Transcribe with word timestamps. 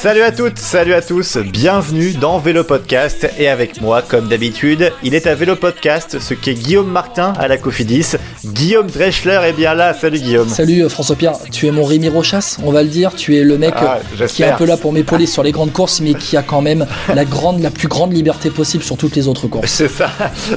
Salut 0.00 0.22
à 0.22 0.30
toutes, 0.30 0.58
salut 0.58 0.94
à 0.94 1.02
tous, 1.02 1.36
bienvenue 1.36 2.12
dans 2.12 2.38
Vélo 2.38 2.62
Podcast 2.62 3.28
et 3.38 3.48
avec 3.48 3.80
moi, 3.80 4.02
comme 4.02 4.28
d'habitude, 4.28 4.92
il 5.02 5.14
est 5.14 5.26
à 5.26 5.34
Vélo 5.34 5.56
Podcast, 5.56 6.20
ce 6.20 6.34
qu'est 6.34 6.54
Guillaume 6.54 6.88
Martin 6.88 7.32
à 7.40 7.48
la 7.48 7.56
Cofidis. 7.56 8.12
Guillaume 8.44 8.86
Dreschler 8.86 9.40
est 9.44 9.52
bien 9.52 9.74
là, 9.74 9.92
salut 9.92 10.20
Guillaume. 10.20 10.48
Salut 10.48 10.84
euh, 10.84 10.88
François 10.88 11.16
Pierre, 11.16 11.32
tu 11.50 11.66
es 11.66 11.72
mon 11.72 11.82
Rémi 11.84 12.08
Rochas, 12.08 12.58
on 12.62 12.70
va 12.70 12.84
le 12.84 12.88
dire. 12.88 13.14
Tu 13.16 13.36
es 13.36 13.42
le 13.42 13.58
mec 13.58 13.74
Ah, 13.76 13.98
euh, 14.20 14.26
qui 14.28 14.44
est 14.44 14.46
un 14.46 14.54
peu 14.54 14.64
là 14.64 14.76
pour 14.76 14.92
m'épauler 14.92 15.26
sur 15.26 15.42
les 15.42 15.50
grandes 15.50 15.72
courses, 15.72 16.00
mais 16.00 16.14
qui 16.14 16.36
a 16.36 16.42
quand 16.42 16.60
même 16.60 16.86
la 17.12 17.24
grande, 17.24 17.60
la 17.60 17.70
plus 17.70 17.88
grande 17.88 18.12
liberté 18.12 18.50
possible 18.50 18.84
sur 18.84 18.96
toutes 18.96 19.16
les 19.16 19.26
autres 19.26 19.48
courses. 19.48 19.68
C'est 19.70 19.88
ça, 19.88 20.08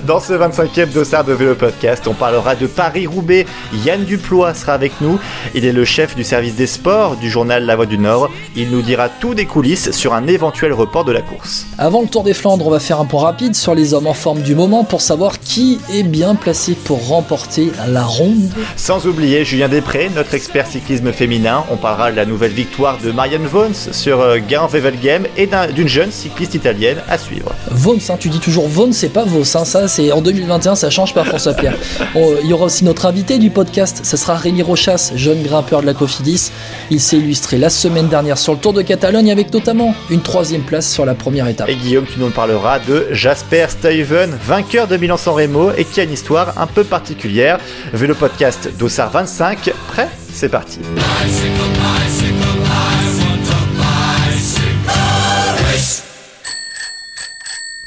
dans 0.06 0.20
ce 0.20 0.34
25e 0.34 0.92
dossard 0.92 1.24
de 1.24 1.34
Vélo 1.34 1.56
Podcast, 1.56 2.08
on 2.08 2.14
parlera 2.14 2.56
de 2.56 2.68
Paris-Roubaix. 2.68 3.48
Yann 3.84 4.04
Duplois 4.04 4.54
sera 4.54 4.74
avec 4.74 4.92
nous, 5.02 5.20
il 5.56 5.66
est 5.66 5.74
le 5.74 5.86
chef 5.86 6.16
du 6.16 6.24
service 6.24 6.56
des 6.56 6.68
sports 6.68 7.16
du 7.16 7.32
journal 7.32 7.66
La 7.66 7.76
Voix 7.76 7.88
du 7.88 7.98
Nord. 7.98 8.30
Il 8.56 8.70
nous 8.70 8.82
dira 8.84 9.07
tout 9.10 9.34
des 9.34 9.46
coulisses 9.46 9.92
sur 9.92 10.14
un 10.14 10.28
éventuel 10.28 10.74
report 10.74 11.06
de 11.06 11.12
la 11.12 11.22
course. 11.22 11.66
Avant 11.78 12.02
le 12.02 12.08
Tour 12.08 12.24
des 12.24 12.34
Flandres, 12.34 12.68
on 12.68 12.70
va 12.72 12.80
faire 12.80 13.00
un 13.00 13.06
point 13.06 13.22
rapide 13.24 13.56
sur 13.56 13.76
les 13.76 13.94
hommes 13.94 14.08
en 14.08 14.14
forme 14.14 14.42
du 14.42 14.56
moment 14.56 14.84
pour 14.84 15.02
savoir 15.02 15.40
qui 15.40 15.80
est 15.94 16.04
bien 16.04 16.36
placé 16.36 16.74
pour 16.74 17.08
remporter 17.08 17.72
la 17.88 18.04
ronde. 18.04 18.50
Sans 18.76 19.06
oublier 19.08 19.46
Julien 19.46 19.68
Després, 19.70 20.10
notre 20.16 20.34
expert 20.34 20.68
cyclisme 20.68 21.12
féminin. 21.12 21.64
On 21.72 21.78
parlera 21.78 22.12
de 22.12 22.16
la 22.16 22.26
nouvelle 22.26 22.52
victoire 22.52 22.98
de 23.04 23.12
Marianne 23.12 23.46
Vons 23.46 23.72
sur 23.92 24.20
euh, 24.22 24.38
Gain-Wevelgem 24.48 25.26
et 25.38 25.48
d'un- 25.48 25.68
d'une 25.68 25.88
jeune 25.88 26.12
cycliste 26.12 26.56
italienne 26.56 26.98
à 27.10 27.18
suivre. 27.18 27.52
Vons, 27.72 27.98
hein, 28.10 28.16
tu 28.20 28.30
dis 28.30 28.40
toujours 28.40 28.68
Vons, 28.68 28.92
c'est 28.92 29.10
pas 29.10 29.24
Vos, 29.26 29.42
hein, 29.58 29.66
ça 29.66 29.88
c'est 29.88 30.12
en 30.12 30.22
2021, 30.22 30.76
ça 30.76 30.90
change 30.90 31.14
pas 31.14 31.24
François 31.24 31.54
Pierre. 31.54 31.76
Bon, 32.14 32.36
il 32.44 32.50
y 32.50 32.54
aura 32.54 32.66
aussi 32.66 32.84
notre 32.86 33.06
invité 33.06 33.38
du 33.40 33.50
podcast, 33.50 34.02
ce 34.04 34.18
sera 34.18 34.36
Rémi 34.36 34.62
Rochas, 34.62 35.12
jeune 35.16 35.42
grimpeur 35.44 35.82
de 35.82 35.86
la 35.86 35.94
Cofidis. 35.94 36.52
Il 36.90 37.00
s'est 37.00 37.18
illustré 37.18 37.58
la 37.58 37.70
semaine 37.70 38.08
dernière 38.08 38.38
sur 38.38 38.54
le 38.54 38.60
Tour 38.60 38.74
de 38.74 38.82
Catalogne 38.88 39.32
avec 39.32 39.54
notamment 39.54 39.94
une 40.10 40.22
troisième 40.22 40.62
place 40.62 40.92
sur 40.92 41.06
la 41.06 41.14
première 41.14 41.48
étape. 41.48 41.68
Et 41.70 41.76
Guillaume, 41.76 42.06
tu 42.06 42.20
nous 42.20 42.30
parleras 42.30 42.80
de 42.80 43.08
Jasper 43.12 43.66
Stuyven, 43.70 44.32
vainqueur 44.42 44.88
de 44.88 44.98
Milan-San 44.98 45.34
Remo 45.34 45.72
et 45.78 45.84
qui 45.84 46.00
a 46.00 46.04
une 46.04 46.14
histoire 46.14 46.60
un 46.60 46.68
peu 46.68 46.84
particulière. 46.84 47.60
Vélo 47.94 48.16
podcast 48.16 48.70
Dossard 48.80 49.12
25, 49.12 49.72
prêt 49.90 50.10
C'est 50.32 50.50
parti. 50.50 50.80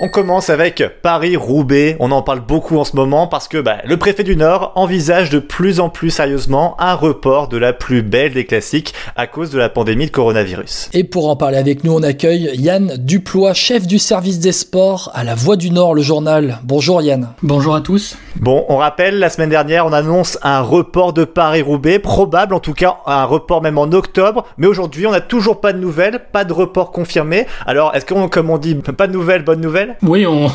On 0.02 0.08
commence 0.08 0.48
avec 0.48 0.82
Paris-Roubaix. 1.02 1.96
On 2.00 2.10
en 2.10 2.22
parle 2.22 2.40
beaucoup 2.40 2.78
en 2.78 2.84
ce 2.84 2.96
moment 2.96 3.26
parce 3.26 3.48
que 3.48 3.58
bah, 3.58 3.82
le 3.84 3.98
préfet 3.98 4.24
du 4.24 4.34
Nord 4.34 4.72
envisage 4.74 5.28
de 5.28 5.38
plus 5.38 5.78
en 5.78 5.90
plus 5.90 6.08
sérieusement 6.08 6.74
un 6.78 6.94
report 6.94 7.48
de 7.48 7.58
la 7.58 7.74
plus 7.74 8.00
belle 8.00 8.32
des 8.32 8.46
classiques 8.46 8.94
à 9.14 9.26
cause 9.26 9.50
de 9.50 9.58
la 9.58 9.68
pandémie 9.68 10.06
de 10.06 10.10
coronavirus. 10.10 10.88
Et 10.94 11.04
pour 11.04 11.28
en 11.28 11.36
parler 11.36 11.58
avec 11.58 11.84
nous, 11.84 11.92
on 11.92 12.02
accueille 12.02 12.50
Yann 12.54 12.96
Duplois, 12.96 13.52
chef 13.52 13.86
du 13.86 13.98
service 13.98 14.38
des 14.38 14.52
sports 14.52 15.10
à 15.12 15.22
la 15.22 15.34
Voix 15.34 15.56
du 15.56 15.70
Nord, 15.70 15.92
le 15.92 16.00
journal. 16.00 16.60
Bonjour 16.64 17.02
Yann. 17.02 17.34
Bonjour 17.42 17.74
à 17.74 17.82
tous. 17.82 18.16
Bon, 18.36 18.64
on 18.70 18.78
rappelle, 18.78 19.18
la 19.18 19.28
semaine 19.28 19.50
dernière, 19.50 19.84
on 19.84 19.92
annonce 19.92 20.38
un 20.42 20.62
report 20.62 21.12
de 21.12 21.24
Paris-Roubaix, 21.24 21.98
probable 21.98 22.54
en 22.54 22.60
tout 22.60 22.72
cas, 22.72 22.96
un 23.04 23.24
report 23.26 23.60
même 23.60 23.76
en 23.76 23.92
octobre, 23.92 24.46
mais 24.56 24.66
aujourd'hui, 24.66 25.06
on 25.06 25.10
n'a 25.10 25.20
toujours 25.20 25.60
pas 25.60 25.74
de 25.74 25.78
nouvelles, 25.78 26.20
pas 26.32 26.44
de 26.44 26.54
report 26.54 26.90
confirmé. 26.90 27.46
Alors, 27.66 27.94
est-ce 27.94 28.06
qu'on, 28.06 28.30
comme 28.30 28.48
on 28.48 28.56
dit, 28.56 28.76
pas 28.76 29.06
de 29.06 29.12
nouvelles, 29.12 29.44
bonne 29.44 29.60
nouvelle 29.60 29.89
Oui, 30.02 30.26
on... 30.26 30.50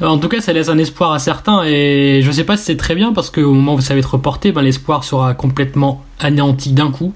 en 0.00 0.18
tout 0.18 0.28
cas, 0.28 0.40
ça 0.40 0.52
laisse 0.52 0.68
un 0.68 0.78
espoir 0.78 1.12
à 1.12 1.18
certains 1.18 1.62
et 1.64 2.20
je 2.22 2.30
sais 2.30 2.44
pas 2.44 2.56
si 2.56 2.64
c'est 2.64 2.76
très 2.76 2.94
bien 2.94 3.12
parce 3.12 3.30
qu'au 3.30 3.52
moment 3.52 3.74
où 3.74 3.80
ça 3.80 3.94
va 3.94 4.00
être 4.00 4.12
reporté, 4.14 4.52
ben, 4.52 4.62
l'espoir 4.62 5.04
sera 5.04 5.34
complètement 5.34 6.04
anéanti 6.18 6.72
d'un 6.72 6.90
coup. 6.90 7.14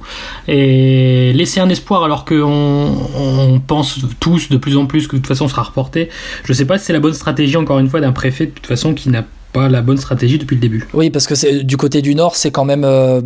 Et 0.48 1.32
laisser 1.34 1.60
un 1.60 1.68
espoir 1.68 2.04
alors 2.04 2.24
qu'on 2.24 2.94
on 3.16 3.60
pense 3.60 4.00
tous 4.20 4.48
de 4.48 4.56
plus 4.56 4.76
en 4.76 4.86
plus 4.86 5.06
que 5.06 5.16
de 5.16 5.20
toute 5.20 5.28
façon 5.28 5.48
sera 5.48 5.62
reporté, 5.62 6.08
je 6.44 6.52
sais 6.52 6.64
pas 6.64 6.78
si 6.78 6.86
c'est 6.86 6.92
la 6.92 7.00
bonne 7.00 7.14
stratégie 7.14 7.56
encore 7.56 7.78
une 7.78 7.88
fois 7.88 8.00
d'un 8.00 8.12
préfet 8.12 8.46
de 8.46 8.50
toute 8.50 8.66
façon 8.66 8.94
qui 8.94 9.08
n'a 9.10 9.24
pas 9.52 9.68
la 9.68 9.82
bonne 9.82 9.98
stratégie 9.98 10.38
depuis 10.38 10.56
le 10.56 10.60
début. 10.60 10.86
Oui, 10.92 11.10
parce 11.10 11.26
que 11.26 11.34
c'est 11.34 11.62
du 11.62 11.76
côté 11.76 12.02
du 12.02 12.14
Nord, 12.14 12.36
c'est 12.36 12.50
quand 12.50 12.64
même 12.64 12.84
euh, 12.84 13.20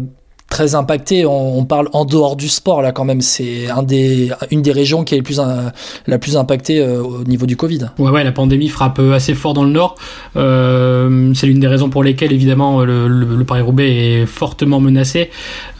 très 0.50 0.74
impacté. 0.74 1.26
On, 1.26 1.58
on 1.58 1.64
parle 1.64 1.88
en 1.92 2.04
dehors 2.04 2.34
du 2.36 2.48
sport 2.48 2.82
là 2.82 2.92
quand 2.92 3.04
même. 3.04 3.20
C'est 3.20 3.68
un 3.68 3.82
des, 3.82 4.30
une 4.50 4.62
des 4.62 4.72
régions 4.72 5.04
qui 5.04 5.14
est 5.14 5.22
plus, 5.22 5.40
un- 5.40 5.72
la 6.06 6.18
plus 6.18 6.36
impactée 6.36 6.80
euh, 6.80 7.02
au 7.02 7.24
niveau 7.24 7.46
du 7.46 7.56
Covid. 7.56 7.90
Ouais, 7.98 8.10
ouais, 8.10 8.24
la 8.24 8.32
pandémie 8.32 8.68
frappe 8.68 8.98
euh, 8.98 9.12
assez 9.14 9.34
fort 9.34 9.54
dans 9.54 9.64
le 9.64 9.70
Nord. 9.70 9.96
Euh, 10.36 11.32
c'est 11.34 11.46
l'une 11.46 11.60
des 11.60 11.66
raisons 11.66 11.90
pour 11.90 12.02
lesquelles, 12.02 12.32
évidemment, 12.32 12.84
le, 12.84 13.08
le- 13.08 13.36
le 13.36 13.44
Paris-Roubaix 13.44 13.90
est 14.22 14.26
fortement 14.26 14.80
menacé. 14.80 15.30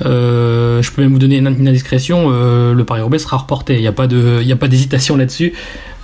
Euh, 0.04 0.82
je 0.82 0.90
peux 0.92 1.02
même 1.02 1.12
vous 1.12 1.18
donner 1.18 1.38
une, 1.38 1.46
une 1.58 1.68
indiscrétion. 1.68 2.28
euh, 2.30 2.74
le 2.74 2.84
Paris-Roubaix 2.84 3.18
sera 3.18 3.38
reporté. 3.38 3.74
Il 3.74 3.80
n'y 3.80 3.86
a 3.86 3.92
pas 3.92 4.06
de, 4.06 4.42
y 4.42 4.52
a 4.52 4.56
pas 4.56 4.68
d'hésitation 4.68 5.16
là-dessus. 5.16 5.54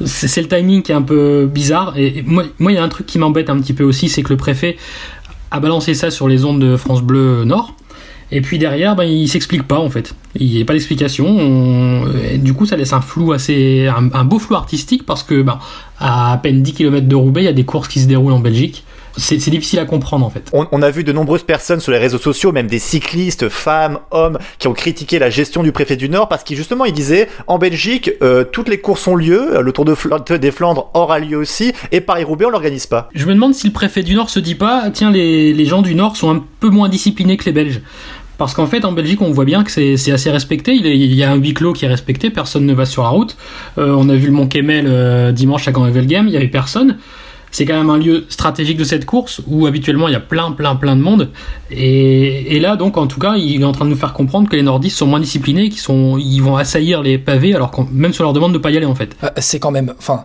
C'est 0.04 0.40
le 0.42 0.48
timing 0.48 0.82
qui 0.82 0.90
est 0.92 0.94
un 0.96 1.02
peu 1.02 1.46
bizarre. 1.46 1.94
Et, 1.96 2.18
et 2.18 2.22
moi, 2.22 2.44
moi, 2.58 2.72
il 2.72 2.74
y 2.74 2.78
a 2.78 2.82
un 2.82 2.88
truc 2.88 3.06
qui 3.06 3.18
m'embête 3.18 3.50
un 3.50 3.58
petit 3.60 3.74
peu 3.74 3.84
aussi, 3.84 4.08
c'est 4.08 4.22
que 4.22 4.30
le 4.30 4.36
préfet 4.36 4.76
a 5.50 5.60
balancé 5.60 5.94
ça 5.94 6.10
sur 6.10 6.26
les 6.26 6.44
ondes 6.44 6.60
de 6.60 6.76
France 6.76 7.02
Bleu 7.02 7.44
Nord. 7.44 7.74
Et 8.36 8.40
puis 8.40 8.58
derrière, 8.58 8.96
ben, 8.96 9.04
il 9.04 9.28
s'explique 9.28 9.62
pas 9.62 9.78
en 9.78 9.88
fait. 9.90 10.14
Il 10.34 10.48
n'y 10.50 10.60
a 10.60 10.64
pas 10.64 10.72
d'explication. 10.72 11.24
On- 11.26 12.08
Du 12.38 12.52
coup, 12.52 12.66
ça 12.66 12.76
laisse 12.76 12.92
un 12.92 13.00
flou 13.00 13.32
assez, 13.32 13.86
un, 13.86 14.10
un 14.12 14.24
beau 14.24 14.38
flou 14.40 14.56
artistique 14.56 15.06
parce 15.06 15.22
que, 15.22 15.40
ben, 15.42 15.58
à 16.00 16.32
à 16.32 16.36
peine 16.38 16.60
10 16.62 16.72
km 16.72 17.06
de 17.06 17.14
Roubaix, 17.16 17.42
il 17.42 17.46
y 17.46 17.48
a 17.48 17.52
des 17.52 17.64
courses 17.64 17.86
qui 17.88 18.00
se 18.00 18.06
déroulent 18.08 18.32
en 18.32 18.40
Belgique. 18.40 18.84
C'est 19.16 19.36
difficile 19.36 19.78
à 19.78 19.84
comprendre 19.84 20.26
en 20.26 20.30
fait. 20.30 20.50
on, 20.52 20.66
on 20.72 20.82
a 20.82 20.90
vu 20.90 21.04
de 21.04 21.12
nombreuses 21.12 21.44
personnes 21.44 21.78
sur 21.78 21.92
les 21.92 21.98
réseaux 21.98 22.18
sociaux, 22.18 22.50
même 22.50 22.66
des 22.66 22.80
cyclistes, 22.80 23.48
femmes, 23.48 24.00
hommes, 24.10 24.38
qui 24.58 24.66
ont 24.66 24.72
critiqué 24.72 25.20
la 25.20 25.30
gestion 25.30 25.62
du 25.62 25.70
préfet 25.70 25.94
du 25.94 26.08
Nord 26.08 26.26
parce 26.28 26.42
qu'il 26.42 26.56
justement 26.56 26.84
il 26.84 26.92
disait 26.92 27.28
en 27.46 27.58
Belgique 27.58 28.10
euh, 28.22 28.42
toutes 28.42 28.68
les 28.68 28.78
courses 28.78 29.06
ont 29.06 29.14
lieu, 29.14 29.60
le 29.62 29.70
Tour 29.70 29.84
de 29.84 29.94
des 30.36 30.50
Flandres 30.50 30.90
aura 30.94 31.20
lieu 31.20 31.36
aussi 31.36 31.72
et 31.92 32.00
Paris-Roubaix 32.00 32.46
on 32.46 32.50
l'organise 32.50 32.86
pas. 32.88 33.08
Je 33.14 33.24
me 33.26 33.34
demande 33.34 33.54
si 33.54 33.68
le 33.68 33.72
préfet 33.72 34.02
du 34.02 34.16
Nord 34.16 34.30
se 34.30 34.40
dit 34.40 34.56
pas, 34.56 34.90
tiens, 34.92 35.12
les, 35.12 35.52
les 35.52 35.64
gens 35.64 35.82
du 35.82 35.94
Nord 35.94 36.16
sont 36.16 36.34
un 36.34 36.42
peu 36.58 36.70
moins 36.70 36.88
disciplinés 36.88 37.36
que 37.36 37.44
les 37.44 37.52
Belges. 37.52 37.82
Parce 38.38 38.54
qu'en 38.54 38.66
fait, 38.66 38.84
en 38.84 38.92
Belgique, 38.92 39.22
on 39.22 39.30
voit 39.30 39.44
bien 39.44 39.62
que 39.62 39.70
c'est 39.70 40.10
assez 40.10 40.30
respecté. 40.30 40.74
Il, 40.74 41.14
y 41.14 41.22
a 41.22 41.30
un 41.30 41.36
huis 41.36 41.54
clos 41.54 41.72
qui 41.72 41.84
est 41.84 41.88
respecté, 41.88 42.30
personne 42.30 42.66
ne 42.66 42.74
va 42.74 42.84
sur 42.84 43.02
la 43.02 43.10
route. 43.10 43.36
Euh, 43.78 43.94
on 43.96 44.08
a 44.08 44.14
vu 44.14 44.26
le 44.26 44.32
Mont 44.32 44.48
Kemmel 44.48 44.86
euh, 44.88 45.32
dimanche 45.32 45.68
à 45.68 45.72
Gand-Wevelgem, 45.72 46.26
il 46.26 46.34
y 46.34 46.36
avait 46.36 46.48
personne. 46.48 46.98
C'est 47.52 47.66
quand 47.66 47.76
même 47.76 47.90
un 47.90 47.98
lieu 47.98 48.24
stratégique 48.30 48.76
de 48.76 48.82
cette 48.82 49.06
course 49.06 49.40
où 49.46 49.66
habituellement 49.66 50.08
il 50.08 50.12
y 50.12 50.16
a 50.16 50.20
plein, 50.20 50.50
plein, 50.50 50.74
plein 50.74 50.96
de 50.96 51.00
monde. 51.00 51.30
Et, 51.70 52.58
là, 52.58 52.74
donc, 52.74 52.96
en 52.96 53.06
tout 53.06 53.20
cas, 53.20 53.36
il 53.36 53.60
est 53.60 53.64
en 53.64 53.70
train 53.70 53.84
de 53.84 53.90
nous 53.90 53.96
faire 53.96 54.12
comprendre 54.12 54.48
que 54.48 54.56
les 54.56 54.62
nordistes 54.62 54.98
sont 54.98 55.06
moins 55.06 55.20
disciplinés, 55.20 55.68
qu'ils 55.68 55.80
ils 56.18 56.40
vont 56.40 56.56
assaillir 56.56 57.00
les 57.02 57.16
pavés, 57.16 57.54
alors 57.54 57.86
même 57.92 58.12
sur 58.12 58.24
leur 58.24 58.32
demande 58.32 58.52
de 58.52 58.58
pas 58.58 58.72
y 58.72 58.76
aller 58.76 58.86
en 58.86 58.96
fait. 58.96 59.16
Euh, 59.22 59.28
C'est 59.36 59.60
quand 59.60 59.70
même, 59.70 59.94
enfin, 59.98 60.24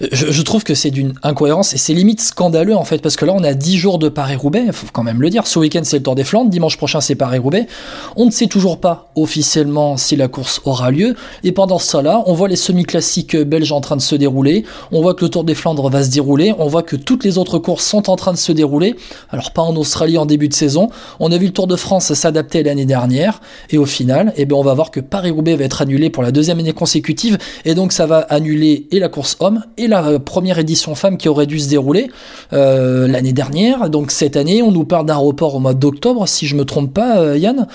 je, 0.00 0.42
trouve 0.42 0.64
que 0.64 0.74
c'est 0.74 0.90
d'une 0.90 1.14
incohérence 1.22 1.74
et 1.74 1.78
c'est 1.78 1.94
limite 1.94 2.20
scandaleux 2.20 2.76
en 2.76 2.84
fait 2.84 2.98
parce 2.98 3.16
que 3.16 3.24
là 3.24 3.32
on 3.34 3.42
a 3.42 3.54
10 3.54 3.76
jours 3.78 3.98
de 3.98 4.08
Paris-Roubaix, 4.08 4.66
faut 4.72 4.86
quand 4.92 5.02
même 5.02 5.22
le 5.22 5.30
dire. 5.30 5.46
Ce 5.46 5.58
week-end 5.58 5.82
c'est 5.84 5.98
le 5.98 6.02
Tour 6.02 6.14
des 6.14 6.24
Flandres, 6.24 6.50
dimanche 6.50 6.76
prochain 6.76 7.00
c'est 7.00 7.14
Paris-Roubaix. 7.14 7.66
On 8.16 8.26
ne 8.26 8.30
sait 8.30 8.46
toujours 8.46 8.78
pas 8.78 9.10
officiellement 9.16 9.96
si 9.96 10.16
la 10.16 10.28
course 10.28 10.60
aura 10.64 10.90
lieu 10.90 11.14
et 11.44 11.52
pendant 11.52 11.78
ce 11.78 11.92
temps-là, 11.92 12.22
on 12.26 12.34
voit 12.34 12.48
les 12.48 12.56
semi-classiques 12.56 13.36
belges 13.36 13.72
en 13.72 13.80
train 13.80 13.96
de 13.96 14.02
se 14.02 14.14
dérouler, 14.14 14.64
on 14.92 15.00
voit 15.00 15.14
que 15.14 15.24
le 15.24 15.30
Tour 15.30 15.44
des 15.44 15.54
Flandres 15.54 15.88
va 15.88 16.04
se 16.04 16.10
dérouler, 16.10 16.54
on 16.58 16.66
voit 16.66 16.82
que 16.82 16.96
toutes 16.96 17.24
les 17.24 17.38
autres 17.38 17.58
courses 17.58 17.84
sont 17.84 18.10
en 18.10 18.16
train 18.16 18.32
de 18.32 18.38
se 18.38 18.52
dérouler. 18.52 18.96
Alors 19.30 19.52
pas 19.52 19.62
en 19.62 19.76
Australie 19.76 20.18
en 20.18 20.26
début 20.26 20.48
de 20.48 20.54
saison, 20.54 20.90
on 21.20 21.32
a 21.32 21.38
vu 21.38 21.46
le 21.46 21.52
Tour 21.52 21.66
de 21.66 21.76
France 21.76 22.12
s'adapter 22.12 22.62
l'année 22.62 22.86
dernière 22.86 23.40
et 23.70 23.78
au 23.78 23.86
final, 23.86 24.32
eh 24.36 24.44
ben 24.44 24.56
on 24.56 24.62
va 24.62 24.74
voir 24.74 24.90
que 24.90 25.00
Paris-Roubaix 25.00 25.56
va 25.56 25.64
être 25.64 25.82
annulé 25.82 26.10
pour 26.10 26.22
la 26.22 26.32
deuxième 26.32 26.58
année 26.58 26.72
consécutive 26.72 27.38
et 27.64 27.74
donc 27.74 27.92
ça 27.92 28.06
va 28.06 28.18
annuler 28.18 28.86
et 28.90 28.98
la 28.98 29.08
course 29.08 29.36
homme 29.40 29.64
et 29.76 29.85
la 29.88 30.04
euh, 30.06 30.18
première 30.18 30.58
édition 30.58 30.94
femme 30.94 31.16
qui 31.16 31.28
aurait 31.28 31.46
dû 31.46 31.58
se 31.58 31.68
dérouler 31.68 32.08
euh, 32.52 33.06
l'année 33.08 33.32
dernière. 33.32 33.90
Donc 33.90 34.10
cette 34.10 34.36
année, 34.36 34.62
on 34.62 34.70
nous 34.70 34.84
parle 34.84 35.06
d'un 35.06 35.16
report 35.16 35.54
au 35.54 35.60
mois 35.60 35.74
d'octobre, 35.74 36.26
si 36.26 36.46
je 36.46 36.56
me 36.56 36.64
trompe 36.64 36.92
pas, 36.92 37.18
euh, 37.18 37.38
Yann. 37.38 37.66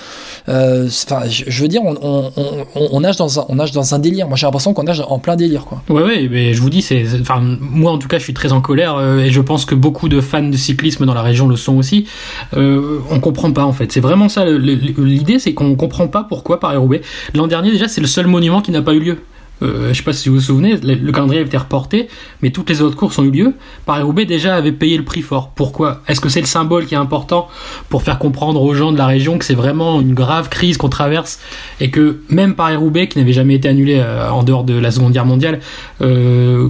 Enfin, 0.48 1.22
je, 1.28 1.62
veux 1.62 1.68
dire, 1.68 1.82
on, 1.84 3.00
nage 3.00 3.16
dans 3.16 3.40
un, 3.40 3.46
on 3.48 3.56
nage 3.56 3.72
dans 3.72 3.94
un 3.94 3.98
délire. 3.98 4.28
Moi, 4.28 4.36
j'ai 4.36 4.46
l'impression 4.46 4.74
qu'on 4.74 4.84
nage 4.84 5.02
en 5.06 5.18
plein 5.18 5.36
délire, 5.36 5.64
quoi. 5.64 5.82
Ouais, 5.88 6.02
ouais, 6.02 6.28
mais 6.30 6.54
je 6.54 6.60
vous 6.60 6.70
dis, 6.70 6.82
c'est, 6.82 7.04
enfin, 7.20 7.40
moi 7.60 7.92
en 7.92 7.98
tout 7.98 8.08
cas, 8.08 8.18
je 8.18 8.24
suis 8.24 8.34
très 8.34 8.52
en 8.52 8.60
colère 8.60 9.00
et 9.18 9.30
je 9.30 9.40
pense 9.40 9.64
que 9.64 9.74
beaucoup 9.74 10.08
de 10.08 10.20
fans 10.20 10.42
de 10.42 10.56
cyclisme 10.56 11.06
dans 11.06 11.14
la 11.14 11.22
région 11.22 11.48
le 11.48 11.56
sont 11.56 11.76
aussi. 11.76 12.06
On 12.54 13.20
comprend 13.20 13.52
pas 13.52 13.64
en 13.64 13.72
fait. 13.72 13.92
C'est 13.92 14.00
vraiment 14.00 14.28
ça. 14.28 14.44
L'idée, 14.44 15.38
c'est 15.38 15.54
qu'on 15.54 15.74
comprend 15.76 16.08
pas 16.08 16.24
pourquoi 16.28 16.60
Paris-Roubaix. 16.60 17.02
L'an 17.34 17.46
dernier, 17.46 17.70
déjà, 17.70 17.88
c'est 17.88 18.00
le 18.00 18.06
seul 18.06 18.26
monument 18.26 18.60
qui 18.60 18.70
n'a 18.70 18.82
pas 18.82 18.94
eu 18.94 19.00
lieu. 19.00 19.18
Euh, 19.62 19.88
je 19.88 19.94
sais 19.94 20.02
pas 20.02 20.12
si 20.12 20.28
vous 20.28 20.36
vous 20.36 20.40
souvenez, 20.40 20.76
le, 20.76 20.94
le 20.94 21.12
calendrier 21.12 21.40
a 21.42 21.44
été 21.44 21.56
reporté, 21.56 22.08
mais 22.42 22.50
toutes 22.50 22.68
les 22.68 22.82
autres 22.82 22.96
courses 22.96 23.18
ont 23.18 23.24
eu 23.24 23.30
lieu. 23.30 23.54
Paris-Roubaix 23.86 24.24
déjà 24.24 24.54
avait 24.56 24.72
payé 24.72 24.96
le 24.96 25.04
prix 25.04 25.22
fort. 25.22 25.52
Pourquoi? 25.54 26.02
Est-ce 26.08 26.20
que 26.20 26.28
c'est 26.28 26.40
le 26.40 26.46
symbole 26.46 26.86
qui 26.86 26.94
est 26.94 26.98
important 26.98 27.48
pour 27.88 28.02
faire 28.02 28.18
comprendre 28.18 28.60
aux 28.62 28.74
gens 28.74 28.92
de 28.92 28.98
la 28.98 29.06
région 29.06 29.38
que 29.38 29.44
c'est 29.44 29.54
vraiment 29.54 30.00
une 30.00 30.14
grave 30.14 30.48
crise 30.48 30.76
qu'on 30.76 30.88
traverse 30.88 31.40
et 31.80 31.90
que 31.90 32.20
même 32.28 32.54
Paris-Roubaix, 32.54 33.08
qui 33.08 33.18
n'avait 33.18 33.32
jamais 33.32 33.54
été 33.54 33.68
annulé 33.68 34.00
euh, 34.00 34.30
en 34.30 34.42
dehors 34.42 34.64
de 34.64 34.74
la 34.74 34.90
Seconde 34.90 35.12
Guerre 35.12 35.26
mondiale, 35.26 35.60
euh, 36.00 36.68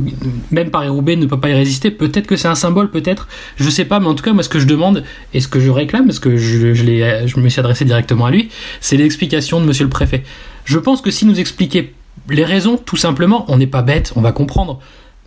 même 0.51 0.71
Paris-Roubaix 0.71 1.17
ne 1.17 1.27
peut 1.27 1.41
pas 1.41 1.49
y 1.49 1.55
résister. 1.55 1.91
Peut-être 1.91 2.27
que 2.27 2.37
c'est 2.37 2.49
un 2.49 2.55
symbole, 2.55 2.91
peut-être. 2.91 3.29
Je 3.57 3.71
sais 3.71 3.85
pas, 3.85 4.01
mais 4.01 4.07
en 4.09 4.15
tout 4.15 4.25
cas, 4.25 4.33
moi, 4.33 4.43
ce 4.43 4.49
que 4.49 4.59
je 4.61 4.67
demande 4.67 5.05
et 5.35 5.41
ce 5.41 5.49
que 5.49 5.61
je 5.61 5.71
réclame, 5.71 6.07
parce 6.07 6.19
que 6.19 6.37
je, 6.37 6.75
je 6.75 7.41
me 7.41 7.49
suis 7.49 7.61
adressé 7.61 7.85
directement 7.85 8.27
à 8.27 8.31
lui, 8.31 8.51
c'est 8.81 8.97
l'explication 8.97 9.61
de 9.61 9.67
monsieur 9.67 9.85
le 9.85 9.91
préfet. 9.91 10.23
Je 10.65 10.79
pense 10.79 11.01
que 11.01 11.11
s'il 11.11 11.29
nous 11.29 11.41
expliquait 11.41 11.93
les 12.29 12.45
raisons, 12.45 12.77
tout 12.77 12.97
simplement, 12.97 13.45
on 13.49 13.57
n'est 13.57 13.67
pas 13.67 13.83
bête, 13.83 14.13
on 14.17 14.21
va 14.21 14.33
comprendre. 14.33 14.79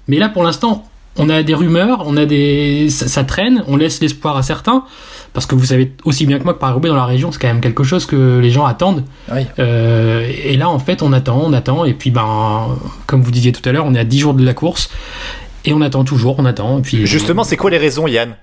Mais 0.08 0.18
là, 0.18 0.30
pour 0.30 0.44
l'instant, 0.44 0.86
on 1.18 1.30
a 1.30 1.44
des 1.44 1.54
rumeurs, 1.54 2.04
on 2.06 2.18
a 2.18 2.26
des, 2.26 2.90
ça, 2.90 3.08
ça 3.08 3.24
traîne, 3.24 3.64
on 3.68 3.78
laisse 3.78 4.02
l'espoir 4.02 4.38
à 4.38 4.44
certains, 4.44 4.84
parce 5.34 5.46
que 5.46 5.56
vous 5.56 5.66
savez 5.66 5.94
aussi 6.04 6.26
bien 6.26 6.40
que 6.40 6.44
moi 6.44 6.54
que 6.54 6.60
Paris-Roubaix 6.60 6.90
dans 6.90 6.96
la 6.96 7.06
région, 7.06 7.32
c'est 7.32 7.40
quand 7.40 7.48
même 7.48 7.62
quelque 7.62 7.84
chose 7.84 8.06
que 8.06 8.40
les 8.40 8.52
gens 8.52 8.66
attendent. 8.66 9.04
Oui. 9.32 9.42
Euh, 9.60 10.30
et 10.44 10.58
là, 10.58 10.70
en 10.70 10.80
fait, 10.80 11.02
on 11.02 11.14
attend, 11.14 11.42
on 11.44 11.54
attend, 11.54 11.86
et 11.86 11.94
puis, 11.94 12.12
ben, 12.12 12.78
comme 13.06 13.22
vous 13.22 13.32
disiez 13.32 13.52
tout 13.52 13.68
à 13.68 13.72
l'heure, 13.72 13.86
on 13.86 13.96
est 13.96 14.00
à 14.00 14.06
10 14.06 14.20
jours 14.20 14.34
de 14.34 14.44
la 14.44 14.54
course, 14.54 14.90
et 15.66 15.74
on 15.74 15.82
attend 15.82 16.04
toujours, 16.04 16.36
on 16.38 16.46
attend, 16.46 16.80
et 16.80 16.82
puis. 16.82 17.06
Justement, 17.08 17.44
c'est 17.44 17.58
quoi 17.58 17.72
les 17.72 17.78
raisons, 17.78 18.08
Yann? 18.08 18.36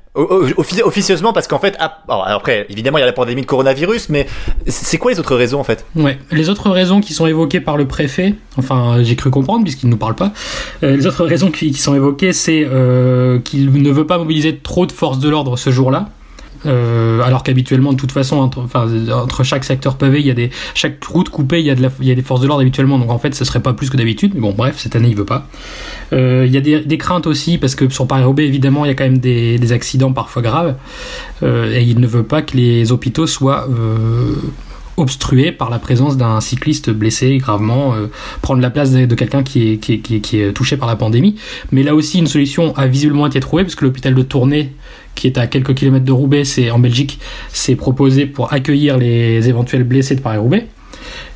Officieusement, 0.84 1.32
parce 1.32 1.46
qu'en 1.46 1.58
fait, 1.58 1.74
ah, 1.78 2.02
après, 2.08 2.66
évidemment, 2.68 2.98
il 2.98 3.00
y 3.00 3.04
a 3.04 3.06
la 3.06 3.12
pandémie 3.12 3.40
de 3.40 3.46
coronavirus, 3.46 4.10
mais 4.10 4.26
c'est 4.66 4.98
quoi 4.98 5.10
les 5.10 5.18
autres 5.18 5.36
raisons 5.36 5.58
en 5.58 5.64
fait? 5.64 5.86
Ouais. 5.96 6.18
Les 6.30 6.50
autres 6.50 6.68
raisons 6.68 7.00
qui 7.00 7.14
sont 7.14 7.26
évoquées 7.26 7.60
par 7.60 7.78
le 7.78 7.86
préfet, 7.86 8.34
enfin 8.58 9.02
j'ai 9.02 9.16
cru 9.16 9.30
comprendre 9.30 9.62
puisqu'il 9.64 9.86
ne 9.86 9.92
nous 9.92 9.96
parle 9.96 10.14
pas, 10.14 10.32
euh, 10.82 10.96
les 10.96 11.06
autres 11.06 11.24
raisons 11.24 11.50
qui, 11.50 11.70
qui 11.70 11.80
sont 11.80 11.94
évoquées, 11.94 12.34
c'est 12.34 12.66
euh, 12.70 13.38
qu'il 13.38 13.72
ne 13.72 13.90
veut 13.90 14.06
pas 14.06 14.18
mobiliser 14.18 14.58
trop 14.58 14.84
de 14.84 14.92
forces 14.92 15.18
de 15.18 15.30
l'ordre 15.30 15.56
ce 15.56 15.70
jour-là. 15.70 16.10
Euh, 16.66 17.20
alors 17.22 17.42
qu'habituellement, 17.42 17.92
de 17.92 17.98
toute 17.98 18.12
façon, 18.12 18.36
entre, 18.36 19.42
chaque 19.42 19.64
secteur 19.64 19.96
pavé, 19.96 20.20
il 20.20 20.26
y 20.26 20.30
a 20.30 20.34
des, 20.34 20.50
chaque 20.74 21.02
route 21.04 21.28
coupée, 21.28 21.60
il 21.60 21.66
y 21.66 21.70
a, 21.70 22.14
des 22.14 22.22
forces 22.22 22.40
de 22.40 22.46
l'ordre 22.46 22.62
habituellement, 22.62 22.98
donc 22.98 23.10
en 23.10 23.18
fait, 23.18 23.34
ce 23.34 23.44
serait 23.44 23.60
pas 23.60 23.72
plus 23.72 23.90
que 23.90 23.96
d'habitude. 23.96 24.32
Mais 24.34 24.40
bon, 24.40 24.52
bref, 24.52 24.76
cette 24.78 24.96
année, 24.96 25.08
il 25.08 25.16
veut 25.16 25.24
pas. 25.24 25.48
Euh, 26.12 26.44
il 26.46 26.52
y 26.52 26.56
a 26.56 26.60
des, 26.60 26.98
craintes 26.98 27.26
aussi, 27.26 27.58
parce 27.58 27.74
que 27.74 27.88
sur 27.88 28.06
Paris-Roubaix, 28.06 28.46
évidemment, 28.46 28.84
il 28.84 28.88
y 28.88 28.90
a 28.90 28.94
quand 28.94 29.04
même 29.04 29.18
des, 29.18 29.72
accidents 29.72 30.12
parfois 30.12 30.42
graves, 30.42 30.76
euh, 31.42 31.72
et 31.72 31.82
il 31.82 31.98
ne 31.98 32.06
veut 32.06 32.24
pas 32.24 32.42
que 32.42 32.56
les 32.56 32.92
hôpitaux 32.92 33.26
soient 33.26 33.66
obstrués 34.98 35.52
par 35.52 35.70
la 35.70 35.78
présence 35.78 36.18
d'un 36.18 36.40
cycliste 36.42 36.90
blessé 36.90 37.38
gravement, 37.38 37.94
prendre 38.42 38.60
la 38.60 38.68
place 38.68 38.92
de, 38.92 39.14
quelqu'un 39.14 39.42
qui 39.42 39.72
est, 39.72 40.52
touché 40.52 40.76
par 40.76 40.88
la 40.88 40.96
pandémie. 40.96 41.36
Mais 41.72 41.82
là 41.82 41.94
aussi, 41.94 42.18
une 42.18 42.26
solution 42.26 42.76
a 42.76 42.86
visiblement 42.86 43.26
été 43.26 43.40
trouvée, 43.40 43.62
parce 43.62 43.74
que 43.74 43.84
l'hôpital 43.84 44.14
de 44.14 44.22
Tournai, 44.22 44.72
qui 45.14 45.26
est 45.26 45.38
à 45.38 45.46
quelques 45.46 45.74
kilomètres 45.74 46.04
de 46.04 46.12
Roubaix, 46.12 46.44
c'est 46.44 46.70
en 46.70 46.78
Belgique, 46.78 47.18
s'est 47.52 47.76
proposé 47.76 48.26
pour 48.26 48.52
accueillir 48.52 48.96
les 48.98 49.48
éventuels 49.48 49.84
blessés 49.84 50.14
de 50.16 50.20
Paris-Roubaix. 50.20 50.66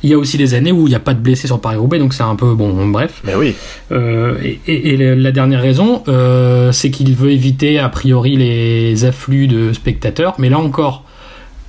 Il 0.03 0.09
y 0.09 0.13
a 0.13 0.17
aussi 0.17 0.37
des 0.37 0.53
années 0.53 0.71
où 0.71 0.87
il 0.87 0.89
n'y 0.89 0.95
a 0.95 0.99
pas 0.99 1.13
de 1.13 1.19
blessés 1.19 1.47
sur 1.47 1.59
Paris-Roubaix, 1.59 1.99
donc 1.99 2.13
c'est 2.13 2.23
un 2.23 2.35
peu 2.35 2.53
bon, 2.53 2.87
bref. 2.87 3.21
Mais 3.23 3.35
oui. 3.35 3.53
Euh, 3.91 4.35
et, 4.43 4.59
et- 4.67 4.93
et 4.93 5.15
la 5.15 5.31
dernière 5.31 5.61
raison, 5.61 6.03
euh, 6.07 6.71
c'est 6.71 6.89
qu'il 6.91 7.13
veut 7.15 7.31
éviter 7.31 7.79
a 7.79 7.89
priori 7.89 8.35
les 8.35 9.05
afflux 9.05 9.47
de 9.47 9.73
spectateurs. 9.73 10.35
Mais 10.39 10.49
là 10.49 10.59
encore, 10.59 11.03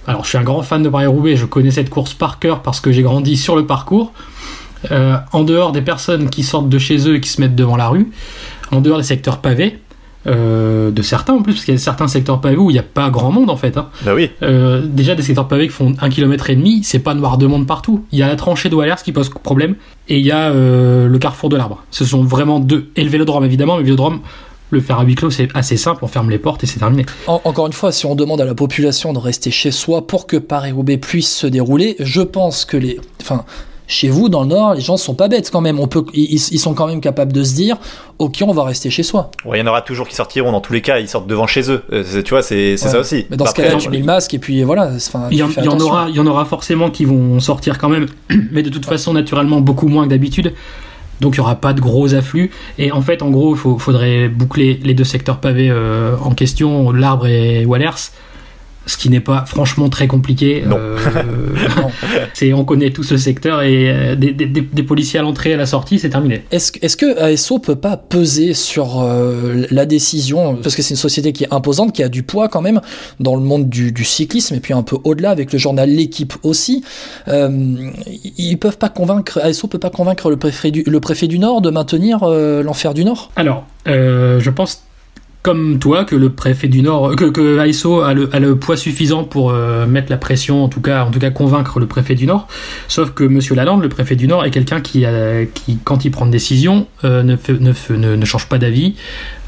alors 0.07 0.25
je 0.25 0.31
suis 0.31 0.39
un 0.39 0.43
grand 0.43 0.63
fan 0.63 0.83
de 0.83 0.89
Paris-Roubaix, 0.89 1.37
je 1.37 1.45
connais 1.47 1.71
cette 1.71 1.91
course 1.91 2.15
par 2.15 2.39
cœur 2.39 2.63
parce 2.63 2.81
que 2.81 2.93
j'ai 2.93 3.03
grandi 3.03 3.37
sur 3.37 3.57
le 3.57 3.67
parcours. 3.67 4.13
Euh, 4.93 5.17
en 5.33 5.43
dehors 5.43 5.73
des 5.73 5.83
personnes 5.83 6.31
qui 6.31 6.45
sortent 6.45 6.69
de 6.69 6.79
chez 6.79 7.09
eux 7.09 7.17
et 7.17 7.21
qui 7.21 7.29
se 7.31 7.41
mettent 7.41 7.57
devant 7.57 7.77
la 7.77 7.89
rue, 7.89 8.11
en 8.71 8.81
dehors 8.81 8.99
des 8.99 9.05
secteurs 9.05 9.39
pavés, 9.39 9.77
euh, 10.27 10.91
de 10.91 11.03
certains 11.03 11.35
en 11.35 11.43
plus, 11.43 11.53
parce 11.55 11.65
qu'il 11.65 11.75
y 11.75 11.77
a 11.77 11.81
certains 11.81 12.09
secteurs 12.09 12.41
pavés 12.41 12.57
où 12.57 12.71
il 12.71 12.75
n'y 12.75 12.79
a 12.79 12.83
pas 12.85 13.09
grand 13.11 13.31
monde 13.31 13.51
en 13.51 13.57
fait. 13.57 13.77
hein. 13.77 13.89
Bah 14.05 14.13
oui. 14.15 14.31
Euh, 14.43 14.83
déjà 14.85 15.15
des 15.15 15.23
secteurs 15.23 15.49
pavés 15.49 15.69
qui 15.69 15.73
font 15.73 15.95
un 16.01 16.09
kilomètre 16.11 16.51
et 16.51 16.57
demi, 16.57 16.83
c'est 16.85 16.99
pas 16.99 17.15
noir 17.15 17.39
de 17.39 17.47
monde 17.47 17.67
partout. 17.67 18.05
Il 18.13 18.19
y 18.19 18.23
a 18.23 18.27
la 18.29 18.37
tranchée 18.37 18.69
de 18.69 18.75
Wallers 18.75 18.97
qui 19.05 19.13
pose 19.13 19.31
problème 19.31 19.77
et 20.09 20.19
il 20.19 20.25
y 20.27 20.31
a 20.33 20.51
euh, 20.51 21.07
le 21.09 21.19
carrefour 21.19 21.49
de 21.49 21.57
l'arbre. 21.57 21.85
Ce 21.91 22.05
sont 22.05 22.23
vraiment 22.25 22.61
deux 22.61 22.89
et 22.97 23.05
le 23.05 23.11
vélodrome 23.11 23.45
évidemment, 23.45 23.75
mais 23.75 23.81
le 23.81 23.85
vélodrome 23.87 24.21
le 24.71 24.81
faire 24.81 24.99
à 24.99 25.03
huis 25.05 25.15
clos 25.15 25.31
c'est 25.31 25.49
assez 25.55 25.79
simple, 25.79 26.05
on 26.05 26.09
ferme 26.09 26.29
les 26.29 26.37
portes 26.39 26.63
et 26.63 26.67
c'est 26.67 26.79
terminé. 26.81 27.07
En- 27.27 27.41
encore 27.45 27.67
une 27.69 27.73
fois, 27.73 27.91
si 27.91 28.05
on 28.05 28.15
demande 28.15 28.41
à 28.43 28.45
la 28.45 28.55
population 28.55 29.15
de 29.15 29.19
rester 29.19 29.51
chez 29.51 29.71
soi 29.71 30.07
pour 30.07 30.27
que 30.27 30.37
Paris-Roubaix 30.37 30.99
puisse 30.99 31.35
se 31.35 31.47
dérouler, 31.47 31.97
je 32.01 32.21
pense 32.21 32.67
que 32.67 32.77
les. 32.77 33.01
Enfin, 33.23 33.45
chez 33.89 34.09
vous, 34.11 34.29
dans 34.29 34.43
le 34.43 34.49
Nord, 34.49 34.75
les 34.75 34.81
gens 34.81 34.97
sont 34.97 35.15
pas 35.15 35.27
bêtes 35.29 35.51
quand 35.51 35.61
même. 35.61 35.81
On 35.81 35.89
peut, 35.89 36.05
ils, 36.15 36.35
ils 36.35 36.59
sont 36.61 36.75
quand 36.75 36.87
même 36.87 37.01
capables 37.01 37.33
de 37.33 37.43
se 37.43 37.55
dire 37.55 37.77
Ok, 38.19 38.43
on 38.47 38.53
va 38.53 38.65
rester 38.65 38.91
chez 38.91 39.03
soi. 39.03 39.31
Ouais, 39.45 39.59
il 39.59 39.61
y 39.61 39.65
en 39.65 39.67
aura 39.67 39.81
toujours 39.83 40.07
qui 40.07 40.15
sortiront. 40.15 40.53
Dans 40.53 40.61
tous 40.61 40.73
les 40.73 40.83
cas, 40.83 40.99
ils 40.99 41.09
sortent 41.09 41.27
devant 41.27 41.47
chez 41.47 41.71
eux. 41.71 41.83
Euh, 41.93 42.23
tu 42.23 42.31
vois, 42.31 42.43
c'est 42.43 42.73
Ouais. 42.73 42.77
ça 42.77 42.99
aussi. 43.01 43.27
Mais 43.31 43.37
dans 43.37 43.47
ce 43.47 43.55
cas-là, 43.55 43.77
tu- 43.77 43.89
mets 43.89 43.99
le 43.99 44.05
masque 44.05 44.35
et 44.35 44.39
puis 44.39 44.63
voilà. 44.63 44.91
Il 45.31 45.37
y, 45.37 45.41
y 45.41 45.43
en 45.69 45.81
aura, 45.81 46.07
il 46.09 46.15
y 46.17 46.21
en 46.21 46.27
aura 46.27 46.45
forcément 46.45 46.91
qui 46.91 47.05
vont 47.05 47.41
sortir 47.41 47.79
quand 47.79 47.89
même, 47.89 48.07
mais 48.53 48.63
de 48.63 48.69
toute 48.71 48.85
façon 48.87 49.13
naturellement 49.13 49.61
beaucoup 49.61 49.89
moins 49.89 50.05
que 50.05 50.11
d'habitude. 50.11 50.53
Donc 51.21 51.35
il 51.35 51.41
n'y 51.41 51.45
aura 51.45 51.57
pas 51.57 51.73
de 51.73 51.81
gros 51.81 52.15
afflux. 52.15 52.51
Et 52.79 52.93
en 52.93 53.01
fait, 53.03 53.23
en 53.23 53.31
gros, 53.31 53.55
il 53.57 53.79
faudrait 53.81 54.29
boucler 54.29 54.79
les 54.85 54.95
deux 54.95 55.05
secteurs 55.05 55.39
pavés 55.39 55.71
euh, 55.71 56.15
en 56.23 56.31
question, 56.33 56.93
l'Arbre 56.93 57.27
et 57.27 57.65
Wallers. 57.65 58.11
Ce 58.89 58.97
qui 58.97 59.11
n'est 59.11 59.21
pas 59.21 59.45
franchement 59.47 59.89
très 59.89 60.09
compliqué. 60.09 60.65
Non. 60.67 60.77
Euh, 60.79 60.97
Non. 61.77 61.91
c'est, 62.35 62.53
on 62.53 62.65
connaît 62.65 62.91
tout 62.91 63.03
ce 63.05 63.17
secteur 63.17 63.63
et 63.63 63.89
euh, 63.91 64.17
des, 64.17 64.33
des- 64.33 64.47
des- 64.47 64.63
des 64.63 64.83
policiers 64.83 65.21
à 65.21 65.23
l'entrée 65.23 65.51
et 65.51 65.55
à 65.55 65.57
la 65.59 65.67
sortie, 65.67 65.99
c'est 65.99 66.09
terminé. 66.11 66.43
Est-ce 66.51 66.73
que- 66.73 66.79
est-ce 66.85 66.97
que 66.97 67.19
ASO 67.21 67.59
peut 67.59 67.77
pas 67.77 67.97
peser 67.97 68.55
sur 68.55 69.01
euh, 69.03 69.67
la 69.71 69.85
décision? 69.87 70.57
Parce 70.57 70.75
que 70.75 70.83
c'est 70.83 70.95
une 70.95 70.97
société 70.97 71.33
qui 71.33 71.45
est 71.45 71.53
imposante, 71.53 71.93
qui 71.93 72.03
a 72.03 72.09
du 72.09 72.23
poids 72.23 72.49
quand 72.49 72.63
même 72.63 72.81
dans 73.21 73.37
le 73.37 73.43
monde 73.43 73.69
du, 73.69 73.93
du 73.93 74.05
cyclisme 74.05 74.55
et 74.55 74.61
puis 74.61 74.73
un 74.73 74.83
peu 74.83 74.97
au-delà 75.05 75.31
avec 75.31 75.53
le 75.53 75.59
journal 75.59 75.89
L'équipe 75.91 76.33
aussi. 76.43 76.83
Euh, 77.29 77.91
ils 78.39 78.57
peuvent 78.59 78.79
pas 78.79 78.89
convaincre, 78.89 79.39
ASO 79.43 79.69
peut 79.69 79.79
pas 79.79 79.91
convaincre 79.91 80.31
le 80.31 80.37
préfet 80.39 80.71
du, 80.71 80.83
le 80.87 81.01
préfet 81.01 81.27
du 81.27 81.39
Nord 81.39 81.61
de 81.61 81.71
maintenir 81.71 82.21
euh, 82.23 82.63
l'enfer 82.63 82.95
du 82.95 83.05
Nord? 83.05 83.31
Alors, 83.37 83.67
euh, 83.87 84.41
je 84.41 84.51
pense, 84.51 84.83
comme 85.43 85.79
toi, 85.79 86.05
que 86.05 86.17
le 86.17 86.31
préfet 86.31 86.69
du 86.69 86.83
Nord, 86.83 87.15
que, 87.15 87.27
que 87.27 87.59
ASO 87.59 88.01
a 88.01 88.13
le, 88.13 88.29
a 88.35 88.41
le 88.41 88.57
poids 88.57 88.77
suffisant 88.77 89.25
pour 89.25 89.51
euh, 89.51 89.87
mettre 89.87 90.11
la 90.11 90.17
pression, 90.17 90.65
en 90.65 90.69
tout 90.69 90.81
cas, 90.81 91.05
en 91.05 91.11
tout 91.11 91.21
cas 91.21 91.31
convaincre 91.31 91.79
le 91.79 91.87
préfet 91.87 92.15
du 92.15 92.27
Nord. 92.27 92.49
Sauf 92.89 93.13
que 93.13 93.23
Monsieur 93.25 93.55
Lalande, 93.55 93.83
le 93.83 93.89
préfet 93.89 94.17
du 94.17 94.27
Nord, 94.27 94.45
est 94.45 94.51
quelqu'un 94.51 94.81
qui, 94.81 95.05
qui, 95.55 95.79
quand 95.85 96.05
il 96.05 96.11
prend 96.11 96.25
une 96.25 96.33
décision, 96.33 96.87
euh, 97.05 97.23
ne, 97.23 97.37
ne, 97.49 97.73
ne, 97.97 98.17
ne 98.17 98.25
change 98.25 98.49
pas 98.49 98.59
d'avis. 98.59 98.97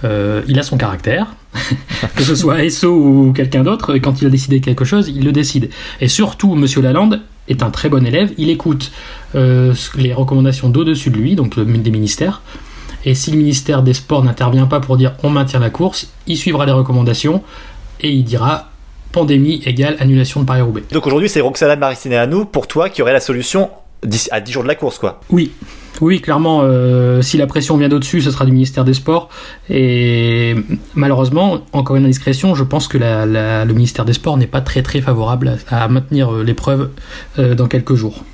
Euh, 0.05 0.43
il 0.47 0.59
a 0.61 0.63
son 0.63 0.79
caractère, 0.79 1.35
que 2.15 2.23
ce 2.23 2.37
soit 2.37 2.55
ASO 2.55 2.95
ou 2.95 3.33
quelqu'un 3.33 3.65
d'autre. 3.65 3.99
Quand 3.99 4.23
il 4.23 4.27
a 4.27 4.31
décidé 4.31 4.61
quelque 4.61 4.85
chose, 4.85 5.09
il 5.15 5.25
le 5.25 5.33
décide. 5.33 5.71
Et 6.01 6.09
surtout, 6.09 6.55
Monsieur 6.55 6.83
Lalande 6.83 7.21
est 7.49 7.65
un 7.65 7.71
très 7.71 7.89
bon 7.89 8.07
élève. 8.07 8.33
Il 8.39 8.49
écoute 8.49 8.93
les 9.35 10.15
recommandations 10.15 10.71
d'au-dessus 10.71 11.11
de 11.11 11.17
lui, 11.17 11.35
donc 11.35 11.59
des 11.59 11.91
ministères. 11.91 12.43
Et 13.05 13.15
si 13.15 13.31
le 13.31 13.37
ministère 13.39 13.83
des 13.83 13.95
Sports 13.95 14.23
n'intervient 14.25 14.67
pas 14.67 14.81
pour 14.81 14.97
dire 14.97 15.13
on 15.23 15.31
maintient 15.31 15.61
la 15.61 15.71
course, 15.71 16.13
il 16.27 16.37
suivra 16.37 16.67
les 16.67 16.73
recommandations 16.73 17.43
et 18.01 18.11
il 18.11 18.25
dira 18.25 18.71
pandémie 19.13 19.63
égale 19.67 19.97
annulation 20.01 20.41
de 20.41 20.47
Paris-Roubaix. 20.47 20.85
Donc 20.93 21.07
aujourd'hui, 21.07 21.29
c'est 21.29 21.41
Roxana 21.41 21.77
Maricinea 21.77 22.27
pour 22.53 22.67
toi 22.67 22.89
qui 22.89 23.03
aurait 23.03 23.13
la 23.13 23.21
solution 23.21 23.71
à 24.31 24.41
10 24.41 24.53
jours 24.53 24.63
de 24.63 24.69
la 24.69 24.75
course, 24.75 24.99
quoi. 24.99 25.21
Oui, 25.31 25.51
oui, 26.01 26.21
clairement, 26.23 26.61
euh, 26.63 27.21
si 27.21 27.37
la 27.37 27.47
pression 27.47 27.77
vient 27.77 27.89
d'au-dessus, 27.91 28.23
ce 28.23 28.31
sera 28.31 28.47
du 28.47 28.53
ministère 28.53 28.85
des 28.85 28.95
Sports. 28.95 29.29
Et 29.69 30.55
malheureusement, 30.95 31.61
encore 31.73 31.97
une 31.97 32.05
indiscrétion, 32.05 32.55
je 32.55 32.65
pense 32.65 32.89
que 32.89 32.97
la- 32.97 33.27
la- 33.27 33.65
le 33.67 33.75
ministère 33.75 34.05
des 34.07 34.13
Sports 34.15 34.37
n'est 34.39 34.47
pas 34.47 34.61
très 34.63 34.83
très 34.83 35.01
favorable 35.03 35.57
à, 35.71 35.85
à 35.85 35.89
maintenir 35.89 36.33
euh, 36.33 36.43
l'épreuve 36.45 36.91
euh, 37.39 37.55
dans 37.55 37.67
quelques 37.67 37.95
jours. 37.95 38.25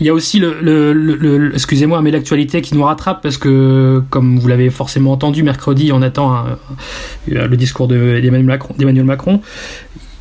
Il 0.00 0.06
y 0.06 0.08
a 0.08 0.14
aussi 0.14 0.38
le, 0.38 0.56
le- 0.60 0.92
le- 0.92 1.16
le- 1.16 1.54
excusez-moi, 1.54 2.00
mais 2.02 2.10
l'actualité 2.10 2.62
qui 2.62 2.74
nous 2.74 2.82
rattrape 2.84 3.22
parce 3.22 3.36
que, 3.38 4.02
comme 4.10 4.38
vous 4.38 4.48
l'avez 4.48 4.70
forcément 4.70 5.12
entendu, 5.12 5.42
mercredi, 5.42 5.90
on 5.92 6.02
attend 6.02 6.34
un- 6.34 6.58
le 7.28 7.56
discours 7.56 7.88
de- 7.88 8.20
d'Emmanuel 8.20 8.44
Macron, 8.46 8.74
d'Emmanuel 8.78 9.04
Macron. 9.04 9.40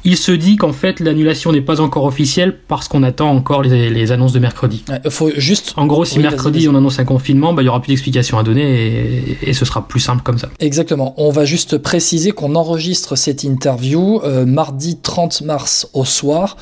Il 0.06 0.18
se 0.18 0.34
dit 0.34 0.58
qu'en 0.58 0.74
fait 0.74 1.00
l'annulation 1.00 1.54
n'est 1.54 1.62
pas 1.62 1.80
encore 1.80 2.04
officielle 2.04 2.58
parce 2.68 2.90
qu'on 2.90 3.04
attend 3.04 3.30
encore 3.32 3.62
les- 3.64 3.90
les 3.90 4.12
annonces 4.12 4.34
de 4.34 4.40
mercredi. 4.40 4.84
Il 5.06 5.10
faut 5.10 5.30
juste 5.38 5.74
En 5.78 5.86
gros, 5.86 6.04
si 6.04 6.18
Oui, 6.18 6.24
mercredi 6.24 6.68
on 6.68 6.76
annonce 6.76 7.00
un 7.00 7.06
confinement, 7.06 7.54
bah, 7.54 7.62
il 7.62 7.68
y 7.68 7.70
aura 7.70 7.82
plus 7.82 7.92
d'explications 7.94 8.38
à 8.38 8.44
donner 8.44 8.64
et, 9.44 9.50
et 9.50 9.54
ce 9.54 9.64
sera 9.64 9.88
plus 9.88 10.02
simple 10.02 10.22
comme 10.22 10.38
ça. 10.38 10.50
Exactement. 10.60 11.14
On 11.16 11.30
va 11.30 11.46
juste 11.46 11.78
préciser 11.78 12.32
qu'on 12.32 12.56
enregistre 12.56 13.16
cette 13.16 13.46
interview 13.46 14.20
euh, 14.26 14.46
mardi 14.46 14.98
30 15.02 15.42
mars 15.42 15.88
au 15.94 16.04
soir. 16.04 16.58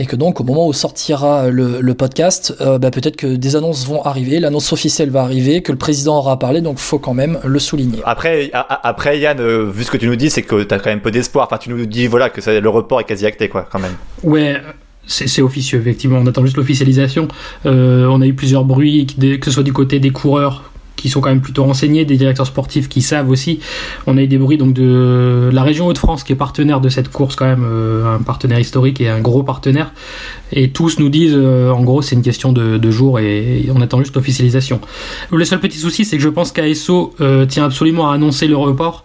Et 0.00 0.06
que 0.06 0.14
donc, 0.16 0.40
au 0.40 0.44
moment 0.44 0.66
où 0.68 0.72
sortira 0.72 1.50
le, 1.50 1.80
le 1.80 1.94
podcast, 1.94 2.54
euh, 2.60 2.78
bah, 2.78 2.90
peut-être 2.92 3.16
que 3.16 3.26
des 3.26 3.56
annonces 3.56 3.84
vont 3.86 4.02
arriver, 4.04 4.38
l'annonce 4.38 4.72
officielle 4.72 5.10
va 5.10 5.22
arriver, 5.22 5.60
que 5.60 5.72
le 5.72 5.78
président 5.78 6.18
aura 6.18 6.38
parlé, 6.38 6.60
donc 6.60 6.78
faut 6.78 7.00
quand 7.00 7.14
même 7.14 7.38
le 7.44 7.58
souligner. 7.58 7.98
Après, 8.04 8.50
a- 8.52 8.60
a- 8.60 8.88
après 8.88 9.18
Yann, 9.18 9.40
euh, 9.40 9.68
vu 9.68 9.82
ce 9.84 9.90
que 9.90 9.96
tu 9.96 10.06
nous 10.06 10.14
dis, 10.16 10.30
c'est 10.30 10.42
que 10.42 10.62
t'as 10.62 10.78
quand 10.78 10.90
même 10.90 11.00
peu 11.00 11.10
d'espoir. 11.10 11.46
Enfin, 11.46 11.58
tu 11.58 11.70
nous 11.70 11.84
dis 11.84 12.06
voilà 12.06 12.30
que 12.30 12.40
ça- 12.40 12.58
le 12.60 12.68
report 12.68 13.00
est 13.00 13.04
quasi 13.04 13.26
acté, 13.26 13.48
quoi, 13.48 13.66
quand 13.70 13.80
même. 13.80 13.94
Ouais, 14.22 14.56
C'est 15.10 15.40
officieux, 15.40 15.80
effectivement. 15.80 16.18
On 16.22 16.26
attend 16.26 16.44
juste 16.44 16.58
l'officialisation. 16.58 17.28
Euh, 17.64 18.06
on 18.06 18.20
a 18.20 18.26
eu 18.26 18.34
plusieurs 18.34 18.64
bruits, 18.64 19.06
que 19.06 19.44
ce 19.46 19.50
soit 19.50 19.62
du 19.62 19.72
côté 19.72 20.00
des 20.00 20.10
coureurs 20.10 20.70
qui 20.98 21.08
sont 21.08 21.20
quand 21.20 21.30
même 21.30 21.40
plutôt 21.40 21.64
renseignés, 21.64 22.04
des 22.04 22.16
directeurs 22.16 22.46
sportifs 22.46 22.88
qui 22.88 23.00
savent 23.00 23.30
aussi. 23.30 23.60
On 24.06 24.18
a 24.18 24.22
eu 24.22 24.26
des 24.26 24.38
bruits 24.38 24.58
donc 24.58 24.74
de 24.74 25.48
la 25.52 25.62
région 25.62 25.86
Hauts-de-France 25.86 26.24
qui 26.24 26.32
est 26.32 26.36
partenaire 26.36 26.80
de 26.80 26.88
cette 26.88 27.08
course 27.10 27.36
quand 27.36 27.46
même, 27.46 27.64
euh, 27.64 28.16
un 28.16 28.22
partenaire 28.22 28.58
historique 28.58 29.00
et 29.00 29.08
un 29.08 29.20
gros 29.20 29.42
partenaire. 29.42 29.92
Et 30.52 30.70
tous 30.70 30.98
nous 30.98 31.08
disent, 31.08 31.36
euh, 31.36 31.70
en 31.70 31.82
gros, 31.82 32.02
c'est 32.02 32.16
une 32.16 32.22
question 32.22 32.52
de, 32.52 32.78
de 32.78 32.90
jours 32.90 33.18
et, 33.18 33.68
on 33.74 33.80
attend 33.80 33.98
juste 33.98 34.14
l'officialisation. 34.16 34.80
Le 35.30 35.44
seul 35.44 35.60
petit 35.60 35.78
souci, 35.78 36.04
c'est 36.04 36.16
que 36.16 36.22
je 36.22 36.28
pense 36.28 36.52
qu'ASO 36.52 37.14
euh, 37.20 37.46
tient 37.46 37.64
absolument 37.64 38.10
à 38.10 38.14
annoncer 38.14 38.46
le 38.46 38.56
report 38.56 39.04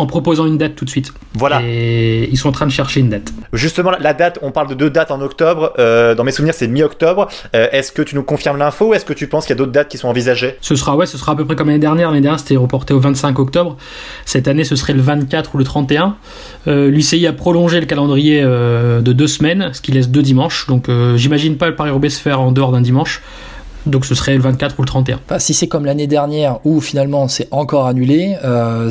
en 0.00 0.06
proposant 0.06 0.46
une 0.46 0.56
date 0.56 0.76
tout 0.76 0.86
de 0.86 0.90
suite. 0.90 1.12
Voilà. 1.34 1.60
Et 1.62 2.28
ils 2.30 2.38
sont 2.38 2.48
en 2.48 2.52
train 2.52 2.66
de 2.66 2.72
chercher 2.72 3.00
une 3.00 3.10
date. 3.10 3.32
Justement, 3.52 3.90
la 4.00 4.14
date, 4.14 4.38
on 4.40 4.50
parle 4.50 4.68
de 4.68 4.74
deux 4.74 4.88
dates 4.88 5.10
en 5.10 5.20
octobre. 5.20 5.74
Euh, 5.78 6.14
dans 6.14 6.24
mes 6.24 6.32
souvenirs, 6.32 6.54
c'est 6.54 6.68
mi-octobre. 6.68 7.28
Euh, 7.54 7.68
est-ce 7.70 7.92
que 7.92 8.00
tu 8.00 8.14
nous 8.14 8.22
confirmes 8.22 8.56
l'info 8.56 8.88
ou 8.88 8.94
est-ce 8.94 9.04
que 9.04 9.12
tu 9.12 9.26
penses 9.26 9.44
qu'il 9.44 9.54
y 9.54 9.58
a 9.58 9.58
d'autres 9.58 9.72
dates 9.72 9.88
qui 9.88 9.98
sont 9.98 10.08
envisagées? 10.08 10.56
Ce 10.62 10.74
sera, 10.74 10.96
ouais, 10.96 11.04
ce 11.04 11.18
sera 11.18 11.32
à 11.32 11.36
peu 11.36 11.44
près 11.44 11.54
comme 11.54 11.66
l'année 11.66 11.78
dernière. 11.78 12.08
L'année 12.08 12.22
dernière, 12.22 12.40
c'était 12.40 12.56
reporté 12.56 12.94
au 12.94 12.98
25 12.98 13.38
octobre. 13.38 13.76
Cette 14.24 14.48
année, 14.48 14.64
ce 14.64 14.74
serait 14.74 14.94
le 14.94 15.02
24 15.02 15.54
ou 15.54 15.58
le 15.58 15.64
31. 15.64 16.16
Euh, 16.66 16.90
L'UCI 16.90 17.26
a 17.26 17.34
prolongé 17.34 17.78
le 17.78 17.86
calendrier 17.86 18.40
euh, 18.42 19.02
de 19.02 19.12
deux 19.12 19.26
semaines, 19.26 19.70
ce 19.74 19.82
qui 19.82 19.92
laisse 19.92 20.08
deux 20.08 20.22
dimanches. 20.22 20.66
Donc, 20.66 20.88
j'imagine 21.16 21.58
pas 21.58 21.68
le 21.68 21.76
Paris-Roubaix 21.76 22.08
se 22.08 22.20
faire 22.20 22.40
en 22.40 22.52
dehors 22.52 22.72
d'un 22.72 22.80
dimanche. 22.80 23.20
Donc 23.86 24.04
ce 24.04 24.14
serait 24.14 24.34
le 24.34 24.42
24 24.42 24.78
ou 24.78 24.82
le 24.82 24.86
31. 24.86 25.20
Bah, 25.28 25.38
si 25.38 25.54
c'est 25.54 25.68
comme 25.68 25.84
l'année 25.84 26.06
dernière 26.06 26.60
où 26.64 26.80
finalement 26.80 27.28
c'est 27.28 27.48
encore 27.50 27.86
annulé, 27.86 28.36
euh, 28.44 28.90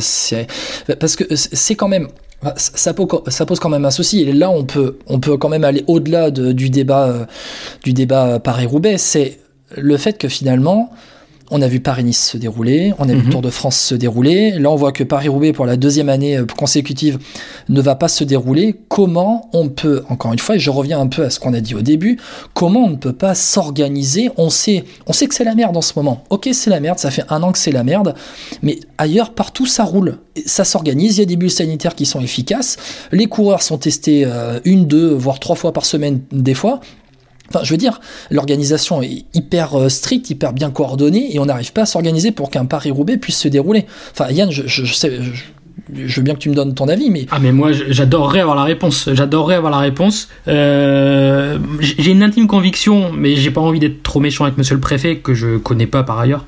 parce 1.00 1.15
que 1.15 1.24
c'est 1.36 1.75
quand 1.75 1.88
même 1.88 2.08
ça 2.55 2.93
pose, 2.93 3.60
quand 3.60 3.69
même 3.69 3.86
un 3.86 3.91
souci. 3.91 4.22
Et 4.22 4.31
là, 4.31 4.50
on 4.50 4.63
peut, 4.63 4.98
on 5.08 5.19
peut 5.19 5.38
quand 5.38 5.50
même 5.50 5.63
aller 5.63 5.84
au-delà 5.88 6.31
de, 6.31 6.51
du 6.51 6.69
débat, 6.69 7.08
euh, 7.08 7.25
du 7.84 7.93
débat 7.93 8.39
Paris-Roubaix. 8.39 8.98
C'est 8.98 9.39
le 9.75 9.98
fait 9.98 10.17
que 10.17 10.29
finalement, 10.29 10.91
on 11.51 11.62
a 11.62 11.68
vu 11.68 11.79
Paris-Nice 11.79 12.32
se 12.32 12.38
dérouler, 12.38 12.94
on 13.00 13.10
a 13.10 13.13
vu 13.13 13.20
le 13.20 13.25
mhm. 13.25 13.29
Tour 13.29 13.41
de 13.41 13.50
France 13.50 13.77
se 13.77 13.96
dérouler. 13.96 14.51
Là, 14.51 14.70
on 14.72 14.75
voit 14.75 14.91
que 14.91 15.03
Paris-Roubaix, 15.03 15.53
pour 15.53 15.65
la 15.65 15.77
deuxième 15.77 16.10
année 16.10 16.38
euh, 16.38 16.46
consécutive, 16.46 17.20
ne 17.70 17.82
va 17.82 17.96
pas 17.96 18.08
se 18.08 18.24
dérouler. 18.24 18.75
Comment 18.88 19.50
on 19.53 19.70
peut, 19.70 20.03
encore 20.10 20.34
une 20.34 20.39
fois, 20.39 20.56
et 20.56 20.60
je 20.60 20.70
reviens 20.70 21.00
un 21.00 21.08
peu 21.08 21.24
à 21.24 21.29
ce 21.29 21.39
qu'on 21.39 21.53
a 21.53 21.62
dit 21.62 21.75
au 21.75 21.82
début, 21.82 22.20
comment 22.53 22.86
on 22.86 22.89
ne 22.89 22.96
peut 22.96 23.13
pas 23.13 23.36
s'organiser? 23.36 24.29
On 24.38 24.50
sait, 24.50 24.86
on 25.08 25.13
sait 25.13 25.27
que 25.27 25.36
c'est 25.36 25.44
la 25.44 25.56
merde 25.56 25.75
en 25.75 25.82
ce 25.82 25.94
moment. 25.96 26.24
Ok, 26.29 26.50
c'est 26.53 26.70
la 26.70 26.79
merde, 26.79 27.00
ça 27.00 27.12
fait 27.12 27.24
un 27.29 27.41
an 27.44 27.51
que 27.51 27.58
c'est 27.58 27.72
la 27.72 27.84
merde, 27.84 28.15
mais 28.62 28.79
ailleurs, 28.98 29.34
partout, 29.34 29.65
ça 29.65 29.84
roule. 29.84 30.18
Ça 30.46 30.63
s'organise, 30.63 31.18
il 31.18 31.20
y 31.20 31.24
a 31.24 31.25
des 31.25 31.36
bulles 31.36 31.51
sanitaires 31.51 31.96
qui 31.96 32.06
sont 32.06 32.22
efficaces. 32.22 32.77
Les 33.12 33.27
coureurs 33.27 33.62
sont 33.62 33.77
testés 33.77 34.24
euh, 34.25 34.60
une, 34.65 34.86
deux, 34.86 35.13
voire 35.13 35.39
trois 35.39 35.56
fois 35.56 35.74
par 35.74 35.86
semaine 35.86 36.22
des 36.32 36.53
fois. 36.53 36.79
Enfin, 37.50 37.63
je 37.63 37.72
veux 37.72 37.77
dire, 37.77 38.00
l'organisation 38.29 39.01
est 39.01 39.25
hyper 39.34 39.75
euh, 39.75 39.89
stricte, 39.89 40.29
hyper 40.29 40.53
bien 40.53 40.70
coordonnée, 40.72 41.34
et 41.34 41.39
on 41.39 41.46
n'arrive 41.46 41.74
pas 41.74 41.82
à 41.82 41.86
s'organiser 41.86 42.32
pour 42.32 42.50
qu'un 42.50 42.65
Paris-Roubaix 42.65 43.18
puisse 43.18 43.39
se 43.39 43.48
dérouler. 43.48 43.86
Enfin, 44.12 44.32
Yann, 44.32 44.51
je, 44.51 44.63
je, 44.68 44.94
sais, 44.94 45.20
je, 45.94 46.15
veux 46.15 46.22
bien 46.22 46.36
que 46.36 46.39
tu 46.39 46.50
me 46.50 46.56
donnes 46.56 46.74
ton 46.74 46.88
avis, 46.88 47.10
mais... 47.10 47.25
Ah, 47.32 47.39
mais 47.41 47.51
moi, 47.51 47.72
j'adorerais 47.72 48.41
avoir 48.41 48.56
la 48.56 48.63
réponse. 48.63 49.10
J'adorerais 49.12 49.56
avoir 49.56 49.72
la 49.72 49.79
réponse. 49.79 50.29
Euh, 50.48 51.58
j'ai 51.79 52.12
une 52.12 52.24
intime 52.24 52.48
conviction, 52.48 53.12
mais 53.12 53.36
j'ai 53.36 53.51
pas 53.51 53.62
envie 53.62 53.79
d'être 53.79 54.03
trop 54.03 54.20
méchant 54.20 54.46
avec 54.46 54.58
monsieur 54.58 54.75
le 54.75 54.82
préfet, 54.82 55.18
que 55.18 55.34
je 55.34 55.58
connais 55.58 55.88
pas 55.88 56.03
par 56.03 56.20
ailleurs. 56.20 56.46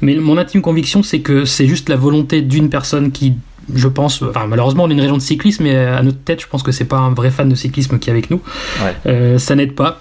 Mais 0.00 0.16
mon 0.16 0.38
intime 0.38 0.62
conviction, 0.62 1.02
c'est 1.02 1.20
que 1.20 1.44
c'est 1.44 1.66
juste 1.66 1.88
la 1.88 1.96
volonté 1.96 2.42
d'une 2.42 2.70
personne 2.70 3.12
qui 3.12 3.34
je 3.74 3.86
pense, 3.86 4.22
enfin 4.22 4.46
malheureusement 4.46 4.84
on 4.84 4.88
est 4.88 4.94
une 4.94 5.00
région 5.00 5.18
de 5.18 5.22
cyclisme, 5.22 5.64
mais 5.64 5.76
à 5.76 6.02
notre 6.02 6.18
tête, 6.18 6.40
je 6.40 6.46
pense 6.46 6.62
que 6.62 6.72
c'est 6.72 6.86
pas 6.86 6.96
un 6.96 7.12
vrai 7.12 7.30
fan 7.30 7.50
de 7.50 7.54
cyclisme 7.54 7.98
qui 7.98 8.08
est 8.08 8.12
avec 8.12 8.30
nous. 8.30 8.40
Ouais. 8.82 8.94
Euh, 9.06 9.38
ça 9.38 9.54
n'aide 9.54 9.74
pas 9.74 10.00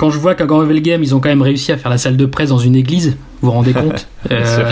quand 0.00 0.08
je 0.08 0.18
vois 0.18 0.34
qu'à 0.34 0.46
Gravel 0.46 0.80
Game, 0.80 1.02
ils 1.02 1.14
ont 1.14 1.20
quand 1.20 1.28
même 1.28 1.42
réussi 1.42 1.72
à 1.72 1.76
faire 1.76 1.90
la 1.90 1.98
salle 1.98 2.16
de 2.16 2.24
presse 2.24 2.48
dans 2.48 2.58
une 2.58 2.74
église, 2.74 3.18
vous 3.40 3.48
vous 3.48 3.54
rendez 3.54 3.72
compte 3.72 4.06
euh, 4.30 4.70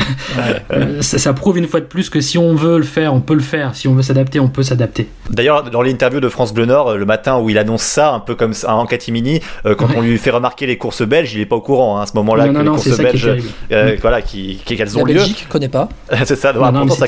euh, 0.72 1.00
ça, 1.00 1.32
prouve 1.32 1.58
une 1.58 1.66
fois 1.66 1.80
de 1.80 1.87
plus 1.87 2.10
que 2.10 2.20
si 2.20 2.37
on 2.37 2.54
veut 2.54 2.76
le 2.76 2.84
faire, 2.84 3.14
on 3.14 3.20
peut 3.20 3.34
le 3.34 3.40
faire. 3.40 3.75
Si 3.75 3.88
on 3.88 3.94
veut 3.94 4.02
s'adapter, 4.02 4.40
on 4.40 4.48
peut 4.48 4.62
s'adapter. 4.62 5.08
D'ailleurs, 5.30 5.70
dans 5.70 5.80
l'interview 5.80 6.20
de 6.20 6.28
France 6.28 6.52
Bleu 6.52 6.66
Nord, 6.66 6.96
le 6.96 7.06
matin 7.06 7.38
où 7.38 7.48
il 7.48 7.56
annonce 7.56 7.82
ça, 7.82 8.12
un 8.12 8.20
peu 8.20 8.34
comme 8.34 8.52
ça 8.52 8.75
en 8.75 8.87
catimini, 8.87 9.40
euh, 9.64 9.75
quand 9.75 9.88
on 9.96 10.02
lui 10.02 10.18
fait 10.18 10.30
remarquer 10.30 10.66
les 10.66 10.76
courses 10.76 11.02
belges, 11.02 11.32
il 11.34 11.40
est 11.40 11.46
pas 11.46 11.56
au 11.56 11.60
courant 11.60 11.98
hein, 11.98 12.02
à 12.02 12.06
ce 12.06 12.12
moment-là 12.16 12.48
que 12.48 12.58
les 12.58 12.64
courses 12.66 12.98
belges, 12.98 13.37
euh, 13.72 13.96
voilà, 14.00 14.20
qui, 14.20 14.60
qui 14.64 14.76
qu'elles 14.76 14.98
ont 14.98 15.04
La 15.04 15.14
lieu. 15.14 15.18
Belgique 15.20 15.46
connaît 15.48 15.68
pas. 15.68 15.88
c'est 16.25 16.37
ça, 16.37 16.52
non, 16.52 16.70
non, 16.70 16.88
ça 16.90 17.06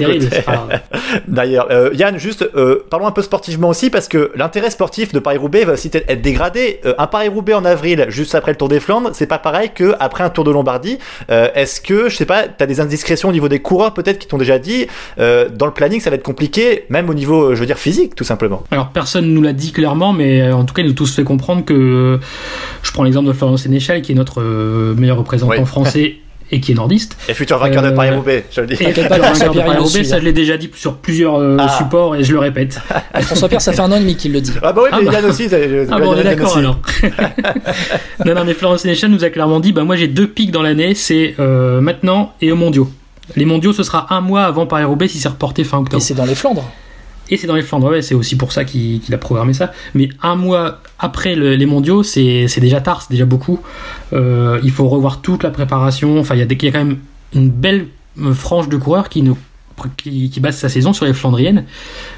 D'ailleurs, 1.28 1.68
Yann, 1.94 2.18
juste 2.18 2.48
parlons 2.90 3.06
un 3.06 3.12
peu 3.12 3.22
sportivement 3.22 3.68
aussi 3.68 3.90
parce 3.90 4.08
que 4.08 4.32
l'intérêt 4.34 4.70
sportif 4.70 5.12
de 5.12 5.18
Paris-Roubaix 5.18 5.64
va 5.64 5.74
aussi 5.74 5.90
être 5.92 6.22
dégradé. 6.22 6.80
un 6.96 7.06
Paris-Roubaix 7.06 7.54
en 7.54 7.64
avril, 7.64 8.06
juste 8.08 8.34
après 8.34 8.52
le 8.52 8.56
Tour 8.56 8.68
des 8.68 8.80
Flandres, 8.80 9.10
c'est 9.12 9.26
pas 9.26 9.38
pareil 9.38 9.70
que 9.74 9.94
après 10.00 10.24
un 10.24 10.30
Tour 10.30 10.44
de 10.44 10.50
Lombardie. 10.50 10.98
Est-ce 11.54 11.80
que 11.80 12.08
je 12.08 12.16
sais 12.16 12.26
pas, 12.26 12.48
tu 12.48 12.62
as 12.62 12.66
des 12.66 12.80
indiscrétions 12.80 13.28
au 13.28 13.32
niveau 13.32 13.48
des 13.48 13.60
coureurs 13.60 13.94
peut-être 13.94 14.18
qui 14.18 14.26
t'ont 14.26 14.38
déjà 14.38 14.58
dit, 14.58 14.86
euh, 15.18 15.48
dans 15.48 15.66
le 15.66 15.72
planning 15.72 16.00
ça 16.00 16.10
va 16.10 16.16
être 16.16 16.22
compliqué, 16.22 16.84
même 16.88 17.08
au 17.08 17.14
niveau, 17.14 17.50
euh, 17.50 17.54
je 17.54 17.60
veux 17.60 17.66
dire, 17.66 17.78
physique 17.78 18.14
tout 18.14 18.24
simplement? 18.24 18.64
Alors 18.70 18.90
personne 18.90 19.32
nous 19.32 19.42
l'a 19.42 19.52
dit 19.52 19.72
clairement, 19.72 20.12
mais 20.12 20.42
euh, 20.42 20.54
en 20.54 20.64
tout 20.64 20.74
cas 20.74 20.82
il 20.82 20.88
nous 20.88 20.94
tous 20.94 21.14
fait 21.14 21.24
comprendre 21.24 21.64
que, 21.64 22.18
je 22.82 22.92
prends 22.92 23.04
l'exemple 23.04 23.28
de 23.28 23.32
Florent 23.32 23.56
Sénéchal 23.56 24.02
qui 24.02 24.12
est 24.12 24.14
notre 24.14 24.42
meilleur 24.94 25.18
représentant 25.18 25.64
français. 25.64 26.16
et 26.52 26.60
qui 26.60 26.72
est 26.72 26.74
nordiste. 26.74 27.16
Et 27.28 27.34
futur 27.34 27.58
vainqueur 27.58 27.82
de 27.82 27.90
Paris-Roubaix, 27.90 28.44
je 28.50 28.60
le 28.60 28.66
dis. 28.66 28.74
Et 28.74 28.92
pas 28.92 29.18
vainqueur 29.18 29.52
de 29.52 29.60
Paris-Roubaix, 29.60 30.04
ça 30.04 30.18
je 30.18 30.24
l'ai 30.24 30.32
déjà 30.32 30.56
dit 30.56 30.70
sur 30.74 30.96
plusieurs 30.96 31.40
ah. 31.58 31.68
supports 31.68 32.16
et 32.16 32.24
je 32.24 32.32
le 32.32 32.38
répète. 32.38 32.80
François 33.22 33.48
Pierre, 33.48 33.60
ça 33.60 33.72
fait 33.72 33.80
un 33.80 33.92
an 33.92 33.96
et 33.96 34.00
demi 34.00 34.16
qu'il 34.16 34.32
le 34.32 34.40
dit. 34.40 34.52
Ah 34.62 34.72
bah 34.72 34.82
oui, 34.84 34.90
mais 34.92 34.98
ah 35.08 35.10
bah. 35.10 35.12
Yann 35.12 35.24
aussi. 35.26 35.48
ah 35.90 35.98
bon, 35.98 36.08
on 36.08 36.16
est 36.16 36.24
d'accord 36.24 36.56
alors. 36.56 36.78
non, 38.24 38.34
non, 38.34 38.44
mais 38.44 38.54
Florence 38.54 38.82
Sénéchal 38.82 39.10
nous 39.10 39.24
a 39.24 39.30
clairement 39.30 39.60
dit, 39.60 39.72
bah 39.72 39.84
moi 39.84 39.96
j'ai 39.96 40.08
deux 40.08 40.26
pics 40.26 40.50
dans 40.50 40.62
l'année, 40.62 40.94
c'est 40.94 41.34
maintenant 41.38 42.34
et 42.40 42.52
au 42.52 42.56
mondiaux. 42.56 42.90
Les 43.36 43.44
mondiaux, 43.44 43.72
ce 43.72 43.82
sera 43.82 44.12
un 44.12 44.20
mois 44.20 44.42
avant 44.42 44.66
Paris-Roubaix 44.66 45.08
si 45.08 45.18
c'est 45.18 45.28
reporté 45.28 45.62
fin 45.64 45.78
octobre. 45.78 46.02
Et 46.02 46.04
c'est 46.04 46.14
dans 46.14 46.24
les 46.24 46.34
Flandres 46.34 46.68
et 47.30 47.36
c'est 47.36 47.46
dans 47.46 47.54
les 47.54 47.62
Flandres, 47.62 47.88
ouais, 47.88 48.02
c'est 48.02 48.14
aussi 48.14 48.36
pour 48.36 48.52
ça 48.52 48.64
qu'il 48.64 49.02
a 49.12 49.18
programmé 49.18 49.54
ça. 49.54 49.72
Mais 49.94 50.08
un 50.20 50.34
mois 50.34 50.80
après 50.98 51.36
les 51.36 51.66
mondiaux, 51.66 52.02
c'est 52.02 52.46
déjà 52.60 52.80
tard, 52.80 53.02
c'est 53.02 53.12
déjà 53.12 53.24
beaucoup. 53.24 53.60
Euh, 54.12 54.60
il 54.64 54.70
faut 54.70 54.88
revoir 54.88 55.20
toute 55.20 55.44
la 55.44 55.50
préparation. 55.50 56.18
Enfin, 56.18 56.34
il 56.34 56.40
y, 56.40 56.42
a 56.42 56.72
quand 56.72 56.78
même 56.78 56.98
une 57.34 57.48
belle 57.48 57.86
euh, 58.20 58.34
frange 58.34 58.68
de 58.68 58.76
coureurs 58.76 59.08
qui 59.08 59.22
ne 59.22 59.32
qui, 59.96 60.28
qui, 60.28 60.40
base 60.40 60.56
sa 60.56 60.68
saison 60.68 60.92
sur 60.92 61.06
les 61.06 61.14
Flandriennes. 61.14 61.64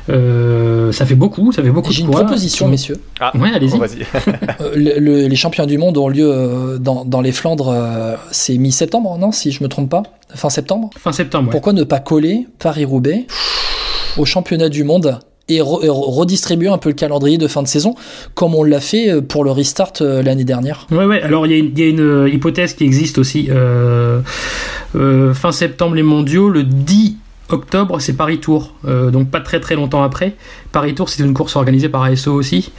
Euh, 0.08 0.90
ça 0.90 1.06
fait 1.06 1.14
beaucoup, 1.14 1.52
ça 1.52 1.62
fait 1.62 1.70
beaucoup. 1.70 1.92
J'ai 1.92 2.02
une 2.02 2.10
proposition, 2.10 2.66
messieurs. 2.66 3.00
Ah, 3.20 3.36
ouais, 3.36 3.50
allez-y. 3.54 3.78
Euh, 4.60 5.28
les 5.28 5.36
championnats 5.36 5.66
du 5.66 5.78
monde 5.78 5.96
ont 5.96 6.08
lieu 6.08 6.78
dans, 6.80 7.04
dans 7.04 7.20
les 7.20 7.32
Flandres, 7.32 7.72
c'est 8.30 8.56
mi-septembre, 8.56 9.16
non 9.18 9.30
Si 9.30 9.52
je 9.52 9.62
me 9.62 9.68
trompe 9.68 9.90
pas, 9.90 10.02
fin 10.34 10.50
septembre. 10.50 10.90
Fin 10.98 11.12
septembre. 11.12 11.50
Pourquoi 11.50 11.72
ne 11.72 11.84
pas 11.84 12.00
coller 12.00 12.46
Paris-Roubaix? 12.58 13.26
Au 14.18 14.24
championnat 14.24 14.68
du 14.68 14.84
monde 14.84 15.18
et, 15.48 15.60
redistribuer 15.60 16.68
un 16.68 16.78
peu 16.78 16.90
le 16.90 16.94
calendrier 16.94 17.36
de 17.36 17.48
fin 17.48 17.62
de 17.62 17.68
saison, 17.68 17.94
comme 18.34 18.54
on 18.54 18.62
l'a 18.62 18.80
fait 18.80 19.20
pour 19.20 19.44
le 19.44 19.50
restart 19.50 19.92
l'année 20.00 20.44
dernière. 20.44 20.86
Ouais, 20.90 21.04
ouais. 21.04 21.20
Alors 21.20 21.46
il 21.46 21.52
y, 21.52 21.80
y, 21.80 21.84
a 21.84 21.88
une 21.88 22.28
hypothèse 22.32 22.74
qui 22.74 22.84
existe 22.84 23.18
aussi. 23.18 23.48
fin 24.92 25.52
septembre 25.52 25.94
les 25.96 26.02
Mondiaux, 26.02 26.48
le 26.48 26.62
10 26.62 27.16
octobre, 27.52 28.00
c'est 28.00 28.14
Paris 28.14 28.38
Tour, 28.38 28.74
euh, 28.86 29.10
donc 29.10 29.30
pas 29.30 29.40
très 29.40 29.60
très 29.60 29.74
longtemps 29.74 30.02
après. 30.02 30.34
Paris 30.72 30.94
Tour, 30.94 31.08
c'est 31.08 31.22
une 31.22 31.34
course 31.34 31.56
organisée 31.56 31.88
par 31.88 32.02
ASO 32.02 32.32
aussi. 32.32 32.72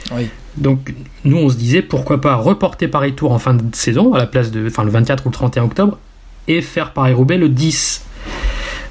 Donc 0.56 0.94
nous, 1.24 1.38
on 1.38 1.48
se 1.48 1.56
disait 1.56 1.82
pourquoi 1.82 2.20
pas 2.20 2.36
reporter 2.36 2.88
Paris 2.88 3.14
Tour 3.14 3.32
en 3.32 3.38
fin 3.38 3.54
de 3.54 3.74
saison 3.74 4.14
à 4.14 4.18
la 4.18 4.26
place 4.26 4.50
de, 4.50 4.66
enfin 4.66 4.84
le 4.84 4.90
24 4.90 5.26
ou 5.26 5.28
le 5.28 5.34
31 5.34 5.64
octobre, 5.64 5.98
et 6.48 6.60
faire 6.60 6.92
Paris 6.92 7.12
Roubaix 7.12 7.38
le 7.38 7.48
10. 7.48 8.04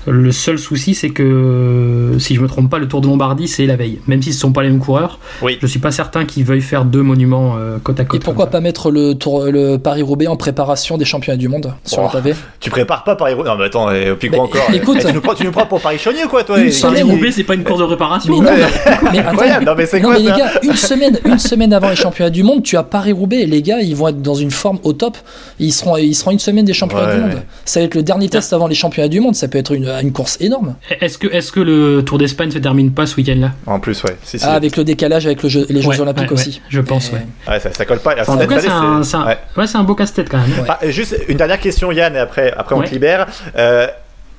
Le 0.07 0.31
seul 0.31 0.60
souci, 0.60 0.95
c'est 0.95 1.10
que 1.10 2.15
si 2.19 2.36
je 2.36 2.41
me 2.41 2.48
trompe 2.48 2.69
pas, 2.69 2.79
le 2.79 2.88
Tour 2.88 3.01
de 3.01 3.07
Lombardie, 3.07 3.48
c'est 3.48 3.65
la 3.65 3.75
veille. 3.75 4.00
Même 4.07 4.22
si 4.22 4.33
ce 4.33 4.39
sont 4.39 4.51
pas 4.51 4.63
les 4.63 4.69
mêmes 4.69 4.79
coureurs, 4.79 5.19
oui. 5.41 5.57
je 5.62 5.67
suis 5.67 5.79
pas 5.79 5.91
certain 5.91 6.25
qu'ils 6.25 6.43
veuillent 6.43 6.62
faire 6.62 6.86
deux 6.86 7.01
monuments 7.01 7.55
euh, 7.57 7.77
côte 7.81 8.00
à 8.00 8.05
côte. 8.05 8.22
Et 8.22 8.24
pourquoi 8.24 8.48
pas 8.48 8.60
mettre 8.60 8.91
le, 8.91 9.13
tour, 9.13 9.45
le 9.45 9.77
Paris-Roubaix 9.77 10.27
en 10.27 10.36
préparation 10.36 10.98
des 10.98 11.05
championnats 11.05 11.38
du 11.38 11.48
monde 11.48 11.74
sur 11.86 12.03
oh, 12.03 12.10
pavé? 12.12 12.33
Tu 12.60 12.69
prépares 12.69 13.03
pas 13.03 13.15
Paris-Roubaix 13.15 13.50
Non, 13.50 13.57
mais 13.57 13.65
attends, 13.65 13.91
et 13.91 14.13
puis 14.15 14.29
quoi 14.29 14.39
bah, 14.39 14.43
encore 14.43 14.62
écoute, 14.74 15.00
tu, 15.00 15.13
nous 15.13 15.22
prends, 15.22 15.36
tu 15.36 15.45
nous 15.45 15.51
prends 15.51 15.65
pour 15.65 15.81
Paris-Chauny 15.81 16.19
quoi, 16.29 16.43
toi 16.43 16.57
Paris-Roubaix, 16.81 17.31
c'est 17.31 17.43
pas 17.43 17.55
une 17.55 17.63
course 17.63 17.79
de 17.79 17.86
préparation. 17.86 18.41
Mais 18.41 18.51
non, 18.51 18.67
mais, 19.12 19.19
attends, 19.19 19.65
non, 19.65 19.74
mais 19.77 19.86
c'est 19.86 20.01
quoi 20.01 20.13
mais 20.13 20.19
les 20.19 20.25
gars, 20.25 20.51
une 20.63 20.75
semaine, 20.75 21.19
une 21.25 21.39
semaine 21.39 21.74
avant 21.74 21.89
les 21.89 21.95
championnats 21.95 22.29
du 22.29 22.43
monde, 22.43 22.63
tu 22.63 22.77
as 22.77 22.83
Paris-Roubaix 22.83 23.41
et 23.41 23.45
les 23.45 23.62
gars, 23.62 23.79
ils 23.79 23.95
vont 23.95 24.10
être 24.10 24.22
dans 24.22 24.36
une 24.36 24.51
forme 24.51 24.79
au 24.83 24.93
top. 24.93 25.17
Ils 25.60 25.72
seront, 25.72 25.98
ils 25.98 26.15
seront 26.15 26.31
une 26.31 26.39
semaine 26.39 26.65
des 26.65 26.74
championnats 26.74 27.15
du 27.15 27.22
monde. 27.22 27.41
Ça 27.65 27.79
va 27.79 27.86
être 27.86 27.95
le 27.95 28.03
dernier 28.03 28.29
test 28.29 28.53
avant 28.53 28.67
les 28.67 28.75
championnats 28.75 29.07
du 29.07 29.19
monde. 29.19 29.36
Ça 29.36 29.48
peut 29.48 29.57
être 29.57 29.72
une, 29.72 29.93
une 30.02 30.12
course 30.12 30.38
énorme. 30.40 30.76
Est-ce 31.02 31.18
que, 31.18 31.28
est 31.28 31.52
que 31.52 31.60
le 31.60 32.04
Tour 32.04 32.18
d'Espagne 32.18 32.52
se 32.52 32.58
termine 32.58 32.92
pas 32.92 33.06
ce 33.06 33.16
week-end-là? 33.18 33.52
En 33.66 33.80
plus, 33.80 34.04
ouais. 34.04 34.16
Ah, 34.42 34.54
avec 34.54 34.78
le 34.78 34.84
décalage 34.84 35.26
avec 35.26 35.44
le 35.44 35.50
jeu, 35.50 35.66
les 35.70 35.82
Jeux 35.82 36.00
Olympiques 36.00 36.32
aussi. 36.32 36.62
je 36.70 36.82
pense, 36.82 37.12
ouais. 37.12 37.26
ouais 37.48 37.60
ça, 37.60 37.72
ça, 37.74 37.86
colle 37.86 38.00
pas. 38.00 38.16
En 38.28 38.38
tout 38.38 38.48
cas, 38.48 38.60
c'est 38.60 38.70
un, 38.70 39.02
un, 39.02 39.80
un, 39.80 39.84
beau 39.84 39.96
casse-tête 39.96 40.30
quand 40.30 40.40
même. 40.40 40.66
Ah, 40.68 40.80
juste 40.90 41.18
une 41.28 41.38
dernière 41.38 41.60
question, 41.60 41.92
Yann, 41.92 42.16
et 42.16 42.20
après, 42.20 42.54
après 42.56 42.76
on 42.76 42.82
te 42.82 42.90
libère. 42.90 43.28
Euh, 43.58 43.88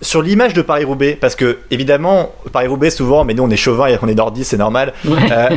sur 0.05 0.23
l'image 0.23 0.55
de 0.55 0.63
Paris-Roubaix, 0.63 1.17
parce 1.19 1.35
que 1.35 1.59
évidemment, 1.71 2.33
Paris-Roubaix, 2.53 2.91
souvent, 2.91 3.25
mais 3.25 3.35
nous 3.35 3.43
on 3.43 3.51
est 3.51 3.57
chauvin 3.57 3.87
et 3.87 3.99
on 4.03 4.09
est 4.09 4.15
nordiste, 4.15 4.51
c'est 4.51 4.57
normal, 4.57 4.93
euh, 5.09 5.49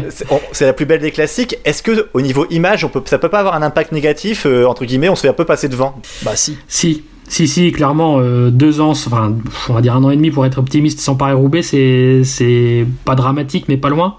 c'est 0.52 0.66
la 0.66 0.74
plus 0.74 0.86
belle 0.86 1.02
des 1.02 1.12
classiques. 1.12 1.58
Est-ce 1.66 1.84
que 1.84 2.08
au 2.14 2.22
niveau 2.22 2.46
image, 2.50 2.84
on 2.86 2.90
peut, 2.90 3.02
ça 3.06 3.18
peut 3.18 3.30
pas 3.30 3.40
avoir 3.40 3.56
un 3.56 3.62
impact 3.62 3.92
négatif, 3.92 4.46
euh, 4.46 4.66
entre 4.66 4.86
guillemets, 4.86 5.10
on 5.10 5.16
se 5.16 5.22
fait 5.22 5.28
un 5.28 5.34
peu 5.34 5.46
passer 5.46 5.68
devant? 5.68 6.00
Bah 6.24 6.36
si. 6.36 6.58
Si. 6.68 7.04
Si, 7.30 7.48
si, 7.48 7.72
clairement, 7.74 8.20
euh, 8.20 8.50
deux 8.52 8.80
ans, 8.80 8.92
enfin, 8.92 9.36
on 9.68 9.74
va 9.74 9.82
dire 9.82 9.96
un 9.96 10.04
an 10.04 10.12
et 10.12 10.16
demi 10.16 10.32
pour 10.32 10.46
être 10.46 10.60
optimiste 10.60 11.00
sans 11.02 11.16
Paris-Roubaix, 11.16 11.62
c'est 11.62 12.88
pas 13.04 13.16
dramatique, 13.16 13.66
mais 13.68 13.78
pas 13.78 13.90
loin. 13.90 14.16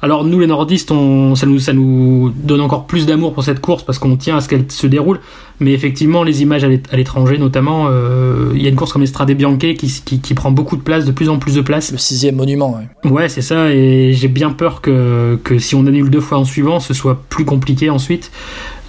Alors 0.00 0.24
nous 0.24 0.38
les 0.38 0.46
nordistes, 0.46 0.92
on, 0.92 1.34
ça, 1.34 1.46
nous, 1.46 1.58
ça 1.58 1.72
nous 1.72 2.32
donne 2.34 2.60
encore 2.60 2.86
plus 2.86 3.04
d'amour 3.06 3.34
pour 3.34 3.42
cette 3.42 3.60
course 3.60 3.82
parce 3.82 3.98
qu'on 3.98 4.16
tient 4.16 4.36
à 4.36 4.40
ce 4.40 4.48
qu'elle 4.48 4.70
se 4.70 4.86
déroule. 4.86 5.20
Mais 5.60 5.72
effectivement, 5.72 6.22
les 6.22 6.42
images 6.42 6.64
à 6.64 6.96
l'étranger, 6.96 7.36
notamment, 7.36 7.86
euh, 7.90 8.52
il 8.54 8.62
y 8.62 8.66
a 8.66 8.68
une 8.68 8.76
course 8.76 8.92
comme 8.92 9.02
l'Estrade 9.02 9.30
Bianche 9.32 9.58
qui, 9.58 9.76
qui, 9.76 10.20
qui, 10.20 10.34
prend 10.34 10.50
beaucoup 10.50 10.76
de 10.76 10.82
place, 10.82 11.04
de 11.04 11.10
plus 11.10 11.28
en 11.28 11.38
plus 11.38 11.54
de 11.54 11.60
place. 11.60 11.90
Le 11.90 11.98
sixième 11.98 12.36
monument. 12.36 12.78
Ouais, 13.04 13.10
ouais 13.10 13.28
c'est 13.28 13.42
ça. 13.42 13.70
Et 13.72 14.12
j'ai 14.12 14.28
bien 14.28 14.50
peur 14.50 14.80
que, 14.80 15.38
que 15.42 15.58
si 15.58 15.74
on 15.74 15.86
annule 15.86 16.10
deux 16.10 16.20
fois 16.20 16.38
en 16.38 16.44
suivant, 16.44 16.78
ce 16.78 16.94
soit 16.94 17.22
plus 17.28 17.44
compliqué 17.44 17.90
ensuite. 17.90 18.30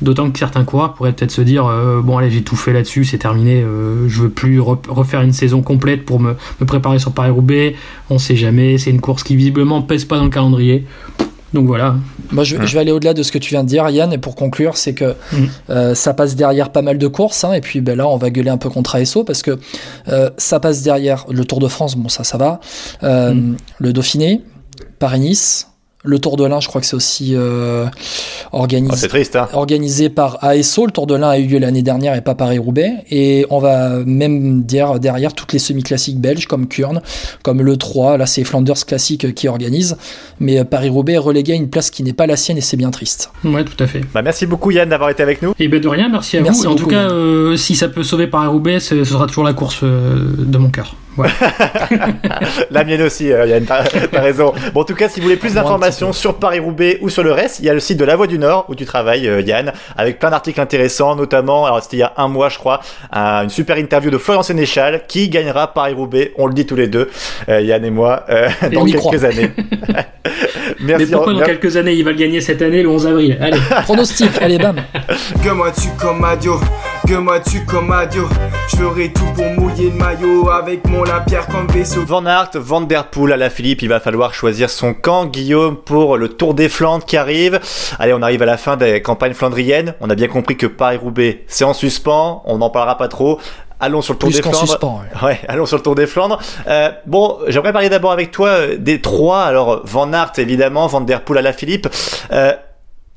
D'autant 0.01 0.31
que 0.31 0.39
certains 0.39 0.63
coureurs 0.63 0.93
pourraient 0.93 1.11
peut-être 1.11 1.31
se 1.31 1.41
dire 1.41 1.65
euh, 1.65 2.01
bon 2.01 2.17
allez 2.17 2.31
j'ai 2.31 2.41
tout 2.41 2.55
fait 2.55 2.71
là-dessus, 2.71 3.03
c'est 3.03 3.17
terminé, 3.17 3.61
euh, 3.61 4.07
je 4.07 4.21
veux 4.21 4.29
plus 4.29 4.61
refaire 4.61 5.21
une 5.21 5.33
saison 5.33 5.61
complète 5.61 6.05
pour 6.05 6.21
me, 6.21 6.35
me 6.61 6.65
préparer 6.65 6.99
sur 6.99 7.11
Paris-Roubaix. 7.11 7.75
On 8.09 8.17
sait 8.17 8.38
jamais, 8.38 8.77
c'est 8.77 8.91
une 8.91 9.01
course 9.01 9.23
qui 9.23 9.35
visiblement 9.35 9.81
pèse 9.81 10.05
pas 10.05 10.17
dans 10.17 10.23
le 10.23 10.29
calendrier. 10.29 10.85
Donc 11.53 11.65
voilà. 11.65 11.95
Moi, 12.31 12.43
je, 12.43 12.57
je 12.63 12.73
vais 12.73 12.79
aller 12.81 12.91
au-delà 12.91 13.13
de 13.13 13.23
ce 13.23 13.31
que 13.31 13.37
tu 13.37 13.49
viens 13.49 13.63
de 13.63 13.69
dire, 13.69 13.89
Yann, 13.89 14.13
et 14.13 14.17
pour 14.17 14.35
conclure, 14.35 14.77
c'est 14.77 14.93
que 14.93 15.15
mm. 15.31 15.37
euh, 15.69 15.95
ça 15.95 16.13
passe 16.13 16.35
derrière 16.35 16.71
pas 16.71 16.81
mal 16.81 16.97
de 16.97 17.07
courses, 17.07 17.43
hein, 17.43 17.53
et 17.53 17.61
puis 17.61 17.81
ben 17.81 17.97
là, 17.97 18.07
on 18.07 18.17
va 18.17 18.29
gueuler 18.29 18.51
un 18.51 18.57
peu 18.57 18.69
contre 18.69 18.95
ASO 18.95 19.23
parce 19.23 19.41
que 19.41 19.57
euh, 20.07 20.29
ça 20.37 20.59
passe 20.59 20.83
derrière 20.83 21.25
le 21.29 21.45
Tour 21.45 21.59
de 21.59 21.67
France, 21.67 21.95
bon, 21.95 22.09
ça, 22.09 22.23
ça 22.23 22.37
va, 22.37 22.59
euh, 23.03 23.33
mm. 23.33 23.57
le 23.79 23.93
Dauphiné, 23.93 24.43
Paris-Nice, 24.99 25.68
le 26.05 26.17
Tour 26.17 26.37
de 26.37 26.45
l'Ain, 26.45 26.61
je 26.61 26.67
crois 26.69 26.79
que 26.79 26.87
c'est 26.87 26.95
aussi 26.95 27.33
euh, 27.35 27.85
organisé, 28.53 29.05
oh, 29.05 29.09
triste, 29.09 29.35
hein. 29.35 29.49
organisé 29.51 30.09
par 30.09 30.41
ASO. 30.41 30.85
Le 30.85 30.91
Tour 30.91 31.07
de 31.07 31.15
l'Ain 31.15 31.29
a 31.29 31.37
eu 31.37 31.45
lieu 31.45 31.59
l'année 31.59 31.81
dernière 31.81 32.15
et 32.15 32.21
pas 32.21 32.35
Paris-Roubaix. 32.35 33.03
Et 33.11 33.45
on 33.49 33.59
va 33.59 33.97
même 34.05 34.63
dire 34.63 34.99
derrière 34.99 35.33
toutes 35.33 35.51
les 35.51 35.59
semi-classiques 35.59 36.19
belges 36.19 36.47
comme 36.47 36.67
Kurn, 36.67 37.01
comme 37.43 37.61
le 37.61 37.75
3. 37.75 38.17
Là, 38.17 38.25
c'est 38.25 38.45
Flanders 38.45 38.85
Classique 38.85 39.33
qui 39.35 39.49
organise. 39.49 39.97
Mais 40.39 40.59
euh, 40.59 40.63
Paris-Roubaix 40.63 41.13
est 41.13 41.17
relégué 41.17 41.51
à 41.51 41.55
une 41.55 41.69
place 41.69 41.89
qui 41.89 42.03
n'est 42.03 42.13
pas 42.13 42.27
la 42.27 42.37
sienne 42.37 42.57
et 42.57 42.61
c'est 42.61 42.77
bien 42.77 42.91
triste. 42.91 43.31
Ouais, 43.43 43.65
tout 43.65 43.83
à 43.83 43.87
fait. 43.87 44.01
Bah, 44.13 44.21
merci 44.21 44.45
beaucoup 44.45 44.71
Yann 44.71 44.87
d'avoir 44.87 45.09
été 45.09 45.21
avec 45.21 45.41
nous. 45.41 45.53
Et 45.59 45.67
ben 45.67 45.81
de 45.81 45.87
rien, 45.89 46.07
merci 46.07 46.37
à 46.37 46.41
vous. 46.41 46.65
en 46.65 46.75
tout 46.75 46.87
cas, 46.87 47.09
euh, 47.09 47.57
si 47.57 47.75
ça 47.75 47.89
peut 47.89 48.03
sauver 48.03 48.27
Paris-Roubaix, 48.27 48.79
ce 48.79 49.03
sera 49.03 49.27
toujours 49.27 49.43
la 49.43 49.53
course 49.53 49.83
de 49.83 50.57
mon 50.57 50.69
cœur. 50.69 50.95
la 52.71 52.83
mienne 52.83 53.01
aussi, 53.01 53.31
euh, 53.31 53.45
Yann, 53.45 53.65
t'as 53.65 53.83
raison. 54.19 54.53
Bon, 54.73 54.81
en 54.81 54.83
tout 54.83 54.95
cas, 54.95 55.09
si 55.09 55.19
vous 55.19 55.25
voulez 55.25 55.38
plus 55.38 55.53
d'informations 55.53 56.13
sur 56.13 56.35
Paris-Roubaix 56.35 56.99
ou 57.01 57.09
sur 57.09 57.23
le 57.23 57.31
reste, 57.31 57.59
il 57.59 57.65
y 57.65 57.69
a 57.69 57.73
le 57.73 57.79
site 57.79 57.97
de 57.97 58.05
La 58.05 58.15
Voix 58.15 58.27
du 58.27 58.39
Nord 58.39 58.65
où 58.69 58.75
tu 58.75 58.85
travailles, 58.85 59.27
euh, 59.27 59.41
Yann, 59.41 59.73
avec 59.97 60.19
plein 60.19 60.29
d'articles 60.29 60.61
intéressants, 60.61 61.15
notamment, 61.15 61.65
alors 61.65 61.81
c'était 61.81 61.97
il 61.97 62.01
y 62.01 62.03
a 62.03 62.13
un 62.17 62.27
mois, 62.27 62.49
je 62.49 62.57
crois, 62.57 62.79
une 63.11 63.49
super 63.49 63.77
interview 63.77 64.11
de 64.11 64.17
Florian 64.17 64.43
Sénéchal 64.43 65.01
qui 65.07 65.29
gagnera 65.29 65.73
Paris-Roubaix, 65.73 66.33
on 66.38 66.47
le 66.47 66.53
dit 66.53 66.65
tous 66.65 66.75
les 66.75 66.88
deux, 66.88 67.09
euh, 67.49 67.61
Yann 67.61 67.83
et 67.83 67.91
moi, 67.91 68.25
dans 68.71 68.85
quelques 68.85 69.23
années. 69.23 69.51
Merci. 70.79 71.05
Mais 71.05 71.11
pourquoi 71.11 71.33
dans 71.33 71.45
quelques 71.45 71.77
années 71.77 71.93
Il 71.93 72.03
va 72.03 72.11
le 72.11 72.17
gagner 72.17 72.41
cette 72.41 72.61
année, 72.61 72.83
le 72.83 72.89
11 72.89 73.07
avril? 73.07 73.38
Allez, 73.41 73.59
pronostic, 73.83 74.29
allez, 74.41 74.57
bam. 74.57 74.77
Que 75.43 75.49
moi 75.49 75.71
tu 75.71 75.89
comme 75.99 76.23
Adio, 76.23 76.59
que 77.07 77.15
moi 77.15 77.39
tu 77.39 77.65
comme 77.65 77.91
Adio. 77.91 78.27
Je 78.71 78.77
ferai 78.77 79.11
tout 79.11 79.25
pour 79.35 79.45
mouiller 79.45 79.91
le 79.91 79.97
maillot 79.97 80.49
avec 80.49 80.88
mon 80.88 81.03
la 81.09 81.21
pierre 81.21 81.47
comme 81.47 81.67
vaisseau. 81.67 82.03
Van 82.05 82.23
Aert, 82.27 82.51
Van 82.53 82.81
Der 82.81 83.05
Poel 83.09 83.33
à 83.33 83.37
la 83.37 83.49
Philippe, 83.49 83.81
il 83.81 83.89
va 83.89 83.99
falloir 83.99 84.33
choisir 84.35 84.69
son 84.69 84.93
camp. 84.93 85.25
Guillaume 85.25 85.75
pour 85.75 86.17
le 86.17 86.29
Tour 86.29 86.53
des 86.53 86.69
Flandres 86.69 87.03
qui 87.03 87.17
arrive. 87.17 87.59
Allez, 87.97 88.13
on 88.13 88.21
arrive 88.21 88.43
à 88.43 88.45
la 88.45 88.57
fin 88.57 88.77
des 88.77 89.01
campagnes 89.01 89.33
flandriennes. 89.33 89.95
On 90.01 90.09
a 90.11 90.15
bien 90.15 90.27
compris 90.27 90.55
que 90.55 90.67
Paris-Roubaix, 90.67 91.45
c'est 91.47 91.63
en 91.63 91.73
suspens. 91.73 92.43
On 92.45 92.59
n'en 92.59 92.69
parlera 92.69 92.95
pas 92.95 93.07
trop. 93.07 93.39
Allons 93.79 94.03
sur 94.03 94.13
le 94.13 94.19
Tour 94.19 94.29
des 94.29 94.41
Flandres. 94.41 94.57
Suspens, 94.59 95.01
ouais. 95.23 95.39
allons 95.47 95.65
sur 95.65 95.77
le 95.77 95.83
Tour 95.83 95.95
des 95.95 96.05
Flandres. 96.05 96.39
Euh, 96.67 96.91
bon, 97.07 97.39
j'aimerais 97.47 97.73
parler 97.73 97.89
d'abord 97.89 98.11
avec 98.11 98.29
toi 98.29 98.49
euh, 98.49 98.77
des 98.77 99.01
trois. 99.01 99.41
Alors, 99.41 99.81
Van 99.85 100.13
Aert, 100.13 100.33
évidemment, 100.37 100.85
Van 100.85 101.01
Der 101.01 101.21
Poel 101.21 101.39
à 101.39 101.41
la 101.41 101.53
Philippe. 101.53 101.87
Euh, 102.31 102.53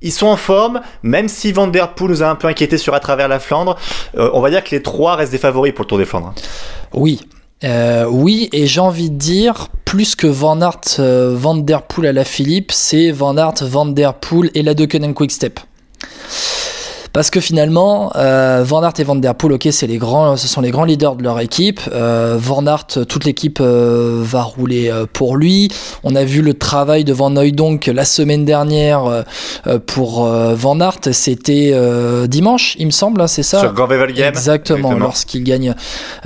ils 0.00 0.12
sont 0.12 0.26
en 0.26 0.36
forme, 0.36 0.80
même 1.02 1.28
si 1.28 1.52
Van 1.52 1.66
Der 1.68 1.94
Poel 1.94 2.10
nous 2.10 2.22
a 2.22 2.26
un 2.26 2.34
peu 2.36 2.48
inquiété 2.48 2.78
sur 2.78 2.94
à 2.94 3.00
travers 3.00 3.28
la 3.28 3.38
Flandre. 3.38 3.76
Euh, 4.16 4.30
on 4.32 4.40
va 4.40 4.50
dire 4.50 4.64
que 4.64 4.70
les 4.70 4.82
trois 4.82 5.16
restent 5.16 5.32
des 5.32 5.38
favoris 5.38 5.72
pour 5.74 5.84
le 5.84 5.88
Tour 5.88 5.98
des 5.98 6.04
Flandres. 6.04 6.32
Oui, 6.92 7.20
euh, 7.64 8.06
oui, 8.08 8.48
et 8.52 8.66
j'ai 8.66 8.80
envie 8.80 9.10
de 9.10 9.16
dire, 9.16 9.68
plus 9.84 10.16
que 10.16 10.26
Van 10.26 10.60
Aert, 10.60 10.80
euh, 10.98 11.34
Van 11.36 11.54
Der 11.54 11.82
Poel 11.82 12.06
à 12.08 12.12
la 12.12 12.24
Philippe, 12.24 12.72
c'est 12.72 13.10
Van 13.10 13.36
Aert, 13.36 13.62
Van 13.62 13.86
Der 13.86 14.14
Poel 14.14 14.50
et 14.54 14.62
la 14.62 14.74
Quick 14.74 15.30
Step. 15.30 15.60
Parce 17.12 17.28
que 17.30 17.40
finalement, 17.40 18.10
euh, 18.16 18.62
Van 18.64 18.82
Aert 18.82 18.94
et 18.98 19.04
Van 19.04 19.14
Der 19.16 19.34
Poel, 19.34 19.52
ok, 19.52 19.68
c'est 19.70 19.86
les 19.86 19.98
grands, 19.98 20.36
ce 20.38 20.48
sont 20.48 20.62
les 20.62 20.70
grands 20.70 20.84
leaders 20.84 21.16
de 21.16 21.22
leur 21.22 21.40
équipe. 21.40 21.80
Euh, 21.92 22.36
Van 22.40 22.66
Aert, 22.66 22.86
toute 23.06 23.24
l'équipe 23.24 23.58
euh, 23.60 24.20
va 24.22 24.42
rouler 24.42 24.90
euh, 24.90 25.04
pour 25.12 25.36
lui. 25.36 25.68
On 26.04 26.16
a 26.16 26.24
vu 26.24 26.40
le 26.40 26.54
travail 26.54 27.04
de 27.04 27.12
Van 27.12 27.30
donc 27.30 27.86
la 27.86 28.04
semaine 28.04 28.44
dernière 28.44 29.04
euh, 29.66 29.78
pour 29.86 30.24
Van 30.24 30.80
Aert. 30.80 31.00
C'était 31.12 31.74
dimanche, 32.28 32.76
il 32.78 32.86
me 32.86 32.90
semble, 32.90 33.20
hein, 33.20 33.26
c'est 33.26 33.42
ça 33.42 33.60
Sur 33.60 33.74
Gand-Wevelgem. 33.74 34.28
Exactement, 34.28 34.78
Exactement. 34.78 34.98
lorsqu'il 34.98 35.44
gagne 35.44 35.74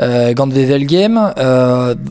euh, 0.00 0.32
Gand-Wevelgem. 0.34 1.32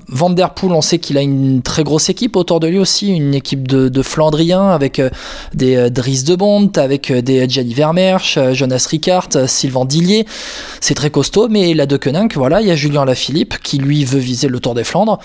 Van 0.10 0.30
Der 0.32 0.50
Poel, 0.52 0.74
on 0.74 0.82
sait 0.82 1.00
qu'il 1.00 1.18
a 1.18 1.22
une 1.22 1.62
très 1.62 1.84
grosse 1.84 2.10
équipe 2.10 2.36
autour 2.36 2.60
de 2.60 2.68
lui 2.68 2.80
aussi, 2.80 3.08
une 3.10 3.34
équipe 3.34 3.68
de, 3.68 3.88
de 3.90 4.02
Flandriens 4.02 4.70
avec 4.70 5.02
des 5.54 5.90
Dries 5.90 6.24
de 6.24 6.36
Bont, 6.36 6.72
avec 6.76 7.12
des 7.12 7.48
Gianni 7.50 7.74
Vermeersch, 7.74 8.38
Jonas 8.66 8.88
Ricard, 8.90 9.30
Sylvain 9.46 9.86
Dillier. 9.86 10.26
C'est 10.82 10.96
très 10.96 11.12
costaud, 11.12 11.48
mais 11.50 11.74
la 11.76 11.86
de 11.86 11.98
Koenig, 11.98 12.34
voilà, 12.36 12.62
il 12.62 12.68
y 12.68 12.72
a 12.72 12.76
Julien 12.76 13.06
Lafilippe 13.06 13.60
qui 13.62 13.78
lui 13.78 14.06
veut 14.06 14.20
viser 14.20 14.48
le 14.48 14.60
Tour 14.60 14.74
des 14.74 14.84
Flandres. 14.84 15.20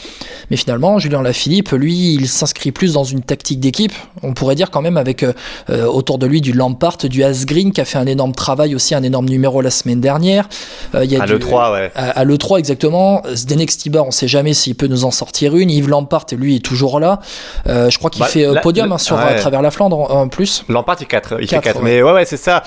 Mais 0.50 0.58
finalement, 0.58 0.98
Julien 0.98 1.22
Lafilippe, 1.22 1.70
lui, 1.70 2.14
il 2.14 2.28
s'inscrit 2.28 2.70
plus 2.70 2.92
dans 2.92 3.04
une 3.04 3.22
tactique 3.22 3.60
d'équipe. 3.60 3.92
On 4.22 4.34
pourrait 4.34 4.56
dire 4.56 4.70
quand 4.70 4.82
même 4.82 4.98
avec 4.98 5.22
euh, 5.22 5.86
autour 5.86 6.18
de 6.18 6.26
lui 6.26 6.42
du 6.42 6.52
Lampart, 6.52 6.98
du 6.98 7.24
Asgreen 7.24 7.72
qui 7.72 7.80
a 7.80 7.86
fait 7.86 7.96
un 7.96 8.06
énorme 8.06 8.34
travail 8.34 8.74
aussi, 8.74 8.94
un 8.94 9.02
énorme 9.02 9.26
numéro 9.26 9.62
la 9.62 9.70
semaine 9.70 10.02
dernière. 10.02 10.48
Euh, 10.94 11.04
il 11.04 11.10
y 11.10 11.16
a 11.16 11.22
à 11.22 11.26
l'E3, 11.26 11.72
ouais. 11.72 11.90
À, 11.94 12.24
l'E3, 12.24 12.58
exactement. 12.58 13.22
Zdenek 13.34 13.70
Stibar, 13.70 14.06
on 14.06 14.10
sait 14.10 14.28
jamais 14.28 14.52
s'il 14.52 14.74
peut 14.74 14.86
nous 14.86 15.04
en 15.06 15.10
sortir 15.10 15.56
une. 15.56 15.70
Yves 15.70 15.88
Lampart, 15.88 16.26
lui, 16.32 16.56
est 16.56 16.64
toujours 16.64 17.00
là. 17.00 17.20
Euh, 17.68 17.88
je 17.88 17.98
crois 17.98 18.10
qu'il 18.10 18.20
bah, 18.20 18.28
fait 18.28 18.46
podium 18.62 18.92
hein, 18.92 18.98
sur, 18.98 19.18
à 19.18 19.32
travers 19.34 19.62
la 19.62 19.70
Flandre 19.70 19.98
en, 20.10 20.28
plus. 20.28 20.64
Lampart, 20.68 20.96
il, 21.00 21.06
4, 21.06 21.38
il 21.40 21.48
fait 21.48 21.60
4. 21.60 21.80
Mais 21.80 22.02
ouais, 22.02 22.12
ouais, 22.12 22.24
c'est 22.24 22.36
ça. 22.36 22.62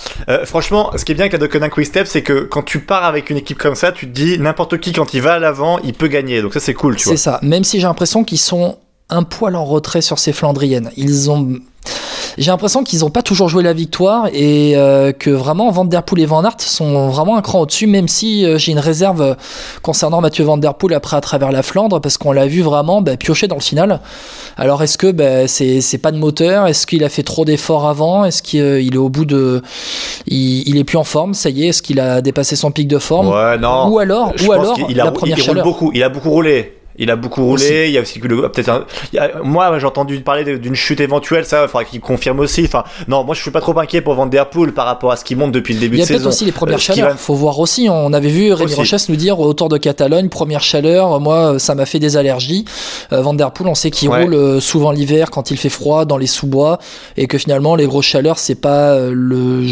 franchement, 0.46 0.63
franchement, 0.64 0.92
ce 0.96 1.04
qui 1.04 1.12
est 1.12 1.16
bien 1.16 1.24
avec 1.24 1.34
la 1.34 1.40
Dokkan 1.40 1.70
Quick 1.70 1.86
Step, 1.88 2.08
c'est 2.08 2.22
que 2.22 2.44
quand 2.44 2.64
tu 2.64 2.80
pars 2.80 3.04
avec 3.04 3.30
une 3.30 3.36
équipe 3.36 3.58
comme 3.58 3.76
ça, 3.76 3.92
tu 3.92 4.08
te 4.08 4.14
dis 4.14 4.40
n'importe 4.40 4.78
qui 4.80 4.94
quand 4.94 5.14
il 5.14 5.22
va 5.22 5.34
à 5.34 5.40
l'avant, 5.40 5.78
il 5.80 5.94
peut 5.94 6.08
gagner. 6.08 6.42
Donc 6.42 6.54
ça 6.54 6.62
c'est 6.62 6.74
cool, 6.74 6.96
tu 6.96 7.04
vois. 7.04 7.18
C'est 7.18 7.22
ça. 7.22 7.40
Même 7.42 7.66
si 7.66 7.82
j'ai 7.82 7.88
l'impression 7.88 8.24
qu'ils 8.24 8.40
sont 8.40 8.78
un 9.10 9.24
poil 9.24 9.58
en 9.58 9.66
retrait 9.66 10.02
sur 10.02 10.20
ces 10.20 10.32
Flandriennes. 10.32 10.90
Ils 10.96 11.30
ont 11.30 11.60
j'ai 12.38 12.52
l'impression 12.52 12.84
qu'ils 12.84 13.00
n'ont 13.00 13.10
pas 13.10 13.22
toujours 13.22 13.50
joué 13.50 13.64
la 13.64 13.74
victoire 13.74 14.28
et 14.34 14.76
euh, 14.76 15.12
que 15.12 15.30
vraiment 15.30 15.70
Van 15.72 15.86
Der 15.86 16.04
Poel 16.04 16.22
et 16.22 16.26
Van 16.26 16.44
Aert 16.44 16.60
sont 16.60 17.10
vraiment 17.10 17.38
un 17.38 17.42
cran 17.42 17.62
au-dessus, 17.62 17.88
même 17.88 18.08
si 18.08 18.46
euh, 18.46 18.58
j'ai 18.58 18.72
une 18.72 18.80
réserve 18.80 19.22
euh, 19.22 19.34
concernant 19.82 20.22
Mathieu 20.22 20.44
Van 20.44 20.58
Der 20.58 20.74
Poel 20.74 20.94
après 20.94 21.18
à 21.18 21.22
travers 21.22 21.52
la 21.52 21.64
Flandre, 21.64 22.02
parce 22.02 22.18
qu'on 22.18 22.32
l'a 22.32 22.48
vu 22.48 22.62
vraiment 22.62 23.02
bah, 23.02 23.18
piocher 23.18 23.48
dans 23.48 23.56
le 23.56 23.62
final. 23.62 24.00
Alors 24.58 24.82
est-ce 24.84 24.98
que 24.98 25.12
bah, 25.12 25.48
c'est 25.48 25.98
pas 26.02 26.12
de 26.12 26.18
moteur? 26.18 26.68
Est-ce 26.68 26.88
qu'il 26.88 27.04
a 27.04 27.10
fait 27.10 27.24
trop 27.24 27.46
d'efforts 27.46 27.88
avant? 27.88 28.26
Est-ce 28.26 28.42
qu'il 28.42 28.94
est 28.94 28.98
au 28.98 29.10
bout 29.10 29.26
de... 29.26 29.62
Il, 30.28 30.68
il, 30.68 30.78
est 30.78 30.84
plus 30.84 30.98
en 30.98 31.04
forme, 31.04 31.34
ça 31.34 31.50
y 31.50 31.66
est 31.66 31.68
Est-ce 31.70 31.82
qu'il 31.82 32.00
a 32.00 32.22
dépassé 32.22 32.56
son 32.56 32.72
pic 32.72 32.88
de 32.88 32.98
forme? 32.98 33.30
Ouais, 33.30 33.58
non. 33.58 33.90
Ou 33.90 34.00
alors, 34.00 34.34
ou 34.46 34.52
alors 34.52 34.78
la 34.90 35.12
première 35.12 35.38
il 35.38 35.44
chaleur. 35.44 35.64
beaucoup, 35.64 35.92
il 35.94 36.04
a 36.04 36.10
beaucoup 36.10 36.30
roulé. 36.30 36.83
Il 36.98 37.10
a 37.10 37.16
beaucoup 37.16 37.44
roulé. 37.44 37.88
Il 37.88 37.94
y 37.94 37.98
a 37.98 38.02
aussi 38.02 38.20
peut-être. 38.20 38.86
Moi, 39.44 39.80
j'ai 39.80 39.86
entendu 39.86 40.20
parler 40.22 40.58
d'une 40.58 40.76
chute 40.76 41.00
éventuelle. 41.00 41.46
Ça, 41.46 41.64
il 41.64 41.68
faudra 41.68 41.86
qu'il 41.86 42.02
confirme 42.02 42.40
aussi. 42.40 42.64
Enfin, 42.66 42.84
non, 43.08 43.24
moi, 43.24 43.36
je 43.36 43.42
suis 43.42 43.52
pas 43.52 43.62
trop 43.62 43.78
inquiet 43.80 44.02
pour 44.02 44.14
Van 44.14 44.26
Der 44.26 44.50
Poel 44.50 44.74
par 44.74 44.86
rapport 44.86 45.12
à 45.12 45.16
ce 45.16 45.24
qui 45.24 45.36
monte 45.36 45.52
depuis 45.52 45.74
le 45.74 45.80
début 45.80 45.98
de 45.98 46.02
saison. 46.04 46.10
Il 46.10 46.14
y 46.14 46.16
a 46.16 46.20
peut-être 46.20 46.28
aussi 46.28 46.46
les 46.46 46.52
premières 46.52 46.78
euh, 46.78 46.80
chaleurs. 46.80 47.12
Il 47.12 47.18
faut 47.18 47.34
voir 47.34 47.60
aussi. 47.60 47.88
On 47.90 48.14
avait 48.14 48.30
vu 48.30 48.54
Rémi 48.54 48.74
Rochès 48.74 49.10
nous 49.10 49.16
dire 49.16 49.40
autour 49.40 49.70
de 49.70 49.78
Catalogne, 49.78 50.30
première 50.30 50.62
chaleur. 50.62 51.20
Moi, 51.20 51.58
ça 51.60 51.76
m'a 51.76 51.86
fait 51.86 52.00
des 52.00 52.18
allergies. 52.18 52.66
Euh, 53.12 53.22
Van 53.22 53.34
Der 53.34 53.52
Poel, 53.52 53.68
on 53.68 53.76
sait 53.76 53.92
qu'il 53.92 54.10
roule 54.10 54.34
euh, 54.34 54.60
souvent 54.60 54.92
l'hiver 54.92 55.32
quand 55.32 55.52
il 55.52 55.58
fait 55.58 55.70
froid 55.70 56.06
dans 56.06 56.18
les 56.18 56.28
sous-bois 56.28 56.78
et 57.18 57.28
que 57.28 57.38
finalement, 57.38 57.76
les 57.76 57.88
grosses 57.88 58.06
chaleurs, 58.06 58.38
c'est 58.38 58.56
pas 58.56 58.98
le, 59.10 59.66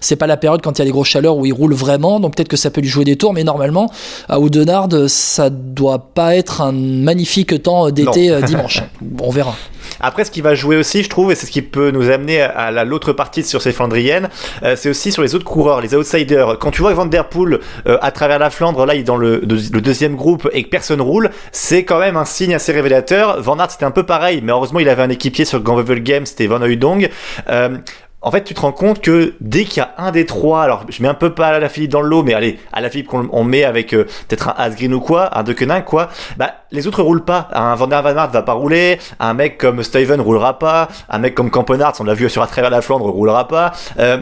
c'est 0.00 0.16
pas 0.16 0.26
la 0.26 0.36
période 0.36 0.62
quand 0.62 0.78
il 0.78 0.78
y 0.78 0.82
a 0.82 0.84
les 0.86 0.90
grosses 0.90 1.08
chaleurs 1.08 1.36
où 1.36 1.44
il 1.44 1.52
roule 1.52 1.74
vraiment. 1.74 2.20
Donc 2.20 2.36
peut-être 2.36 2.48
que 2.48 2.56
ça 2.56 2.70
peut 2.70 2.80
lui 2.80 2.88
jouer 2.88 3.04
des 3.04 3.16
tours, 3.16 3.34
mais 3.34 3.44
normalement, 3.44 3.90
à 4.28 4.40
Oudenarde, 4.40 5.08
ça 5.08 5.50
doit 5.50 5.98
pas 6.14 6.36
être 6.36 6.37
un 6.60 6.72
magnifique 6.72 7.62
temps 7.62 7.90
d'été 7.90 8.30
euh, 8.30 8.40
dimanche. 8.42 8.82
on 9.20 9.30
verra. 9.30 9.54
Après, 10.00 10.24
ce 10.24 10.30
qui 10.30 10.42
va 10.42 10.54
jouer 10.54 10.76
aussi, 10.76 11.02
je 11.02 11.08
trouve, 11.08 11.32
et 11.32 11.34
c'est 11.34 11.46
ce 11.46 11.50
qui 11.50 11.62
peut 11.62 11.90
nous 11.90 12.10
amener 12.10 12.40
à, 12.42 12.70
la- 12.70 12.84
l'autre 12.84 13.12
partie 13.12 13.42
sur 13.42 13.60
ces 13.62 13.72
Flandriennes, 13.72 14.28
euh, 14.62 14.76
c'est 14.76 14.90
aussi 14.90 15.10
sur 15.10 15.22
les 15.22 15.34
autres 15.34 15.44
coureurs, 15.46 15.80
les 15.80 15.94
outsiders. 15.94 16.56
Quand 16.60 16.70
tu 16.70 16.82
vois 16.82 16.92
Van 16.94 17.06
Der 17.06 17.28
Poel 17.28 17.58
euh, 17.86 17.98
à 18.00 18.10
travers 18.12 18.38
la 18.38 18.50
Flandre, 18.50 18.84
là, 18.86 18.94
il 18.94 19.00
est 19.00 19.04
dans 19.04 19.16
le, 19.16 19.40
de- 19.40 19.58
le 19.72 19.80
deuxième 19.80 20.14
groupe 20.14 20.48
et 20.52 20.62
que 20.62 20.68
personne 20.68 21.00
roule, 21.00 21.30
c'est 21.52 21.84
quand 21.84 21.98
même 21.98 22.16
un 22.16 22.24
signe 22.26 22.54
assez 22.54 22.70
révélateur. 22.72 23.40
Van 23.42 23.58
Aert, 23.58 23.70
c'était 23.72 23.86
un 23.86 23.90
peu 23.90 24.04
pareil, 24.04 24.40
mais 24.44 24.52
heureusement, 24.52 24.78
il 24.78 24.88
avait 24.88 25.02
un 25.02 25.10
équipier 25.10 25.44
sur 25.44 25.60
Ganvevel 25.62 26.02
Games, 26.02 26.26
c'était 26.26 26.46
Van 26.46 26.60
Hooydonk. 26.62 27.10
Euh, 27.48 27.78
en 28.20 28.32
fait, 28.32 28.42
tu 28.42 28.52
te 28.52 28.60
rends 28.60 28.72
compte 28.72 29.00
que 29.00 29.34
dès 29.40 29.64
qu'il 29.64 29.80
y 29.80 29.80
a 29.80 29.94
un 29.96 30.10
des 30.10 30.26
trois, 30.26 30.62
alors 30.62 30.84
je 30.88 31.00
mets 31.02 31.08
un 31.08 31.14
peu 31.14 31.34
pas 31.34 31.58
la 31.58 31.68
Philippe 31.68 31.92
dans 31.92 32.00
le 32.00 32.08
lot, 32.08 32.24
mais 32.24 32.34
allez, 32.34 32.58
à 32.72 32.80
la 32.80 32.90
Philippe 32.90 33.06
qu'on 33.06 33.28
on 33.32 33.44
met 33.44 33.62
avec 33.62 33.94
euh, 33.94 34.04
peut-être 34.26 34.48
un 34.48 34.54
Asgreen 34.56 34.92
ou 34.92 35.00
quoi, 35.00 35.38
un 35.38 35.44
Deceuninck 35.44 35.84
quoi, 35.84 36.08
bah 36.36 36.54
les 36.72 36.88
autres 36.88 37.02
roulent 37.02 37.24
pas. 37.24 37.48
Un 37.52 37.76
Van 37.76 37.86
der 37.86 38.02
Van 38.02 38.26
va 38.26 38.42
pas 38.42 38.52
rouler, 38.52 38.98
un 39.20 39.34
mec 39.34 39.56
comme 39.58 39.82
Steven 39.84 40.20
roulera 40.20 40.58
pas, 40.58 40.88
un 41.08 41.18
mec 41.18 41.34
comme 41.34 41.50
Campenard, 41.50 41.94
on 42.00 42.04
l'a 42.04 42.14
vu 42.14 42.28
sur 42.28 42.42
à 42.42 42.48
travers 42.48 42.70
la 42.70 42.82
Flandre, 42.82 43.06
roulera 43.08 43.46
pas. 43.46 43.72
Euh, 43.98 44.18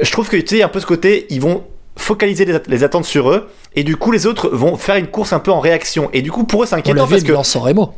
je 0.00 0.12
trouve 0.12 0.28
que 0.28 0.36
tu 0.36 0.56
sais 0.58 0.62
un 0.62 0.68
peu 0.68 0.80
ce 0.80 0.86
côté, 0.86 1.26
ils 1.30 1.40
vont 1.40 1.64
focaliser 1.98 2.44
les, 2.44 2.54
at- 2.54 2.62
les 2.68 2.84
attentes 2.84 3.04
sur 3.04 3.30
eux 3.30 3.48
et 3.74 3.84
du 3.84 3.96
coup 3.96 4.10
les 4.12 4.26
autres 4.26 4.48
vont 4.48 4.76
faire 4.76 4.96
une 4.96 5.08
course 5.08 5.32
un 5.32 5.38
peu 5.40 5.50
en 5.50 5.60
réaction 5.60 6.08
et 6.12 6.22
du 6.22 6.30
coup 6.32 6.44
pour 6.44 6.62
eux 6.62 6.66
c'est 6.66 6.74
inquiétant 6.76 7.02
vu 7.06 7.10
parce 7.16 7.22
que 7.28 7.32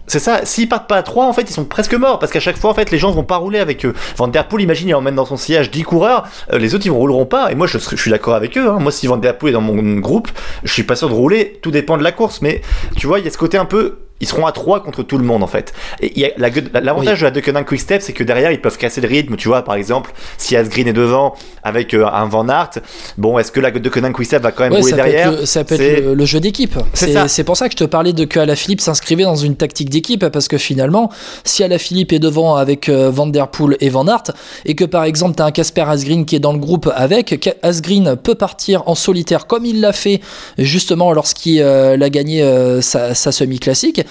c'est 0.06 0.18
ça, 0.18 0.40
s'ils 0.44 0.68
partent 0.68 0.88
pas 0.88 0.96
à 0.96 1.02
3, 1.02 1.26
en 1.26 1.32
fait, 1.32 1.42
ils 1.42 1.52
sont 1.52 1.64
presque 1.64 1.94
morts 1.94 2.18
parce 2.18 2.32
qu'à 2.32 2.40
chaque 2.40 2.56
fois, 2.56 2.70
en 2.70 2.74
fait, 2.74 2.90
les 2.90 2.98
gens 2.98 3.12
vont 3.12 3.22
pas 3.24 3.36
rouler 3.36 3.58
avec 3.60 3.84
eux. 3.86 3.94
Van 4.16 4.26
Der 4.28 4.48
Poel, 4.48 4.62
imagine, 4.62 4.88
il 4.88 4.94
emmène 4.94 5.14
dans 5.14 5.24
son 5.24 5.36
sillage 5.36 5.70
10 5.70 5.82
coureurs, 5.84 6.24
euh, 6.52 6.58
les 6.58 6.74
autres, 6.74 6.86
ils 6.86 6.90
rouleront 6.90 7.26
pas. 7.26 7.52
Et 7.52 7.54
moi, 7.54 7.66
je 7.66 7.78
suis 7.78 8.10
d'accord 8.10 8.34
avec 8.34 8.56
eux. 8.58 8.68
hein. 8.68 8.78
Moi, 8.80 8.90
si 8.92 9.06
Van 9.06 9.16
Der 9.16 9.36
Poel 9.38 9.50
est 9.50 9.52
dans 9.52 9.60
mon 9.60 9.98
groupe, 9.98 10.28
je 10.64 10.72
suis 10.72 10.82
pas 10.82 10.96
sûr 10.96 11.08
de 11.08 11.14
rouler. 11.14 11.58
Tout 11.62 11.70
dépend 11.70 11.96
de 11.98 12.02
la 12.02 12.12
course. 12.12 12.42
Mais 12.42 12.62
tu 12.96 13.06
vois, 13.06 13.18
il 13.20 13.24
y 13.24 13.28
a 13.28 13.30
ce 13.30 13.38
côté 13.38 13.56
un 13.58 13.64
peu. 13.64 13.98
Ils 14.20 14.26
seront 14.28 14.46
à 14.46 14.52
3 14.52 14.82
contre 14.82 15.02
tout 15.02 15.18
le 15.18 15.24
monde 15.24 15.42
en 15.42 15.46
fait. 15.46 15.72
Et 16.00 16.12
il 16.14 16.20
y 16.20 16.24
a 16.26 16.30
la- 16.36 16.80
l'avantage 16.80 17.20
de 17.20 17.24
la 17.24 17.30
Deceuninck 17.30 17.66
Quick 17.66 17.80
Step, 17.80 18.02
c'est 18.02 18.12
que 18.12 18.22
derrière 18.24 18.52
ils 18.52 18.60
peuvent 18.60 18.76
casser 18.78 19.00
le 19.00 19.08
rythme. 19.08 19.36
Tu 19.36 19.48
vois, 19.48 19.62
par 19.62 19.74
exemple, 19.74 20.12
si 20.38 20.56
Asgreen 20.56 20.88
est 20.88 20.92
devant 20.92 21.34
avec 21.62 21.94
euh, 21.94 22.06
un 22.06 22.26
Van 22.26 22.48
Aert, 22.48 22.70
bon, 23.18 23.38
est-ce 23.38 23.50
que 23.52 23.60
la 23.60 23.70
Deceuninck 23.70 24.14
Quick 24.14 24.26
Step 24.26 24.42
va 24.42 24.52
quand 24.52 24.64
même 24.64 24.72
Ouais, 24.72 24.80
rouler 24.80 24.90
ça 24.90 24.96
peut, 24.96 25.02
derrière 25.10 25.32
le- 25.32 25.46
ça 25.46 25.64
peut 25.64 25.74
être 25.80 26.04
le, 26.04 26.14
le 26.14 26.24
jeu 26.24 26.40
d'équipe. 26.40 26.74
C'est 26.94 27.44
pour 27.44 27.56
ça 27.56 27.66
que 27.68 27.72
je 27.72 27.78
te 27.78 27.84
parlais 27.84 28.12
de 28.12 28.24
que 28.24 28.38
Alaphilippe 28.40 28.80
s'inscrivait 28.80 29.24
dans 29.24 29.36
une 29.36 29.56
tactique 29.56 29.90
d'équipe 29.90 30.26
parce 30.28 30.48
que 30.48 30.58
finalement, 30.58 31.10
si 31.44 31.64
Alaphilippe 31.64 32.12
est 32.12 32.18
devant 32.18 32.56
avec 32.56 32.88
euh, 32.88 33.10
Van 33.10 33.26
Der 33.26 33.48
Poel 33.48 33.76
et 33.80 33.88
Van 33.88 34.06
Aert 34.06 34.32
et 34.64 34.74
que 34.74 34.84
par 34.84 35.04
exemple 35.04 35.36
tu 35.36 35.42
as 35.42 35.46
un 35.46 35.50
Casper 35.50 35.84
Asgreen 35.88 36.24
qui 36.26 36.36
est 36.36 36.40
dans 36.40 36.52
le 36.52 36.58
groupe 36.58 36.90
avec, 36.94 37.50
Asgreen 37.62 38.16
peut 38.16 38.34
partir 38.34 38.82
en 38.86 38.94
solitaire 38.94 39.46
comme 39.46 39.64
il 39.64 39.80
l'a 39.80 39.92
fait 39.92 40.20
justement 40.58 41.12
lorsqu'il 41.12 41.60
euh, 41.62 41.98
a 42.00 42.08
gagné 42.10 42.44
sa, 42.82 43.14
sa 43.14 43.32
semi-classique. 43.32 44.02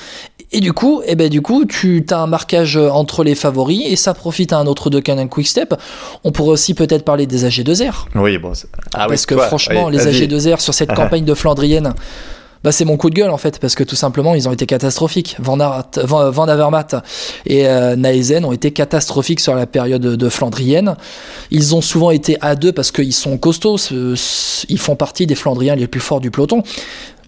Et 0.52 0.62
du 0.62 0.74
coup, 0.74 1.02
eh 1.06 1.16
ben 1.16 1.30
du 1.30 1.42
coup, 1.42 1.66
tu 1.66 2.04
as 2.10 2.18
un 2.18 2.28
marquage 2.28 2.76
entre 2.76 3.24
les 3.24 3.36
favoris 3.36 3.84
et 3.86 3.96
ça 3.96 4.16
profite 4.16 4.52
à 4.52 4.58
un 4.58 4.66
autre 4.66 4.90
de 4.90 5.00
Canon 5.00 5.28
Quick 5.28 5.48
Step. 5.48 5.76
On 6.24 6.32
pourrait 6.32 6.52
aussi 6.52 6.74
peut-être 6.74 7.06
parler 7.06 7.28
des 7.28 7.48
AG2R. 7.48 8.06
Oui, 8.16 8.38
bon. 8.40 8.54
Ah 8.94 9.04
oui, 9.04 9.10
parce 9.10 9.26
que 9.28 9.36
toi, 9.36 9.46
franchement, 9.46 9.86
oui, 9.86 9.92
les 9.92 10.00
vas-y. 10.00 10.28
AG2R 10.28 10.60
sur 10.60 10.74
cette 10.74 10.94
campagne 10.96 11.24
de 11.24 11.34
Flandrienne, 11.36 11.94
bah, 12.64 12.72
c'est 12.72 12.84
mon 12.84 12.98
coup 12.98 13.10
de 13.10 13.16
gueule 13.16 13.30
en 13.30 13.38
fait, 13.38 13.60
parce 13.60 13.76
que 13.76 13.84
tout 13.84 13.96
simplement, 13.96 14.36
ils 14.36 14.50
ont 14.50 14.52
été 14.52 14.66
catastrophiques. 14.66 15.38
Van, 15.40 15.60
Aert, 15.60 16.04
Van, 16.04 16.30
Van 16.30 16.48
Avermaet 16.48 16.98
et 17.46 17.68
euh, 17.68 17.96
Naesen 17.96 18.44
ont 18.44 18.52
été 18.52 18.72
catastrophiques 18.72 19.40
sur 19.40 19.56
la 19.56 19.66
période 19.66 20.02
de 20.02 20.30
Flandrienne. 20.30 20.96
Ils 21.52 21.76
ont 21.76 21.82
souvent 21.82 22.12
été 22.12 22.38
à 22.42 22.56
deux 22.56 22.72
parce 22.72 22.92
qu'ils 22.92 23.14
sont 23.14 23.38
costauds, 23.38 23.78
ils 23.78 24.80
font 24.80 24.96
partie 24.96 25.26
des 25.26 25.36
Flandriens 25.36 25.76
les 25.76 25.88
plus 25.88 26.02
forts 26.02 26.20
du 26.20 26.32
peloton. 26.32 26.64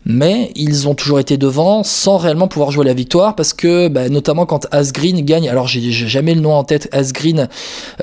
Mais 0.05 0.51
ils 0.55 0.87
ont 0.87 0.95
toujours 0.95 1.19
été 1.19 1.37
devant 1.37 1.83
sans 1.83 2.17
réellement 2.17 2.47
pouvoir 2.47 2.71
jouer 2.71 2.85
la 2.85 2.93
victoire 2.93 3.35
parce 3.35 3.53
que 3.53 3.87
bah, 3.87 4.09
notamment 4.09 4.47
quand 4.47 4.67
Asgreen 4.71 5.23
gagne, 5.23 5.47
alors 5.47 5.67
j'ai 5.67 5.91
jamais 5.91 6.33
le 6.33 6.41
nom 6.41 6.53
en 6.53 6.63
tête, 6.63 6.89
Asgreen, 6.91 7.49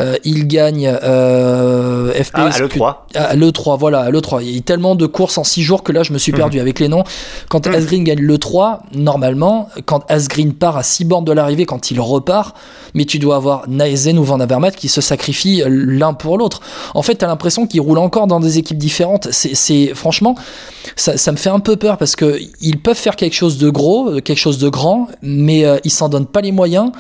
euh, 0.01 0.17
il 0.25 0.47
gagne 0.47 0.87
euh, 1.03 2.13
FPS 2.13 2.31
Ah, 2.35 2.47
à 2.47 2.59
l'E3. 2.61 2.95
à 3.17 3.35
l'E3, 3.35 3.79
voilà, 3.79 4.01
à 4.01 4.11
l'E3. 4.11 4.43
Il 4.43 4.51
y 4.51 4.55
a 4.55 4.57
eu 4.59 4.63
tellement 4.63 4.95
de 4.95 5.07
courses 5.07 5.39
en 5.39 5.45
6 5.45 5.63
jours 5.63 5.83
que 5.83 5.91
là, 5.91 6.05
je 6.05 6.13
me 6.13 6.19
suis 6.19 6.31
perdu 6.31 6.61
avec 6.61 6.79
les 6.79 6.87
noms. 6.87 7.03
Quand 7.49 7.67
Asgreen 7.67 8.05
gagne 8.05 8.21
l'E3, 8.21 8.79
normalement, 8.95 9.69
quand 9.85 10.09
Asgreen 10.09 10.53
part 10.55 10.77
à 10.77 10.85
6 10.85 11.05
bornes 11.05 11.25
de 11.25 11.33
l'arrivée, 11.33 11.67
quand 11.67 11.91
il 11.91 12.01
repart, 12.01 12.57
mais 12.95 13.07
tu 13.07 13.19
dois 13.19 13.37
avoir 13.37 13.69
Naesen 13.69 14.19
ou 14.19 14.25
Van 14.25 14.39
Avermaet 14.39 14.73
qui 14.73 14.89
se 14.89 15.01
sacrifient 15.01 15.65
l'un 15.67 16.15
pour 16.15 16.39
l'autre. 16.39 16.61
En 16.95 17.03
fait, 17.03 17.17
t'as 17.17 17.27
l'impression 17.27 17.67
qu'ils 17.67 17.81
roulent 17.81 17.99
encore 17.99 18.29
dans 18.29 18.41
des 18.41 18.59
équipes 18.59 18.79
différentes. 18.79 19.29
C'est, 19.33 19.55
c'est 19.55 19.93
franchement, 19.95 20.37
ça, 20.95 21.17
ça 21.17 21.33
me 21.33 21.37
fait 21.37 21.51
un 21.51 21.61
peu 21.61 21.77
peur 21.77 21.88
parce 21.97 22.17
que 22.17 22.39
ils 22.61 22.79
peuvent 22.79 22.97
faire 22.97 23.17
quelque 23.17 23.35
chose 23.35 23.59
de 23.59 23.71
gros, 23.71 24.11
euh, 24.11 24.21
quelque 24.21 24.39
chose 24.39 24.59
de 24.59 24.69
grand, 24.69 25.09
mais 25.23 25.65
euh, 25.65 25.79
ils 25.85 25.91
s'en 25.91 26.09
donnent 26.09 26.27
pas 26.27 26.41
les 26.41 26.53
moyens. 26.53 26.91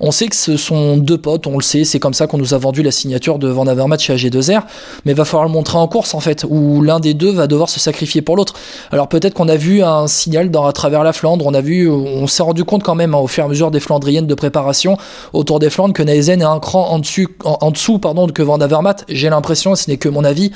On 0.00 0.12
sait 0.12 0.28
que 0.28 0.36
ce 0.36 0.56
sont 0.56 0.96
deux 0.96 1.18
potes, 1.18 1.46
on 1.46 1.56
le 1.56 1.62
sait, 1.62 1.84
c'est 1.84 1.98
comme 1.98 2.14
ça 2.14 2.26
qu'on 2.26 2.38
nous 2.38 2.54
a 2.54 2.58
vendu 2.58 2.82
la 2.82 2.90
signature 2.90 3.38
de 3.38 3.48
Van 3.48 3.66
Avermaet 3.66 3.98
chez 3.98 4.14
AG2R, 4.14 4.62
mais 5.04 5.12
va 5.12 5.24
falloir 5.24 5.44
le 5.44 5.52
montrer 5.52 5.76
en 5.76 5.88
course 5.88 6.14
en 6.14 6.20
fait, 6.20 6.46
où 6.48 6.80
l'un 6.80 7.00
des 7.00 7.12
deux 7.12 7.30
va 7.30 7.46
devoir 7.46 7.68
se 7.68 7.80
sacrifier 7.80 8.22
pour 8.22 8.36
l'autre. 8.36 8.54
Alors 8.92 9.08
peut-être 9.08 9.34
qu'on 9.34 9.48
a 9.48 9.56
vu 9.56 9.82
un 9.82 10.06
signal 10.06 10.50
dans, 10.50 10.64
à 10.64 10.72
travers 10.72 11.04
la 11.04 11.12
Flandre, 11.12 11.44
on 11.46 11.52
a 11.52 11.60
vu, 11.60 11.88
on 11.90 12.26
s'est 12.26 12.42
rendu 12.42 12.64
compte 12.64 12.82
quand 12.82 12.94
même 12.94 13.14
hein, 13.14 13.18
au 13.18 13.26
fur 13.26 13.44
et 13.44 13.46
à 13.46 13.48
mesure 13.48 13.70
des 13.70 13.80
Flandriennes 13.80 14.26
de 14.26 14.34
préparation 14.34 14.96
autour 15.32 15.58
des 15.58 15.70
Flandres 15.70 15.92
que 15.92 16.02
Naesen 16.02 16.40
est 16.40 16.44
un 16.44 16.60
cran 16.60 16.90
en, 16.90 17.70
dessous 17.70 17.98
pardon, 17.98 18.26
que 18.28 18.42
Van 18.42 18.60
Avermaet. 18.60 19.04
J'ai 19.08 19.28
l'impression, 19.28 19.74
ce 19.74 19.90
n'est 19.90 19.96
que 19.96 20.08
mon 20.08 20.24
avis, 20.24 20.50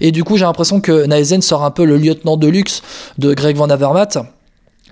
et 0.00 0.12
du 0.12 0.24
coup 0.24 0.36
j'ai 0.36 0.44
l'impression 0.44 0.80
que 0.80 1.06
Naesen 1.06 1.42
sera 1.42 1.66
un 1.66 1.70
peu 1.70 1.84
le 1.84 1.96
lieutenant 1.96 2.36
de 2.36 2.46
luxe 2.46 2.82
de 3.18 3.25
Greg 3.34 3.56
Van 3.56 3.68
Avermaet 3.68 4.18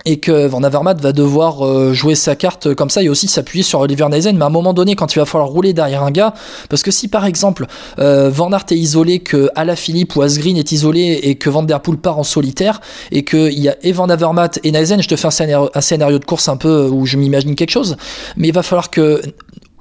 et 0.05 0.19
que 0.19 0.47
Van 0.47 0.63
Avermaet 0.63 0.97
va 1.01 1.13
devoir 1.13 1.65
euh, 1.65 1.93
jouer 1.93 2.15
sa 2.15 2.37
carte 2.37 2.75
comme 2.75 2.91
ça 2.91 3.03
et 3.03 3.09
aussi 3.09 3.27
s'appuyer 3.27 3.63
sur 3.63 3.81
Oliver 3.81 4.07
Neisen 4.09 4.37
mais 4.37 4.43
à 4.43 4.47
un 4.47 4.51
moment 4.51 4.75
donné 4.75 4.97
quand 4.97 5.15
il 5.15 5.19
va 5.19 5.25
falloir 5.25 5.49
rouler 5.49 5.73
derrière 5.73 6.03
un 6.03 6.11
gars 6.11 6.35
parce 6.69 6.83
que 6.83 6.91
si 6.91 7.09
par 7.09 7.25
exemple 7.25 7.67
euh, 7.99 8.29
Van 8.31 8.53
Aert 8.53 8.67
est 8.71 8.77
isolé 8.77 9.21
que 9.21 9.49
Alaphilippe 9.55 10.17
ou 10.17 10.23
Asgreen 10.23 10.57
est 10.57 10.73
isolé 10.73 11.21
et 11.23 11.37
que 11.37 11.49
Van 11.49 11.63
Der 11.63 11.81
Poel 11.81 11.97
part 11.97 12.19
en 12.19 12.25
solitaire 12.25 12.81
et 13.13 13.25
qu'il 13.25 13.59
y 13.59 13.69
a 13.69 13.77
et 13.83 13.93
Van 13.93 14.09
Avermaet 14.09 14.61
et 14.63 14.73
Neisen 14.73 15.01
je 15.01 15.09
te 15.09 15.17
fais 15.17 15.27
un 15.27 15.31
scénario, 15.31 15.71
un 15.75 15.81
scénario 15.81 16.19
de 16.19 16.25
course 16.25 16.49
un 16.49 16.57
peu 16.57 16.89
où 16.89 17.07
je 17.07 17.17
m'imagine 17.17 17.55
quelque 17.55 17.71
chose 17.71 17.97
mais 18.37 18.49
il 18.49 18.55
va 18.55 18.63
falloir 18.63 18.91
que 18.91 19.23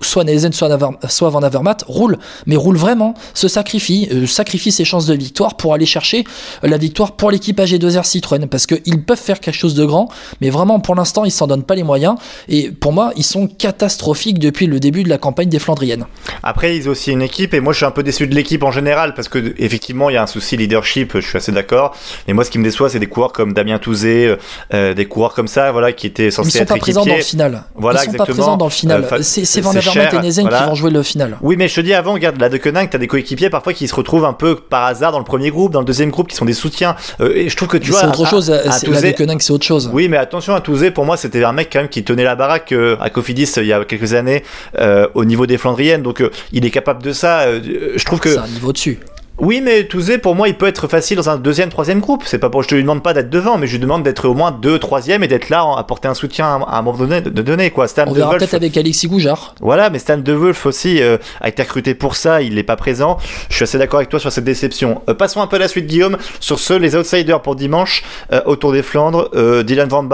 soit 0.05 0.23
Neisen, 0.23 0.51
soit, 0.51 0.69
soit 1.09 1.29
Van 1.29 1.41
Avermaet 1.41 1.77
roule, 1.87 2.17
mais 2.45 2.55
roule 2.55 2.77
vraiment, 2.77 3.13
se 3.33 3.47
sacrifie, 3.47 4.07
euh, 4.11 4.27
sacrifie 4.27 4.71
ses 4.71 4.85
chances 4.85 5.05
de 5.05 5.13
victoire 5.13 5.57
pour 5.57 5.73
aller 5.73 5.85
chercher 5.85 6.23
euh, 6.63 6.67
la 6.67 6.77
victoire 6.77 7.13
pour 7.13 7.31
l'équipe 7.31 7.59
AG2R 7.59 8.03
Citroën, 8.03 8.47
parce 8.47 8.65
qu'ils 8.65 9.03
peuvent 9.03 9.19
faire 9.19 9.39
quelque 9.39 9.57
chose 9.57 9.75
de 9.75 9.85
grand, 9.85 10.09
mais 10.41 10.49
vraiment 10.49 10.79
pour 10.79 10.95
l'instant 10.95 11.25
ils 11.25 11.31
s'en 11.31 11.47
donnent 11.47 11.63
pas 11.63 11.75
les 11.75 11.83
moyens, 11.83 12.15
et 12.47 12.71
pour 12.71 12.93
moi 12.93 13.11
ils 13.15 13.23
sont 13.23 13.47
catastrophiques 13.47 14.39
depuis 14.39 14.67
le 14.67 14.79
début 14.79 15.03
de 15.03 15.09
la 15.09 15.17
campagne 15.17 15.49
des 15.49 15.59
Flandriennes. 15.59 16.05
Après, 16.41 16.75
ils 16.75 16.87
ont 16.87 16.91
aussi 16.91 17.11
une 17.11 17.21
équipe, 17.21 17.53
et 17.53 17.59
moi 17.59 17.73
je 17.73 17.77
suis 17.77 17.85
un 17.85 17.91
peu 17.91 18.03
déçu 18.03 18.27
de 18.27 18.35
l'équipe 18.35 18.63
en 18.63 18.71
général, 18.71 19.13
parce 19.13 19.27
que 19.27 19.53
effectivement 19.57 20.09
il 20.09 20.13
y 20.13 20.17
a 20.17 20.23
un 20.23 20.27
souci 20.27 20.57
leadership, 20.57 21.13
je 21.15 21.27
suis 21.27 21.37
assez 21.37 21.51
d'accord. 21.51 21.95
Mais 22.27 22.33
moi 22.33 22.43
ce 22.43 22.51
qui 22.51 22.59
me 22.59 22.63
déçoit, 22.63 22.89
c'est 22.89 22.99
des 22.99 23.07
coureurs 23.07 23.33
comme 23.33 23.53
Damien 23.53 23.79
Touzé, 23.79 24.27
euh, 24.27 24.37
euh, 24.73 24.93
des 24.93 25.05
coureurs 25.05 25.33
comme 25.33 25.47
ça, 25.47 25.71
voilà, 25.71 25.91
qui 25.93 26.07
étaient 26.07 26.27
Ils 26.27 26.31
censés 26.31 26.51
sont 26.51 26.59
être 26.59 26.69
pas 26.69 26.77
présents 26.77 27.01
dans 27.01 27.05
le 27.07 27.11
équipiers. 27.13 27.29
final. 27.29 27.63
Voilà, 27.75 28.03
ils 28.03 28.11
sont 28.11 28.17
pas 28.17 28.25
présents 28.25 28.57
dans 28.57 28.65
le 28.65 28.71
final. 28.71 29.07
Euh, 29.11 29.19
c'est 29.21 29.61
Van 29.61 29.71
cher, 29.93 30.21
voilà. 30.41 30.59
qui 30.59 30.65
vont 30.69 30.75
jouer 30.75 30.91
le 30.91 31.03
final. 31.03 31.37
Oui, 31.41 31.55
mais 31.57 31.67
je 31.67 31.75
te 31.75 31.81
dis 31.81 31.93
avant, 31.93 32.13
regarde, 32.13 32.39
la 32.39 32.49
de 32.49 32.57
Koenig, 32.57 32.89
t'as 32.89 32.97
des 32.97 33.07
coéquipiers 33.07 33.49
parfois 33.49 33.73
qui 33.73 33.87
se 33.87 33.95
retrouvent 33.95 34.25
un 34.25 34.33
peu 34.33 34.55
par 34.55 34.85
hasard 34.85 35.11
dans 35.11 35.19
le 35.19 35.25
premier 35.25 35.49
groupe, 35.49 35.71
dans 35.71 35.79
le 35.79 35.85
deuxième 35.85 36.09
groupe, 36.09 36.27
qui 36.29 36.35
sont 36.35 36.45
des 36.45 36.53
soutiens. 36.53 36.95
Euh, 37.21 37.31
et 37.35 37.49
je 37.49 37.55
trouve 37.55 37.67
que 37.69 37.77
tu 37.77 37.91
Mais 37.91 37.91
vois. 37.91 38.01
C'est 38.01 38.07
autre 38.07 38.25
un- 38.25 38.29
chose. 38.29 38.45
c'est- 38.45 38.67
La 38.67 38.79
Touzé- 38.99 39.11
de 39.11 39.17
Koenig, 39.17 39.41
c'est 39.41 39.51
autre 39.53 39.65
chose. 39.65 39.89
Oui, 39.93 40.07
mais 40.09 40.17
attention 40.17 40.53
à 40.55 40.61
Touzé, 40.61 40.91
pour 40.91 41.05
moi, 41.05 41.17
c'était 41.17 41.43
un 41.43 41.53
mec 41.53 41.69
quand 41.71 41.79
même 41.79 41.89
qui 41.89 42.03
tenait 42.03 42.23
la 42.23 42.35
baraque 42.35 42.71
euh, 42.71 42.95
à 42.99 43.09
Cofidis 43.09 43.51
euh, 43.57 43.61
il 43.63 43.67
y 43.67 43.73
a 43.73 43.83
quelques 43.85 44.13
années 44.13 44.43
euh, 44.79 45.07
au 45.13 45.25
niveau 45.25 45.45
des 45.45 45.57
Flandriennes, 45.57 46.03
donc 46.03 46.21
euh, 46.21 46.29
il 46.51 46.65
est 46.65 46.71
capable 46.71 47.03
de 47.03 47.11
ça. 47.13 47.41
euh, 47.41 47.59
je 47.95 48.05
trouve 48.05 48.19
que 48.19 48.29
C'est 48.33 48.37
un 48.39 48.47
niveau 48.47 48.71
dessus. 48.73 48.99
Oui, 49.39 49.61
mais 49.61 49.85
Touzé, 49.85 50.19
pour 50.19 50.35
moi, 50.35 50.47
il 50.47 50.55
peut 50.55 50.67
être 50.67 50.87
facile 50.87 51.17
dans 51.17 51.29
un 51.29 51.37
deuxième, 51.37 51.69
troisième 51.69 51.99
groupe. 51.99 52.23
C'est 52.25 52.37
pas 52.37 52.51
pour, 52.51 52.61
je 52.61 52.67
te 52.67 52.75
lui 52.75 52.83
demande 52.83 53.01
pas 53.01 53.13
d'être 53.13 53.31
devant, 53.31 53.57
mais 53.57 53.65
je 53.65 53.73
lui 53.73 53.79
demande 53.79 54.03
d'être 54.03 54.27
au 54.27 54.35
moins 54.35 54.51
deux, 54.51 54.77
troisième 54.77 55.23
et 55.23 55.27
d'être 55.27 55.49
là, 55.49 55.61
à 55.61 55.79
apporter 55.79 56.07
un 56.07 56.13
soutien 56.13 56.45
à, 56.45 56.77
un 56.77 56.81
moment 56.83 56.97
donné, 56.97 57.19
de, 57.19 57.41
donner 57.41 57.71
quoi. 57.71 57.87
Stan 57.87 58.05
On 58.07 58.13
verra 58.13 58.37
peut-être 58.37 58.53
avec 58.53 58.77
Alexis 58.77 59.07
Goujard. 59.07 59.55
voilà, 59.59 59.89
mais 59.89 59.97
Stan 59.97 60.17
De 60.17 60.33
Wolf 60.33 60.65
aussi 60.67 61.01
euh, 61.01 61.17
a 61.41 61.49
été 61.49 61.63
recruté 61.63 61.95
pour 61.95 62.15
ça, 62.15 62.43
il 62.43 62.55
n'est 62.55 62.63
pas 62.63 62.75
présent. 62.75 63.17
Je 63.49 63.55
suis 63.55 63.63
assez 63.63 63.79
d'accord 63.79 63.97
avec 63.97 64.09
toi 64.09 64.19
sur 64.19 64.31
cette 64.31 64.43
déception. 64.43 65.01
Euh, 65.09 65.15
passons 65.15 65.41
un 65.41 65.47
peu 65.47 65.55
à 65.55 65.59
la 65.59 65.67
suite, 65.67 65.87
Guillaume. 65.87 66.17
Sur 66.39 66.59
ce, 66.59 66.73
les 66.73 66.95
outsiders 66.95 67.41
pour 67.41 67.55
dimanche, 67.55 68.03
euh, 68.31 68.41
autour 68.45 68.71
des 68.71 68.83
Flandres, 68.83 69.29
Dylan 69.63 69.89
Van 69.89 70.07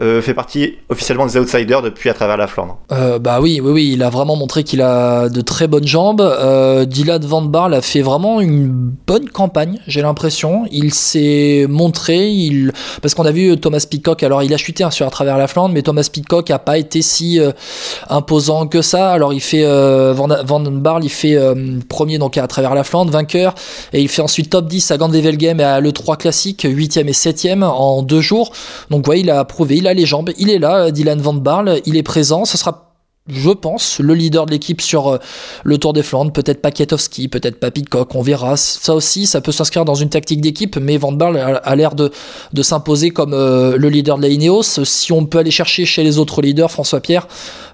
euh, 0.00 0.22
fait 0.22 0.34
partie 0.34 0.76
officiellement 0.88 1.26
des 1.26 1.36
outsiders 1.36 1.82
depuis 1.82 2.08
à 2.08 2.14
travers 2.14 2.38
la 2.38 2.46
Flandre. 2.46 2.78
Bah 2.88 3.40
oui, 3.40 3.60
oui, 3.62 3.70
oui, 3.70 3.90
il 3.92 4.02
a 4.02 4.08
vraiment 4.08 4.36
montré 4.36 4.64
qu'il 4.64 4.80
a 4.80 5.28
de 5.28 5.40
très 5.42 5.68
bonnes 5.68 5.86
jambes. 5.86 6.22
Dylan 6.86 7.24
Van 7.24 7.42
Baarle 7.42 7.74
a 7.74 7.82
fait 7.82 8.02
vraiment 8.02 8.40
une 8.40 8.61
bonne 8.68 9.28
campagne, 9.28 9.80
j'ai 9.86 10.02
l'impression. 10.02 10.64
Il 10.70 10.94
s'est 10.94 11.66
montré, 11.68 12.30
il 12.30 12.72
parce 13.00 13.14
qu'on 13.14 13.24
a 13.24 13.30
vu 13.30 13.56
Thomas 13.58 13.84
Pitcock. 13.88 14.22
Alors 14.22 14.42
il 14.42 14.52
a 14.54 14.56
chuté 14.56 14.84
hein, 14.84 14.90
sur 14.90 15.06
à 15.06 15.10
travers 15.10 15.38
la 15.38 15.46
Flandre, 15.46 15.74
mais 15.74 15.82
Thomas 15.82 16.08
Pitcock 16.10 16.50
a 16.50 16.58
pas 16.58 16.78
été 16.78 17.02
si 17.02 17.40
euh, 17.40 17.52
imposant 18.08 18.66
que 18.66 18.82
ça. 18.82 19.12
Alors 19.12 19.32
il 19.32 19.40
fait 19.40 19.64
euh, 19.64 20.12
Van, 20.14 20.28
Van 20.44 20.60
Baarle, 20.60 21.04
il 21.04 21.10
fait 21.10 21.36
euh, 21.36 21.78
premier 21.88 22.18
donc 22.18 22.38
à 22.38 22.46
travers 22.46 22.74
la 22.74 22.84
Flandre, 22.84 23.10
vainqueur, 23.10 23.54
et 23.92 24.00
il 24.00 24.08
fait 24.08 24.22
ensuite 24.22 24.50
top 24.50 24.66
10 24.66 24.90
à 24.90 24.96
Gandwevelgem 24.96 25.60
et 25.60 25.64
à 25.64 25.80
l'E3 25.80 26.16
classique, 26.16 26.64
8e 26.64 27.08
et 27.08 27.12
7e 27.12 27.64
en 27.64 28.02
deux 28.02 28.20
jours. 28.20 28.52
Donc 28.90 29.06
ouais, 29.08 29.20
il 29.20 29.30
a 29.30 29.44
prouvé, 29.44 29.76
il 29.76 29.86
a 29.86 29.94
les 29.94 30.06
jambes, 30.06 30.30
il 30.38 30.50
est 30.50 30.58
là, 30.58 30.90
Dylan 30.90 31.20
Van 31.20 31.34
Baarle, 31.34 31.80
il 31.86 31.96
est 31.96 32.02
présent. 32.02 32.44
Ce 32.44 32.56
sera 32.56 32.81
je 33.28 33.50
pense, 33.50 34.00
le 34.00 34.14
leader 34.14 34.46
de 34.46 34.50
l'équipe 34.50 34.80
sur 34.80 35.08
euh, 35.08 35.18
le 35.62 35.78
Tour 35.78 35.92
des 35.92 36.02
Flandres. 36.02 36.32
Peut-être 36.32 36.60
pas 36.60 36.72
peut-être 36.72 37.60
pas 37.60 37.70
Pitcock, 37.70 38.14
on 38.14 38.22
verra. 38.22 38.56
Ça 38.56 38.94
aussi, 38.94 39.26
ça 39.26 39.40
peut 39.40 39.52
s'inscrire 39.52 39.84
dans 39.84 39.94
une 39.94 40.08
tactique 40.08 40.40
d'équipe, 40.40 40.76
mais 40.76 40.96
Van 40.96 41.12
Barle 41.12 41.38
a, 41.38 41.76
l'air 41.76 41.94
de, 41.94 42.10
de 42.52 42.62
s'imposer 42.62 43.10
comme 43.10 43.32
euh, 43.32 43.76
le 43.76 43.88
leader 43.88 44.16
de 44.16 44.22
la 44.22 44.28
Ineos. 44.28 44.84
Si 44.84 45.12
on 45.12 45.24
peut 45.24 45.38
aller 45.38 45.52
chercher 45.52 45.84
chez 45.84 46.02
les 46.02 46.18
autres 46.18 46.42
leaders, 46.42 46.70
François 46.70 47.00
Pierre, 47.00 47.28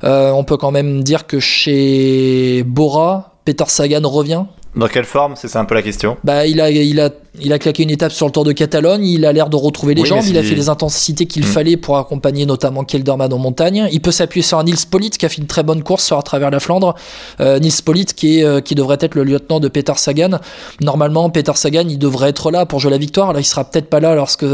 euh, 0.05 0.31
on 0.33 0.45
peut 0.45 0.59
quand 0.59 0.71
même 0.71 1.03
dire 1.03 1.27
que 1.27 1.41
chez 1.41 2.63
Bora, 2.67 3.33
Peter 3.45 3.65
Sagan 3.69 4.07
revient. 4.07 4.45
Dans 4.77 4.87
quelle 4.89 5.05
forme 5.05 5.35
C'est 5.37 5.57
un 5.57 5.65
peu 5.65 5.75
la 5.75 5.83
question? 5.83 6.17
Bah, 6.25 6.47
il 6.47 6.61
a, 6.61 6.71
il 6.71 7.01
a, 7.01 7.11
il 7.41 7.53
a 7.53 7.59
claqué 7.59 7.83
une 7.83 7.91
étape 7.91 8.13
sur 8.13 8.27
le 8.27 8.33
Tour 8.33 8.45
de 8.45 8.53
Catalogne. 8.53 9.05
Il 9.07 9.25
a 9.25 9.33
l'air 9.33 9.49
de 9.49 9.57
retrouver 9.57 9.95
les 9.95 10.05
jambes. 10.05 10.25
Il 10.27 10.37
a 10.37 10.43
fait 10.43 10.55
les 10.55 10.69
intensités 10.69 11.27
qu'il 11.27 11.43
mm. 11.43 11.47
fallait 11.47 11.77
pour 11.77 11.99
accompagner 11.99 12.47
notamment 12.47 12.85
Kelderman 12.85 13.33
en 13.33 13.39
montagne. 13.39 13.89
Il 13.93 14.01
peut 14.01 14.11
s'appuyer 14.13 14.43
sur 14.43 14.59
un 14.59 14.65
Nils 14.65 14.87
Pollitt 14.91 15.17
qui 15.17 15.27
a 15.27 15.29
fait 15.29 15.39
une 15.41 15.47
très 15.47 15.63
bonne 15.63 15.83
course 15.83 16.05
sur 16.05 16.19
à 16.19 16.23
travers 16.23 16.51
la 16.51 16.61
Flandre. 16.61 16.95
Euh, 17.41 17.59
Nils 17.59 17.83
Pollitt 17.85 18.15
qui 18.15 18.41
est, 18.41 18.45
euh, 18.45 18.61
qui 18.61 18.75
devrait 18.75 18.99
être 19.01 19.15
le 19.15 19.25
lieutenant 19.25 19.59
de 19.59 19.69
Peter 19.69 19.95
Sagan. 19.97 20.39
Normalement, 20.81 21.31
Peter 21.31 21.53
Sagan, 21.55 21.87
il 21.89 21.99
devrait 21.99 22.29
être 22.31 22.51
là 22.51 22.67
pour 22.67 22.79
jouer 22.79 22.91
la 22.91 22.99
victoire. 22.99 23.33
Là, 23.33 23.41
il 23.41 23.45
sera 23.45 23.65
peut-être 23.65 23.89
pas 23.89 24.01
là 24.01 24.15
lorsque 24.15 24.47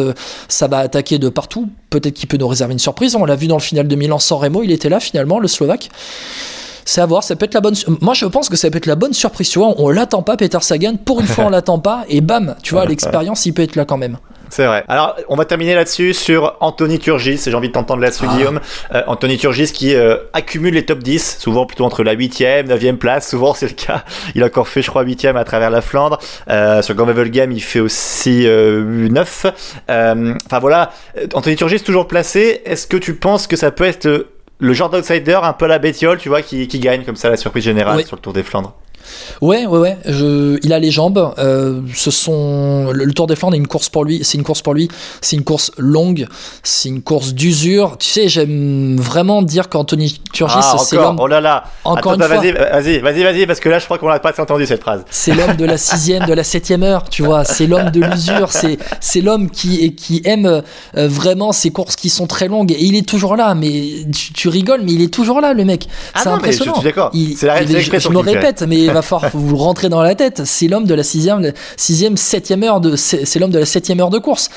ça 0.48 0.68
va 0.68 0.78
attaquer 0.78 1.18
de 1.18 1.28
partout. 1.28 1.68
Peut-être 1.90 2.14
qu'il 2.14 2.28
peut 2.28 2.36
nous 2.36 2.48
réserver 2.48 2.72
une 2.72 2.78
surprise. 2.78 3.16
On 3.16 3.24
l'a 3.24 3.36
vu 3.36 3.46
dans 3.46 3.56
le 3.56 3.62
final 3.62 3.88
de 3.88 3.96
Milan 3.96 4.18
sans 4.18 4.38
Remo. 4.38 4.62
Il 4.62 4.70
était 4.70 4.88
là 4.88 5.00
finalement, 5.00 5.38
le 5.38 5.48
Slovaque 5.48 5.90
c'est 6.84 7.00
à 7.00 7.06
voir. 7.06 7.22
Ça 7.22 7.36
peut 7.36 7.46
être 7.46 7.54
la 7.54 7.60
bonne. 7.60 7.74
Moi, 8.00 8.14
je 8.14 8.26
pense 8.26 8.48
que 8.48 8.56
ça 8.56 8.70
peut 8.70 8.78
être 8.78 8.86
la 8.86 8.96
bonne 8.96 9.12
surprise. 9.12 9.48
Tu 9.48 9.58
vois, 9.58 9.74
on 9.78 9.90
l'attend 9.90 10.22
pas, 10.22 10.36
Peter 10.36 10.58
Sagan. 10.60 10.96
Pour 10.96 11.20
une 11.20 11.26
fois, 11.26 11.44
on 11.44 11.50
l'attend 11.50 11.78
pas. 11.78 12.04
Et 12.08 12.20
bam, 12.20 12.56
tu 12.62 12.74
vois, 12.74 12.86
l'expérience, 12.86 13.46
il 13.46 13.52
peut 13.52 13.62
être 13.62 13.76
là 13.76 13.84
quand 13.84 13.98
même. 13.98 14.18
C'est 14.50 14.66
vrai. 14.66 14.84
Alors, 14.86 15.16
on 15.28 15.34
va 15.34 15.44
terminer 15.46 15.74
là-dessus 15.74 16.14
sur 16.14 16.56
Anthony 16.60 17.00
Turgis. 17.00 17.40
J'ai 17.44 17.54
envie 17.54 17.68
de 17.68 17.72
t'entendre 17.72 18.00
là-dessus, 18.00 18.26
ah. 18.28 18.36
Guillaume. 18.36 18.60
Euh, 18.94 19.02
Anthony 19.08 19.36
Turgis 19.36 19.72
qui 19.72 19.96
euh, 19.96 20.16
accumule 20.32 20.74
les 20.74 20.84
top 20.84 21.00
10, 21.00 21.38
souvent 21.40 21.66
plutôt 21.66 21.84
entre 21.84 22.04
la 22.04 22.14
8e, 22.14 22.68
9e 22.68 22.96
place. 22.96 23.28
Souvent, 23.28 23.52
c'est 23.54 23.66
le 23.66 23.74
cas. 23.74 24.04
Il 24.36 24.44
a 24.44 24.46
encore 24.46 24.68
fait, 24.68 24.80
je 24.80 24.90
crois, 24.90 25.04
8e 25.04 25.36
à 25.36 25.42
travers 25.42 25.70
la 25.70 25.80
Flandre. 25.80 26.20
Euh, 26.48 26.82
sur 26.82 26.94
Gamevel 26.94 27.30
Game, 27.32 27.50
il 27.50 27.62
fait 27.62 27.80
aussi 27.80 28.46
9. 28.46 29.46
Enfin, 29.88 30.58
voilà. 30.60 30.92
Anthony 31.32 31.56
Turgis 31.56 31.80
toujours 31.80 32.06
placé. 32.06 32.62
Est-ce 32.64 32.86
que 32.86 32.96
tu 32.96 33.14
penses 33.14 33.48
que 33.48 33.56
ça 33.56 33.72
peut 33.72 33.84
être 33.84 34.26
le 34.58 34.72
genre 34.72 34.90
d'outsider 34.90 35.38
un 35.42 35.52
peu 35.52 35.66
la 35.66 35.78
bêtiole, 35.78 36.18
tu 36.18 36.28
vois, 36.28 36.42
qui, 36.42 36.68
qui, 36.68 36.78
gagne 36.78 37.04
comme 37.04 37.16
ça 37.16 37.28
la 37.30 37.36
surprise 37.36 37.64
générale 37.64 38.04
sur 38.04 38.16
le 38.16 38.22
Tour 38.22 38.32
des 38.32 38.42
Flandres. 38.42 38.74
Ouais, 39.40 39.66
ouais, 39.66 39.78
ouais. 39.78 39.98
Je, 40.06 40.58
il 40.62 40.72
a 40.72 40.78
les 40.78 40.90
jambes. 40.90 41.34
Euh, 41.38 41.80
ce 41.94 42.10
sont 42.10 42.90
le, 42.92 43.12
Tour 43.12 43.26
des 43.26 43.36
Flandres 43.36 43.54
est 43.54 43.58
une 43.58 43.66
course 43.66 43.88
pour 43.88 44.04
lui. 44.04 44.20
C'est 44.22 44.38
une 44.38 44.44
course 44.44 44.62
pour 44.62 44.74
lui. 44.74 44.88
C'est 45.20 45.36
une 45.36 45.44
course 45.44 45.70
longue. 45.78 46.26
C'est 46.62 46.88
une 46.88 47.02
course 47.02 47.34
d'usure. 47.34 47.96
Tu 47.98 48.08
sais, 48.08 48.28
j'aime 48.28 48.96
vraiment 48.96 49.42
dire 49.42 49.68
qu'Anthony 49.68 50.20
Turgis, 50.32 50.56
ah, 50.58 50.76
c'est 50.78 50.96
l'homme. 50.96 51.18
Oh 51.20 51.26
là 51.26 51.40
là. 51.40 51.64
Encore 51.84 52.14
une 52.14 52.22
fois. 52.22 52.28
Vas-y, 52.28 52.52
vas-y, 52.52 52.98
vas-y, 53.00 53.22
vas-y, 53.22 53.46
parce 53.46 53.60
que 53.60 53.68
là, 53.68 53.78
je 53.78 53.84
crois 53.84 53.98
qu'on 53.98 54.08
n'a 54.08 54.18
pas 54.18 54.32
entendu 54.40 54.66
cette 54.66 54.80
phrase. 54.80 55.04
C'est 55.10 55.34
l'homme 55.34 55.56
de 55.56 55.64
la 55.64 55.76
sixième, 55.76 56.26
de 56.26 56.32
la 56.32 56.44
septième 56.44 56.82
heure. 56.82 57.08
Tu 57.08 57.22
vois, 57.22 57.44
c'est 57.44 57.66
l'homme 57.66 57.90
de 57.90 58.00
l'usure. 58.00 58.50
C'est 58.50 58.78
c'est 59.00 59.20
l'homme 59.20 59.50
qui 59.50 59.94
qui 59.94 60.22
aime 60.24 60.46
euh, 60.46 61.08
vraiment 61.08 61.52
ces 61.52 61.70
courses 61.70 61.96
qui 61.96 62.10
sont 62.10 62.26
très 62.26 62.48
longues. 62.48 62.72
Et 62.72 62.84
il 62.84 62.96
est 62.96 63.08
toujours 63.08 63.36
là. 63.36 63.54
Mais 63.54 64.06
tu, 64.34 64.48
rigoles, 64.48 64.82
mais 64.82 64.92
il 64.92 65.02
est 65.02 65.12
toujours 65.12 65.40
là, 65.40 65.52
le 65.52 65.64
mec. 65.64 65.86
Ah 66.14 66.20
c'est 66.22 66.28
impressionnant. 66.28 66.72
Mais 66.72 66.76
je, 66.76 66.80
suis 66.80 66.88
d'accord. 66.88 67.10
C'est 67.36 67.46
la, 67.46 67.64
je, 67.64 67.98
je 67.98 68.08
me 68.08 68.18
répète, 68.18 68.64
mais 68.66 68.88
va 68.94 69.02
falloir 69.02 69.30
vous 69.34 69.56
rentrer 69.56 69.88
dans 69.88 70.02
la 70.02 70.14
tête. 70.14 70.42
C'est 70.44 70.68
l'homme 70.68 70.86
de 70.86 70.94
la 70.94 71.02
sixième, 71.02 71.52
sixième, 71.76 72.16
septième 72.16 72.62
heure 72.62 72.80
de, 72.80 72.96
c'est 72.96 73.38
l'homme 73.38 73.50
de 73.50 73.58
la 73.58 73.66
septième 73.66 74.00
heure 74.00 74.10
de 74.10 74.18
course. 74.18 74.50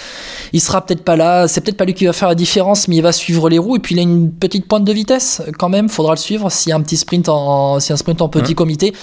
Il 0.54 0.62
sera 0.62 0.86
peut-être 0.86 1.04
pas 1.04 1.16
là, 1.16 1.48
c'est 1.48 1.62
peut-être 1.62 1.78
pas 1.78 1.86
lui 1.86 1.94
qui 1.94 2.06
va 2.06 2.14
faire 2.14 2.30
la 2.30 2.36
différence, 2.36 2.88
mais 2.88 2.96
il 2.98 3.02
va 3.02 3.12
suivre 3.12 3.50
les 3.50 3.58
roues 3.58 3.76
et 3.76 3.80
puis 3.80 3.96
il 3.96 4.00
a 4.00 4.04
une 4.04 4.32
petite 4.32 4.68
pointe 4.68 4.86
de 4.86 4.94
vitesse 4.94 5.42
quand 5.58 5.70
même. 5.70 5.90
Faudra 5.90 6.14
le 6.14 6.20
suivre 6.20 6.50
s'il 6.52 6.70
y 6.70 6.74
a 6.74 6.76
un 6.76 6.82
petit 6.82 6.98
sprint 6.98 7.30
en, 7.30 7.80
si 7.80 7.92
un 7.92 7.98
sprint 7.98 8.22
en 8.22 8.30
petit 8.30 8.54
mmh. 8.54 8.56
comité. 8.56 8.94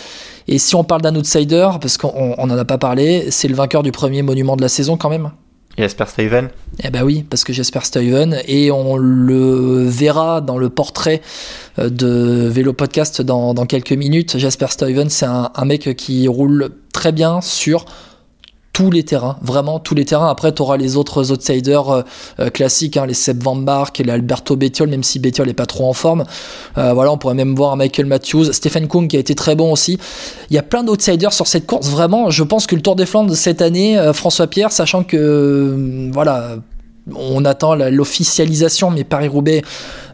Et 0.46 0.58
si 0.58 0.74
on 0.74 0.84
parle 0.84 1.02
d'un 1.02 1.14
outsider, 1.16 1.68
parce 1.80 1.96
qu'on 1.96 2.46
n'en 2.46 2.58
a 2.58 2.64
pas 2.64 2.78
parlé, 2.78 3.30
c'est 3.30 3.48
le 3.48 3.54
vainqueur 3.54 3.82
du 3.82 3.92
premier 3.92 4.22
monument 4.22 4.56
de 4.56 4.62
la 4.62 4.68
saison 4.68 4.96
quand 4.96 5.08
même. 5.08 5.30
Jasper 5.78 6.04
Steven 6.06 6.48
Eh 6.82 6.90
ben 6.90 7.02
oui, 7.02 7.24
parce 7.28 7.44
que 7.44 7.52
Jasper 7.52 7.80
Steven, 7.82 8.40
et 8.46 8.70
on 8.70 8.96
le 8.96 9.84
verra 9.84 10.40
dans 10.40 10.58
le 10.58 10.70
portrait 10.70 11.20
euh, 11.78 11.88
de 11.88 12.48
Vélo 12.48 12.72
Podcast 12.72 13.22
dans, 13.22 13.54
quelques 13.66 13.92
minutes. 13.92 14.38
Jasper 14.38 14.68
Steven, 14.68 15.08
c'est 15.10 15.26
un, 15.26 15.64
mec 15.64 15.96
qui 15.96 16.28
roule 16.28 16.70
très 16.92 17.12
bien 17.12 17.40
sur 17.40 17.86
tous 18.74 18.90
les 18.90 19.04
terrains, 19.04 19.38
vraiment 19.40 19.78
tous 19.78 19.94
les 19.94 20.04
terrains. 20.04 20.28
Après, 20.28 20.52
tu 20.52 20.60
auras 20.60 20.76
les 20.76 20.96
autres 20.96 21.30
outsiders 21.30 21.88
euh, 21.88 22.02
euh, 22.40 22.50
classiques, 22.50 22.96
hein, 22.96 23.06
les 23.06 23.14
Seb 23.14 23.40
Van 23.40 23.54
Bark, 23.54 23.98
les 23.98 24.12
Alberto 24.12 24.56
Bettiol, 24.56 24.88
même 24.88 25.04
si 25.04 25.20
Bettiol 25.20 25.46
n'est 25.46 25.54
pas 25.54 25.64
trop 25.64 25.88
en 25.88 25.92
forme. 25.92 26.24
Euh, 26.76 26.92
voilà, 26.92 27.12
on 27.12 27.16
pourrait 27.16 27.34
même 27.34 27.54
voir 27.54 27.76
Michael 27.76 28.06
Matthews, 28.06 28.52
Stephen 28.52 28.88
Kung 28.88 29.08
qui 29.08 29.16
a 29.16 29.20
été 29.20 29.36
très 29.36 29.54
bon 29.54 29.72
aussi. 29.72 29.96
Il 30.50 30.56
y 30.56 30.58
a 30.58 30.62
plein 30.62 30.82
d'outsiders 30.82 31.32
sur 31.32 31.46
cette 31.46 31.66
course. 31.66 31.88
Vraiment, 31.88 32.30
je 32.30 32.42
pense 32.42 32.66
que 32.66 32.74
le 32.74 32.82
Tour 32.82 32.96
des 32.96 33.06
Flandres 33.06 33.34
cette 33.36 33.62
année, 33.62 33.96
François 34.12 34.48
Pierre, 34.48 34.72
sachant 34.72 35.04
que 35.04 36.10
voilà, 36.12 36.56
on 37.12 37.44
attend 37.44 37.74
l'officialisation, 37.74 38.90
mais 38.90 39.04
Paris-Roubaix 39.04 39.62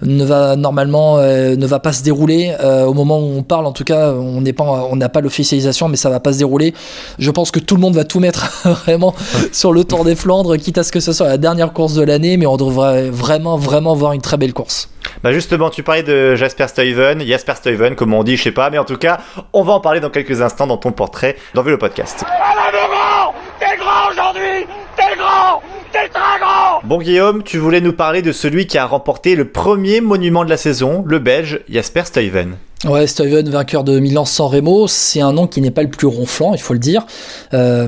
ne 0.02 0.24
va 0.24 0.56
normalement 0.56 1.18
euh, 1.18 1.56
ne 1.56 1.66
va 1.66 1.78
pas 1.78 1.92
se 1.92 2.02
dérouler 2.02 2.54
euh, 2.60 2.84
au 2.84 2.94
moment 2.94 3.18
où 3.18 3.36
on 3.36 3.42
parle. 3.42 3.66
En 3.66 3.72
tout 3.72 3.84
cas, 3.84 4.12
on 4.12 4.40
n'est 4.40 4.52
pas, 4.52 4.64
on 4.64 4.96
n'a 4.96 5.08
pas 5.08 5.20
l'officialisation, 5.20 5.88
mais 5.88 5.96
ça 5.96 6.10
va 6.10 6.20
pas 6.20 6.32
se 6.32 6.38
dérouler. 6.38 6.74
Je 7.18 7.30
pense 7.30 7.50
que 7.50 7.60
tout 7.60 7.76
le 7.76 7.80
monde 7.80 7.94
va 7.94 8.04
tout 8.04 8.20
mettre 8.20 8.66
vraiment 8.84 9.14
sur 9.52 9.72
le 9.72 9.84
Tour 9.84 10.04
des 10.04 10.16
Flandres, 10.16 10.56
quitte 10.56 10.78
à 10.78 10.82
ce 10.82 10.92
que 10.92 11.00
ce 11.00 11.12
soit 11.12 11.28
la 11.28 11.38
dernière 11.38 11.72
course 11.72 11.94
de 11.94 12.02
l'année, 12.02 12.36
mais 12.36 12.46
on 12.46 12.56
devrait 12.56 13.10
vraiment, 13.10 13.56
vraiment 13.56 13.94
voir 13.94 14.12
une 14.12 14.22
très 14.22 14.36
belle 14.36 14.52
course. 14.52 14.88
Bah 15.22 15.32
justement, 15.32 15.70
tu 15.70 15.82
parlais 15.82 16.02
de 16.02 16.34
Jasper 16.34 16.68
Stuyven, 16.68 17.22
Jasper 17.22 17.54
Stuyven, 17.56 17.94
comme 17.94 18.14
on 18.14 18.22
dit, 18.22 18.36
je 18.36 18.44
sais 18.44 18.52
pas, 18.52 18.70
mais 18.70 18.78
en 18.78 18.84
tout 18.84 18.96
cas, 18.96 19.18
on 19.52 19.62
va 19.62 19.72
en 19.74 19.80
parler 19.80 20.00
dans 20.00 20.10
quelques 20.10 20.42
instants 20.42 20.66
dans 20.66 20.76
ton 20.76 20.92
portrait 20.92 21.36
dans 21.54 21.62
le 21.62 21.78
podcast. 21.78 22.24
T'es 23.58 23.76
grand 23.76 24.10
aujourd'hui 24.10 24.49
Bon 26.84 26.98
Guillaume, 26.98 27.42
tu 27.42 27.58
voulais 27.58 27.80
nous 27.80 27.92
parler 27.92 28.22
de 28.22 28.32
celui 28.32 28.66
qui 28.66 28.78
a 28.78 28.86
remporté 28.86 29.34
le 29.34 29.46
premier 29.46 30.00
monument 30.00 30.44
de 30.44 30.50
la 30.50 30.56
saison, 30.56 31.04
le 31.06 31.18
Belge 31.18 31.60
Jasper 31.68 32.04
Stuyven. 32.04 32.56
Ouais, 32.84 33.06
Stuyven, 33.06 33.48
vainqueur 33.50 33.84
de 33.84 33.98
Milan 33.98 34.24
San 34.24 34.46
Remo, 34.46 34.88
c'est 34.88 35.20
un 35.20 35.32
nom 35.32 35.46
qui 35.46 35.60
n'est 35.60 35.70
pas 35.70 35.82
le 35.82 35.90
plus 35.90 36.06
ronflant, 36.06 36.54
il 36.54 36.60
faut 36.60 36.72
le 36.72 36.78
dire. 36.78 37.06
Euh, 37.52 37.86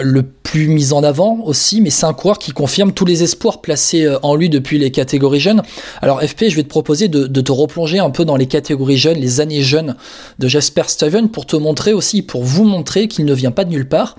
le 0.00 0.22
plus 0.22 0.68
mis 0.68 0.92
en 0.92 1.02
avant 1.02 1.40
aussi, 1.44 1.80
mais 1.80 1.90
c'est 1.90 2.06
un 2.06 2.14
coureur 2.14 2.38
qui 2.38 2.52
confirme 2.52 2.92
tous 2.92 3.04
les 3.04 3.22
espoirs 3.22 3.60
placés 3.60 4.04
euh, 4.04 4.18
en 4.22 4.34
lui 4.34 4.48
depuis 4.48 4.78
les 4.78 4.90
catégories 4.90 5.40
jeunes. 5.40 5.62
Alors 6.00 6.22
FP, 6.22 6.44
je 6.48 6.56
vais 6.56 6.62
te 6.62 6.68
proposer 6.68 7.08
de, 7.08 7.26
te 7.26 7.52
replonger 7.52 7.98
un 7.98 8.10
peu 8.10 8.24
dans 8.24 8.36
les 8.36 8.46
catégories 8.46 8.96
jeunes, 8.96 9.18
les 9.18 9.40
années 9.40 9.62
jeunes 9.62 9.96
de 10.38 10.48
Jasper 10.48 10.84
Stuyven 10.86 11.28
pour 11.28 11.46
te 11.46 11.56
montrer 11.56 11.92
aussi, 11.92 12.22
pour 12.22 12.44
vous 12.44 12.64
montrer 12.64 13.08
qu'il 13.08 13.24
ne 13.24 13.34
vient 13.34 13.50
pas 13.50 13.64
de 13.64 13.70
nulle 13.70 13.88
part. 13.88 14.16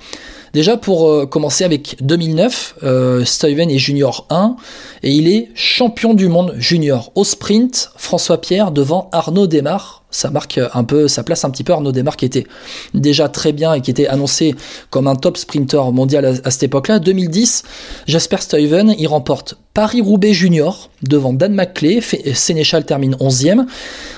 Déjà 0.54 0.78
pour 0.78 1.10
euh, 1.10 1.26
commencer 1.26 1.64
avec 1.64 1.98
2009, 2.02 2.76
euh, 2.84 3.26
est 3.26 3.78
junior 3.80 4.28
1 4.30 4.56
et 5.02 5.12
il 5.12 5.28
est 5.28 5.50
champion 5.56 6.14
du 6.14 6.28
monde 6.28 6.54
junior 6.60 7.12
au 7.16 7.24
sprint, 7.24 7.92
François 7.98 8.40
Pierre 8.40 8.72
devant 8.72 9.10
Arnaud 9.12 9.48
Desmar 9.48 10.03
ça 10.14 10.30
marque 10.30 10.60
un 10.74 10.84
peu, 10.84 11.08
ça 11.08 11.24
place 11.24 11.44
un 11.44 11.50
petit 11.50 11.64
peu 11.64 11.74
Arnaud 11.74 11.92
Desmar 11.92 12.16
qui 12.16 12.26
était 12.26 12.46
déjà 12.94 13.28
très 13.28 13.52
bien 13.52 13.74
et 13.74 13.82
qui 13.82 13.92
était 13.92 14.08
annoncé 14.08 14.56
comme 14.90 15.08
un 15.08 15.16
top 15.16 15.38
sprinter 15.38 15.92
mondial 15.92 16.40
à, 16.44 16.52
cette 16.52 16.64
époque-là. 16.64 17.00
2010, 17.00 17.64
Jasper 18.08 18.38
Stuyven, 18.40 18.96
il 18.98 19.08
remporte 19.08 19.58
Paris-Roubaix 19.74 20.34
Junior 20.34 20.92
devant 21.02 21.34
Dan 21.34 21.54
McClay, 21.54 22.00
Sénéchal 22.34 22.86
termine 22.86 23.16
11e. 23.16 23.66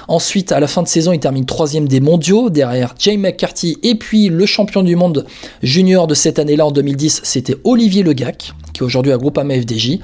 Ensuite, 0.08 0.51
à 0.51 0.60
la 0.60 0.67
fin 0.67 0.84
de 0.84 0.88
saison, 0.88 1.13
il 1.13 1.19
termine 1.19 1.45
3e 1.45 1.88
des 1.88 2.01
mondiaux 2.01 2.49
derrière 2.49 2.93
James 2.99 3.21
McCarthy 3.21 3.77
et 3.81 3.95
puis 3.95 4.27
le 4.27 4.45
champion 4.45 4.84
du 4.84 4.95
monde 4.95 5.25
junior 5.63 6.08
de 6.08 6.13
cette 6.13 6.39
année-là 6.39 6.65
en 6.67 6.71
2010, 6.71 7.21
c'était 7.23 7.55
Olivier 7.63 8.03
Legac 8.03 8.53
qui 8.75 8.84
aujourd'hui 8.84 9.13
à 9.13 9.17
Groupama 9.17 9.55
FDJ. 9.55 9.99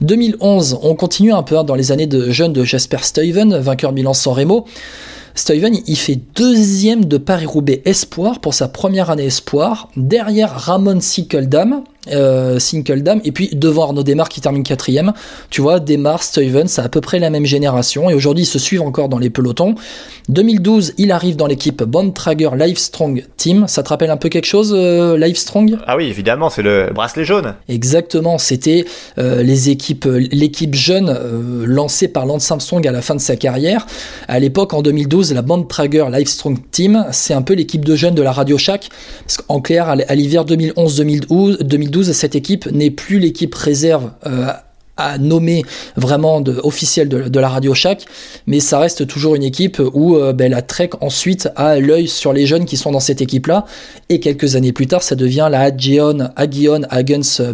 2011, 0.00 0.80
on 0.82 0.94
continue 0.96 1.32
un 1.32 1.44
peu 1.44 1.56
hein, 1.56 1.64
dans 1.64 1.76
les 1.76 1.92
années 1.92 2.08
de 2.08 2.30
jeunes 2.30 2.52
de 2.52 2.64
Jasper 2.64 2.98
Stuyven, 3.02 3.56
vainqueur 3.58 3.92
Milan-San 3.92 4.34
Remo. 4.34 4.66
Stuyven, 5.38 5.78
il 5.86 5.96
fait 5.96 6.18
deuxième 6.34 7.04
de 7.04 7.16
Paris-Roubaix 7.16 7.80
Espoir 7.84 8.40
pour 8.40 8.54
sa 8.54 8.66
première 8.66 9.08
année 9.08 9.26
Espoir, 9.26 9.88
derrière 9.96 10.50
Ramon 10.50 11.00
Sinkeldam, 11.00 11.84
euh, 12.10 12.58
et 13.24 13.32
puis 13.32 13.50
devant 13.52 13.84
Arnaud 13.84 14.02
Desmar 14.02 14.28
qui 14.28 14.40
termine 14.40 14.62
quatrième. 14.62 15.12
Tu 15.50 15.60
vois, 15.60 15.78
Desmar, 15.78 16.22
Stuyven, 16.22 16.66
c'est 16.66 16.80
à 16.80 16.88
peu 16.88 17.00
près 17.00 17.18
la 17.18 17.30
même 17.30 17.44
génération, 17.44 18.10
et 18.10 18.14
aujourd'hui 18.14 18.44
ils 18.44 18.48
se 18.48 18.58
suivent 18.58 18.82
encore 18.82 19.08
dans 19.08 19.18
les 19.18 19.30
pelotons. 19.30 19.74
2012, 20.28 20.94
il 20.98 21.12
arrive 21.12 21.36
dans 21.36 21.46
l'équipe 21.46 21.82
Bontrager 21.84 22.50
Livestrong 22.56 23.24
Team. 23.36 23.66
Ça 23.68 23.82
te 23.82 23.90
rappelle 23.90 24.10
un 24.10 24.16
peu 24.16 24.28
quelque 24.28 24.46
chose, 24.46 24.74
euh, 24.76 25.16
Livestrong 25.16 25.78
Ah 25.86 25.96
oui, 25.96 26.06
évidemment, 26.06 26.50
c'est 26.50 26.62
le 26.62 26.90
bracelet 26.92 27.24
jaune. 27.24 27.54
Exactement, 27.68 28.38
c'était 28.38 28.84
euh, 29.18 29.42
les 29.42 29.70
équipes, 29.70 30.06
l'équipe 30.32 30.74
jeune 30.74 31.16
lancée 31.64 32.08
par 32.08 32.26
Lance 32.26 32.50
Armstrong 32.50 32.86
à 32.86 32.92
la 32.92 33.02
fin 33.02 33.14
de 33.14 33.20
sa 33.20 33.36
carrière. 33.36 33.86
À 34.26 34.38
l'époque, 34.40 34.74
en 34.74 34.82
2012, 34.82 35.27
la 35.34 35.42
Bontrager 35.42 36.04
Livestrong 36.10 36.58
Team, 36.70 37.06
c'est 37.12 37.34
un 37.34 37.42
peu 37.42 37.54
l'équipe 37.54 37.84
de 37.84 37.96
jeunes 37.96 38.14
de 38.14 38.22
la 38.22 38.32
Radio 38.32 38.58
Shack. 38.58 38.88
Parce 39.24 39.38
qu'en 39.38 39.60
clair, 39.60 39.88
à 39.88 40.14
l'hiver 40.14 40.44
2011-2012, 40.44 42.12
cette 42.12 42.34
équipe 42.34 42.66
n'est 42.70 42.90
plus 42.90 43.18
l'équipe 43.18 43.54
réserve 43.54 44.10
à 44.98 45.16
nommer 45.16 45.64
vraiment 45.96 46.40
de, 46.40 46.60
de, 47.28 47.40
la 47.40 47.48
Radio 47.48 47.72
Shack, 47.72 48.04
mais 48.46 48.60
ça 48.60 48.80
reste 48.80 49.06
toujours 49.06 49.36
une 49.36 49.44
équipe 49.44 49.80
où 49.94 50.16
euh, 50.16 50.32
ben, 50.32 50.50
la 50.50 50.60
Trek 50.60 50.90
ensuite 51.00 51.48
a 51.56 51.78
l'œil 51.78 52.08
sur 52.08 52.32
les 52.32 52.46
jeunes 52.46 52.64
qui 52.64 52.76
sont 52.76 52.90
dans 52.90 53.00
cette 53.00 53.22
équipe-là, 53.22 53.64
et 54.08 54.20
quelques 54.20 54.56
années 54.56 54.72
plus 54.72 54.88
tard, 54.88 55.02
ça 55.02 55.14
devient 55.14 55.48
la 55.50 55.60
Agion, 55.60 56.18
Agion 56.36 56.80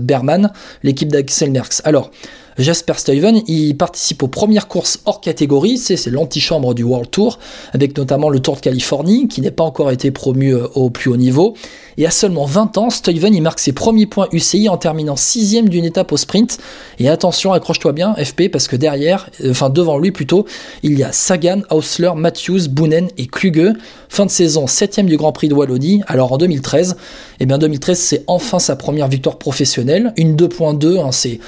Berman, 0.00 0.50
l'équipe 0.82 1.12
d'Axel 1.12 1.50
Merckx. 1.50 1.82
Alors, 1.84 2.10
Jasper 2.58 2.94
Stuyven, 2.96 3.42
il 3.46 3.76
participe 3.76 4.22
aux 4.22 4.28
premières 4.28 4.68
courses 4.68 5.00
hors 5.06 5.20
catégorie, 5.20 5.78
c'est 5.78 6.06
l'antichambre 6.06 6.74
du 6.74 6.84
World 6.84 7.10
Tour, 7.10 7.38
avec 7.72 7.96
notamment 7.96 8.28
le 8.28 8.40
Tour 8.40 8.56
de 8.56 8.60
Californie, 8.60 9.28
qui 9.28 9.40
n'est 9.40 9.50
pas 9.50 9.64
encore 9.64 9.90
été 9.90 10.10
promu 10.10 10.54
euh, 10.54 10.66
au 10.74 10.90
plus 10.90 11.10
haut 11.10 11.16
niveau. 11.16 11.54
Et 11.96 12.06
à 12.06 12.10
seulement 12.10 12.44
20 12.44 12.78
ans, 12.78 12.90
Stuyven 12.90 13.34
il 13.34 13.40
marque 13.40 13.60
ses 13.60 13.72
premiers 13.72 14.06
points 14.06 14.28
UCI 14.32 14.68
en 14.68 14.76
terminant 14.76 15.16
sixième 15.16 15.68
d'une 15.68 15.84
étape 15.84 16.12
au 16.12 16.16
sprint. 16.16 16.58
Et 16.98 17.08
attention, 17.08 17.52
accroche-toi 17.52 17.92
bien, 17.92 18.14
FP, 18.14 18.48
parce 18.50 18.68
que 18.68 18.76
derrière, 18.76 19.30
euh, 19.42 19.50
enfin 19.50 19.70
devant 19.70 19.98
lui 19.98 20.10
plutôt, 20.10 20.46
il 20.82 20.98
y 20.98 21.04
a 21.04 21.12
Sagan, 21.12 21.62
Hausler, 21.70 22.12
Matthews, 22.16 22.68
Boonen 22.68 23.08
et 23.16 23.26
Kluge. 23.26 23.72
Fin 24.08 24.26
de 24.26 24.30
saison, 24.30 24.66
septième 24.66 25.06
du 25.06 25.16
Grand 25.16 25.32
Prix 25.32 25.48
de 25.48 25.54
Wallonie. 25.54 26.02
Alors 26.06 26.32
en 26.32 26.38
2013, 26.38 26.96
eh 27.40 27.46
bien 27.46 27.58
2013 27.58 27.98
c'est 27.98 28.24
enfin 28.26 28.58
sa 28.58 28.76
première 28.76 29.08
victoire 29.08 29.38
professionnelle, 29.38 30.12
une 30.16 30.36
2.2, 30.36 31.00
hein, 31.00 31.12
c'est 31.12 31.40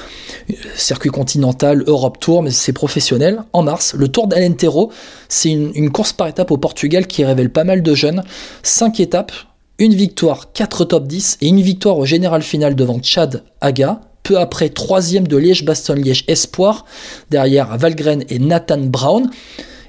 euh, 0.51 0.55
circuit 0.97 1.11
continental, 1.11 1.85
Europe 1.87 2.19
Tour, 2.21 2.43
mais 2.43 2.51
c'est 2.51 2.73
professionnel. 2.73 3.43
En 3.53 3.63
mars, 3.63 3.95
le 3.95 4.09
Tour 4.09 4.29
d'Alentero, 4.29 4.91
c'est 5.29 5.51
une, 5.51 5.71
une 5.75 5.91
course 5.91 6.15
par 6.15 6.27
étape 6.27 6.51
au 6.51 6.57
Portugal 6.57 7.07
qui 7.07 7.23
révèle 7.23 7.51
pas 7.51 7.65
mal 7.65 7.83
de 7.83 7.95
jeunes. 7.95 8.25
Cinq 8.63 8.99
étapes, 8.99 9.33
une 9.79 9.93
victoire, 9.93 10.53
4 10.55 10.87
top 10.87 11.07
10 11.07 11.37
et 11.43 11.49
une 11.49 11.61
victoire 11.61 11.99
au 11.99 12.07
général 12.07 12.41
final 12.41 12.75
devant 12.75 12.99
Chad 13.03 13.43
Aga. 13.61 14.01
Peu 14.23 14.39
après, 14.39 14.71
troisième 14.71 15.29
de 15.29 15.37
Liège-Bastogne-Liège 15.37 16.25
Espoir, 16.29 16.87
derrière 17.31 17.77
Valgren 17.77 18.25
et 18.31 18.39
Nathan 18.39 18.79
Brown. 18.79 19.29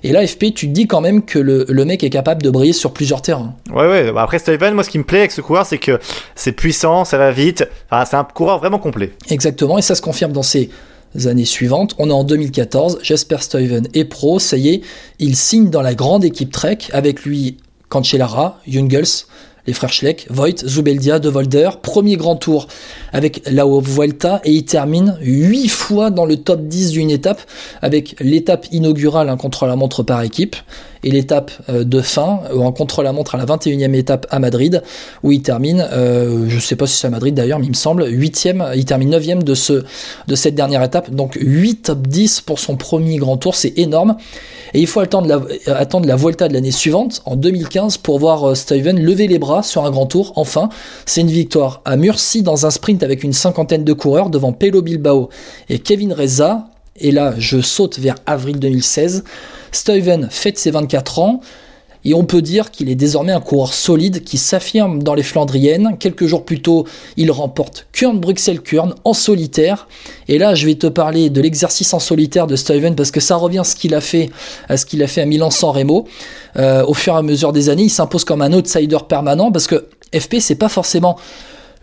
Et 0.03 0.11
là, 0.11 0.25
FP, 0.25 0.53
tu 0.53 0.67
te 0.67 0.73
dis 0.73 0.87
quand 0.87 1.01
même 1.01 1.23
que 1.23 1.39
le, 1.39 1.85
mec 1.85 2.03
est 2.03 2.09
capable 2.09 2.41
de 2.41 2.49
briller 2.49 2.73
sur 2.73 2.93
plusieurs 2.93 3.21
terrains. 3.21 3.55
Ouais, 3.73 3.87
ouais. 3.87 4.11
Bah, 4.11 4.23
après, 4.23 4.39
Steven, 4.39 4.73
moi, 4.73 4.83
ce 4.83 4.89
qui 4.89 4.99
me 4.99 5.03
plaît 5.03 5.19
avec 5.19 5.31
ce 5.31 5.41
coureur, 5.41 5.65
c'est 5.65 5.77
que 5.77 5.99
c'est 6.35 6.51
puissant, 6.51 7.05
ça 7.05 7.17
va 7.17 7.31
vite. 7.31 7.67
Enfin, 7.89 8.05
c'est 8.05 8.15
un 8.15 8.23
coureur 8.23 8.59
vraiment 8.59 8.79
complet. 8.79 9.13
Exactement, 9.29 9.77
et 9.77 9.81
ça 9.81 9.95
se 9.95 10.01
confirme 10.01 10.31
dans 10.31 10.43
ses 10.43 10.69
années 11.25 11.45
suivantes. 11.45 11.95
On 11.97 12.09
est 12.09 12.13
en 12.13 12.23
2014, 12.23 12.99
Jasper 13.01 13.37
Stuyven 13.39 13.87
est 13.93 14.05
pro, 14.05 14.39
ça 14.39 14.57
y 14.57 14.69
est, 14.69 14.81
il 15.19 15.35
signe 15.35 15.69
dans 15.69 15.81
la 15.81 15.95
grande 15.95 16.23
équipe 16.23 16.51
Trek, 16.51 16.77
avec 16.91 17.23
lui 17.23 17.57
Cancellara, 17.89 18.59
Jungels, 18.67 19.25
les 19.67 19.73
frères 19.73 19.91
Schleck, 19.91 20.27
Voigt, 20.29 20.65
Zubeldia, 20.65 21.19
De 21.19 21.29
Volder, 21.29 21.69
premier 21.81 22.15
grand 22.15 22.37
tour 22.37 22.67
avec 23.11 23.41
la 23.45 23.65
Vuelta 23.65 24.41
et 24.45 24.51
il 24.51 24.65
termine 24.65 25.17
8 25.21 25.67
fois 25.67 26.09
dans 26.09 26.25
le 26.25 26.37
top 26.37 26.61
10 26.61 26.91
d'une 26.91 27.11
étape 27.11 27.41
avec 27.81 28.15
l'étape 28.19 28.65
inaugurale, 28.71 29.29
un 29.29 29.37
contre-la-montre 29.37 30.03
par 30.03 30.21
équipe 30.21 30.55
et 31.03 31.11
l'étape 31.11 31.51
euh, 31.69 31.83
de 31.83 32.01
fin, 32.01 32.41
euh, 32.51 32.59
en 32.59 32.71
contre-la-montre 32.71 33.35
à 33.35 33.37
la 33.37 33.45
21e 33.45 33.93
étape 33.93 34.27
à 34.29 34.39
Madrid, 34.39 34.81
où 35.23 35.31
il 35.31 35.41
termine, 35.41 35.87
euh, 35.91 36.45
je 36.47 36.55
ne 36.55 36.59
sais 36.59 36.75
pas 36.75 36.87
si 36.87 36.95
c'est 36.95 37.07
à 37.07 37.09
Madrid 37.09 37.33
d'ailleurs, 37.33 37.59
mais 37.59 37.65
il 37.65 37.71
me 37.71 37.75
semble, 37.75 38.03
8e, 38.03 38.75
il 38.75 38.85
termine 38.85 39.15
9e 39.15 39.43
de, 39.43 39.53
ce, 39.53 39.83
de 40.27 40.35
cette 40.35 40.55
dernière 40.55 40.83
étape, 40.83 41.11
donc 41.11 41.37
8 41.39 41.83
top 41.83 42.07
10 42.07 42.41
pour 42.41 42.59
son 42.59 42.75
premier 42.75 43.17
grand 43.17 43.37
tour, 43.37 43.55
c'est 43.55 43.77
énorme. 43.77 44.17
Et 44.73 44.81
il 44.81 44.87
faut 44.87 44.99
attendre 44.99 45.27
la, 45.27 45.75
attendre 45.77 46.07
la 46.07 46.15
Vuelta 46.15 46.47
de 46.47 46.53
l'année 46.53 46.71
suivante, 46.71 47.21
en 47.25 47.35
2015, 47.35 47.97
pour 47.97 48.19
voir 48.19 48.55
Steven 48.55 48.99
lever 48.99 49.27
les 49.27 49.39
bras 49.39 49.63
sur 49.63 49.85
un 49.85 49.91
grand 49.91 50.05
tour. 50.05 50.33
Enfin, 50.35 50.69
c'est 51.05 51.21
une 51.21 51.29
victoire 51.29 51.81
à 51.85 51.95
Murcie 51.95 52.41
dans 52.41 52.65
un 52.65 52.69
sprint 52.69 53.01
avec 53.03 53.23
une 53.23 53.33
cinquantaine 53.33 53.85
de 53.85 53.93
coureurs 53.93 54.29
devant 54.29 54.51
Pelo 54.51 54.81
Bilbao 54.81 55.29
et 55.69 55.79
Kevin 55.79 56.13
Reza. 56.13 56.67
Et 56.99 57.11
là, 57.11 57.33
je 57.37 57.61
saute 57.61 57.99
vers 57.99 58.15
avril 58.25 58.59
2016. 58.59 59.23
Stuyven 59.71 60.27
fête 60.29 60.57
ses 60.57 60.71
24 60.71 61.19
ans. 61.19 61.41
Et 62.05 62.13
on 62.13 62.23
peut 62.23 62.41
dire 62.41 62.71
qu'il 62.71 62.89
est 62.89 62.95
désormais 62.95 63.33
un 63.33 63.41
coureur 63.41 63.73
solide 63.73 64.23
qui 64.23 64.37
s'affirme 64.37 65.03
dans 65.03 65.13
les 65.13 65.23
Flandriennes. 65.23 65.97
Quelques 65.99 66.25
jours 66.25 66.45
plus 66.45 66.61
tôt, 66.61 66.85
il 67.17 67.31
remporte 67.31 67.87
Kurn-Bruxelles-Kurn 67.91 68.95
en 69.03 69.13
solitaire. 69.13 69.89
Et 70.29 70.37
là, 70.37 70.55
je 70.55 70.65
vais 70.65 70.75
te 70.75 70.87
parler 70.87 71.29
de 71.29 71.41
l'exercice 71.41 71.93
en 71.93 71.99
solitaire 71.99 72.47
de 72.47 72.55
Stuyven 72.55 72.95
parce 72.95 73.11
que 73.11 73.19
ça 73.19 73.35
revient 73.35 73.59
à 73.59 73.63
ce 73.65 73.75
qu'il 73.75 73.93
a 73.93 73.99
fait 73.99 74.29
à 74.69 74.77
ce 74.77 74.85
qu'il 74.85 75.03
a 75.03 75.07
fait 75.07 75.21
à 75.21 75.25
Milan-San 75.25 75.71
Remo. 75.71 76.07
Euh, 76.55 76.85
au 76.85 76.93
fur 76.93 77.13
et 77.13 77.17
à 77.17 77.21
mesure 77.23 77.51
des 77.51 77.67
années, 77.67 77.83
il 77.83 77.89
s'impose 77.89 78.23
comme 78.23 78.41
un 78.41 78.53
outsider 78.53 78.99
permanent 79.09 79.51
parce 79.51 79.67
que 79.67 79.89
FP, 80.17 80.35
c'est 80.39 80.55
pas 80.55 80.69
forcément 80.69 81.17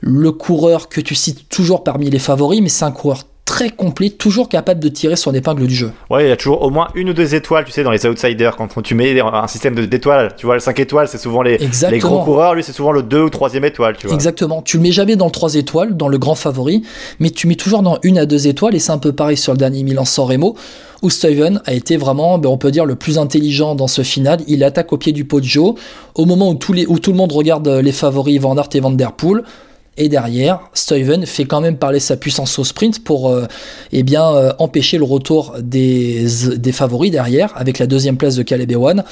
le 0.01 0.33
coureur 0.33 0.89
que 0.89 1.03
tu 1.03 1.15
cites 1.15 1.49
toujours 1.51 1.85
parmi 1.85 2.09
les 2.09 2.19
favoris, 2.19 2.63
mais 2.63 2.69
c'est 2.71 2.85
un 2.85 2.93
coureur 2.93 3.25
très 3.55 3.71
complet, 3.71 4.11
toujours 4.11 4.49
capable 4.49 4.81
de 4.81 4.89
tirer 4.89 5.15
son 5.15 5.33
épingle 5.33 5.69
du 5.69 5.75
jeu. 5.77 5.93
Ouais, 6.11 6.25
il 6.25 6.29
y 6.29 6.33
a 6.33 6.37
toujours 6.37 6.63
au 6.63 6.71
moins 6.71 6.89
une 6.97 7.11
ou 7.11 7.13
deux 7.13 7.37
étoiles, 7.37 7.65
tu 7.65 7.71
sais, 7.71 7.85
dans 7.85 7.93
les 7.93 8.05
outsiders, 8.05 8.57
quand 8.57 8.83
tu 8.83 8.97
mets 8.97 9.21
un 9.21 9.47
système 9.47 9.77
d'étoiles, 9.77 10.35
tu 10.37 10.45
vois, 10.45 10.57
le 10.57 10.61
5 10.61 10.81
étoiles, 10.81 11.07
c'est 11.07 11.19
souvent 11.19 11.41
les, 11.41 11.59
les 11.89 11.99
gros 12.01 12.25
coureurs, 12.25 12.57
lui, 12.57 12.65
c'est 12.65 12.73
souvent 12.73 12.91
le 12.91 13.05
2 13.05 13.23
ou 13.23 13.31
3 13.31 13.55
étoile, 13.55 13.97
tu 13.97 14.09
vois. 14.09 14.17
Exactement. 14.17 14.61
Tu 14.61 14.79
le 14.79 14.83
mets 14.83 14.91
jamais 14.91 15.15
dans 15.15 15.27
le 15.27 15.31
3 15.31 15.55
étoiles, 15.55 15.97
dans 15.97 16.09
le 16.09 16.19
grand 16.19 16.35
favori, 16.35 16.83
mais 17.21 17.31
tu 17.31 17.47
mets 17.47 17.55
toujours 17.55 17.83
dans 17.83 18.01
une 18.03 18.19
à 18.19 18.27
deux 18.27 18.49
étoiles, 18.49 18.75
et 18.75 18.81
c'est 18.81 18.91
un 18.91 18.99
peu 18.99 19.13
pareil 19.13 19.37
sur 19.37 19.53
le 19.53 19.59
dernier 19.59 19.85
Milan-San 19.85 20.27
Remo, 20.27 20.57
où 21.03 21.11
Steven 21.11 21.63
a 21.65 21.75
été 21.75 21.97
vraiment, 21.97 22.39
ben, 22.39 22.49
on 22.49 22.59
peut 22.59 22.73
dire, 22.73 22.87
le 22.87 22.97
plus 22.97 23.19
intelligent 23.19 23.77
dans 23.77 23.87
ce 23.87 24.03
final. 24.03 24.41
Il 24.49 24.65
attaque 24.65 24.93
au 24.93 24.99
pied 24.99 25.13
du 25.13 25.27
pot 25.27 25.39
de 25.39 25.47
Joe, 25.47 25.77
au 26.17 26.25
moment 26.25 26.51
où, 26.51 26.55
tous 26.57 26.73
les, 26.73 26.87
où 26.87 26.99
tout 26.99 27.13
le 27.13 27.17
monde 27.17 27.31
regarde 27.31 27.69
les 27.69 27.93
favoris 27.93 28.41
Van 28.41 28.57
Aert 28.57 28.71
et 28.75 28.81
Van 28.81 28.91
Der 28.91 29.13
Poel. 29.13 29.45
Et 29.97 30.09
derrière, 30.09 30.61
Stuyven 30.73 31.25
fait 31.25 31.45
quand 31.45 31.61
même 31.61 31.77
parler 31.77 32.01
sa 32.01 32.17
puissance 32.17 32.59
au 32.59 32.65
sprint 32.65 33.05
pour 33.05 33.31
euh, 33.31 33.47
eh 33.93 34.03
bien, 34.03 34.27
euh, 34.35 34.53
empêcher 34.59 34.99
le 34.99 35.05
retour 35.05 35.57
des, 35.61 36.27
favoris 36.73 37.13
derrière, 37.13 37.53
avec 37.57 37.79
la 37.79 37.87
deuxième 37.87 38.17
place 38.17 38.35
de 38.35 38.43
Caleb 38.43 38.73
Ewan. 38.73 39.05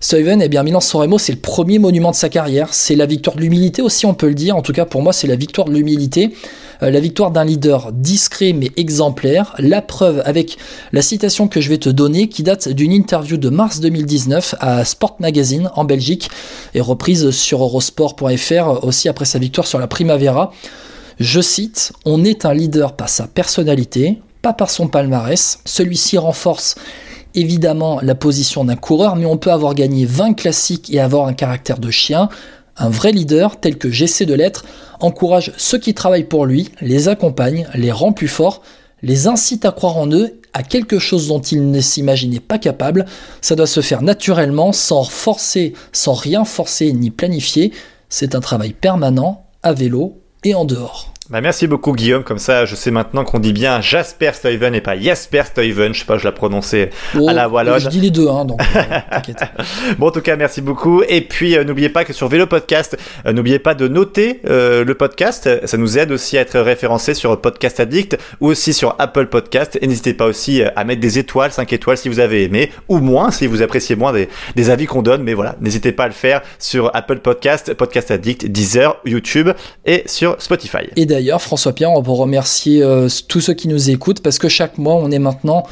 Stuyven, 0.00 0.42
eh 0.42 0.48
bien, 0.48 0.62
Milan-San 0.62 1.18
c'est 1.18 1.32
le 1.32 1.38
premier 1.38 1.78
monument 1.78 2.10
de 2.10 2.16
sa 2.16 2.28
carrière. 2.28 2.68
C'est 2.72 2.96
la 2.96 3.06
victoire 3.06 3.36
de 3.36 3.40
l'humilité 3.40 3.82
aussi, 3.82 4.06
on 4.06 4.14
peut 4.14 4.28
le 4.28 4.34
dire. 4.34 4.56
En 4.56 4.62
tout 4.62 4.72
cas, 4.72 4.84
pour 4.84 5.02
moi, 5.02 5.12
c'est 5.12 5.26
la 5.26 5.36
victoire 5.36 5.66
de 5.66 5.72
l'humilité. 5.72 6.34
Euh, 6.82 6.90
la 6.90 7.00
victoire 7.00 7.30
d'un 7.30 7.44
leader 7.44 7.92
discret 7.92 8.52
mais 8.52 8.70
exemplaire. 8.76 9.54
La 9.58 9.82
preuve 9.82 10.22
avec 10.24 10.58
la 10.92 11.02
citation 11.02 11.48
que 11.48 11.60
je 11.60 11.68
vais 11.68 11.78
te 11.78 11.88
donner 11.88 12.28
qui 12.28 12.42
date 12.42 12.68
d'une 12.68 12.92
interview 12.92 13.36
de 13.36 13.48
mars 13.48 13.80
2019 13.80 14.56
à 14.60 14.84
Sport 14.84 15.16
Magazine 15.20 15.70
en 15.74 15.84
Belgique 15.84 16.28
et 16.74 16.80
reprise 16.80 17.30
sur 17.30 17.62
eurosport.fr 17.62 18.84
aussi 18.84 19.08
après 19.08 19.24
sa 19.24 19.38
victoire 19.38 19.66
sur 19.66 19.78
la 19.78 19.86
Primavera. 19.86 20.52
Je 21.18 21.40
cite, 21.40 21.92
On 22.04 22.24
est 22.24 22.44
un 22.44 22.52
leader 22.52 22.92
par 22.92 23.08
sa 23.08 23.26
personnalité, 23.26 24.18
pas 24.42 24.52
par 24.52 24.70
son 24.70 24.88
palmarès. 24.88 25.60
Celui-ci 25.64 26.18
renforce 26.18 26.74
évidemment 27.36 28.00
la 28.02 28.14
position 28.14 28.64
d'un 28.64 28.76
coureur, 28.76 29.14
mais 29.14 29.26
on 29.26 29.36
peut 29.36 29.52
avoir 29.52 29.74
gagné 29.74 30.04
20 30.04 30.34
classiques 30.34 30.92
et 30.92 30.98
avoir 30.98 31.26
un 31.26 31.34
caractère 31.34 31.78
de 31.78 31.90
chien. 31.90 32.28
Un 32.76 32.88
vrai 32.88 33.12
leader, 33.12 33.60
tel 33.60 33.78
que 33.78 33.90
j'essaie 33.90 34.26
de 34.26 34.34
l'être, 34.34 34.64
encourage 35.00 35.52
ceux 35.56 35.78
qui 35.78 35.94
travaillent 35.94 36.24
pour 36.24 36.46
lui, 36.46 36.70
les 36.80 37.08
accompagne, 37.08 37.68
les 37.74 37.92
rend 37.92 38.12
plus 38.12 38.28
forts, 38.28 38.62
les 39.02 39.28
incite 39.28 39.64
à 39.64 39.72
croire 39.72 39.96
en 39.96 40.10
eux, 40.10 40.40
à 40.52 40.62
quelque 40.62 40.98
chose 40.98 41.28
dont 41.28 41.40
ils 41.40 41.70
ne 41.70 41.80
s'imaginaient 41.80 42.40
pas 42.40 42.58
capables. 42.58 43.04
Ça 43.42 43.54
doit 43.54 43.66
se 43.66 43.80
faire 43.80 44.02
naturellement, 44.02 44.72
sans 44.72 45.04
forcer, 45.04 45.74
sans 45.92 46.14
rien 46.14 46.44
forcer 46.44 46.92
ni 46.92 47.10
planifier. 47.10 47.72
C'est 48.08 48.34
un 48.34 48.40
travail 48.40 48.72
permanent, 48.72 49.46
à 49.62 49.72
vélo 49.72 50.20
et 50.44 50.54
en 50.54 50.64
dehors. 50.64 51.15
Bah 51.28 51.40
merci 51.40 51.66
beaucoup 51.66 51.92
Guillaume, 51.92 52.22
comme 52.22 52.38
ça 52.38 52.66
je 52.66 52.76
sais 52.76 52.92
maintenant 52.92 53.24
qu'on 53.24 53.40
dit 53.40 53.52
bien 53.52 53.80
Jasper 53.80 54.30
Stuyven 54.32 54.76
et 54.76 54.80
pas 54.80 54.96
Jasper 54.96 55.42
Stuyven, 55.42 55.92
je 55.92 55.98
sais 55.98 56.04
pas, 56.04 56.18
je 56.18 56.24
l'ai 56.24 56.32
prononcé 56.32 56.90
à 57.14 57.18
oh, 57.18 57.28
la 57.32 57.48
wallonne. 57.48 57.80
Je 57.80 57.88
dis 57.88 58.00
les 58.00 58.12
deux, 58.12 58.28
hein, 58.28 58.44
donc 58.44 58.60
euh, 58.76 59.34
bon 59.98 60.06
en 60.06 60.10
tout 60.12 60.20
cas 60.20 60.36
merci 60.36 60.60
beaucoup, 60.60 61.02
et 61.08 61.22
puis 61.22 61.56
euh, 61.56 61.64
n'oubliez 61.64 61.88
pas 61.88 62.04
que 62.04 62.12
sur 62.12 62.28
Vélo 62.28 62.46
Podcast, 62.46 62.96
euh, 63.26 63.32
n'oubliez 63.32 63.58
pas 63.58 63.74
de 63.74 63.88
noter 63.88 64.40
le 64.44 64.92
podcast, 64.92 65.66
ça 65.66 65.76
nous 65.76 65.98
aide 65.98 66.12
aussi 66.12 66.38
à 66.38 66.42
être 66.42 66.60
référencé 66.60 67.12
sur 67.12 67.40
Podcast 67.40 67.80
Addict 67.80 68.16
ou 68.40 68.46
aussi 68.46 68.72
sur 68.72 68.94
Apple 69.00 69.26
Podcast, 69.26 69.76
et 69.82 69.86
n'hésitez 69.88 70.14
pas 70.14 70.26
aussi 70.26 70.62
à 70.62 70.84
mettre 70.84 71.00
des 71.00 71.18
étoiles, 71.18 71.50
5 71.50 71.72
étoiles 71.72 71.98
si 71.98 72.08
vous 72.08 72.20
avez 72.20 72.44
aimé, 72.44 72.70
ou 72.88 72.98
moins 72.98 73.32
si 73.32 73.48
vous 73.48 73.62
appréciez 73.62 73.96
moins 73.96 74.12
des, 74.12 74.28
des 74.54 74.70
avis 74.70 74.86
qu'on 74.86 75.02
donne, 75.02 75.24
mais 75.24 75.34
voilà, 75.34 75.56
n'hésitez 75.60 75.90
pas 75.90 76.04
à 76.04 76.08
le 76.08 76.12
faire 76.12 76.42
sur 76.60 76.94
Apple 76.94 77.18
Podcast, 77.18 77.74
Podcast 77.74 78.12
Addict, 78.12 78.46
Deezer, 78.46 79.00
YouTube 79.04 79.50
et 79.84 80.04
sur 80.06 80.40
Spotify. 80.40 80.86
Et 80.94 81.15
d'ailleurs, 81.16 81.40
François 81.40 81.72
Pierre, 81.72 81.92
on 81.92 82.02
peut 82.02 82.10
remercier 82.10 82.82
euh, 82.82 83.08
tous 83.26 83.40
ceux 83.40 83.54
qui 83.54 83.68
nous 83.68 83.88
écoutent 83.88 84.20
parce 84.22 84.38
que 84.38 84.50
chaque 84.50 84.76
mois, 84.76 84.96
on 84.96 85.10
est 85.10 85.18
maintenant, 85.18 85.62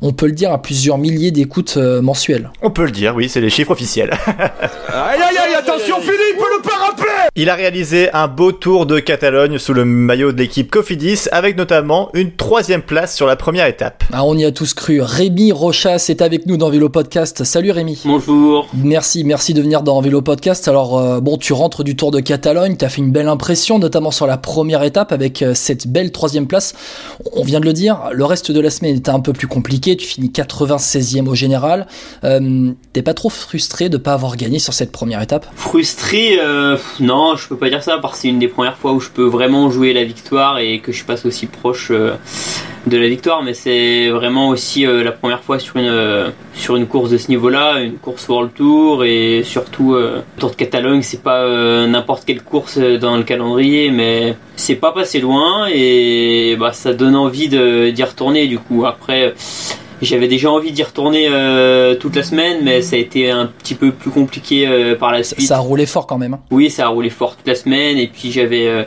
on 0.00 0.14
peut 0.14 0.24
le 0.24 0.32
dire, 0.32 0.50
à 0.50 0.62
plusieurs 0.62 0.96
milliers 0.96 1.30
d'écoutes 1.30 1.74
euh, 1.76 2.00
mensuelles. 2.00 2.50
On 2.62 2.70
peut 2.70 2.86
le 2.86 2.90
dire, 2.90 3.14
oui, 3.14 3.28
c'est 3.28 3.42
les 3.42 3.50
chiffres 3.50 3.72
officiels. 3.72 4.14
aïe 4.26 5.20
aïe 5.20 5.36
aïe, 5.36 5.54
attention 5.58 6.00
Philippe, 6.00 6.23
Il 7.36 7.50
a 7.50 7.56
réalisé 7.56 8.12
un 8.12 8.28
beau 8.28 8.52
tour 8.52 8.86
de 8.86 9.00
Catalogne 9.00 9.58
sous 9.58 9.74
le 9.74 9.84
maillot 9.84 10.30
de 10.30 10.38
l'équipe 10.38 10.70
Cofidis, 10.70 11.26
avec 11.32 11.56
notamment 11.56 12.10
une 12.14 12.30
troisième 12.30 12.82
place 12.82 13.16
sur 13.16 13.26
la 13.26 13.34
première 13.34 13.66
étape. 13.66 14.04
Ah, 14.12 14.24
on 14.24 14.38
y 14.38 14.44
a 14.44 14.52
tous 14.52 14.72
cru. 14.72 15.00
Rémi 15.02 15.50
Rochas 15.50 16.06
est 16.10 16.22
avec 16.22 16.46
nous 16.46 16.56
dans 16.56 16.70
Vélo 16.70 16.90
Podcast. 16.90 17.42
Salut 17.42 17.72
Rémi. 17.72 18.00
Bonjour. 18.04 18.68
Merci, 18.72 19.24
merci 19.24 19.52
de 19.52 19.60
venir 19.60 19.82
dans 19.82 20.00
Vélo 20.00 20.22
Podcast. 20.22 20.68
Alors, 20.68 20.96
euh, 20.96 21.18
bon, 21.18 21.36
tu 21.36 21.52
rentres 21.52 21.82
du 21.82 21.96
Tour 21.96 22.12
de 22.12 22.20
Catalogne, 22.20 22.76
tu 22.76 22.84
as 22.84 22.88
fait 22.88 23.00
une 23.00 23.10
belle 23.10 23.26
impression, 23.26 23.80
notamment 23.80 24.12
sur 24.12 24.28
la 24.28 24.38
première 24.38 24.84
étape 24.84 25.10
avec 25.10 25.42
euh, 25.42 25.54
cette 25.54 25.88
belle 25.88 26.12
troisième 26.12 26.46
place. 26.46 26.72
On 27.32 27.42
vient 27.42 27.58
de 27.58 27.64
le 27.64 27.72
dire, 27.72 27.98
le 28.12 28.24
reste 28.24 28.52
de 28.52 28.60
la 28.60 28.70
semaine 28.70 28.94
était 28.94 29.10
un 29.10 29.18
peu 29.18 29.32
plus 29.32 29.48
compliqué. 29.48 29.96
Tu 29.96 30.06
finis 30.06 30.28
96e 30.28 31.26
au 31.26 31.34
général. 31.34 31.88
Euh, 32.22 32.70
T'es 32.92 33.02
pas 33.02 33.12
trop 33.12 33.28
frustré 33.28 33.88
de 33.88 33.96
pas 33.96 34.12
avoir 34.12 34.36
gagné 34.36 34.60
sur 34.60 34.72
cette 34.72 34.92
première 34.92 35.20
étape? 35.20 35.48
Frustré, 35.56 36.38
euh, 36.40 36.76
non, 37.24 37.36
je 37.36 37.48
peux 37.48 37.56
pas 37.56 37.70
dire 37.70 37.82
ça 37.82 37.98
parce 37.98 38.14
que 38.14 38.20
c'est 38.20 38.28
une 38.28 38.38
des 38.38 38.48
premières 38.48 38.76
fois 38.76 38.92
où 38.92 39.00
je 39.00 39.08
peux 39.08 39.24
vraiment 39.24 39.70
jouer 39.70 39.94
la 39.94 40.04
victoire 40.04 40.58
et 40.58 40.80
que 40.80 40.92
je 40.92 41.04
passe 41.04 41.24
aussi 41.24 41.46
proche 41.46 41.88
euh, 41.90 42.16
de 42.86 42.98
la 42.98 43.08
victoire. 43.08 43.42
Mais 43.42 43.54
c'est 43.54 44.10
vraiment 44.10 44.48
aussi 44.48 44.86
euh, 44.86 45.02
la 45.02 45.12
première 45.12 45.42
fois 45.42 45.58
sur 45.58 45.78
une 45.78 45.86
euh, 45.86 46.30
sur 46.52 46.76
une 46.76 46.86
course 46.86 47.10
de 47.10 47.16
ce 47.16 47.28
niveau-là, 47.28 47.80
une 47.80 47.96
course 47.96 48.28
World 48.28 48.52
Tour 48.54 49.04
et 49.04 49.42
surtout 49.42 49.96
Tour 50.38 50.50
de 50.50 50.54
Catalogne. 50.54 51.00
C'est 51.02 51.22
pas 51.22 51.42
n'importe 51.86 52.24
quelle 52.26 52.42
course 52.42 52.78
dans 52.78 53.16
le 53.16 53.22
calendrier, 53.22 53.90
mais 53.90 54.36
c'est 54.56 54.76
pas 54.76 54.92
passé 54.92 55.20
loin 55.20 55.66
et 55.72 56.56
bah 56.60 56.72
ça 56.72 56.92
donne 56.92 57.16
envie 57.16 57.48
d'y 57.48 58.04
retourner. 58.04 58.46
Du 58.46 58.58
coup, 58.58 58.84
après. 58.84 59.34
J'avais 60.04 60.28
déjà 60.28 60.50
envie 60.50 60.70
d'y 60.70 60.82
retourner 60.82 61.28
euh, 61.30 61.94
toute 61.94 62.14
la 62.14 62.22
semaine, 62.22 62.58
mais 62.62 62.82
ça 62.82 62.96
a 62.96 62.98
été 62.98 63.30
un 63.30 63.46
petit 63.46 63.74
peu 63.74 63.90
plus 63.90 64.10
compliqué 64.10 64.66
euh, 64.68 64.94
par 64.96 65.12
la 65.12 65.22
suite. 65.22 65.40
ça 65.40 65.56
a 65.56 65.60
roulé 65.60 65.86
fort 65.86 66.06
quand 66.06 66.18
même. 66.18 66.34
hein. 66.34 66.40
Oui, 66.50 66.68
ça 66.70 66.84
a 66.84 66.88
roulé 66.88 67.08
fort 67.10 67.36
toute 67.36 67.46
la 67.48 67.54
semaine, 67.54 67.96
et 67.96 68.06
puis 68.06 68.30
j'avais 68.30 68.66
euh, 68.66 68.82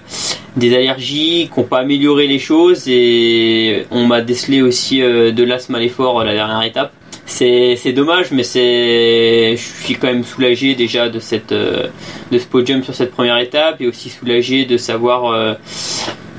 des 0.56 0.76
allergies 0.76 1.50
qui 1.52 1.60
n'ont 1.60 1.66
pas 1.66 1.80
amélioré 1.80 2.28
les 2.28 2.38
choses, 2.40 2.88
et 2.88 3.86
on 3.90 4.06
m'a 4.06 4.22
décelé 4.22 4.62
aussi 4.62 5.00
de 5.00 5.44
l'asthme 5.44 5.76
à 5.76 5.80
l'effort 5.80 6.24
la 6.24 6.34
dernière 6.34 6.62
étape. 6.64 6.94
C'est 7.26 7.92
dommage, 7.94 8.32
mais 8.32 8.44
c'est 8.44 9.56
je 9.58 9.84
suis 9.84 9.96
quand 9.96 10.08
même 10.08 10.24
soulagé 10.24 10.76
déjà 10.76 11.10
de 11.10 11.20
cette 11.20 11.52
de 11.54 12.38
ce 12.38 12.46
podium 12.46 12.84
sur 12.84 12.94
cette 12.96 13.12
première 13.12 13.38
étape, 13.38 13.82
et 13.82 13.88
aussi 13.88 14.10
soulagé 14.10 14.66
de 14.66 14.78
savoir 14.78 15.58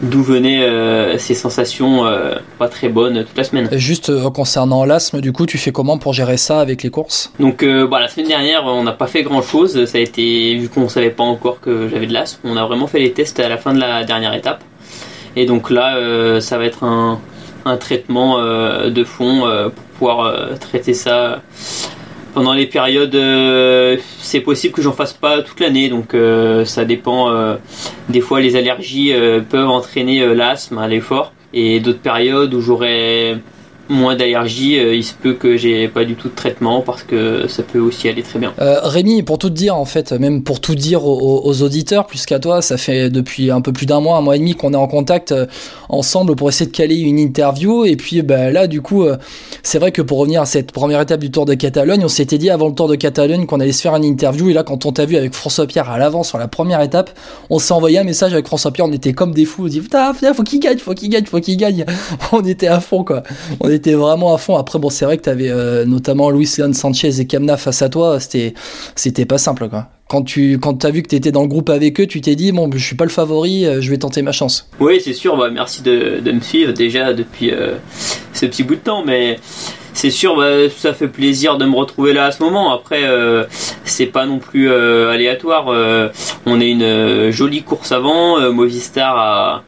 d'où 0.03 0.23
venaient 0.23 0.63
euh, 0.63 1.19
ces 1.19 1.35
sensations 1.35 2.07
euh, 2.07 2.37
pas 2.59 2.69
très 2.69 2.89
bonnes 2.89 3.25
toute 3.25 3.37
la 3.37 3.45
semaine. 3.45 3.69
Juste 3.73 4.11
euh, 4.11 4.31
concernant 4.31 4.85
l'asthme, 4.85 5.21
du 5.21 5.33
coup, 5.33 5.47
tu 5.47 5.59
fais 5.59 5.73
comment 5.73 5.99
pour 5.99 6.13
gérer 6.13 6.37
ça 6.37 6.61
avec 6.61 6.83
les 6.83 6.91
courses? 6.91 7.33
Donc 7.41 7.65
bah, 7.65 8.01
la 8.01 8.09
semaine 8.09 8.29
dernière, 8.29 8.65
on 8.65 8.83
n'a 8.83 8.93
pas 8.93 9.07
fait 9.07 9.23
grand 9.23 9.43
chose. 9.43 9.85
Ça 9.85 9.99
a 9.99 10.01
été 10.01 10.57
vu 10.57 10.69
qu'on 10.69 10.89
savait 10.89 11.11
pas 11.11 11.25
encore 11.25 11.61
que 11.61 11.89
j'avais 11.89 12.07
de 12.07 12.13
l'asthme. 12.13 12.41
On 12.45 12.57
a 12.57 12.67
vraiment 12.67 12.87
fait 12.87 13.01
les 13.01 13.13
tests 13.13 13.41
à 13.41 13.49
la 13.49 13.57
fin 13.57 13.75
de 13.75 13.81
la 13.81 14.05
dernière 14.05 14.35
étape. 14.35 14.63
Et 15.37 15.47
donc 15.47 15.71
là, 15.71 16.41
ça 16.41 16.59
va 16.59 16.65
être 16.65 16.85
un, 16.85 17.21
un 17.65 17.77
traitement 17.77 18.39
de 18.41 19.05
fond 19.05 19.43
pour 19.75 19.85
pouvoir 19.99 20.59
traiter 20.59 20.95
ça 20.95 21.43
pendant 22.35 22.53
les 22.53 22.67
périodes. 22.67 23.15
euh, 23.15 23.97
c'est 24.21 24.41
possible 24.41 24.75
que 24.75 24.83
j'en 24.83 24.93
fasse 24.93 25.13
pas 25.13 25.43
toute 25.43 25.61
l'année, 25.61 25.89
donc 25.89 26.15
euh, 26.15 26.65
ça 26.65 26.85
dépend. 26.85 27.31
euh, 27.31 27.57
des 28.09 28.21
fois, 28.21 28.41
les 28.41 28.57
allergies 28.57 29.13
peuvent 29.51 29.69
entraîner 29.69 30.35
l'asthme 30.35 30.79
à 30.79 30.89
l'effort. 30.89 31.33
Et 31.55 31.81
d'autres 31.81 32.01
périodes 32.01 32.53
où 32.55 32.61
j'aurais 32.61 33.39
moins 33.89 34.17
d'allergies, 34.17 34.79
euh, 34.79 34.95
il 34.95 35.05
se 35.05 35.15
peut 35.15 35.35
que 35.35 35.57
j'ai 35.57 35.89
pas 35.89 36.05
du 36.05 36.15
tout 36.15 36.29
de 36.29 36.35
traitement 36.35 36.83
parce 36.83 37.03
que 37.03 37.47
ça 37.49 37.63
peut 37.63 37.79
aussi 37.79 38.09
aller 38.09 38.23
très 38.23 38.39
bien. 38.39 38.53
Euh, 38.61 38.81
Rémi, 38.83 39.23
pour 39.23 39.39
tout 39.39 39.51
te 39.51 39.55
dire 39.55 39.77
en 39.77 39.85
fait, 39.85 40.13
même 40.13 40.43
pour 40.43 40.61
tout 40.61 40.75
dire 40.75 41.05
aux, 41.07 41.63
auditeurs, 41.63 42.07
plus 42.07 42.27
qu'à 42.27 42.39
toi, 42.39 42.63
ça 42.63 42.77
fait 42.77 43.11
depuis 43.11 43.51
un 43.51 43.61
peu 43.61 43.73
plus 43.73 43.87
d'un 43.87 44.01
mois, 44.01 44.17
un 44.17 44.21
mois 44.21 44.37
et 44.37 44.39
demi 44.39 44.55
qu'on 44.55 44.73
est 44.73 44.77
en 44.77 44.87
contact 44.87 45.33
euh, 45.33 45.47
ensemble 45.89 46.37
pour 46.37 46.49
essayer 46.49 46.71
de 46.71 46.77
caler 46.77 46.97
une 46.97 47.19
interview. 47.19 47.85
Et 47.85 47.97
puis 47.97 48.23
bah, 48.23 48.51
là, 48.51 48.67
du 48.67 48.81
coup, 48.81 49.05
euh, 49.05 49.17
c'est 49.63 49.79
vrai 49.79 49.93
que 49.93 50.03
pour 50.03 50.19
revenir 50.19 50.43
à 50.43 50.47
cette 50.47 50.73
première 50.73 51.01
étape 51.01 51.21
du 51.21 51.31
Tour 51.31 51.47
de 51.47 51.55
Catalogne, 51.55 52.05
on 52.05 52.09
s'était 52.09 52.39
dit 52.39 52.51
avant 52.51 52.69
le 52.69 52.75
Tour 52.75 52.89
de 52.89 52.95
Catalogne 52.95 53.47
qu'on 53.47 53.61
allait 53.61 53.73
se 53.73 53.83
faire 53.83 53.95
une 53.97 54.05
interview. 54.05 54.51
Et 54.51 54.53
là, 54.53 54.63
quand 54.63 54.87
on 54.87 54.93
t'a 54.93 55.05
vu 55.05 55.17
avec 55.17 55.35
François 55.35 55.67
Pierre 55.67 55.91
à 55.91 55.99
l'avant 55.99 56.23
sur 56.23 56.39
la 56.39 56.49
première 56.49 56.81
étape, 56.81 57.11
on 57.51 57.59
s'est 57.59 57.73
envoyé 57.73 57.99
un 57.99 58.05
message 58.05 58.33
avec 58.33 58.47
François 58.47 58.71
Pierre. 58.71 58.87
On 58.87 58.93
était 58.93 59.13
comme 59.13 59.33
des 59.33 59.45
fous. 59.45 59.65
On 59.65 59.69
dit 59.69 59.81
putain, 59.81 60.13
faut 60.15 60.43
qu'il 60.43 60.61
gagne, 60.61 60.79
faut 60.79 60.95
qu'il 60.95 61.09
gagne, 61.09 61.27
faut 61.27 61.41
qu'il 61.41 61.57
gagne. 61.57 61.85
on 62.33 62.45
était 62.45 62.69
à 62.69 62.81
fond 62.81 63.05
quoi. 63.05 63.23
Vraiment 63.87 64.35
à 64.35 64.39
fond. 64.39 64.57
Après, 64.57 64.79
bon, 64.79 64.91
c'est 64.91 65.05
vrai 65.05 65.17
que 65.17 65.23
t'avais 65.23 65.51
euh, 65.51 65.85
notamment 65.85 66.31
Luis 66.31 66.51
Leon 66.59 66.73
Sanchez 66.73 67.21
et 67.21 67.27
Kamna 67.27 67.57
face 67.57 67.83
à 67.83 67.89
toi. 67.89 68.21
C'était, 68.21 68.55
c'était 68.95 69.25
pas 69.25 69.39
simple. 69.39 69.69
Quand 70.09 70.23
tu, 70.23 70.59
quand 70.59 70.75
t'as 70.75 70.91
vu 70.91 71.03
que 71.03 71.09
t'étais 71.09 71.33
dans 71.33 71.43
le 71.43 71.49
groupe 71.49 71.69
avec 71.69 72.01
eux, 72.01 72.07
tu 72.07 72.21
t'es 72.21 72.35
dit, 72.35 72.51
bon, 72.53 72.71
je 72.73 72.83
suis 72.83 72.97
pas 72.97 73.05
le 73.05 73.11
favori, 73.11 73.67
euh, 73.67 73.81
je 73.81 73.91
vais 73.91 73.99
tenter 73.99 74.23
ma 74.23 74.33
chance. 74.33 74.69
Oui, 74.81 75.01
c'est 75.03 75.13
sûr. 75.13 75.37
Bah, 75.37 75.51
merci 75.53 75.83
de, 75.83 76.21
de 76.25 76.33
me 76.33 76.41
suivre 76.41 76.73
déjà 76.73 77.13
depuis 77.13 77.51
euh, 77.51 77.75
ce 78.33 78.47
petit 78.47 78.63
bout 78.63 78.77
de 78.77 78.81
temps, 78.81 79.05
mais 79.05 79.39
c'est 79.93 80.11
sûr, 80.11 80.37
bah, 80.37 80.71
ça 80.75 80.95
fait 80.95 81.09
plaisir 81.09 81.59
de 81.59 81.67
me 81.67 81.77
retrouver 81.77 82.15
là 82.15 82.27
à 82.27 82.33
ce 82.33 82.43
moment. 82.43 82.73
Après, 82.73 83.03
euh, 83.05 83.45
c'est 83.85 84.07
pas 84.07 84.25
non 84.25 84.39
plus 84.39 84.71
euh, 84.71 85.11
aléatoire. 85.11 85.67
On 86.47 86.61
a 86.61 86.65
une 86.65 87.31
jolie 87.31 87.63
course 87.63 87.93
avant. 87.93 88.41
Movistar 88.51 89.17
a, 89.19 89.65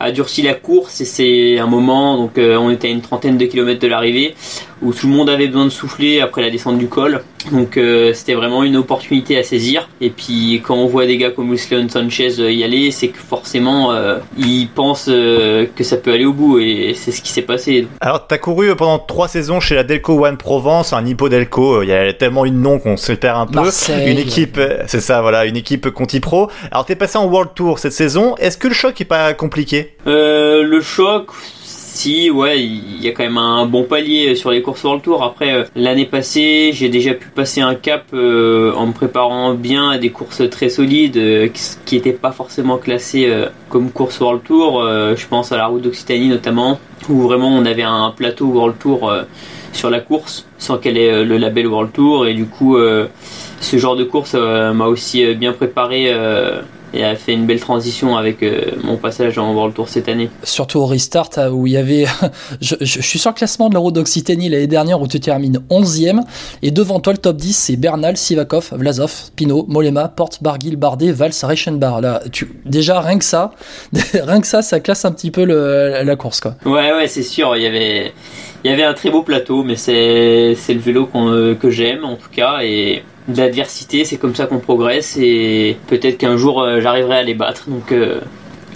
a 0.00 0.10
durci 0.10 0.42
la 0.42 0.54
course 0.54 1.00
et 1.00 1.04
c'est 1.04 1.58
un 1.58 1.66
moment. 1.66 2.16
Donc, 2.16 2.38
euh, 2.38 2.56
on 2.56 2.70
était 2.70 2.88
à 2.88 2.90
une 2.90 3.02
trentaine 3.02 3.38
de 3.38 3.44
kilomètres 3.44 3.80
de 3.80 3.86
l'arrivée 3.86 4.34
où 4.82 4.92
tout 4.92 5.06
le 5.06 5.12
monde 5.14 5.28
avait 5.28 5.46
besoin 5.46 5.66
de 5.66 5.70
souffler 5.70 6.20
après 6.20 6.42
la 6.42 6.50
descente 6.50 6.78
du 6.78 6.88
col. 6.88 7.22
Donc 7.52 7.76
euh, 7.76 8.12
c'était 8.12 8.34
vraiment 8.34 8.64
une 8.64 8.76
opportunité 8.76 9.38
à 9.38 9.42
saisir. 9.42 9.88
Et 10.00 10.10
puis 10.10 10.62
quand 10.64 10.74
on 10.74 10.86
voit 10.86 11.06
des 11.06 11.16
gars 11.16 11.30
comme 11.30 11.54
Leon 11.54 11.88
Sanchez 11.88 12.38
euh, 12.38 12.52
y 12.52 12.64
aller, 12.64 12.90
c'est 12.90 13.08
que 13.08 13.18
forcément 13.18 13.92
euh, 13.92 14.18
ils 14.38 14.68
pensent 14.68 15.08
euh, 15.08 15.66
que 15.74 15.84
ça 15.84 15.96
peut 15.96 16.12
aller 16.12 16.24
au 16.24 16.32
bout 16.32 16.58
et 16.58 16.94
c'est 16.94 17.12
ce 17.12 17.22
qui 17.22 17.30
s'est 17.30 17.42
passé. 17.42 17.86
Alors, 18.00 18.26
t'as 18.26 18.38
couru 18.38 18.74
pendant 18.76 18.98
trois 18.98 19.28
saisons 19.28 19.60
chez 19.60 19.74
la 19.74 19.84
Delco 19.84 20.24
One 20.24 20.36
Provence, 20.36 20.92
un 20.92 21.04
Hippo 21.04 21.28
Delco. 21.28 21.82
Il 21.82 21.88
y 21.88 21.92
a 21.92 22.12
tellement 22.12 22.44
une 22.44 22.60
nom 22.60 22.78
qu'on 22.78 22.96
se 22.96 23.12
perd 23.12 23.38
un 23.38 23.46
peu. 23.46 23.60
Marseille. 23.60 24.10
Une 24.10 24.18
équipe, 24.18 24.60
c'est 24.86 25.00
ça, 25.00 25.20
voilà, 25.22 25.44
une 25.46 25.56
équipe 25.56 25.90
Conti 25.90 26.20
Pro. 26.20 26.50
Alors, 26.70 26.84
t'es 26.84 26.96
passé 26.96 27.18
en 27.18 27.26
World 27.26 27.50
Tour 27.54 27.78
cette 27.78 27.92
saison. 27.92 28.34
Est-ce 28.36 28.58
que 28.58 28.68
le 28.68 28.74
choc 28.74 29.00
est 29.00 29.04
pas 29.04 29.34
compliqué? 29.34 29.89
Euh, 30.06 30.62
le 30.62 30.80
choc, 30.80 31.28
si, 31.62 32.30
ouais, 32.30 32.62
il 32.62 33.02
y 33.02 33.08
a 33.08 33.12
quand 33.12 33.22
même 33.22 33.36
un 33.36 33.66
bon 33.66 33.84
palier 33.84 34.34
sur 34.34 34.50
les 34.50 34.62
courses 34.62 34.82
World 34.84 35.02
Tour. 35.02 35.22
Après, 35.22 35.52
euh, 35.52 35.64
l'année 35.76 36.06
passée, 36.06 36.70
j'ai 36.72 36.88
déjà 36.88 37.12
pu 37.12 37.28
passer 37.28 37.60
un 37.60 37.74
cap 37.74 38.06
euh, 38.14 38.72
en 38.74 38.86
me 38.86 38.92
préparant 38.92 39.54
bien 39.54 39.90
à 39.90 39.98
des 39.98 40.10
courses 40.10 40.48
très 40.48 40.70
solides 40.70 41.52
qui 41.84 41.94
n'étaient 41.96 42.12
pas 42.12 42.32
forcément 42.32 42.78
classées 42.78 43.30
comme 43.68 43.90
course 43.90 44.20
World 44.20 44.42
Tour. 44.42 44.82
Je 44.86 45.26
pense 45.26 45.52
à 45.52 45.56
la 45.56 45.66
route 45.66 45.82
d'Occitanie 45.82 46.28
notamment, 46.28 46.80
où 47.08 47.20
vraiment 47.20 47.48
on 47.48 47.66
avait 47.66 47.82
un 47.82 48.12
plateau 48.16 48.46
World 48.46 48.78
Tour 48.78 49.12
sur 49.72 49.90
la 49.90 50.00
course 50.00 50.46
sans 50.58 50.78
qu'elle 50.78 50.96
ait 50.96 51.24
le 51.24 51.36
label 51.36 51.66
World 51.66 51.92
Tour. 51.92 52.26
Et 52.26 52.34
du 52.34 52.46
coup, 52.46 52.78
ce 53.60 53.76
genre 53.76 53.96
de 53.96 54.04
course 54.04 54.34
m'a 54.34 54.86
aussi 54.86 55.34
bien 55.34 55.52
préparé. 55.52 56.14
Et 56.94 57.04
a 57.04 57.14
fait 57.16 57.32
une 57.32 57.46
belle 57.46 57.60
transition 57.60 58.16
avec 58.16 58.42
euh, 58.42 58.72
mon 58.82 58.96
passage 58.96 59.38
en 59.38 59.52
World 59.54 59.74
Tour 59.74 59.88
cette 59.88 60.08
année. 60.08 60.28
Surtout 60.42 60.78
au 60.80 60.86
restart 60.86 61.30
euh, 61.38 61.48
où 61.50 61.66
il 61.66 61.74
y 61.74 61.76
avait, 61.76 62.04
je, 62.60 62.74
je- 62.80 63.00
je 63.00 63.06
suis 63.06 63.18
sur 63.18 63.30
le 63.30 63.34
classement 63.36 63.68
de 63.68 63.74
la 63.74 63.80
route 63.80 63.94
d'Occitanie 63.94 64.48
l'année 64.48 64.66
dernière 64.66 65.00
où 65.00 65.06
tu 65.06 65.20
termines 65.20 65.60
11e 65.70 66.20
et 66.62 66.70
devant 66.70 67.00
toi 67.00 67.12
le 67.12 67.18
top 67.18 67.36
10 67.36 67.52
c'est 67.56 67.76
Bernal, 67.76 68.16
Sivakov, 68.16 68.70
Vlasov, 68.72 69.12
Pinot, 69.36 69.66
Molema, 69.68 70.08
Porte, 70.08 70.42
Barguil, 70.42 70.76
Bardet, 70.76 71.12
Valls, 71.12 71.32
Reichenbach. 71.42 72.00
Là, 72.00 72.22
tu, 72.32 72.52
déjà 72.64 73.00
rien 73.00 73.18
que 73.18 73.24
ça, 73.24 73.52
rien 74.14 74.40
que 74.40 74.46
ça, 74.46 74.62
ça 74.62 74.80
classe 74.80 75.04
un 75.04 75.12
petit 75.12 75.30
peu 75.30 75.44
le- 75.44 76.02
la 76.04 76.16
course 76.16 76.40
quoi. 76.40 76.54
Ouais, 76.64 76.92
ouais, 76.92 77.06
c'est 77.08 77.22
sûr. 77.22 77.56
Il 77.56 77.62
y 77.62 77.66
avait, 77.66 78.12
il 78.64 78.70
y 78.70 78.74
avait 78.74 78.82
un 78.84 78.94
très 78.94 79.10
beau 79.10 79.22
plateau, 79.22 79.62
mais 79.62 79.76
c'est, 79.76 80.54
c'est 80.56 80.74
le 80.74 80.80
vélo 80.80 81.08
euh, 81.14 81.54
que 81.54 81.70
j'aime 81.70 82.04
en 82.04 82.16
tout 82.16 82.28
cas. 82.32 82.58
Et 82.62 83.02
de 83.28 83.36
l'adversité, 83.36 84.04
c'est 84.04 84.16
comme 84.16 84.34
ça 84.34 84.46
qu'on 84.46 84.58
progresse. 84.58 85.16
Et 85.20 85.76
peut-être 85.86 86.18
qu'un 86.18 86.36
jour, 86.36 86.62
euh, 86.62 86.80
j'arriverai 86.80 87.18
à 87.18 87.22
les 87.22 87.34
battre. 87.34 87.68
Donc, 87.68 87.92
euh, 87.92 88.20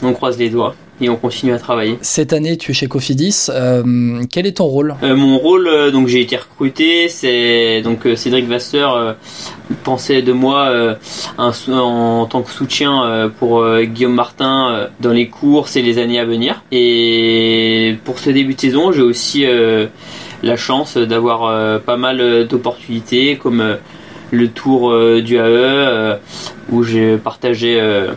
on 0.02 0.12
croise 0.12 0.38
les 0.38 0.50
doigts 0.50 0.74
et 1.00 1.08
on 1.08 1.16
continue 1.16 1.52
à 1.52 1.58
travailler. 1.58 1.98
Cette 2.02 2.32
année 2.32 2.56
tu 2.56 2.70
es 2.70 2.74
chez 2.74 2.86
Cofidis, 2.86 3.46
euh, 3.50 4.22
quel 4.30 4.46
est 4.46 4.58
ton 4.58 4.64
rôle? 4.64 4.94
Euh, 5.02 5.16
mon 5.16 5.38
rôle, 5.38 5.66
euh, 5.66 5.90
donc 5.90 6.06
j'ai 6.06 6.20
été 6.20 6.36
recruté, 6.36 7.08
c'est 7.08 7.82
donc 7.82 8.06
Cédric 8.14 8.46
Vasseur 8.46 9.16
pensait 9.82 10.22
de 10.22 10.32
moi 10.32 10.72
un 11.38 11.52
en 11.68 12.26
tant 12.26 12.42
que 12.42 12.50
soutien 12.50 13.30
pour 13.38 13.66
Guillaume 13.82 14.14
Martin 14.14 14.88
dans 15.00 15.12
les 15.12 15.28
courses 15.28 15.76
et 15.76 15.82
les 15.82 15.98
années 15.98 16.20
à 16.20 16.24
venir. 16.24 16.62
Et 16.70 17.96
pour 18.04 18.18
ce 18.18 18.30
début 18.30 18.54
de 18.54 18.60
saison, 18.60 18.92
j'ai 18.92 19.02
aussi 19.02 19.44
la 20.42 20.56
chance 20.56 20.96
d'avoir 20.96 21.80
pas 21.80 21.96
mal 21.96 22.46
d'opportunités 22.46 23.36
comme 23.36 23.78
le 24.34 24.48
Tour 24.48 24.90
euh, 24.90 25.22
du 25.22 25.36
AE 25.36 25.40
euh, 25.40 26.16
où 26.70 26.82
j'ai 26.82 27.16
partagé 27.16 27.78
euh, 27.80 28.12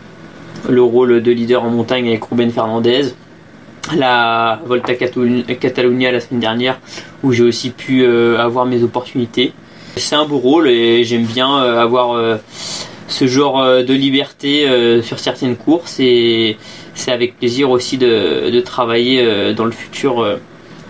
le 0.67 0.81
rôle 0.81 1.21
de 1.21 1.31
leader 1.31 1.63
en 1.63 1.69
montagne 1.69 2.07
avec 2.07 2.23
Ruben 2.25 2.51
Fernandez 2.51 3.13
la 3.95 4.59
Volta 4.65 4.93
Catalu- 4.95 5.43
Catalunya 5.45 6.11
la 6.11 6.19
semaine 6.19 6.41
dernière 6.41 6.79
où 7.23 7.31
j'ai 7.31 7.43
aussi 7.43 7.69
pu 7.69 8.05
avoir 8.05 8.65
mes 8.65 8.83
opportunités. 8.83 9.53
C'est 9.95 10.15
un 10.15 10.25
beau 10.25 10.39
rôle 10.39 10.67
et 10.67 11.05
j'aime 11.05 11.23
bien 11.23 11.55
avoir 11.55 12.37
ce 13.07 13.27
genre 13.27 13.63
de 13.63 13.93
liberté 13.93 14.67
sur 15.01 15.19
certaines 15.19 15.55
courses 15.55 16.01
et 16.01 16.57
c'est 16.95 17.13
avec 17.13 17.37
plaisir 17.39 17.69
aussi 17.69 17.97
de 17.97 18.59
travailler 18.59 19.53
dans 19.53 19.63
le 19.63 19.71
futur 19.71 20.37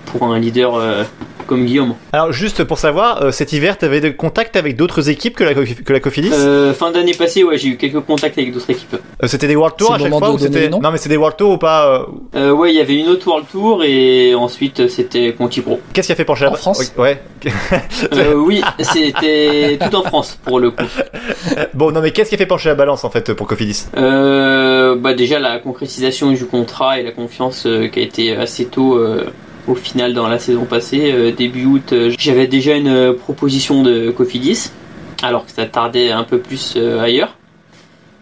pour 0.08 0.24
un 0.24 0.40
leader 0.40 1.06
comme 1.48 1.66
Guillaume. 1.66 1.95
Alors 2.14 2.32
juste 2.32 2.64
pour 2.64 2.78
savoir, 2.78 3.24
euh, 3.24 3.32
cet 3.32 3.54
hiver, 3.54 3.78
tu 3.78 3.86
avais 3.86 4.02
des 4.02 4.16
contacts 4.16 4.56
avec 4.56 4.76
d'autres 4.76 5.10
équipes 5.10 5.36
que 5.36 5.43
la, 5.43 5.54
que 5.54 5.93
la 5.93 6.00
Cofidis? 6.00 6.30
Euh, 6.34 6.74
Fin 6.74 6.91
d'année 6.91 7.14
passée, 7.14 7.43
ouais, 7.43 7.58
j'ai 7.58 7.70
eu 7.70 7.78
quelques 7.78 8.02
contacts 8.02 8.38
avec 8.38 8.54
d'autres 8.54 8.70
équipes. 8.70 8.98
Euh, 9.24 9.28
c'était 9.28 9.48
des 9.48 9.56
World 9.56 9.76
Tour 9.78 9.93
à 9.93 10.00
chaque 10.00 10.10
fois 10.14 10.32
ou 10.32 10.38
c'était 10.38 10.70
non, 10.70 10.91
mais 10.91 10.98
c'est 10.98 11.10
des 11.10 11.18
World 11.18 11.38
Tour 11.38 11.54
ou 11.54 11.58
pas 11.58 12.06
euh... 12.36 12.52
Ouais, 12.52 12.72
il 12.72 12.76
y 12.76 12.82
avait 12.82 12.95
une 12.95 13.08
autre 13.08 13.26
World 13.28 13.48
Tour 13.52 13.84
et 13.84 14.36
ensuite 14.36 14.88
c'était 14.89 15.34
Conti 15.34 15.62
Pro. 15.62 15.80
Qu'est-ce 15.93 16.08
qui 16.08 16.14
a 16.14 16.16
fait 16.16 16.26
pencher 16.26 16.45
la 16.45 16.52
En 16.52 16.56
France? 16.56 16.93
Ouais. 16.98 17.22
oui, 18.36 18.62
c'était 18.80 19.80
tout 19.80 19.95
en 19.95 20.04
France 20.04 20.38
pour 20.43 20.60
le 20.60 20.72
coup. 20.72 20.84
Bon, 21.74 21.91
non 21.91 22.02
mais 22.02 22.12
qu'est-ce 22.12 22.30
qui 22.30 22.36
a 22.36 22.38
fait 22.38 22.45
pencher 22.45 22.70
la 22.70 22.76
balance 22.76 23.04
en 23.04 23.10
fait 23.10 23.34
pour 23.34 23.48
Cofidis? 23.48 23.86
Bah 23.93 25.14
déjà 25.14 25.39
la 25.39 25.60
concrétisation 25.60 26.32
du 26.32 26.45
contrat 26.45 27.00
et 27.00 27.04
la 27.04 27.12
confiance 27.12 27.68
qui 27.91 28.00
a 28.00 28.04
été 28.04 28.36
assez 28.36 28.66
tôt 28.66 29.00
au 29.68 29.76
final 29.76 30.13
dans 30.13 30.28
la 30.28 30.39
saison 30.39 30.65
passée, 30.65 31.11
euh, 31.11 31.32
début 31.32 31.65
août, 31.65 31.93
euh, 31.93 32.13
j'avais 32.18 32.47
déjà 32.47 32.76
une 32.76 32.88
euh, 32.88 33.13
proposition 33.13 33.84
de 33.84 34.11
Cofidis, 34.11 34.72
alors 35.22 35.45
que 35.45 35.51
ça 35.51 35.65
tardait 35.65 36.11
un 36.11 36.24
peu 36.24 36.39
plus 36.39 36.78
ailleurs. 36.78 37.36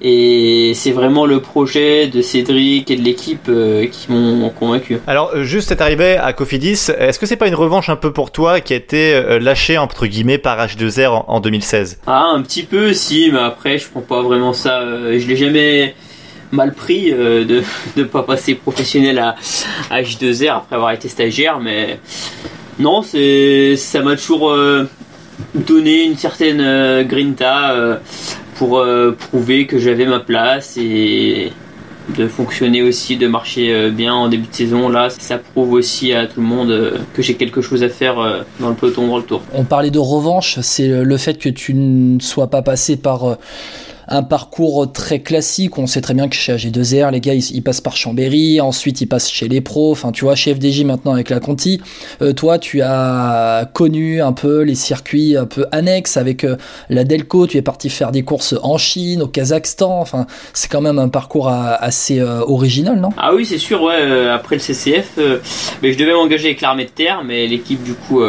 Et 0.01 0.73
c'est 0.75 0.91
vraiment 0.91 1.25
le 1.25 1.39
projet 1.39 2.07
de 2.07 2.21
Cédric 2.21 2.91
et 2.91 2.95
de 2.97 3.01
l'équipe 3.01 3.49
qui 3.91 4.11
m'ont 4.11 4.49
convaincu. 4.49 4.99
Alors, 5.07 5.41
juste 5.43 5.69
cette 5.69 5.79
arrivée 5.79 6.17
à 6.17 6.33
Cofidis, 6.33 6.91
est-ce 6.97 7.17
que 7.17 7.25
c'est 7.25 7.37
pas 7.37 7.47
une 7.47 7.55
revanche 7.55 7.89
un 7.89 7.95
peu 7.95 8.11
pour 8.11 8.31
toi 8.31 8.59
qui 8.59 8.73
a 8.73 8.75
été 8.75 9.39
lâché 9.39 9.77
entre 9.77 10.05
guillemets 10.05 10.37
par 10.37 10.59
H2R 10.67 11.25
en, 11.27 11.39
2016 11.39 12.01
Ah, 12.07 12.31
un 12.33 12.41
petit 12.41 12.63
peu, 12.63 12.93
si, 12.93 13.29
mais 13.31 13.39
après, 13.39 13.77
je 13.77 13.87
prends 13.89 14.01
pas 14.01 14.21
vraiment 14.21 14.51
ça. 14.53 14.81
je 14.85 15.25
l'ai 15.27 15.37
jamais 15.37 15.95
mal 16.55 16.73
pris 16.73 17.11
euh, 17.11 17.45
de 17.45 17.61
ne 17.97 18.03
pas 18.03 18.23
passer 18.23 18.55
professionnel 18.55 19.19
à, 19.19 19.35
H2R 19.91 20.57
après 20.57 20.75
avoir 20.75 20.91
été 20.91 21.07
stagiaire, 21.07 21.59
mais 21.59 21.99
non, 22.79 23.03
ça 23.03 24.01
m'a 24.01 24.15
toujours 24.15 24.49
euh, 24.49 24.89
donné 25.53 26.05
une 26.05 26.17
certaine 26.17 26.61
euh, 26.61 27.03
grinta 27.03 27.99
pour 28.55 28.83
prouver 29.29 29.67
que 29.67 29.77
j'avais 29.77 30.05
ma 30.05 30.19
place 30.19 30.77
et 30.77 31.51
de 32.17 32.27
fonctionner 32.27 32.83
aussi, 32.83 33.17
de 33.17 33.27
marcher 33.27 33.89
bien 33.91 34.13
en 34.13 34.29
début 34.29 34.47
de 34.47 34.55
saison. 34.55 34.87
Là, 34.87 35.09
ça 35.09 35.39
prouve 35.39 35.73
aussi 35.73 36.13
à 36.13 36.25
tout 36.25 36.39
le 36.39 36.45
monde 36.45 36.93
que 37.13 37.21
j'ai 37.21 37.33
quelque 37.33 37.61
chose 37.61 37.83
à 37.83 37.89
faire 37.89 38.15
dans 38.61 38.69
le 38.69 38.75
peloton 38.75 39.07
de 39.07 39.11
retour. 39.11 39.41
On 39.53 39.65
parlait 39.65 39.91
de 39.91 39.99
revanche, 39.99 40.59
c'est 40.61 40.87
le 40.87 41.17
fait 41.17 41.37
que 41.37 41.49
tu 41.49 41.73
ne 41.73 42.21
sois 42.21 42.47
pas 42.47 42.61
passé 42.61 42.95
par 42.95 43.37
un 44.07 44.23
parcours 44.23 44.91
très 44.91 45.19
classique. 45.19 45.77
On 45.77 45.87
sait 45.87 46.01
très 46.01 46.13
bien 46.13 46.27
que 46.27 46.35
chez 46.35 46.55
AG2R, 46.55 47.11
les 47.11 47.21
gars, 47.21 47.33
ils, 47.33 47.63
passent 47.63 47.81
par 47.81 47.97
Chambéry, 47.97 48.61
ensuite 48.61 49.01
ils 49.01 49.07
passent 49.07 49.31
chez 49.31 49.47
les 49.47 49.61
pros. 49.61 49.91
Enfin, 49.91 50.11
tu 50.11 50.25
vois, 50.25 50.35
chez 50.35 50.53
FDJ 50.53 50.83
maintenant 50.83 51.13
avec 51.13 51.29
la 51.29 51.39
Conti. 51.39 51.81
Euh, 52.21 52.33
toi, 52.33 52.59
tu 52.59 52.81
as 52.81 53.69
connu 53.73 54.21
un 54.21 54.33
peu 54.33 54.61
les 54.61 54.75
circuits 54.75 55.37
un 55.37 55.45
peu 55.45 55.65
annexes 55.71 56.17
avec 56.17 56.43
euh, 56.43 56.57
la 56.89 57.03
Delco. 57.03 57.47
Tu 57.47 57.57
es 57.57 57.61
parti 57.61 57.89
faire 57.89 58.11
des 58.11 58.23
courses 58.23 58.55
en 58.61 58.77
Chine, 58.77 59.23
au 59.23 59.27
Kazakhstan. 59.27 59.99
Enfin, 59.99 60.27
c'est 60.53 60.71
quand 60.71 60.81
même 60.81 60.99
un 60.99 61.09
parcours 61.09 61.49
assez 61.49 62.19
euh, 62.19 62.41
original, 62.41 62.99
non? 62.99 63.09
Ah 63.17 63.33
oui, 63.33 63.45
c'est 63.45 63.57
sûr. 63.57 63.89
Après 64.33 64.55
le 64.55 64.61
CCF, 64.61 65.19
mais 65.81 65.91
je 65.91 65.97
devais 65.97 66.13
m'engager 66.13 66.47
avec 66.47 66.61
l'armée 66.61 66.85
de 66.85 66.89
terre, 66.89 67.23
mais 67.23 67.47
l'équipe 67.47 67.83
du 67.83 67.93
coup 67.93 68.21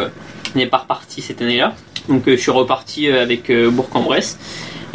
n'est 0.55 0.67
pas 0.67 0.79
repartie 0.79 1.23
cette 1.23 1.41
année-là. 1.41 1.75
Donc 2.09 2.25
je 2.27 2.37
suis 2.37 2.51
reparti 2.51 3.09
avec 3.09 3.51
Bourg-en-Bresse. 3.51 4.39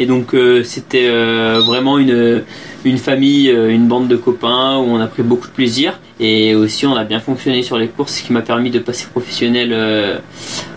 Et 0.02 0.06
donc 0.06 0.34
euh, 0.34 0.64
c'était 0.64 1.06
euh, 1.06 1.60
vraiment 1.64 1.96
une, 1.96 2.42
une 2.84 2.98
famille, 2.98 3.48
euh, 3.48 3.70
une 3.70 3.86
bande 3.86 4.08
de 4.08 4.16
copains 4.16 4.78
où 4.78 4.90
on 4.90 4.98
a 4.98 5.06
pris 5.06 5.22
beaucoup 5.22 5.46
de 5.46 5.52
plaisir. 5.52 6.00
Et 6.18 6.56
aussi 6.56 6.86
on 6.86 6.96
a 6.96 7.04
bien 7.04 7.20
fonctionné 7.20 7.62
sur 7.62 7.78
les 7.78 7.86
courses, 7.86 8.14
ce 8.16 8.24
qui 8.24 8.32
m'a 8.32 8.42
permis 8.42 8.72
de 8.72 8.80
passer 8.80 9.06
professionnel 9.06 10.20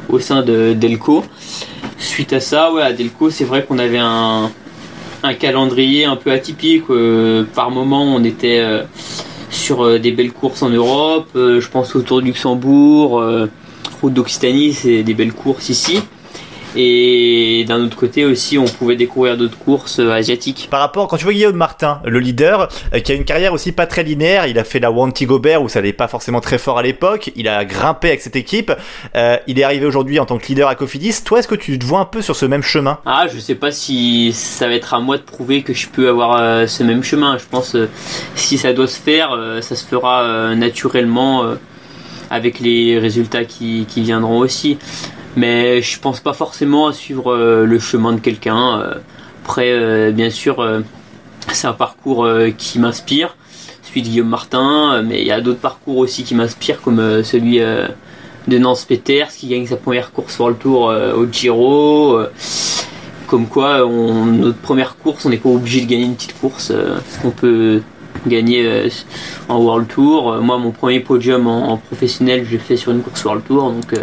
au 0.10 0.20
sein 0.20 0.44
de 0.44 0.74
Delco. 0.74 1.26
Suite 1.98 2.34
à 2.34 2.40
ça, 2.40 2.72
ouais, 2.72 2.84
à 2.84 2.94
Delco, 2.94 3.32
c'est 3.32 3.46
vrai 3.46 3.66
qu'on 3.68 3.80
avait 3.80 3.98
un, 3.98 4.52
calendrier 5.40 6.06
un 6.06 6.18
peu 6.18 6.32
atypique. 6.32 6.84
par 7.56 7.72
moment, 7.72 8.04
on 8.04 8.24
était 8.24 8.64
sur 9.50 10.00
des 10.00 10.12
belles 10.12 10.34
courses 10.34 10.62
en 10.62 10.70
Europe. 10.70 11.30
je 11.34 11.68
pense 11.68 11.96
au 11.96 12.02
Tour 12.02 12.22
du 12.22 12.28
Luxembourg, 12.28 13.24
route 14.02 14.14
d'Occitanie, 14.14 14.74
c'est 14.74 15.02
des 15.02 15.14
belles 15.16 15.34
courses 15.34 15.70
ici. 15.70 16.00
Et 16.76 17.64
d'un 17.68 17.82
autre 17.82 17.96
côté 17.96 18.26
aussi, 18.26 18.58
on 18.58 18.66
pouvait 18.66 18.98
découvrir 18.98 19.38
d'autres 19.38 19.58
courses 19.58 20.00
euh, 20.00 20.12
asiatiques. 20.12 20.68
Par 20.70 20.82
rapport, 20.82 21.08
quand 21.08 21.16
tu 21.16 21.24
vois 21.24 21.34
Guillaume 21.34 21.56
Martin, 21.56 22.02
le 22.04 22.20
leader, 22.20 22.68
euh, 22.94 23.00
qui 23.00 23.14
a 23.14 23.16
une 23.16 23.24
carrière 23.24 23.54
aussi 23.54 23.72
pas 23.72 23.88
très 23.88 24.04
linéaire, 24.04 24.46
il 24.48 24.60
a 24.60 24.66
fait 24.66 24.80
la 24.80 24.92
Wanty 24.92 25.26
Gobert 25.26 25.64
où 25.64 25.70
ça 25.70 25.80
n'allait 25.80 25.94
pas 25.94 26.10
forcément 26.10 26.42
très 26.42 26.58
fort 26.58 26.78
à 26.78 26.84
l'époque, 26.84 27.32
il 27.36 27.48
a 27.48 27.64
grimpé 27.64 28.10
avec 28.10 28.22
cette 28.22 28.36
équipe, 28.36 28.74
euh, 29.16 29.38
il 29.48 29.58
est 29.58 29.64
arrivé 29.64 29.86
aujourd'hui 29.86 30.20
en 30.20 30.26
tant 30.26 30.38
que 30.38 30.48
leader 30.48 30.68
à 30.68 30.76
Cofidis. 30.76 31.24
Toi, 31.24 31.40
est-ce 31.40 31.48
que 31.48 31.56
tu 31.56 31.80
te 31.80 31.86
vois 31.86 32.00
un 32.00 32.06
peu 32.06 32.22
sur 32.22 32.36
ce 32.36 32.46
même 32.46 32.64
chemin? 32.64 33.00
Ah, 33.06 33.28
je 33.34 33.40
sais 33.40 33.56
pas 33.56 33.72
si 33.72 34.34
ça 34.34 34.68
va 34.68 34.74
être 34.74 34.94
à 34.94 35.00
moi 35.00 35.18
de 35.18 35.24
prouver 35.24 35.62
que 35.62 35.74
je 35.74 35.88
peux 35.88 36.10
avoir 36.10 36.68
ce 36.68 36.84
même 36.84 37.04
chemin. 37.04 37.38
Je 37.38 37.46
pense 37.50 37.78
si 38.36 38.58
ça 38.58 38.74
doit 38.74 38.88
se 38.88 39.00
faire, 39.00 39.38
ça 39.62 39.76
se 39.76 39.86
fera 39.86 40.56
naturellement 40.56 41.44
avec 42.30 42.60
les 42.60 43.00
résultats 43.00 43.46
qui, 43.46 43.86
qui 43.88 44.02
viendront 44.02 44.40
aussi 44.40 44.78
mais 45.36 45.82
je 45.82 46.00
pense 46.00 46.20
pas 46.20 46.34
forcément 46.34 46.88
à 46.88 46.94
suivre 46.94 47.34
euh, 47.34 47.66
le 47.66 47.80
chemin 47.80 48.14
de 48.14 48.20
quelqu'un. 48.20 48.80
Euh. 48.80 48.94
Après, 49.44 49.72
euh, 49.72 50.12
bien 50.12 50.30
sûr, 50.30 50.66
c'est 51.52 51.68
un 51.68 51.74
parcours 51.74 52.28
qui 52.58 52.80
m'inspire, 52.80 53.38
celui 53.84 54.02
de 54.02 54.08
Guillaume 54.08 54.30
Martin, 54.30 55.04
mais 55.04 55.22
il 55.22 55.28
y 55.28 55.32
a 55.32 55.40
d'autres 55.40 55.60
parcours 55.60 55.98
aussi 55.98 56.24
qui 56.24 56.34
m'inspirent, 56.34 56.82
comme 56.82 57.24
celui 57.24 57.60
de 57.60 58.58
Nance 58.58 58.86
Peters 58.86 59.28
qui 59.28 59.48
gagne 59.48 59.68
sa 59.68 59.78
première 59.78 60.12
course 60.12 60.40
le 60.40 60.56
Tour 60.56 60.92
au 61.16 61.28
Giro. 61.32 62.18
comme 63.28 63.46
quoi, 63.46 63.88
notre 63.88 64.58
première 64.58 64.98
course, 64.98 65.26
on 65.26 65.30
n'est 65.30 65.38
pas 65.38 65.50
obligé 65.50 65.82
de 65.82 65.86
gagner 65.92 66.06
une 66.06 66.16
petite 66.16 66.40
course. 66.40 66.74
on 67.24 67.30
peut 67.30 67.84
gagner 68.26 68.90
en 69.48 69.60
World 69.60 69.88
Tour. 69.88 70.42
Moi, 70.42 70.58
mon 70.58 70.72
premier 70.72 71.02
podium 71.02 71.46
en, 71.46 71.78
professionnel, 71.78 72.48
j'ai 72.50 72.58
fait 72.58 72.78
sur 72.78 72.92
une 72.94 73.04
course 73.04 73.24
World 73.24 73.44
Tour, 73.46 73.72
donc 73.72 73.94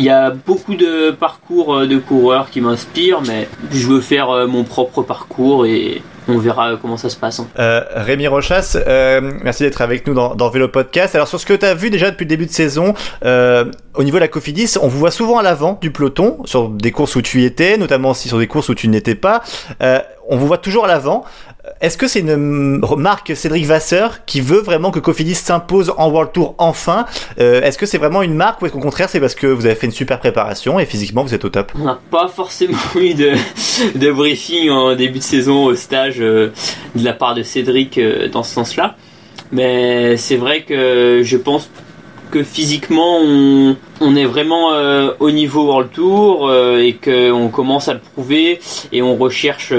il 0.00 0.06
y 0.06 0.10
a 0.10 0.30
beaucoup 0.30 0.76
de 0.76 1.10
parcours 1.10 1.76
euh, 1.76 1.86
de 1.86 1.98
coureurs 1.98 2.48
qui 2.48 2.62
m'inspirent, 2.62 3.20
mais 3.20 3.48
je 3.70 3.86
veux 3.86 4.00
faire 4.00 4.30
euh, 4.30 4.46
mon 4.46 4.64
propre 4.64 5.02
parcours 5.02 5.66
et 5.66 6.00
on 6.28 6.38
verra 6.38 6.76
comment 6.80 6.96
ça 6.96 7.10
se 7.10 7.16
passe. 7.16 7.40
Hein. 7.40 7.48
Euh, 7.58 7.82
Rémi 7.94 8.26
Rochas, 8.26 8.76
euh, 8.86 9.32
merci 9.42 9.62
d'être 9.62 9.80
avec 9.82 10.06
nous 10.06 10.14
dans, 10.14 10.34
dans, 10.34 10.48
Vélo 10.48 10.68
Podcast. 10.68 11.14
Alors 11.14 11.28
sur 11.28 11.40
ce 11.40 11.46
que 11.46 11.54
tu 11.54 11.66
as 11.66 11.74
vu 11.74 11.90
déjà 11.90 12.10
depuis 12.10 12.24
le 12.24 12.28
début 12.28 12.46
de 12.46 12.50
saison, 12.50 12.94
euh, 13.24 13.64
au 13.94 14.04
niveau 14.04 14.16
de 14.16 14.20
la 14.20 14.28
Cofidis, 14.28 14.76
on 14.80 14.88
vous 14.88 14.98
voit 14.98 15.10
souvent 15.10 15.38
à 15.38 15.42
l'avant 15.42 15.78
du 15.80 15.90
peloton, 15.90 16.38
sur 16.44 16.68
des 16.68 16.92
courses 16.92 17.16
où 17.16 17.22
tu 17.22 17.42
y 17.42 17.44
étais, 17.44 17.76
notamment 17.76 18.10
aussi 18.10 18.28
sur 18.28 18.38
des 18.38 18.46
courses 18.46 18.68
où 18.68 18.74
tu 18.74 18.88
n'étais 18.88 19.14
pas. 19.14 19.42
Euh, 19.82 20.00
on 20.28 20.36
vous 20.36 20.46
voit 20.46 20.58
toujours 20.58 20.84
à 20.84 20.88
l'avant. 20.88 21.24
Est-ce 21.80 21.96
que 21.96 22.06
c'est 22.06 22.20
une 22.20 22.82
marque 22.98 23.34
Cédric 23.34 23.64
Vasseur 23.64 24.26
qui 24.26 24.42
veut 24.42 24.60
vraiment 24.60 24.90
que 24.90 24.98
Cofidis 24.98 25.34
s'impose 25.34 25.94
en 25.96 26.10
World 26.10 26.30
Tour 26.32 26.54
enfin? 26.58 27.06
Euh, 27.38 27.62
Est-ce 27.62 27.78
que 27.78 27.86
c'est 27.86 27.96
vraiment 27.96 28.20
une 28.20 28.34
marque 28.34 28.60
ou 28.60 28.66
est-ce 28.66 28.74
qu'au 28.74 28.80
contraire 28.80 29.08
c'est 29.08 29.18
parce 29.18 29.34
que 29.34 29.46
vous 29.46 29.64
avez 29.64 29.74
fait 29.74 29.86
une 29.86 29.92
super 29.92 30.18
préparation 30.18 30.78
et 30.78 30.84
physiquement 30.84 31.22
vous 31.22 31.32
êtes 31.32 31.46
au 31.46 31.48
top? 31.48 31.72
On 31.80 31.84
n'a 31.84 31.98
pas 32.10 32.28
forcément 32.28 32.76
eu 32.96 33.14
de, 33.14 34.10
briefing 34.12 34.68
en 34.68 34.94
début 34.94 35.20
de 35.20 35.24
saison 35.24 35.64
au 35.64 35.74
stage 35.74 36.20
euh, 36.20 36.52
de 36.94 37.02
la 37.02 37.14
part 37.14 37.34
de 37.34 37.42
Cédric 37.42 37.96
euh, 37.96 38.28
dans 38.28 38.42
ce 38.42 38.52
sens-là. 38.52 38.96
Mais 39.50 40.18
c'est 40.18 40.36
vrai 40.36 40.64
que 40.64 41.22
je 41.24 41.36
pense 41.38 41.70
que 42.30 42.42
physiquement 42.42 43.20
on, 43.22 43.74
on 44.02 44.16
est 44.16 44.26
vraiment 44.26 44.68
au 45.18 45.30
niveau 45.32 45.64
World 45.64 45.90
Tour 45.90 46.54
et 46.54 46.96
qu'on 47.02 47.48
commence 47.48 47.88
à 47.88 47.94
le 47.94 47.98
prouver 47.98 48.60
et 48.92 49.02
on 49.02 49.16
recherche 49.16 49.72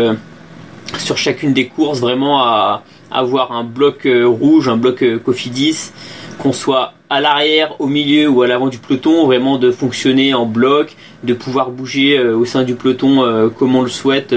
sur 0.98 1.18
chacune 1.18 1.54
des 1.54 1.68
courses 1.68 2.00
vraiment 2.00 2.42
à 2.42 2.84
avoir 3.12 3.52
un 3.52 3.64
bloc 3.64 4.06
euh, 4.06 4.26
rouge, 4.26 4.68
un 4.68 4.78
bloc 4.78 5.04
euh, 5.04 5.20
Cofidis, 5.20 5.92
qu'on 6.40 6.54
soit 6.54 6.94
à 7.10 7.20
l'arrière, 7.20 7.76
au 7.80 7.88
milieu 7.88 8.30
ou 8.30 8.42
à 8.42 8.48
l'avant 8.48 8.70
du 8.70 8.78
peloton, 8.78 9.26
vraiment 9.26 9.58
de 9.58 9.70
fonctionner 9.72 10.34
en 10.34 10.46
bloc, 10.46 10.96
de 11.24 11.34
pouvoir 11.34 11.70
bouger 11.70 12.18
euh, 12.18 12.38
au 12.38 12.46
sein 12.46 12.64
du 12.64 12.76
peloton 12.76 13.50
comme 13.58 13.76
on 13.76 13.82
le 13.82 13.90
souhaite 13.90 14.34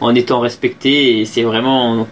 en 0.00 0.14
étant 0.14 0.40
respecté. 0.40 1.20
Et 1.20 1.24
c'est 1.24 1.42
vraiment 1.42 2.06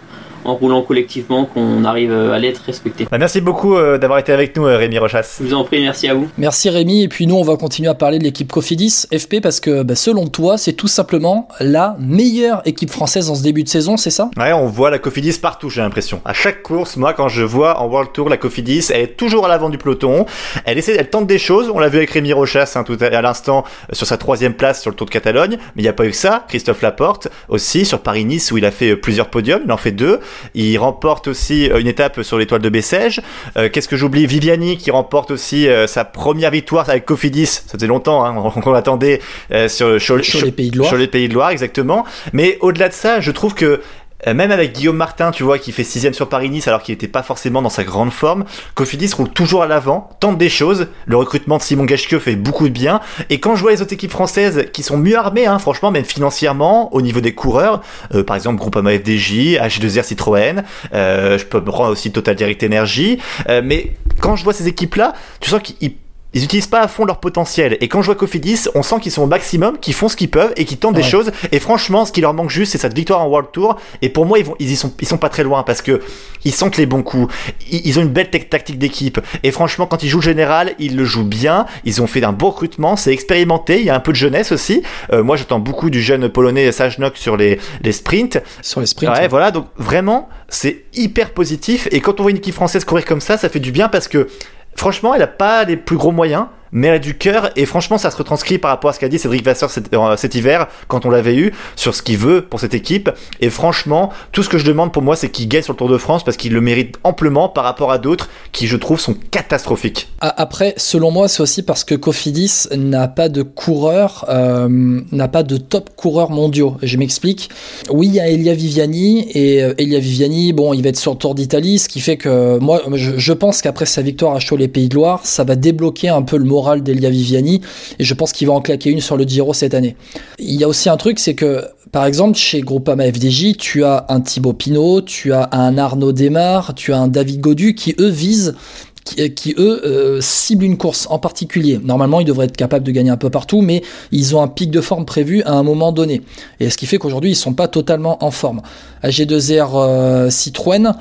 en 0.45 0.55
roulant 0.55 0.81
collectivement 0.81 1.45
qu'on 1.45 1.83
arrive 1.83 2.11
à 2.11 2.39
l'être 2.39 2.61
respecté. 2.65 3.07
Bah, 3.09 3.17
merci 3.17 3.41
beaucoup 3.41 3.75
d'avoir 3.75 4.19
été 4.19 4.31
avec 4.31 4.55
nous, 4.55 4.63
Rémi 4.63 4.97
Rochas. 4.97 5.37
Je 5.39 5.45
vous 5.45 5.53
en 5.53 5.63
prie, 5.63 5.81
merci 5.81 6.07
à 6.07 6.13
vous. 6.13 6.27
Merci 6.37 6.69
Rémi, 6.69 7.03
et 7.03 7.07
puis 7.07 7.27
nous 7.27 7.35
on 7.35 7.43
va 7.43 7.57
continuer 7.57 7.89
à 7.89 7.93
parler 7.93 8.19
de 8.19 8.23
l'équipe 8.23 8.51
Cofidis 8.51 9.07
FP 9.11 9.41
parce 9.41 9.59
que 9.59 9.83
bah, 9.83 9.95
selon 9.95 10.27
toi, 10.27 10.57
c'est 10.57 10.73
tout 10.73 10.87
simplement 10.87 11.47
la 11.59 11.95
meilleure 11.99 12.61
équipe 12.65 12.89
française 12.89 13.29
en 13.29 13.35
ce 13.35 13.43
début 13.43 13.63
de 13.63 13.69
saison, 13.69 13.97
c'est 13.97 14.09
ça? 14.09 14.29
Ouais, 14.37 14.53
on 14.53 14.67
voit 14.67 14.89
la 14.89 14.99
Cofidis 14.99 15.39
partout, 15.39 15.69
j'ai 15.69 15.81
l'impression. 15.81 16.21
À 16.25 16.33
chaque 16.33 16.63
course, 16.63 16.97
moi, 16.97 17.13
quand 17.13 17.29
je 17.29 17.43
vois 17.43 17.79
en 17.79 17.87
World 17.87 18.11
Tour 18.13 18.29
la 18.29 18.37
Cofidis, 18.37 18.87
elle 18.93 19.01
est 19.01 19.17
toujours 19.17 19.45
à 19.45 19.49
l'avant 19.49 19.69
du 19.69 19.77
peloton. 19.77 20.25
Elle 20.65 20.77
essaie, 20.77 20.95
elle 20.97 21.09
tente 21.09 21.27
des 21.27 21.39
choses. 21.39 21.71
On 21.73 21.79
l'a 21.79 21.89
vu 21.89 21.97
avec 21.97 22.11
Rémi 22.11 22.33
Rochas 22.33 22.73
hein, 22.75 22.83
tout 22.83 22.97
à, 22.99 23.21
l'instant 23.21 23.63
euh, 23.89 23.93
sur 23.93 24.07
sa 24.07 24.17
troisième 24.17 24.53
place 24.53 24.81
sur 24.81 24.91
le 24.91 24.95
Tour 24.95 25.07
de 25.07 25.11
Catalogne. 25.11 25.57
Mais 25.75 25.81
il 25.81 25.83
n'y 25.83 25.89
a 25.89 25.93
pas 25.93 26.05
eu 26.05 26.11
que 26.11 26.15
ça. 26.15 26.45
Christophe 26.47 26.81
Laporte 26.81 27.27
aussi 27.49 27.85
sur 27.85 27.99
Paris-Nice 27.99 28.51
où 28.51 28.57
il 28.57 28.65
a 28.65 28.71
fait 28.71 28.91
euh, 28.91 28.95
plusieurs 28.95 29.29
podiums. 29.29 29.61
Il 29.65 29.71
en 29.71 29.77
fait 29.77 29.91
deux. 29.91 30.19
Il 30.53 30.77
remporte 30.77 31.27
aussi 31.27 31.69
euh, 31.69 31.79
une 31.79 31.87
étape 31.87 32.21
sur 32.21 32.37
l'étoile 32.37 32.61
de 32.61 32.69
Bessèges. 32.69 33.21
Qu'est-ce 33.55 33.87
que 33.87 33.97
j'oublie? 33.97 34.25
Viviani 34.25 34.77
qui 34.77 34.91
remporte 34.91 35.31
aussi 35.31 35.67
sa 35.87 36.05
première 36.05 36.51
victoire 36.51 36.89
avec 36.89 37.05
Cofidis. 37.05 37.45
Ça 37.45 37.73
faisait 37.73 37.87
longtemps 37.87 38.23
hein, 38.23 38.51
qu'on 38.61 38.73
attendait 38.73 39.19
sur, 39.67 39.99
sur, 40.01 40.17
Pays 40.53 40.71
de 40.71 40.77
Loire. 40.77 40.89
Sur 40.89 40.97
les 40.97 41.07
Pays 41.07 41.27
de 41.27 41.33
Loire, 41.33 41.49
exactement. 41.49 42.05
Mais 42.33 42.57
au-delà 42.61 42.89
de 42.89 42.93
ça, 42.93 43.19
je 43.19 43.31
trouve 43.31 43.53
que 43.53 43.81
euh, 44.27 44.33
même 44.33 44.51
avec 44.51 44.73
Guillaume 44.73 44.97
Martin, 44.97 45.31
tu 45.31 45.43
vois, 45.43 45.59
qui 45.59 45.71
fait 45.71 45.83
sixième 45.83 46.13
sur 46.13 46.29
Paris-Nice 46.29 46.67
alors 46.67 46.81
qu'il 46.81 46.93
n'était 46.93 47.07
pas 47.07 47.23
forcément 47.23 47.61
dans 47.61 47.69
sa 47.69 47.83
grande 47.83 48.11
forme, 48.11 48.45
Cofidis 48.75 49.11
roule 49.15 49.29
toujours 49.29 49.63
à 49.63 49.67
l'avant, 49.67 50.09
tente 50.19 50.37
des 50.37 50.49
choses. 50.49 50.87
Le 51.05 51.17
recrutement 51.17 51.57
de 51.57 51.61
Simon 51.61 51.87
Geschke 51.87 52.19
fait 52.19 52.35
beaucoup 52.35 52.67
de 52.67 52.73
bien. 52.73 53.01
Et 53.29 53.39
quand 53.39 53.55
je 53.55 53.61
vois 53.61 53.71
les 53.71 53.81
autres 53.81 53.93
équipes 53.93 54.11
françaises 54.11 54.67
qui 54.73 54.83
sont 54.83 54.97
mieux 54.97 55.17
armées, 55.17 55.45
hein, 55.45 55.59
franchement, 55.59 55.91
même 55.91 56.05
financièrement, 56.05 56.93
au 56.93 57.01
niveau 57.01 57.21
des 57.21 57.33
coureurs, 57.33 57.81
euh, 58.13 58.23
par 58.23 58.35
exemple 58.35 58.57
Groupama 58.57 58.91
FDJ, 58.97 59.57
H2R 59.57 60.03
Citroën, 60.03 60.63
euh, 60.93 61.37
je 61.37 61.45
peux 61.45 61.59
me 61.59 61.65
prendre 61.65 61.91
aussi 61.91 62.11
Total 62.11 62.35
Direct 62.35 62.63
Energy, 62.63 63.19
mais 63.47 63.95
quand 64.19 64.35
je 64.35 64.43
vois 64.43 64.53
ces 64.53 64.67
équipes-là, 64.67 65.13
tu 65.39 65.49
sens 65.49 65.61
qu'ils 65.61 65.93
ils 66.33 66.43
utilisent 66.43 66.67
pas 66.67 66.81
à 66.81 66.87
fond 66.87 67.05
leur 67.05 67.19
potentiel. 67.19 67.77
Et 67.81 67.87
quand 67.87 68.01
je 68.01 68.07
vois 68.07 68.15
Cofidis, 68.15 68.67
on 68.73 68.83
sent 68.83 68.95
qu'ils 69.01 69.11
sont 69.11 69.23
au 69.23 69.27
maximum, 69.27 69.77
qu'ils 69.77 69.93
font 69.93 70.07
ce 70.07 70.15
qu'ils 70.15 70.29
peuvent 70.29 70.53
et 70.55 70.65
qu'ils 70.65 70.77
tentent 70.77 70.95
des 70.95 71.03
choses. 71.03 71.31
Et 71.51 71.59
franchement, 71.59 72.05
ce 72.05 72.11
qui 72.11 72.21
leur 72.21 72.33
manque 72.33 72.49
juste, 72.49 72.71
c'est 72.71 72.77
cette 72.77 72.93
victoire 72.93 73.21
en 73.21 73.27
World 73.27 73.49
Tour. 73.51 73.77
Et 74.01 74.09
pour 74.09 74.25
moi, 74.25 74.39
ils 74.39 74.45
vont, 74.45 74.55
ils 74.59 74.71
y 74.71 74.75
sont, 74.75 74.93
ils 75.01 75.07
sont 75.07 75.17
pas 75.17 75.29
très 75.29 75.43
loin 75.43 75.63
parce 75.63 75.81
que 75.81 76.01
ils 76.45 76.53
sentent 76.53 76.77
les 76.77 76.85
bons 76.85 77.03
coups. 77.03 77.33
Ils, 77.69 77.99
ont 77.99 78.01
une 78.01 78.09
belle 78.09 78.29
tactique 78.29 78.79
d'équipe. 78.79 79.19
Et 79.43 79.51
franchement, 79.51 79.87
quand 79.87 80.03
ils 80.03 80.09
jouent 80.09 80.19
le 80.19 80.23
général, 80.23 80.73
ils 80.79 80.95
le 80.95 81.03
jouent 81.03 81.25
bien. 81.25 81.65
Ils 81.83 82.01
ont 82.01 82.07
fait 82.07 82.21
d'un 82.21 82.31
beau 82.31 82.49
recrutement. 82.49 82.95
C'est 82.95 83.11
expérimenté. 83.11 83.79
Il 83.79 83.85
y 83.85 83.89
a 83.89 83.95
un 83.95 83.99
peu 83.99 84.11
de 84.11 84.17
jeunesse 84.17 84.51
aussi. 84.51 84.83
Euh, 85.11 85.23
moi, 85.23 85.35
j'attends 85.35 85.59
beaucoup 85.59 85.89
du 85.89 86.01
jeune 86.01 86.29
polonais 86.29 86.71
Sajnok 86.71 87.17
sur 87.17 87.35
les, 87.35 87.59
les 87.81 87.91
sprints. 87.91 88.41
Sur 88.61 88.79
les 88.79 88.85
sprints. 88.85 89.11
Ouais, 89.11 89.27
voilà. 89.27 89.51
Donc 89.51 89.67
vraiment, 89.77 90.29
c'est 90.47 90.85
hyper 90.93 91.31
positif. 91.31 91.87
Et 91.91 91.99
quand 91.99 92.19
on 92.19 92.23
voit 92.23 92.31
une 92.31 92.37
équipe 92.37 92.55
française 92.55 92.85
courir 92.85 93.05
comme 93.05 93.21
ça, 93.21 93.37
ça 93.37 93.49
fait 93.49 93.59
du 93.59 93.71
bien 93.71 93.89
parce 93.89 94.07
que 94.07 94.27
franchement, 94.75 95.13
elle 95.13 95.21
a 95.21 95.27
pas 95.27 95.63
les 95.63 95.77
plus 95.77 95.97
gros 95.97 96.11
moyens, 96.11 96.47
mais 96.71 96.99
du 96.99 97.17
cœur. 97.17 97.51
Et 97.55 97.65
franchement 97.65 97.97
ça 97.97 98.11
se 98.11 98.17
retranscrit 98.17 98.57
par 98.57 98.71
rapport 98.71 98.89
à 98.89 98.93
ce 98.93 98.99
qu'a 98.99 99.09
dit 99.09 99.19
Cédric 99.19 99.43
Vasseur 99.43 99.69
euh, 99.93 100.15
cet, 100.17 100.35
hiver 100.35 100.67
quand 100.87 101.05
on 101.05 101.09
l'avait 101.09 101.35
eu 101.35 101.53
sur 101.75 101.95
ce 101.95 102.01
qu'il 102.01 102.17
veut 102.17 102.41
pour 102.41 102.59
cette 102.59 102.73
équipe. 102.73 103.09
Et 103.39 103.49
franchement 103.49 104.11
tout 104.31 104.43
ce 104.43 104.49
que 104.49 104.57
je 104.57 104.65
demande 104.65 104.91
pour 104.91 105.01
moi 105.01 105.15
c'est 105.15 105.29
qu'il 105.29 105.47
gagne 105.47 105.63
sur 105.63 105.73
le 105.73 105.77
Tour 105.77 105.89
de 105.89 105.97
France 105.97 106.23
parce 106.23 106.37
qu'il 106.37 106.53
le 106.53 106.61
mérite 106.61 106.97
amplement 107.03 107.49
par 107.49 107.63
rapport 107.63 107.91
à 107.91 107.97
d'autres 107.97 108.29
qui 108.51 108.67
je 108.67 108.77
trouve 108.77 108.99
sont 108.99 109.15
catastrophiques. 109.31 110.09
Après 110.19 110.73
selon 110.77 111.11
moi 111.11 111.27
c'est 111.27 111.41
aussi 111.41 111.63
parce 111.63 111.83
que 111.83 111.95
Cofidis 111.95 112.67
n'a 112.75 113.07
pas 113.07 113.29
de 113.29 113.41
coureur 113.41 114.25
euh, 114.29 115.01
n'a 115.11 115.27
pas 115.27 115.43
de 115.43 115.57
top 115.57 115.89
coureurs 115.95 116.31
mondiaux. 116.31 116.77
Je 116.81 116.97
m'explique. 116.97 117.49
Oui 117.89 118.07
il 118.07 118.15
y 118.15 118.19
a 118.19 118.29
Elia 118.29 118.53
Viviani 118.53 119.29
et 119.33 119.63
euh, 119.63 119.73
Elia 119.77 119.99
Viviani 119.99 120.53
bon 120.53 120.73
il 120.73 120.81
va 120.81 120.89
être 120.89 120.97
sur 120.97 121.11
le 121.11 121.17
Tour 121.17 121.35
d'Italie 121.35 121.79
ce 121.79 121.87
qui 121.87 121.99
fait 121.99 122.17
que 122.17 122.57
moi 122.59 122.81
je, 122.93 123.33
pense 123.33 123.61
qu'après 123.61 123.85
sa 123.85 124.01
victoire 124.01 124.35
à 124.35 124.39
Chaud 124.39 124.57
les 124.57 124.67
Pays 124.67 124.89
de 124.89 124.95
Loire 124.95 125.21
ça 125.23 125.43
va 125.43 125.55
débloquer 125.55 126.09
un 126.09 126.21
peu 126.21 126.37
le 126.37 126.45
d'Elia 126.81 127.09
Viviani 127.09 127.61
et 127.99 128.03
je 128.03 128.13
pense 128.13 128.31
qu'il 128.31 128.47
va 128.47 128.53
en 128.53 128.61
claquer 128.61 128.89
une 128.89 129.01
sur 129.01 129.17
le 129.17 129.23
Giro 129.23 129.53
cette 129.53 129.73
année. 129.73 129.95
Il 130.39 130.55
y 130.55 130.63
a 130.63 130.67
aussi 130.67 130.89
un 130.89 130.97
truc, 130.97 131.19
c'est 131.19 131.35
que 131.35 131.65
par 131.91 132.05
exemple 132.05 132.37
chez 132.37 132.61
Groupama 132.61 133.11
FDJ, 133.11 133.57
tu 133.57 133.83
as 133.83 134.05
un 134.09 134.21
Thibaut 134.21 134.53
Pinot, 134.53 135.01
tu 135.01 135.33
as 135.33 135.49
un 135.51 135.77
Arnaud 135.77 136.11
Desmar, 136.11 136.73
tu 136.75 136.93
as 136.93 136.99
un 136.99 137.07
David 137.07 137.41
Godu 137.41 137.75
qui 137.75 137.95
eux 137.99 138.09
visent 138.09 138.55
qui, 139.03 139.55
eux 139.57 139.81
euh, 139.85 140.21
ciblent 140.21 140.63
une 140.63 140.77
course 140.77 141.07
en 141.09 141.19
particulier. 141.19 141.79
Normalement, 141.83 142.19
ils 142.19 142.25
devraient 142.25 142.45
être 142.45 142.57
capables 142.57 142.85
de 142.85 142.91
gagner 142.91 143.09
un 143.09 143.17
peu 143.17 143.29
partout, 143.29 143.61
mais 143.61 143.81
ils 144.11 144.35
ont 144.35 144.41
un 144.41 144.47
pic 144.47 144.69
de 144.71 144.81
forme 144.81 145.05
prévu 145.05 145.41
à 145.43 145.53
un 145.53 145.63
moment 145.63 145.91
donné. 145.91 146.21
Et 146.59 146.69
ce 146.69 146.77
qui 146.77 146.85
fait 146.85 146.97
qu'aujourd'hui, 146.97 147.31
ils 147.31 147.35
sont 147.35 147.53
pas 147.53 147.67
totalement 147.67 148.23
en 148.23 148.31
forme. 148.31 148.61
AG2R 149.03 149.69
euh, 149.75 150.29
Citroën, 150.29 150.93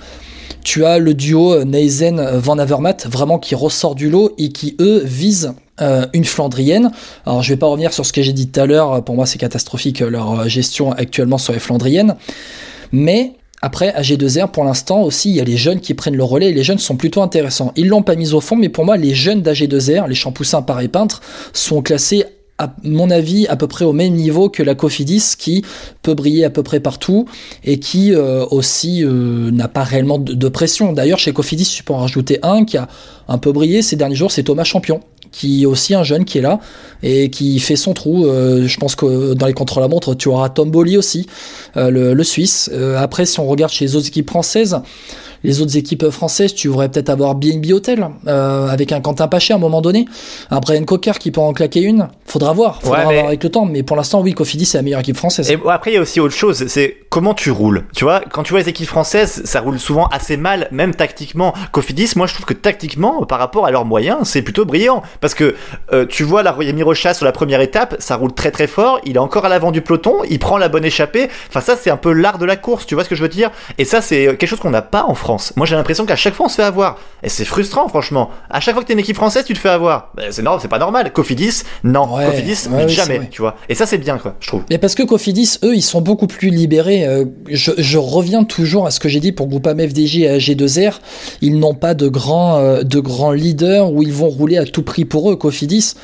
tu 0.64 0.84
as 0.84 0.98
le 0.98 1.14
duo 1.14 1.64
Neisen 1.64 2.20
Van 2.38 2.58
Avermaet 2.58 3.06
vraiment 3.06 3.38
qui 3.38 3.54
ressort 3.54 3.94
du 3.94 4.10
lot 4.10 4.32
et 4.38 4.50
qui 4.50 4.76
eux 4.80 5.02
visent 5.04 5.54
euh, 5.80 6.06
une 6.12 6.24
Flandrienne. 6.24 6.90
Alors 7.26 7.42
je 7.42 7.52
vais 7.52 7.58
pas 7.58 7.66
revenir 7.66 7.92
sur 7.92 8.04
ce 8.04 8.12
que 8.12 8.22
j'ai 8.22 8.32
dit 8.32 8.50
tout 8.50 8.60
à 8.60 8.66
l'heure, 8.66 9.02
pour 9.04 9.14
moi 9.14 9.26
c'est 9.26 9.38
catastrophique 9.38 10.00
leur 10.00 10.48
gestion 10.48 10.92
actuellement 10.92 11.38
sur 11.38 11.52
les 11.52 11.58
Flandriennes. 11.58 12.16
Mais 12.92 13.34
après, 13.62 13.92
à 13.92 14.00
G2R, 14.00 14.50
pour 14.50 14.64
l'instant 14.64 15.02
aussi, 15.02 15.30
il 15.30 15.36
y 15.36 15.40
a 15.40 15.44
les 15.44 15.58
jeunes 15.58 15.80
qui 15.80 15.92
prennent 15.92 16.16
le 16.16 16.24
relais 16.24 16.52
les 16.52 16.62
jeunes 16.62 16.78
sont 16.78 16.96
plutôt 16.96 17.20
intéressants. 17.20 17.72
Ils 17.76 17.88
l'ont 17.88 18.02
pas 18.02 18.16
mis 18.16 18.32
au 18.32 18.40
fond, 18.40 18.56
mais 18.56 18.70
pour 18.70 18.84
moi, 18.86 18.96
les 18.96 19.14
jeunes 19.14 19.42
d'AG2R, 19.42 20.08
les 20.08 20.14
Champoussins 20.14 20.62
pareil 20.62 20.88
peintres, 20.88 21.20
sont 21.52 21.82
classés 21.82 22.24
à 22.60 22.74
mon 22.84 23.10
avis, 23.10 23.46
à 23.46 23.56
peu 23.56 23.66
près 23.66 23.86
au 23.86 23.94
même 23.94 24.12
niveau 24.12 24.50
que 24.50 24.62
la 24.62 24.74
Cofidis, 24.74 25.32
qui 25.38 25.64
peut 26.02 26.12
briller 26.12 26.44
à 26.44 26.50
peu 26.50 26.62
près 26.62 26.78
partout 26.78 27.26
et 27.64 27.78
qui 27.80 28.12
euh, 28.12 28.44
aussi 28.50 29.02
euh, 29.02 29.50
n'a 29.50 29.66
pas 29.66 29.82
réellement 29.82 30.18
de, 30.18 30.48
pression. 30.48 30.92
D'ailleurs, 30.92 31.18
chez 31.18 31.32
Cofidis, 31.32 31.64
tu 31.64 31.82
peux 31.82 31.94
en 31.94 32.00
rajouter 32.00 32.38
un 32.42 32.66
qui 32.66 32.76
a 32.76 32.86
un 33.28 33.38
peu 33.38 33.50
brillé 33.50 33.80
ces 33.80 33.96
derniers 33.96 34.14
jours, 34.14 34.30
c'est 34.30 34.42
Thomas 34.42 34.64
Champion, 34.64 35.00
qui 35.32 35.62
est 35.62 35.66
aussi 35.66 35.94
un 35.94 36.02
jeune 36.02 36.26
qui 36.26 36.36
est 36.36 36.42
là 36.42 36.60
et 37.02 37.30
qui 37.30 37.58
fait 37.60 37.76
son 37.76 37.94
trou. 37.94 38.26
Euh, 38.26 38.66
je 38.66 38.78
pense 38.78 38.94
que 38.94 39.32
dans 39.32 39.46
les 39.46 39.54
contre-la-montre, 39.54 40.14
tu 40.14 40.28
auras 40.28 40.50
Tom 40.50 40.70
Bolly 40.70 40.98
aussi, 40.98 41.26
le, 41.76 42.12
le, 42.12 42.24
Suisse. 42.24 42.70
après, 42.98 43.24
si 43.24 43.40
on 43.40 43.46
regarde 43.46 43.72
chez 43.72 43.86
les 43.86 43.96
autres 43.96 44.08
équipes 44.08 44.28
françaises, 44.28 44.82
les 45.42 45.60
autres 45.60 45.76
équipes 45.76 46.10
françaises, 46.10 46.54
tu 46.54 46.68
voudrais 46.68 46.88
peut-être 46.88 47.08
avoir 47.08 47.34
BNB 47.34 47.72
Hotel 47.72 48.08
euh, 48.26 48.68
avec 48.68 48.92
un 48.92 49.00
Quentin 49.00 49.28
Paché 49.28 49.52
à 49.52 49.56
un 49.56 49.60
moment 49.60 49.80
donné, 49.80 50.06
un 50.50 50.60
Brian 50.60 50.84
Cocker 50.84 51.18
qui 51.18 51.30
peut 51.30 51.40
en 51.40 51.52
claquer 51.52 51.80
une. 51.80 52.08
Faudra 52.24 52.52
voir, 52.52 52.80
faudra 52.82 53.04
voir 53.04 53.26
avec 53.26 53.42
le 53.42 53.50
temps. 53.50 53.64
Mais 53.64 53.82
pour 53.82 53.96
l'instant, 53.96 54.20
oui, 54.20 54.34
Cofidis 54.34 54.66
c'est 54.66 54.78
la 54.78 54.82
meilleure 54.82 55.00
équipe 55.00 55.16
française. 55.16 55.50
Et 55.50 55.58
après, 55.68 55.92
il 55.92 55.94
y 55.94 55.96
a 55.96 56.00
aussi 56.00 56.20
autre 56.20 56.34
chose, 56.34 56.66
c'est 56.68 56.96
comment 57.08 57.34
tu 57.34 57.50
roules. 57.50 57.84
Tu 57.94 58.04
vois, 58.04 58.20
quand 58.20 58.42
tu 58.42 58.50
vois 58.50 58.60
les 58.60 58.68
équipes 58.68 58.88
françaises, 58.88 59.42
ça 59.44 59.60
roule 59.60 59.78
souvent 59.78 60.06
assez 60.06 60.36
mal, 60.36 60.68
même 60.70 60.94
tactiquement. 60.94 61.54
Cofidis, 61.72 62.12
moi, 62.16 62.26
je 62.26 62.34
trouve 62.34 62.46
que 62.46 62.54
tactiquement, 62.54 63.24
par 63.24 63.38
rapport 63.38 63.66
à 63.66 63.70
leurs 63.70 63.84
moyens, 63.84 64.28
c'est 64.28 64.42
plutôt 64.42 64.64
brillant. 64.64 65.02
Parce 65.20 65.34
que 65.34 65.54
euh, 65.92 66.06
tu 66.06 66.22
vois, 66.22 66.42
la 66.42 66.52
Royal 66.52 66.80
Rocha 66.82 67.14
sur 67.14 67.24
la 67.24 67.32
première 67.32 67.60
étape, 67.60 67.96
ça 67.98 68.16
roule 68.16 68.32
très 68.32 68.50
très 68.50 68.66
fort. 68.66 69.00
Il 69.04 69.16
est 69.16 69.20
encore 69.20 69.44
à 69.44 69.48
l'avant 69.48 69.72
du 69.72 69.80
peloton, 69.80 70.18
il 70.28 70.38
prend 70.38 70.58
la 70.58 70.68
bonne 70.68 70.84
échappée. 70.84 71.28
Enfin, 71.48 71.60
ça, 71.60 71.76
c'est 71.76 71.90
un 71.90 71.96
peu 71.96 72.12
l'art 72.12 72.38
de 72.38 72.44
la 72.44 72.56
course. 72.56 72.86
Tu 72.86 72.94
vois 72.94 73.04
ce 73.04 73.08
que 73.08 73.14
je 73.14 73.22
veux 73.22 73.28
dire? 73.28 73.50
Et 73.78 73.84
ça, 73.84 74.00
c'est 74.00 74.26
quelque 74.36 74.46
chose 74.46 74.60
qu'on 74.60 74.70
n'a 74.70 74.82
pas 74.82 75.04
en 75.04 75.14
France. 75.14 75.29
Moi, 75.56 75.66
j'ai 75.66 75.76
l'impression 75.76 76.06
qu'à 76.06 76.16
chaque 76.16 76.34
fois, 76.34 76.46
on 76.46 76.48
se 76.48 76.56
fait 76.56 76.62
avoir. 76.62 76.98
Et 77.22 77.28
c'est 77.28 77.44
frustrant, 77.44 77.88
franchement. 77.88 78.30
À 78.48 78.60
chaque 78.60 78.74
fois 78.74 78.82
que 78.82 78.88
t'es 78.88 78.94
une 78.94 78.98
équipe 79.00 79.16
française, 79.16 79.44
tu 79.44 79.54
te 79.54 79.58
fais 79.58 79.68
avoir. 79.68 80.12
Ben, 80.16 80.30
c'est 80.30 80.42
normal, 80.42 80.60
c'est 80.62 80.68
pas 80.68 80.78
normal. 80.78 81.12
Cofidis, 81.12 81.62
non. 81.84 82.06
Cofidis, 82.06 82.68
jamais, 82.88 83.28
tu 83.30 83.42
vois. 83.42 83.56
Et 83.68 83.74
ça, 83.74 83.86
c'est 83.86 83.98
bien, 83.98 84.18
quoi, 84.18 84.36
je 84.40 84.48
trouve. 84.48 84.62
Mais 84.70 84.78
parce 84.78 84.94
que 84.94 85.02
Cofidis, 85.02 85.58
eux, 85.64 85.74
ils 85.74 85.82
sont 85.82 86.00
beaucoup 86.00 86.26
plus 86.26 86.50
libérés. 86.50 87.06
Euh, 87.06 87.24
je, 87.48 87.98
reviens 87.98 88.44
toujours 88.44 88.86
à 88.86 88.90
ce 88.90 89.00
que 89.00 89.08
j'ai 89.08 89.20
dit 89.20 89.32
pour 89.32 89.46
Groupama 89.46 89.86
FDJ 89.86 90.18
et 90.18 90.38
AG2R. 90.38 90.94
Ils 91.42 91.58
n'ont 91.58 91.74
pas 91.74 91.94
de 91.94 92.08
grands, 92.08 92.58
euh, 92.58 92.82
de 92.82 93.00
grands 93.00 93.32
leaders 93.32 93.92
où 93.92 94.02
ils 94.02 94.12
vont 94.12 94.28
rouler 94.28 94.58
à 94.58 94.64
tout 94.64 94.82
prix 94.82 95.04
pour 95.04 95.30
eux. 95.30 95.36
Cofidis, 95.36 95.94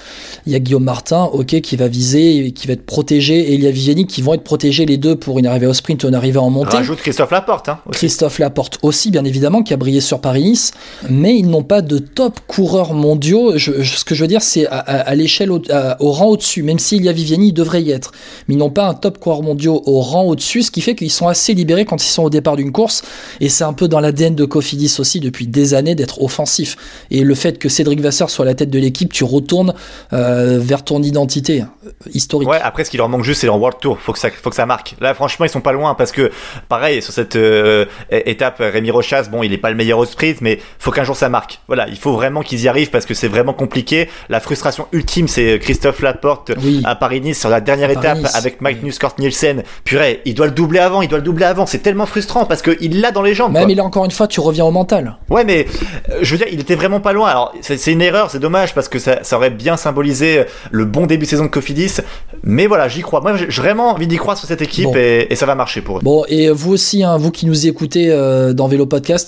il 0.46 0.52
y 0.52 0.56
a 0.56 0.58
Guillaume 0.58 0.84
Martin, 0.84 1.24
ok, 1.32 1.60
qui 1.60 1.76
va 1.76 1.88
viser, 1.88 2.52
qui 2.52 2.66
va 2.66 2.74
être 2.74 2.86
protégé, 2.86 3.38
et 3.38 3.54
il 3.54 3.62
y 3.62 3.66
a 3.66 3.70
Viviani 3.70 4.06
qui 4.06 4.22
vont 4.22 4.34
être 4.34 4.44
protégés 4.44 4.86
les 4.86 4.96
deux 4.96 5.16
pour 5.16 5.38
une 5.38 5.46
arrivée 5.46 5.66
au 5.66 5.74
sprint 5.74 6.04
une 6.04 6.14
arrivée 6.14 6.38
en 6.38 6.50
montée. 6.50 6.76
Rajoute 6.76 6.98
Christophe 6.98 7.30
Laporte, 7.30 7.68
hein, 7.68 7.78
Christophe 7.92 8.38
Laporte 8.38 8.78
aussi, 8.82 9.10
bien 9.16 9.24
évidemment, 9.24 9.62
qui 9.62 9.72
a 9.72 9.78
brillé 9.78 10.02
sur 10.02 10.20
Paris-Nice, 10.20 10.72
mais 11.08 11.38
ils 11.38 11.48
n'ont 11.48 11.62
pas 11.62 11.80
de 11.80 11.96
top 11.96 12.38
coureurs 12.46 12.92
mondiaux. 12.92 13.58
ce 13.58 14.04
que 14.04 14.14
je 14.14 14.20
veux 14.20 14.28
dire, 14.28 14.42
c'est 14.42 14.66
à, 14.66 15.14
l'échelle, 15.14 15.50
au, 15.50 15.62
rang 16.00 16.26
au-dessus, 16.26 16.62
même 16.62 16.78
s'il 16.78 17.02
y 17.02 17.08
a 17.08 17.12
Viviani, 17.12 17.48
il 17.48 17.52
devrait 17.54 17.82
y 17.82 17.92
être. 17.92 18.12
Mais 18.46 18.54
ils 18.54 18.58
n'ont 18.58 18.68
pas 18.68 18.88
un 18.88 18.92
top 18.92 19.18
coureur 19.18 19.42
mondiaux 19.42 19.82
au 19.86 20.02
rang 20.02 20.24
au-dessus, 20.24 20.64
ce 20.64 20.70
qui 20.70 20.82
fait 20.82 20.94
qu'ils 20.94 21.10
sont 21.10 21.28
assez 21.28 21.54
libérés 21.54 21.86
quand 21.86 22.04
ils 22.04 22.08
sont 22.08 22.24
au 22.24 22.30
départ 22.30 22.56
d'une 22.56 22.72
course, 22.72 23.04
et 23.40 23.48
c'est 23.48 23.64
un 23.64 23.72
peu 23.72 23.88
dans 23.88 24.00
l'ADN 24.00 24.34
de 24.34 24.44
Cofidis 24.44 24.96
aussi 24.98 25.18
depuis 25.20 25.46
des 25.46 25.72
années 25.72 25.94
d'être 25.94 26.20
offensif. 26.20 26.76
Et 27.10 27.22
le 27.22 27.34
fait 27.34 27.58
que 27.58 27.70
Cédric 27.70 28.00
Vasseur 28.00 28.28
soit 28.28 28.44
la 28.44 28.54
tête 28.54 28.68
de 28.68 28.78
l'équipe, 28.78 29.14
tu 29.14 29.24
retournes 29.24 29.72
euh, 30.12 30.58
vers 30.60 30.84
ton 30.84 31.02
identité 31.02 31.62
euh, 31.62 31.90
historique. 32.12 32.50
Ouais, 32.50 32.60
après 32.62 32.84
ce 32.84 32.90
qui 32.90 32.98
leur 32.98 33.08
manque 33.08 33.24
juste, 33.24 33.40
c'est 33.40 33.46
leur 33.46 33.58
World 33.58 33.78
Tour. 33.80 33.98
Faut 33.98 34.12
que 34.12 34.18
ça, 34.18 34.28
faut 34.30 34.50
que 34.50 34.56
ça 34.56 34.66
marque. 34.66 34.94
Là, 35.00 35.14
franchement, 35.14 35.46
ils 35.46 35.50
sont 35.50 35.62
pas 35.62 35.72
loin 35.72 35.94
parce 35.94 36.12
que, 36.12 36.30
pareil, 36.68 37.00
sur 37.00 37.14
cette 37.14 37.36
euh, 37.36 37.86
étape, 38.10 38.56
Rémi 38.58 38.90
Rochas, 39.06 39.28
bon, 39.30 39.42
il 39.42 39.52
est 39.52 39.58
pas 39.58 39.70
le 39.70 39.76
meilleur 39.76 39.98
au 39.98 40.04
sprint, 40.04 40.40
mais 40.40 40.58
faut 40.78 40.90
qu'un 40.90 41.04
jour 41.04 41.16
ça 41.16 41.28
marque. 41.28 41.60
Voilà, 41.68 41.86
il 41.88 41.96
faut 41.96 42.12
vraiment 42.12 42.42
qu'ils 42.42 42.62
y 42.62 42.68
arrivent 42.68 42.90
parce 42.90 43.06
que 43.06 43.14
c'est 43.14 43.28
vraiment 43.28 43.52
compliqué. 43.52 44.08
La 44.28 44.40
frustration 44.40 44.86
ultime, 44.92 45.28
c'est 45.28 45.58
Christophe 45.60 46.00
Laporte 46.00 46.52
Oui. 46.62 46.82
à 46.84 46.94
Paris-Nice 46.96 47.38
sur 47.38 47.48
la 47.48 47.60
dernière 47.60 47.90
étape 47.90 48.18
avec 48.34 48.60
Magnus. 48.60 48.98
Kort 48.98 49.14
Nielsen. 49.18 49.62
Purée, 49.84 50.22
il 50.24 50.34
doit 50.34 50.46
le 50.46 50.52
doubler 50.52 50.78
avant, 50.80 51.02
il 51.02 51.08
doit 51.08 51.18
le 51.18 51.24
doubler 51.24 51.44
avant. 51.44 51.66
C'est 51.66 51.78
tellement 51.78 52.06
frustrant 52.06 52.44
parce 52.46 52.62
que 52.62 52.76
il 52.80 53.00
l'a 53.00 53.12
dans 53.12 53.22
les 53.22 53.34
jambes. 53.34 53.52
Même 53.52 53.64
quoi. 53.64 53.72
il 53.72 53.80
a 53.80 53.84
encore 53.84 54.04
une 54.04 54.10
fois, 54.10 54.26
tu 54.26 54.40
reviens 54.40 54.64
au 54.64 54.70
mental. 54.70 55.16
Ouais, 55.28 55.44
mais 55.44 55.66
euh, 56.10 56.18
je 56.22 56.30
veux 56.32 56.38
dire, 56.38 56.46
il 56.50 56.60
était 56.60 56.74
vraiment 56.74 57.00
pas 57.00 57.12
loin. 57.12 57.28
Alors, 57.28 57.52
c'est 57.60 57.76
c'est 57.78 57.92
une 57.92 58.02
erreur, 58.02 58.30
c'est 58.30 58.38
dommage 58.40 58.74
parce 58.74 58.88
que 58.88 58.98
ça, 58.98 59.22
ça 59.22 59.36
aurait 59.36 59.50
bien 59.50 59.76
symbolisé 59.76 60.44
le 60.70 60.84
bon 60.84 61.06
début 61.06 61.24
de 61.26 61.30
saison 61.30 61.44
de 61.44 61.50
Cofidis. 61.50 61.96
Mais 62.42 62.66
voilà, 62.66 62.88
j'y 62.88 63.02
crois. 63.02 63.20
Moi, 63.20 63.36
j'ai 63.36 63.46
j'ai 63.50 63.62
vraiment 63.62 63.90
envie 63.90 64.06
d'y 64.06 64.16
croire 64.16 64.36
sur 64.36 64.48
cette 64.48 64.62
équipe 64.62 64.86
Bon. 64.86 64.94
et, 64.96 65.26
et 65.30 65.36
ça 65.36 65.46
va 65.46 65.54
marcher 65.54 65.80
pour 65.82 65.98
eux. 65.98 66.00
Bon, 66.02 66.24
et 66.28 66.50
vous 66.50 66.72
aussi, 66.72 67.02
hein, 67.04 67.16
vous 67.16 67.30
qui 67.30 67.46
nous 67.46 67.66
écoutez 67.66 68.10
euh, 68.10 68.52
dans 68.52 68.66
Vélo 68.68 68.86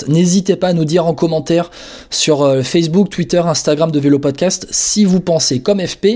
N'hésitez 0.08 0.56
pas 0.56 0.68
à 0.68 0.72
nous 0.72 0.84
dire 0.84 1.06
en 1.06 1.14
commentaire 1.14 1.70
sur 2.10 2.42
euh, 2.42 2.62
Facebook, 2.62 3.10
Twitter, 3.10 3.38
Instagram 3.38 3.90
de 3.90 4.00
Vélo 4.00 4.18
Podcast 4.18 4.66
si 4.70 5.04
vous 5.04 5.20
pensez, 5.20 5.60
comme 5.60 5.80
FP, 5.80 6.06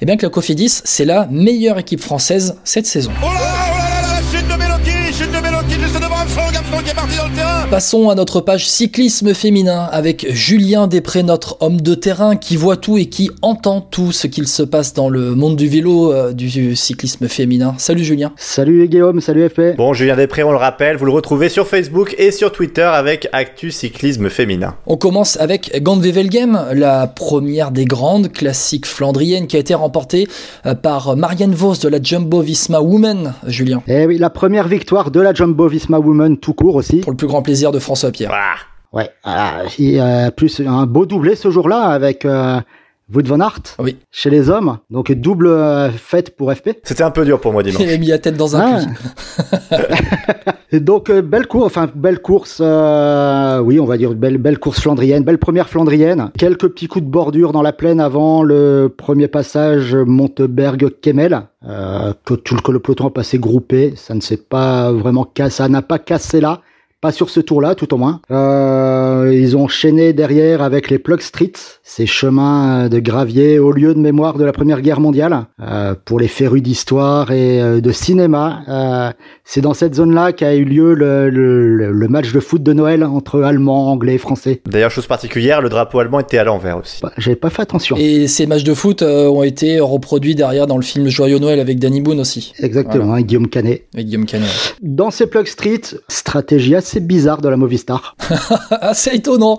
eh 0.00 0.06
bien 0.06 0.16
que 0.16 0.26
la 0.26 0.30
Cofidis, 0.30 0.80
c'est 0.84 1.04
la 1.04 1.26
meilleure 1.30 1.78
équipe 1.78 2.00
française 2.00 2.56
cette 2.64 2.86
saison. 2.86 3.10
Oh 3.22 3.79
qui 6.82 6.90
est 6.90 6.94
parti 6.94 7.16
dans 7.16 7.28
le 7.28 7.34
terrain. 7.34 7.66
Passons 7.70 8.08
à 8.08 8.14
notre 8.14 8.40
page 8.40 8.68
cyclisme 8.68 9.34
féminin 9.34 9.88
avec 9.92 10.26
Julien 10.30 10.86
Després, 10.86 11.22
notre 11.22 11.56
homme 11.60 11.80
de 11.80 11.94
terrain 11.94 12.36
qui 12.36 12.56
voit 12.56 12.76
tout 12.76 12.96
et 12.96 13.06
qui 13.06 13.30
entend 13.42 13.80
tout 13.80 14.12
ce 14.12 14.26
qu'il 14.26 14.48
se 14.48 14.62
passe 14.62 14.94
dans 14.94 15.08
le 15.08 15.34
monde 15.34 15.56
du 15.56 15.68
vélo, 15.68 16.12
euh, 16.12 16.32
du 16.32 16.74
cyclisme 16.76 17.28
féminin. 17.28 17.74
Salut 17.76 18.04
Julien. 18.04 18.32
Salut 18.36 18.88
Guillaume, 18.88 19.20
salut 19.20 19.48
FP. 19.48 19.76
Bon, 19.76 19.92
Julien 19.92 20.16
Després, 20.16 20.42
on 20.42 20.52
le 20.52 20.56
rappelle, 20.56 20.96
vous 20.96 21.04
le 21.04 21.10
retrouvez 21.10 21.48
sur 21.48 21.66
Facebook 21.66 22.14
et 22.18 22.30
sur 22.30 22.50
Twitter 22.50 22.82
avec 22.82 23.28
Actu 23.32 23.70
Cyclisme 23.70 24.30
Féminin. 24.30 24.74
On 24.86 24.96
commence 24.96 25.38
avec 25.38 25.82
Gand-Wevelgem, 25.82 26.68
la 26.72 27.06
première 27.06 27.72
des 27.72 27.84
grandes 27.84 28.32
classiques 28.32 28.86
flandriennes 28.86 29.46
qui 29.46 29.56
a 29.56 29.60
été 29.60 29.74
remportée 29.74 30.28
euh, 30.66 30.74
par 30.74 31.16
Marianne 31.16 31.54
Vos 31.54 31.74
de 31.76 31.88
la 31.88 32.02
Jumbo 32.02 32.40
Visma 32.40 32.80
Women, 32.80 33.34
Julien. 33.46 33.82
Eh 33.86 34.06
oui, 34.06 34.18
la 34.18 34.30
première 34.30 34.66
victoire 34.66 35.10
de 35.10 35.20
la 35.20 35.34
Jumbo 35.34 35.68
Visma 35.68 35.98
Women 35.98 36.38
tout 36.38 36.54
court 36.54 36.69
aussi. 36.74 37.00
Pour 37.00 37.12
le 37.12 37.16
plus 37.16 37.26
grand 37.26 37.42
plaisir 37.42 37.72
de 37.72 37.78
François 37.78 38.10
Pierre. 38.10 38.30
Ouais, 38.92 39.08
ah, 39.22 39.62
il 39.78 39.90
y 39.90 40.00
a 40.00 40.32
plus 40.32 40.60
un 40.60 40.84
beau 40.86 41.06
doublé 41.06 41.36
ce 41.36 41.50
jour-là 41.50 41.82
avec 41.82 42.24
euh, 42.24 42.60
Wout 43.14 43.26
van 43.26 43.40
Aert 43.40 43.62
Oui. 43.78 43.96
chez 44.10 44.30
les 44.30 44.50
hommes. 44.50 44.78
Donc 44.90 45.10
double 45.12 45.48
euh, 45.48 45.90
fête 45.90 46.36
pour 46.36 46.52
FP. 46.52 46.70
C'était 46.84 47.02
un 47.02 47.10
peu 47.10 47.24
dur 47.24 47.40
pour 47.40 47.52
moi 47.52 47.62
dimanche. 47.62 47.82
Il 47.84 47.90
a 47.90 47.98
mis 47.98 48.06
la 48.08 48.18
tête 48.18 48.36
dans 48.36 48.56
un 48.56 48.60
Ah. 48.60 48.80
puits. 48.80 49.80
Donc 50.80 51.10
euh, 51.10 51.20
belle 51.20 51.46
course, 51.48 51.66
enfin 51.66 51.90
belle 51.92 52.20
course, 52.20 52.60
euh, 52.62 53.58
oui 53.58 53.80
on 53.80 53.86
va 53.86 53.96
dire 53.96 54.14
belle 54.14 54.38
belle 54.38 54.58
course 54.58 54.80
flandrienne, 54.80 55.24
belle 55.24 55.38
première 55.38 55.68
flandrienne. 55.68 56.30
Quelques 56.38 56.68
petits 56.68 56.86
coups 56.86 57.04
de 57.04 57.10
bordure 57.10 57.50
dans 57.52 57.62
la 57.62 57.72
plaine 57.72 57.98
avant 58.00 58.42
le 58.44 58.92
premier 58.96 59.26
passage 59.28 59.96
Monteberg-Kemmel, 59.96 61.42
euh, 61.68 62.12
que 62.24 62.34
tout 62.34 62.54
le, 62.54 62.60
que 62.60 62.70
le 62.72 62.78
peloton 62.78 63.06
a 63.08 63.10
passé 63.10 63.38
groupé. 63.38 63.94
Ça 63.96 64.14
ne 64.14 64.20
s'est 64.20 64.36
pas 64.36 64.92
vraiment 64.92 65.24
cassé, 65.24 65.56
ça 65.56 65.68
n'a 65.68 65.82
pas 65.82 65.98
cassé 65.98 66.40
là. 66.40 66.60
Pas 67.00 67.12
sur 67.12 67.30
ce 67.30 67.40
tour-là, 67.40 67.74
tout 67.74 67.94
au 67.94 67.96
moins. 67.96 68.20
Euh, 68.30 69.32
ils 69.32 69.56
ont 69.56 69.64
enchaîné 69.64 70.12
derrière 70.12 70.60
avec 70.60 70.90
les 70.90 70.98
Plug 70.98 71.22
Street, 71.22 71.52
ces 71.82 72.04
chemins 72.04 72.90
de 72.90 72.98
gravier 72.98 73.58
au 73.58 73.72
lieu 73.72 73.94
de 73.94 73.98
mémoire 73.98 74.36
de 74.36 74.44
la 74.44 74.52
Première 74.52 74.82
Guerre 74.82 75.00
mondiale, 75.00 75.46
euh, 75.62 75.94
pour 76.04 76.20
les 76.20 76.28
férus 76.28 76.60
d'histoire 76.60 77.32
et 77.32 77.62
euh, 77.62 77.80
de 77.80 77.90
cinéma. 77.90 79.14
C'est 79.52 79.62
dans 79.62 79.74
cette 79.74 79.96
zone-là 79.96 80.32
qu'a 80.32 80.54
eu 80.54 80.62
lieu 80.64 80.94
le, 80.94 81.28
le- 81.28 81.90
le 81.90 82.08
match 82.08 82.32
de 82.32 82.38
foot 82.38 82.62
de 82.62 82.72
Noël 82.72 83.02
entre 83.02 83.42
Allemands, 83.42 83.90
Anglais 83.90 84.14
et 84.14 84.18
Français. 84.18 84.62
D'ailleurs, 84.64 84.92
chose 84.92 85.08
particulière, 85.08 85.60
le 85.60 85.68
drapeau 85.68 85.98
allemand 85.98 86.20
était 86.20 86.38
à 86.38 86.44
l'envers 86.44 86.78
aussi. 86.78 87.00
Bah, 87.02 87.10
J'avais 87.18 87.34
pas 87.34 87.50
fait 87.50 87.62
attention. 87.62 87.96
Et 87.98 88.28
ces 88.28 88.46
matchs 88.46 88.62
de 88.62 88.74
foot 88.74 89.02
euh, 89.02 89.26
ont 89.26 89.42
été 89.42 89.80
reproduits 89.80 90.36
derrière 90.36 90.68
dans 90.68 90.76
le 90.76 90.84
film 90.84 91.08
Joyeux 91.08 91.40
Noël 91.40 91.58
avec 91.58 91.80
Danny 91.80 92.00
Boone 92.00 92.20
aussi, 92.20 92.52
Exactement, 92.60 93.12
hein, 93.12 93.22
Guillaume 93.22 93.48
Canet. 93.48 93.88
avec 93.92 94.06
Guillaume 94.06 94.24
Canet. 94.24 94.76
Dans 94.82 95.10
ces 95.10 95.26
Plug 95.26 95.48
Street, 95.48 95.80
stratégie 96.06 96.76
assez 96.76 97.00
bizarre 97.00 97.40
de 97.40 97.48
la 97.48 97.56
Movistar. 97.56 98.14
Ah, 98.70 98.94
c'est 98.94 99.16
étonnant 99.16 99.58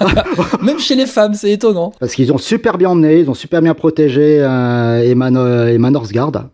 Même 0.62 0.78
chez 0.78 0.94
les 0.94 1.06
femmes, 1.06 1.34
c'est 1.34 1.50
étonnant. 1.50 1.92
Parce 2.00 2.14
qu'ils 2.14 2.32
ont 2.32 2.38
super 2.38 2.78
bien 2.78 2.90
emmené, 2.90 3.18
ils 3.20 3.30
ont 3.30 3.34
super 3.34 3.60
bien 3.62 3.74
protégé 3.74 4.38
euh, 4.40 5.02
Eman, 5.02 5.36
euh, 5.36 5.74
Eman 5.74 5.94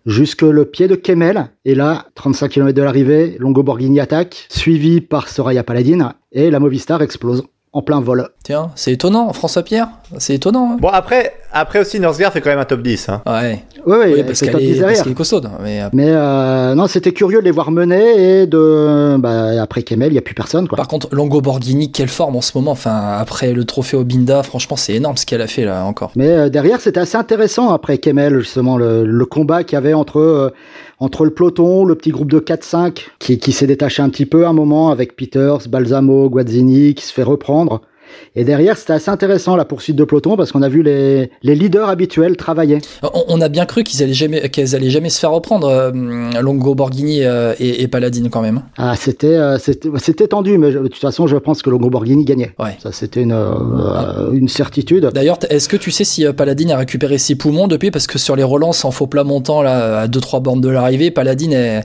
jusque 0.06 0.42
le 0.42 0.64
pied 0.64 0.88
de 0.88 0.96
Kemmel. 0.96 1.46
Et 1.64 1.74
là, 1.74 2.06
35 2.16 2.48
km 2.50 2.63
de 2.72 2.82
l'arrivée, 2.82 3.36
Longo 3.38 3.62
Borghini 3.62 4.00
attaque, 4.00 4.46
suivi 4.48 5.00
par 5.00 5.28
Soraya 5.28 5.62
Paladin, 5.62 6.14
et 6.32 6.50
la 6.50 6.60
Movistar 6.60 7.02
explose 7.02 7.44
en 7.72 7.82
plein 7.82 8.00
vol. 8.00 8.28
Tiens, 8.44 8.70
c'est 8.76 8.92
étonnant, 8.92 9.32
François 9.32 9.64
Pierre 9.64 9.88
C'est 10.18 10.36
étonnant. 10.36 10.70
hein 10.74 10.76
Bon, 10.80 10.90
après, 10.90 11.34
après 11.52 11.80
aussi, 11.80 11.98
Norsgaard 11.98 12.32
fait 12.32 12.40
quand 12.40 12.50
même 12.50 12.60
un 12.60 12.64
top 12.64 12.82
10. 12.82 13.08
Hein. 13.08 13.22
ouais, 13.26 13.64
Oui, 13.84 13.96
oui, 13.98 14.12
oui, 14.14 14.22
parce 14.22 14.38
qu'elle 14.38 14.52
top 14.52 14.60
10 14.60 14.80
est, 14.80 15.14
costaude. 15.14 15.50
Mais 15.60 15.82
euh, 15.82 15.88
Mais 15.92 16.06
euh, 16.08 16.76
non, 16.76 16.86
c'était 16.86 17.10
curieux 17.10 17.40
de 17.40 17.44
les 17.44 17.50
voir 17.50 17.72
mener 17.72 18.42
et 18.42 18.46
de 18.46 19.16
bah, 19.18 19.60
après 19.60 19.82
Kemmel, 19.82 20.12
il 20.12 20.14
y 20.14 20.18
a 20.18 20.22
plus 20.22 20.36
personne 20.36 20.68
quoi. 20.68 20.76
par 20.76 20.86
contre, 20.86 21.08
Longo 21.10 21.40
Borghini, 21.40 21.90
quelle 21.90 22.06
forme 22.06 22.36
en 22.36 22.42
ce 22.42 22.52
moment 22.56 22.70
Enfin, 22.70 23.16
après 23.18 23.52
le 23.52 23.64
trophée 23.64 23.96
Obinda, 23.96 24.44
franchement, 24.44 24.76
c'est 24.76 24.94
énorme 24.94 25.16
ce 25.16 25.26
qu'elle 25.26 25.42
a 25.42 25.48
fait 25.48 25.64
là 25.64 25.84
encore. 25.84 26.12
Mais 26.14 26.28
euh, 26.28 26.48
derrière, 26.50 26.80
c'était 26.80 27.00
assez 27.00 27.16
intéressant 27.16 27.70
après 27.72 27.98
Kemmel, 27.98 28.38
justement, 28.38 28.76
le, 28.76 29.04
le 29.04 29.26
combat 29.26 29.64
qu'il 29.64 29.74
y 29.74 29.78
avait 29.78 29.94
entre, 29.94 30.20
euh, 30.20 30.50
entre 30.98 31.24
le 31.24 31.30
peloton, 31.30 31.84
le 31.84 31.94
petit 31.94 32.10
groupe 32.10 32.30
de 32.30 32.40
4-5, 32.40 33.06
qui, 33.18 33.38
qui 33.38 33.52
s'est 33.52 33.66
détaché 33.66 34.02
un 34.02 34.08
petit 34.08 34.26
peu 34.26 34.46
à 34.46 34.50
un 34.50 34.52
moment 34.52 34.90
avec 34.90 35.16
Peters, 35.16 35.68
Balsamo, 35.68 36.28
Guazzini, 36.30 36.94
qui 36.94 37.04
se 37.04 37.12
fait 37.12 37.22
reprendre. 37.22 37.82
Et 38.36 38.44
derrière, 38.44 38.76
c'était 38.76 38.92
assez 38.94 39.10
intéressant 39.10 39.56
la 39.56 39.64
poursuite 39.64 39.96
de 39.96 40.04
peloton 40.04 40.36
parce 40.36 40.52
qu'on 40.52 40.62
a 40.62 40.68
vu 40.68 40.82
les, 40.82 41.30
les 41.42 41.54
leaders 41.54 41.88
habituels 41.88 42.36
travailler. 42.36 42.78
On, 43.02 43.24
on 43.28 43.40
a 43.40 43.48
bien 43.48 43.64
cru 43.66 43.84
qu'ils 43.84 44.02
allaient 44.02 44.12
jamais, 44.12 44.48
qu'elles 44.48 44.74
allaient 44.74 44.90
jamais 44.90 45.10
se 45.10 45.18
faire 45.20 45.30
reprendre, 45.30 45.68
euh, 45.68 45.92
Longo 46.40 46.74
Borghini 46.74 47.22
euh, 47.22 47.54
et, 47.60 47.82
et 47.82 47.88
Paladine 47.88 48.28
quand 48.30 48.42
même. 48.42 48.62
Ah, 48.76 48.94
c'était, 48.96 49.26
euh, 49.36 49.58
c'était, 49.58 50.26
tendu, 50.28 50.58
mais 50.58 50.72
je- 50.72 50.78
de 50.78 50.88
toute 50.88 51.00
façon, 51.00 51.26
je 51.26 51.36
pense 51.36 51.62
que 51.62 51.70
Longo 51.70 51.90
Borghini 51.90 52.24
gagnait. 52.24 52.52
Ouais. 52.58 52.76
Ça, 52.82 52.92
c'était 52.92 53.22
une, 53.22 53.32
euh, 53.32 54.32
une 54.32 54.48
certitude. 54.48 55.10
D'ailleurs, 55.14 55.38
est-ce 55.50 55.68
que 55.68 55.76
tu 55.76 55.90
sais 55.90 56.04
si 56.04 56.26
euh, 56.26 56.32
Paladine 56.32 56.70
a 56.72 56.76
récupéré 56.76 57.18
ses 57.18 57.34
poumons 57.36 57.68
depuis? 57.68 57.90
Parce 57.90 58.06
que 58.06 58.18
sur 58.18 58.36
les 58.36 58.42
relances 58.42 58.84
en 58.84 58.90
faux 58.90 59.06
plat 59.06 59.24
montant, 59.24 59.62
là, 59.62 60.00
à 60.00 60.06
2-3 60.08 60.40
bornes 60.42 60.60
de 60.60 60.68
l'arrivée, 60.68 61.10
Paladine 61.10 61.52
est, 61.52 61.80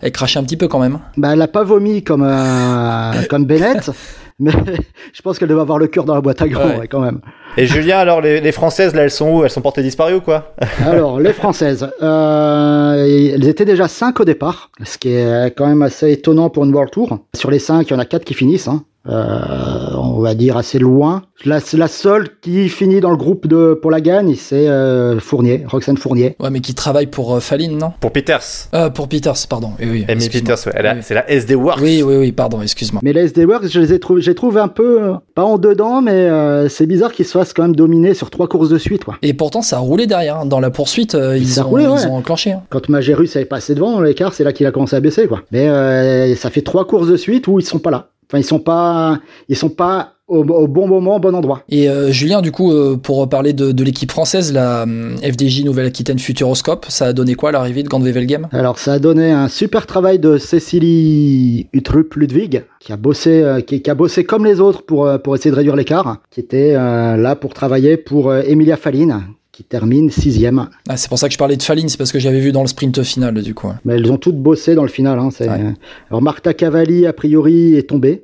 elle 0.00 0.12
crachait 0.12 0.38
un 0.38 0.44
petit 0.44 0.56
peu 0.56 0.68
quand 0.68 0.78
même. 0.78 0.98
Bah, 1.16 1.30
elle 1.32 1.42
a 1.42 1.48
pas 1.48 1.64
vomi 1.64 2.02
comme, 2.02 2.24
euh, 2.26 3.12
comme 3.28 3.44
Bennett, 3.44 3.90
mais 4.38 4.52
je 5.12 5.22
pense 5.22 5.38
qu'elle 5.38 5.48
devait 5.48 5.60
avoir 5.60 5.78
le 5.78 5.86
cœur 5.86 6.04
dans 6.04 6.14
la 6.14 6.20
boîte 6.20 6.42
à 6.42 6.48
gants, 6.48 6.66
Ouais. 6.66 6.78
ouais, 6.80 6.88
quand 6.88 7.00
même. 7.00 7.20
Et 7.56 7.66
Julien, 7.66 7.98
alors, 7.98 8.20
les, 8.20 8.40
les 8.40 8.52
Françaises, 8.52 8.94
là, 8.94 9.02
elles 9.02 9.10
sont 9.10 9.30
où? 9.30 9.44
Elles 9.44 9.50
sont 9.50 9.60
portées 9.60 9.82
disparues 9.82 10.14
ou 10.14 10.20
quoi? 10.20 10.54
Alors, 10.86 11.20
les 11.20 11.32
Françaises, 11.34 11.86
euh, 12.00 13.32
elles 13.34 13.46
étaient 13.46 13.64
déjà 13.66 13.88
5 13.88 14.20
au 14.20 14.24
départ, 14.24 14.70
ce 14.84 14.96
qui 14.98 15.10
est 15.14 15.54
quand 15.56 15.66
même 15.66 15.82
assez 15.82 16.12
étonnant 16.12 16.48
pour 16.50 16.64
une 16.64 16.72
World 16.72 16.90
Tour. 16.90 17.18
Sur 17.34 17.50
les 17.50 17.58
5, 17.58 17.86
il 17.88 17.92
y 17.92 17.96
en 17.96 17.98
a 17.98 18.04
4 18.06 18.24
qui 18.24 18.34
finissent, 18.34 18.68
hein. 18.68 18.84
Euh, 19.08 19.90
on 19.96 20.20
va 20.20 20.34
dire 20.34 20.56
assez 20.56 20.78
loin. 20.78 21.22
La, 21.44 21.58
la 21.72 21.88
seule 21.88 22.28
qui 22.40 22.68
finit 22.68 23.00
dans 23.00 23.10
le 23.10 23.16
groupe 23.16 23.46
de 23.48 23.74
pour 23.80 23.90
la 23.90 24.00
gagne, 24.00 24.34
c'est 24.36 24.68
euh, 24.68 25.18
Fournier, 25.18 25.64
Roxane 25.66 25.96
Fournier. 25.96 26.36
Ouais, 26.38 26.50
mais 26.50 26.60
qui 26.60 26.74
travaille 26.74 27.08
pour 27.08 27.34
euh, 27.34 27.40
Faline, 27.40 27.76
non? 27.78 27.92
Pour 28.00 28.12
Peters. 28.12 28.68
euh, 28.74 28.90
Pour 28.90 29.08
Peters, 29.08 29.34
pardon. 29.48 29.72
Oui, 29.80 29.88
oui, 29.90 30.04
Amy 30.08 30.24
excuse-moi. 30.24 30.54
Peters, 30.56 30.72
ouais. 30.72 30.90
Oui. 30.94 31.00
c'est 31.02 31.14
la 31.14 31.28
SD 31.28 31.54
Works. 31.56 31.80
Oui, 31.82 32.02
oui, 32.04 32.16
oui, 32.16 32.32
pardon, 32.32 32.62
excuse-moi. 32.62 33.00
Mais 33.04 33.12
les 33.12 33.22
SD 33.24 33.44
Works, 33.44 33.66
je 33.68 33.80
les 33.80 33.92
ai 33.92 33.98
trouvés, 33.98 34.22
j'ai 34.22 34.34
trouvé 34.36 34.60
un 34.60 34.68
peu 34.68 35.02
euh, 35.02 35.14
pas 35.34 35.42
en 35.42 35.58
dedans, 35.58 36.00
mais 36.00 36.12
euh, 36.12 36.68
c'est 36.68 36.86
bizarre 36.86 37.12
qu'ils 37.12 37.24
se 37.26 37.32
fassent 37.32 37.52
quand 37.52 37.62
même 37.62 37.74
dominer 37.76 38.14
sur 38.14 38.30
trois 38.30 38.46
courses 38.48 38.68
de 38.68 38.78
suite, 38.78 39.04
quoi. 39.04 39.16
Et 39.22 39.34
pourtant, 39.34 39.62
ça 39.62 39.76
a 39.76 39.80
roulé 39.80 40.06
derrière. 40.06 40.36
hein. 40.38 40.46
Dans 40.46 40.60
la 40.60 40.70
poursuite, 40.70 41.14
euh, 41.16 41.36
ils, 41.36 41.48
Ça 41.48 41.66
ont, 41.66 41.70
roulé, 41.70 41.84
ils 41.84 41.90
ouais. 41.90 42.06
ont 42.06 42.16
enclenché. 42.16 42.52
hein. 42.52 42.62
Quand 42.70 42.88
Magérus 42.88 43.34
avait 43.34 43.44
passé 43.46 43.74
devant 43.74 44.00
l'écart, 44.00 44.32
c'est 44.32 44.44
là 44.44 44.52
qu'il 44.52 44.66
a 44.66 44.70
commencé 44.70 44.94
à 44.94 45.00
baisser, 45.00 45.26
quoi. 45.26 45.42
Mais 45.50 45.68
euh, 45.68 46.36
ça 46.36 46.50
fait 46.50 46.62
trois 46.62 46.86
courses 46.86 47.08
de 47.08 47.16
suite 47.16 47.48
où 47.48 47.58
ils 47.58 47.64
sont 47.66 47.80
pas 47.80 47.90
là. 47.90 48.08
Enfin, 48.32 48.40
ils 48.40 48.44
sont 48.44 48.60
pas, 48.60 49.20
ils 49.50 49.56
sont 49.56 49.68
pas 49.68 50.14
au, 50.26 50.38
au 50.38 50.66
bon 50.66 50.88
moment, 50.88 51.16
au 51.16 51.18
bon 51.18 51.34
endroit. 51.34 51.64
Et 51.68 51.90
euh, 51.90 52.10
Julien, 52.10 52.40
du 52.40 52.50
coup, 52.50 52.72
euh, 52.72 52.96
pour 52.96 53.28
parler 53.28 53.52
de, 53.52 53.72
de 53.72 53.84
l'équipe 53.84 54.10
française, 54.10 54.54
la 54.54 54.84
hum, 54.84 55.16
FDJ 55.18 55.64
Nouvelle-Aquitaine 55.64 56.18
Futuroscope, 56.18 56.86
ça 56.88 57.08
a 57.08 57.12
donné 57.12 57.34
quoi 57.34 57.50
à 57.50 57.52
l'arrivée 57.52 57.82
de 57.82 57.88
Gand-Wevelgem 57.88 58.48
Alors, 58.52 58.78
ça 58.78 58.94
a 58.94 58.98
donné 58.98 59.30
un 59.32 59.48
super 59.48 59.86
travail 59.86 60.18
de 60.18 60.38
Cécilie 60.38 61.68
Utrup 61.74 62.14
Ludwig, 62.14 62.64
qui 62.80 62.92
a 62.94 62.96
bossé, 62.96 63.42
euh, 63.42 63.60
qui, 63.60 63.82
qui 63.82 63.90
a 63.90 63.94
bossé 63.94 64.24
comme 64.24 64.46
les 64.46 64.60
autres 64.60 64.82
pour 64.82 65.06
euh, 65.06 65.18
pour 65.18 65.34
essayer 65.34 65.50
de 65.50 65.56
réduire 65.56 65.76
l'écart, 65.76 66.16
qui 66.30 66.40
était 66.40 66.74
euh, 66.74 67.18
là 67.18 67.36
pour 67.36 67.52
travailler 67.52 67.98
pour 67.98 68.30
euh, 68.30 68.40
Emilia 68.46 68.78
Falline, 68.78 69.24
qui 69.52 69.64
termine 69.64 70.10
sixième. 70.10 70.68
ah, 70.88 70.96
C'est 70.96 71.08
pour 71.08 71.18
ça 71.18 71.28
que 71.28 71.32
je 71.34 71.38
parlais 71.38 71.56
de 71.58 71.62
Faline, 71.62 71.88
c'est 71.88 71.98
parce 71.98 72.10
que 72.10 72.18
j'avais 72.18 72.40
vu 72.40 72.52
dans 72.52 72.62
le 72.62 72.68
sprint 72.68 73.02
final, 73.02 73.34
du 73.42 73.52
coup. 73.54 73.68
Mais 73.84 73.94
elles 73.94 74.10
ont 74.10 74.16
toutes 74.16 74.38
bossé 74.38 74.74
dans 74.74 74.82
le 74.82 74.88
final. 74.88 75.18
Hein, 75.18 75.28
Ouais. 75.40 75.74
Alors 76.10 76.22
Marta 76.22 76.54
Cavalli, 76.54 77.06
a 77.06 77.12
priori, 77.12 77.76
est 77.76 77.88
tombée. 77.88 78.22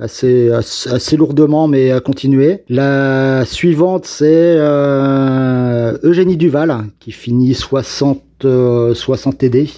Assez, 0.00 0.52
assez, 0.52 0.88
assez 0.90 1.16
lourdement, 1.16 1.66
mais 1.66 1.90
a 1.90 1.98
continué. 1.98 2.62
La 2.68 3.44
suivante, 3.44 4.06
c'est 4.06 4.26
euh, 4.28 5.98
Eugénie 6.04 6.36
Duval, 6.36 6.84
qui 7.00 7.10
finit 7.10 7.54
60, 7.54 8.22
euh, 8.44 8.94
60 8.94 9.38
TD. 9.38 9.68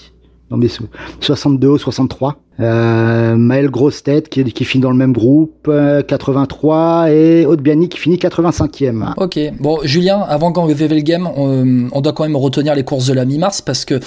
Non, 0.50 0.56
mais 0.58 0.68
so- 0.68 0.84
62 1.20 1.68
ou 1.68 1.78
63. 1.78 2.36
Euh, 2.60 3.36
Maël 3.36 3.70
Grostet 3.70 4.22
qui, 4.22 4.44
qui 4.44 4.64
finit 4.64 4.82
dans 4.82 4.90
le 4.90 4.96
même 4.96 5.12
groupe, 5.12 5.66
euh, 5.68 6.02
83, 6.02 7.10
et 7.10 7.46
Biani 7.58 7.88
qui 7.88 7.98
finit 7.98 8.16
85e. 8.16 9.14
Ok, 9.16 9.38
bon 9.58 9.78
Julien, 9.84 10.20
avant 10.28 10.52
qu'on 10.52 10.66
le 10.66 11.00
game, 11.00 11.28
on, 11.36 11.88
on, 11.92 12.00
doit 12.00 12.12
quand 12.12 12.24
même 12.24 12.36
retenir 12.36 12.74
les 12.74 12.84
courses 12.84 13.06
de 13.06 13.12
la 13.12 13.24
mi-mars 13.24 13.60
parce 13.60 13.84
que 13.84 14.00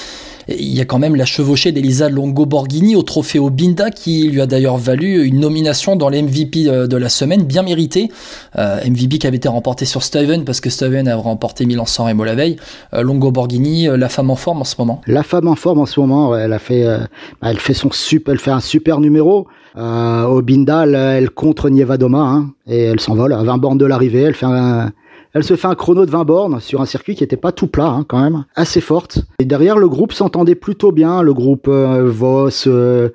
il 0.47 0.73
y 0.73 0.81
a 0.81 0.85
quand 0.85 0.99
même 0.99 1.15
la 1.15 1.25
chevauchée 1.25 1.71
d'Elisa 1.71 2.09
Longo 2.09 2.45
Borghini 2.45 2.95
au 2.95 3.03
trophée 3.03 3.39
Obinda 3.39 3.91
qui 3.91 4.27
lui 4.27 4.41
a 4.41 4.45
d'ailleurs 4.45 4.77
valu 4.77 5.25
une 5.25 5.39
nomination 5.39 5.95
dans 5.95 6.09
les 6.09 6.21
MVP 6.21 6.67
euh, 6.67 6.87
de 6.87 6.97
la 6.97 7.09
semaine, 7.09 7.43
bien 7.43 7.63
méritée. 7.63 8.09
Euh, 8.57 8.79
MVP 8.85 9.19
qui 9.19 9.27
avait 9.27 9.37
été 9.37 9.47
remporté 9.47 9.85
sur 9.85 10.03
Steven 10.03 10.43
parce 10.43 10.59
que 10.59 10.69
Steven 10.69 11.07
a 11.07 11.15
remporté 11.15 11.65
Milan 11.65 11.85
San 11.85 12.07
Remo 12.07 12.23
la 12.23 12.35
veille. 12.35 12.57
Euh, 12.93 13.01
Longo 13.01 13.31
Borghini, 13.31 13.87
euh, 13.87 13.97
la 13.97 14.09
femme 14.09 14.29
en 14.29 14.35
forme 14.35 14.61
en 14.61 14.65
ce 14.65 14.75
moment. 14.77 15.01
La 15.07 15.23
femme 15.23 15.47
en 15.47 15.55
forme 15.55 15.79
en 15.79 15.85
ce 15.85 15.99
moment, 15.99 16.37
elle 16.37 16.53
a 16.53 16.59
fait, 16.59 16.85
euh, 16.85 16.99
bah, 17.41 17.49
elle 17.51 17.59
fait 17.59 17.73
son 17.73 17.91
super, 17.91 18.33
fait 18.43 18.51
un 18.51 18.59
super 18.59 18.99
numéro. 18.99 19.47
Euh, 19.75 20.23
Obinda, 20.23 20.85
elle, 20.85 21.31
contre 21.31 21.69
Nieva 21.69 21.97
Doma 21.97 22.19
hein, 22.19 22.49
et 22.67 22.83
elle 22.83 22.99
s'envole 22.99 23.33
à 23.33 23.41
20 23.41 23.57
bornes 23.57 23.77
de 23.77 23.85
l'arrivée. 23.85 24.21
Elle 24.21 25.43
se 25.43 25.55
fait 25.55 25.67
un 25.67 25.75
chrono 25.75 26.05
de 26.05 26.11
20 26.11 26.23
bornes 26.25 26.59
sur 26.59 26.81
un 26.81 26.85
circuit 26.85 27.15
qui 27.15 27.23
était 27.23 27.37
pas 27.37 27.51
tout 27.51 27.67
plat 27.67 27.87
hein, 27.87 28.05
quand 28.07 28.21
même, 28.21 28.45
assez 28.55 28.81
forte. 28.81 29.23
Et 29.39 29.45
derrière 29.45 29.77
le 29.77 29.89
groupe 29.89 30.13
s'entendait 30.13 30.55
plutôt 30.55 30.91
bien, 30.91 31.23
le 31.23 31.33
groupe 31.33 31.67
euh, 31.67 32.03
Voss, 32.05 32.65
euh, 32.67 33.09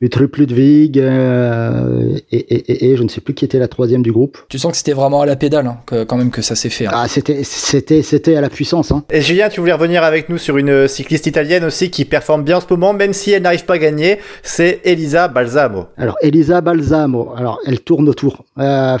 Utrup 0.00 0.36
Ludwig 0.36 0.98
euh, 0.98 2.16
et, 2.30 2.36
et, 2.36 2.90
et, 2.90 2.96
je 2.96 3.02
ne 3.02 3.08
sais 3.08 3.20
plus 3.20 3.34
qui 3.34 3.44
était 3.44 3.58
la 3.58 3.66
troisième 3.66 4.02
du 4.02 4.12
groupe. 4.12 4.38
Tu 4.48 4.58
sens 4.58 4.72
que 4.72 4.78
c'était 4.78 4.92
vraiment 4.92 5.22
à 5.22 5.26
la 5.26 5.34
pédale, 5.34 5.66
hein, 5.66 5.78
que, 5.86 6.04
quand 6.04 6.16
même 6.16 6.30
que 6.30 6.42
ça 6.42 6.54
s'est 6.54 6.68
fait. 6.68 6.86
Hein. 6.86 6.92
Ah, 6.94 7.08
c'était, 7.08 7.42
c'était, 7.42 8.02
c'était 8.02 8.36
à 8.36 8.40
la 8.40 8.48
puissance. 8.48 8.92
Hein. 8.92 9.04
Et 9.10 9.20
Julien, 9.20 9.48
tu 9.48 9.60
voulais 9.60 9.72
revenir 9.72 10.04
avec 10.04 10.28
nous 10.28 10.38
sur 10.38 10.56
une 10.56 10.86
cycliste 10.86 11.26
italienne 11.26 11.64
aussi 11.64 11.90
qui 11.90 12.04
performe 12.04 12.44
bien 12.44 12.58
en 12.58 12.60
ce 12.60 12.66
moment, 12.70 12.92
même 12.92 13.12
si 13.12 13.32
elle 13.32 13.42
n'arrive 13.42 13.64
pas 13.64 13.74
à 13.74 13.78
gagner. 13.78 14.18
C'est 14.42 14.80
Elisa 14.84 15.26
Balsamo. 15.26 15.86
Alors 15.96 16.16
Elisa 16.22 16.60
Balsamo, 16.60 17.32
alors 17.36 17.60
elle 17.66 17.80
tourne 17.80 18.08
autour. 18.08 18.44
Il 18.56 18.62
euh, 18.62 18.98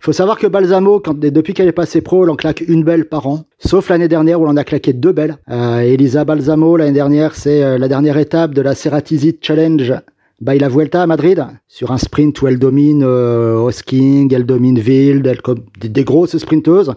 faut 0.00 0.12
savoir 0.12 0.38
que 0.38 0.46
Balsamo, 0.46 1.00
quand, 1.00 1.18
depuis 1.18 1.52
qu'elle 1.52 1.68
est 1.68 1.72
passée 1.72 2.00
pro, 2.00 2.24
elle 2.24 2.30
en 2.30 2.36
claque 2.36 2.62
une 2.66 2.84
belle 2.84 3.04
par 3.04 3.26
an. 3.26 3.44
Sauf 3.58 3.90
l'année 3.90 4.08
dernière 4.08 4.40
où 4.40 4.44
elle 4.44 4.50
en 4.50 4.56
a 4.56 4.64
claqué 4.64 4.92
deux 4.92 5.12
belles. 5.12 5.36
Euh, 5.50 5.80
Elisa 5.80 6.24
Balsamo, 6.24 6.76
l'année 6.76 6.92
dernière, 6.92 7.34
c'est 7.34 7.62
euh, 7.62 7.76
la 7.76 7.88
dernière 7.88 8.16
étape 8.16 8.54
de 8.54 8.62
la 8.62 8.74
Ceratizit 8.74 9.38
Challenge 9.42 9.94
by 10.40 10.58
la 10.58 10.68
Vuelta 10.68 11.02
à 11.02 11.06
Madrid, 11.06 11.44
sur 11.66 11.90
un 11.90 11.98
sprint 11.98 12.40
où 12.40 12.46
elle 12.46 12.58
domine 12.58 13.02
euh, 13.04 13.56
Hosking, 13.56 14.32
elle 14.32 14.46
domine 14.46 14.78
Wild, 14.78 15.26
elle, 15.26 15.40
des, 15.80 15.88
des, 15.88 16.04
grosses 16.04 16.36
sprinteuses. 16.38 16.94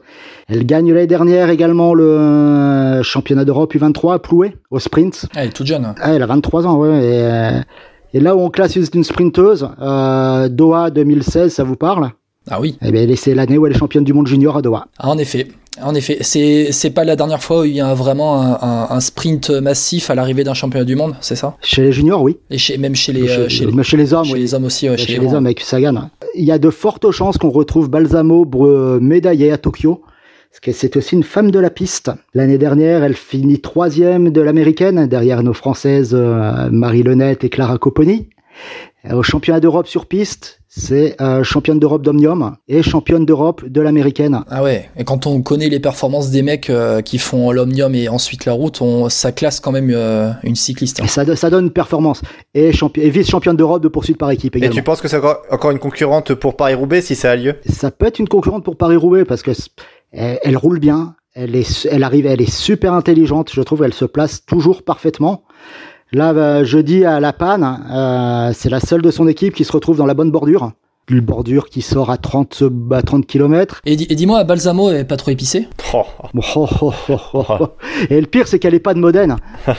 Elle 0.48 0.66
gagne 0.66 0.94
l'année 0.94 1.08
dernière 1.08 1.50
également 1.50 1.94
le 1.94 2.04
euh, 2.04 3.04
championnat 3.04 3.44
d'Europe 3.44 3.74
U23 3.74 4.14
à 4.14 4.20
Ploué, 4.20 4.56
au 4.70 4.80
sprint. 4.80 5.26
Elle 5.36 5.50
est 5.50 5.52
toute 5.52 5.68
jeune. 5.68 5.94
Ah, 6.00 6.14
elle 6.14 6.22
a 6.22 6.28
23 6.28 6.68
ans, 6.68 6.78
ouais. 6.78 6.90
Et, 6.90 7.24
euh, 7.24 7.62
et 8.14 8.20
là 8.20 8.36
où 8.36 8.42
on 8.42 8.50
classe 8.50 8.76
une 8.76 9.04
sprinteuse, 9.04 9.68
euh, 9.82 10.50
Doha 10.50 10.92
2016, 10.92 11.54
ça 11.54 11.64
vous 11.64 11.78
parle? 11.78 12.12
Ah 12.50 12.60
oui. 12.60 12.78
Eh 12.82 12.92
bien, 12.92 13.08
c'est 13.16 13.34
l'année 13.34 13.58
où 13.58 13.66
elle 13.66 13.74
est 13.74 13.78
championne 13.78 14.04
du 14.04 14.14
monde 14.14 14.28
junior 14.28 14.58
à 14.58 14.62
Doha. 14.62 14.88
Ah, 14.98 15.10
en 15.10 15.18
effet. 15.18 15.48
En 15.82 15.96
effet, 15.96 16.18
c'est 16.22 16.72
c'est 16.72 16.90
pas 16.90 17.06
la 17.06 17.16
dernière 17.16 17.42
fois 17.42 17.62
où 17.62 17.64
il 17.64 17.74
y 17.74 17.82
a 17.82 17.94
vraiment 17.94 18.42
un, 18.42 18.58
un, 18.62 18.88
un 18.90 19.00
sprint 19.00 19.50
massif 19.52 20.10
à 20.10 20.16
l'arrivée 20.16 20.44
d'un 20.44 20.54
championnat 20.54 20.84
du 20.86 20.96
monde, 20.96 21.16
c'est 21.22 21.38
ça? 21.38 21.56
Chez 21.62 21.82
les 21.82 21.94
juniors, 21.94 22.22
oui. 22.22 22.38
Et 22.50 22.58
chez, 22.58 22.78
même 22.78 22.94
chez 22.94 23.14
les 23.14 23.28
chez, 23.28 23.38
euh, 23.38 23.48
chez, 23.50 23.66
les, 23.66 23.84
chez 23.84 23.98
les, 23.98 24.14
hommes, 24.14 24.26
chez 24.26 24.34
oui. 24.34 24.40
les 24.40 24.54
hommes 24.54 24.66
aussi, 24.66 24.90
ouais, 24.90 24.98
chez, 24.98 25.06
chez, 25.06 25.20
les, 25.20 25.28
les 25.28 25.34
hommes 25.34 25.46
avec 25.46 25.62
Sagan. 25.62 26.10
Il 26.36 26.44
y 26.44 26.52
a 26.52 26.60
de 26.60 26.70
fortes 26.70 27.10
chances 27.12 27.38
qu'on 27.38 27.52
retrouve 27.52 27.90
Balsamo 27.90 28.46
médaillé 29.00 29.52
à 29.52 29.58
Tokyo. 29.58 30.02
Parce 30.52 30.60
que 30.60 30.74
c'est 30.74 30.98
aussi 30.98 31.16
une 31.16 31.24
femme 31.24 31.50
de 31.50 31.60
la 31.60 31.70
piste. 31.70 32.12
L'année 32.34 32.58
dernière, 32.58 33.06
elle 33.06 33.16
finit 33.16 33.62
troisième 33.62 34.32
de 34.32 34.42
l'américaine, 34.42 35.08
derrière 35.08 35.44
nos 35.44 35.54
françaises 35.54 36.12
euh, 36.14 36.70
Marie 36.70 37.04
Lenette 37.04 37.46
et 37.46 37.50
Clara 37.50 37.78
Copponi. 37.78 38.28
Au 39.10 39.24
championnat 39.24 39.60
d'Europe 39.60 39.88
sur 39.88 40.06
piste, 40.06 40.62
c'est 40.68 41.20
euh, 41.20 41.44
championne 41.44 41.80
d'Europe 41.80 42.04
d'Omnium 42.04 42.56
et 42.68 42.84
championne 42.84 43.26
d'Europe 43.26 43.66
de 43.66 43.82
l'américaine. 43.82 44.44
Ah 44.48 44.62
ouais, 44.62 44.90
et 44.96 45.04
quand 45.04 45.26
on 45.26 45.42
connaît 45.42 45.70
les 45.70 45.80
performances 45.80 46.30
des 46.30 46.44
mecs 46.44 46.70
euh, 46.70 47.02
qui 47.02 47.18
font 47.18 47.52
l'Omnium 47.52 47.96
et 47.96 48.10
ensuite 48.10 48.46
la 48.46 48.54
route, 48.54 48.80
on, 48.80 49.10
ça 49.10 49.32
classe 49.32 49.60
quand 49.60 49.72
même 49.72 49.90
euh, 49.92 50.32
une 50.44 50.56
cycliste. 50.56 51.00
Hein. 51.00 51.06
Et 51.06 51.08
ça, 51.08 51.36
ça 51.36 51.50
donne 51.50 51.66
une 51.66 51.72
performance. 51.72 52.22
Et, 52.54 52.72
et 52.96 53.10
vice-championne 53.10 53.58
d'Europe 53.58 53.82
de 53.82 53.88
poursuite 53.88 54.20
par 54.20 54.30
équipe 54.30 54.56
également. 54.56 54.72
Et 54.72 54.76
tu 54.76 54.84
penses 54.84 55.02
que 55.02 55.08
c'est 55.08 55.18
encore, 55.18 55.42
encore 55.50 55.72
une 55.72 55.80
concurrente 55.80 56.36
pour 56.36 56.56
Paris-Roubaix 56.56 57.02
si 57.02 57.16
ça 57.16 57.32
a 57.32 57.36
lieu? 57.36 57.56
Ça 57.68 57.90
peut 57.90 58.06
être 58.06 58.20
une 58.20 58.30
concurrente 58.30 58.64
pour 58.64 58.78
Paris-Roubaix 58.78 59.26
parce 59.26 59.42
que 59.42 59.52
elle, 60.12 60.40
elle, 60.44 60.58
roule 60.58 60.80
bien, 60.80 61.16
elle, 61.34 61.56
est, 61.56 61.88
elle 61.90 62.04
arrive, 62.04 62.28
elle 62.28 62.42
est 62.42 62.52
super 62.52 62.94
intelligente, 62.94 63.50
je 63.52 63.62
trouve, 63.62 63.84
elle 63.84 63.96
se 63.96 64.06
place 64.06 64.46
toujours 64.46 64.84
parfaitement. 64.84 65.44
Là, 66.14 66.34
euh, 66.34 66.66
jeudi 66.66 67.06
à 67.06 67.22
La 67.22 67.32
Panne, 67.32 67.64
euh, 67.90 68.52
c'est 68.54 68.70
la 68.70 68.82
seule 68.82 69.02
de 69.02 69.12
son 69.12 69.30
équipe 69.30 69.54
qui 69.54 69.64
se 69.64 69.72
retrouve 69.72 69.96
dans 69.96 70.06
la 70.06 70.14
bonne 70.14 70.30
bordure. 70.30 70.74
Une 71.12 71.20
bordure 71.20 71.68
qui 71.70 71.82
sort 71.82 72.10
à 72.10 72.18
30, 72.18 72.64
à 72.92 73.02
30 73.02 73.28
km. 73.28 73.82
Et, 73.86 73.94
et 73.94 74.16
dis-moi, 74.16 74.44
Balsamo 74.46 74.92
est 74.92 75.04
pas 75.04 75.18
trop 75.18 75.32
épicé? 75.32 75.68
Oh. 75.94 76.06
Oh, 76.56 76.68
oh, 77.10 77.68
Et 78.10 78.22
le 78.22 78.28
pire, 78.28 78.48
c'est 78.48 78.60
qu'elle 78.60 78.74
est 78.74 78.80
pas 78.80 78.94
de 78.94 79.00
Modène. 79.00 79.36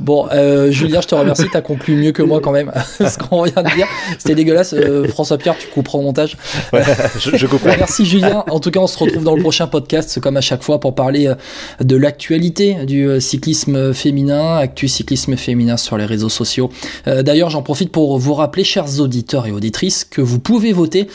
bon, 0.00 0.28
euh, 0.32 0.70
Julien, 0.70 1.00
je 1.00 1.06
te 1.08 1.14
remercie, 1.14 1.46
t'as 1.50 1.62
conclu 1.62 1.96
mieux 1.96 2.12
que 2.12 2.22
moi 2.22 2.40
quand 2.40 2.52
même. 2.52 2.70
Ce 2.98 3.16
qu'on 3.18 3.44
vient 3.44 3.62
de 3.62 3.74
dire, 3.74 3.86
c'était 4.18 4.34
dégueulasse. 4.34 4.74
Euh, 4.74 5.08
François 5.08 5.38
Pierre, 5.38 5.56
tu 5.56 5.68
couperas 5.68 5.98
au 5.98 6.02
montage. 6.02 6.36
Ouais, 6.72 6.82
je, 7.18 7.36
je 7.36 7.46
comprends. 7.46 7.70
Merci 7.78 8.04
Julien. 8.04 8.44
En 8.50 8.60
tout 8.60 8.70
cas, 8.70 8.80
on 8.80 8.86
se 8.86 8.98
retrouve 8.98 9.24
dans 9.24 9.34
le 9.34 9.40
prochain 9.42 9.66
podcast, 9.66 10.20
comme 10.20 10.36
à 10.36 10.42
chaque 10.42 10.62
fois, 10.62 10.80
pour 10.80 10.94
parler 10.94 11.32
de 11.80 11.96
l'actualité 11.96 12.84
du 12.84 13.20
cyclisme 13.20 13.94
féminin, 13.94 14.58
actu 14.58 14.88
cyclisme 14.88 15.36
féminin 15.36 15.76
sur 15.76 15.96
les 15.96 16.04
réseaux 16.04 16.28
sociaux. 16.28 16.70
Euh, 17.06 17.22
D'ailleurs, 17.22 17.50
j'en 17.50 17.62
profite 17.62 17.90
pour 17.90 18.18
vous 18.18 18.34
rappeler, 18.34 18.64
chers 18.64 19.00
auditeurs 19.00 19.45
auditrices, 19.50 20.04
que 20.04 20.20
vous 20.20 20.38
pouvez 20.38 20.72
voter 20.72 21.06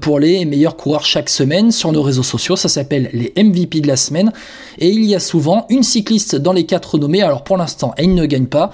pour 0.00 0.18
les 0.18 0.44
meilleurs 0.44 0.76
coureurs 0.76 1.04
chaque 1.04 1.28
semaine 1.28 1.70
sur 1.70 1.92
nos 1.92 2.02
réseaux 2.02 2.22
sociaux. 2.22 2.56
Ça 2.56 2.68
s'appelle 2.68 3.10
les 3.12 3.32
MVP 3.42 3.80
de 3.80 3.88
la 3.88 3.96
semaine. 3.96 4.32
Et 4.78 4.88
il 4.88 5.04
y 5.04 5.14
a 5.14 5.20
souvent 5.20 5.66
une 5.68 5.82
cycliste 5.82 6.36
dans 6.36 6.52
les 6.52 6.66
quatre 6.66 6.98
nommés. 6.98 7.22
Alors 7.22 7.44
pour 7.44 7.56
l'instant, 7.56 7.94
elle 7.96 8.14
ne 8.14 8.26
gagne 8.26 8.46
pas. 8.46 8.72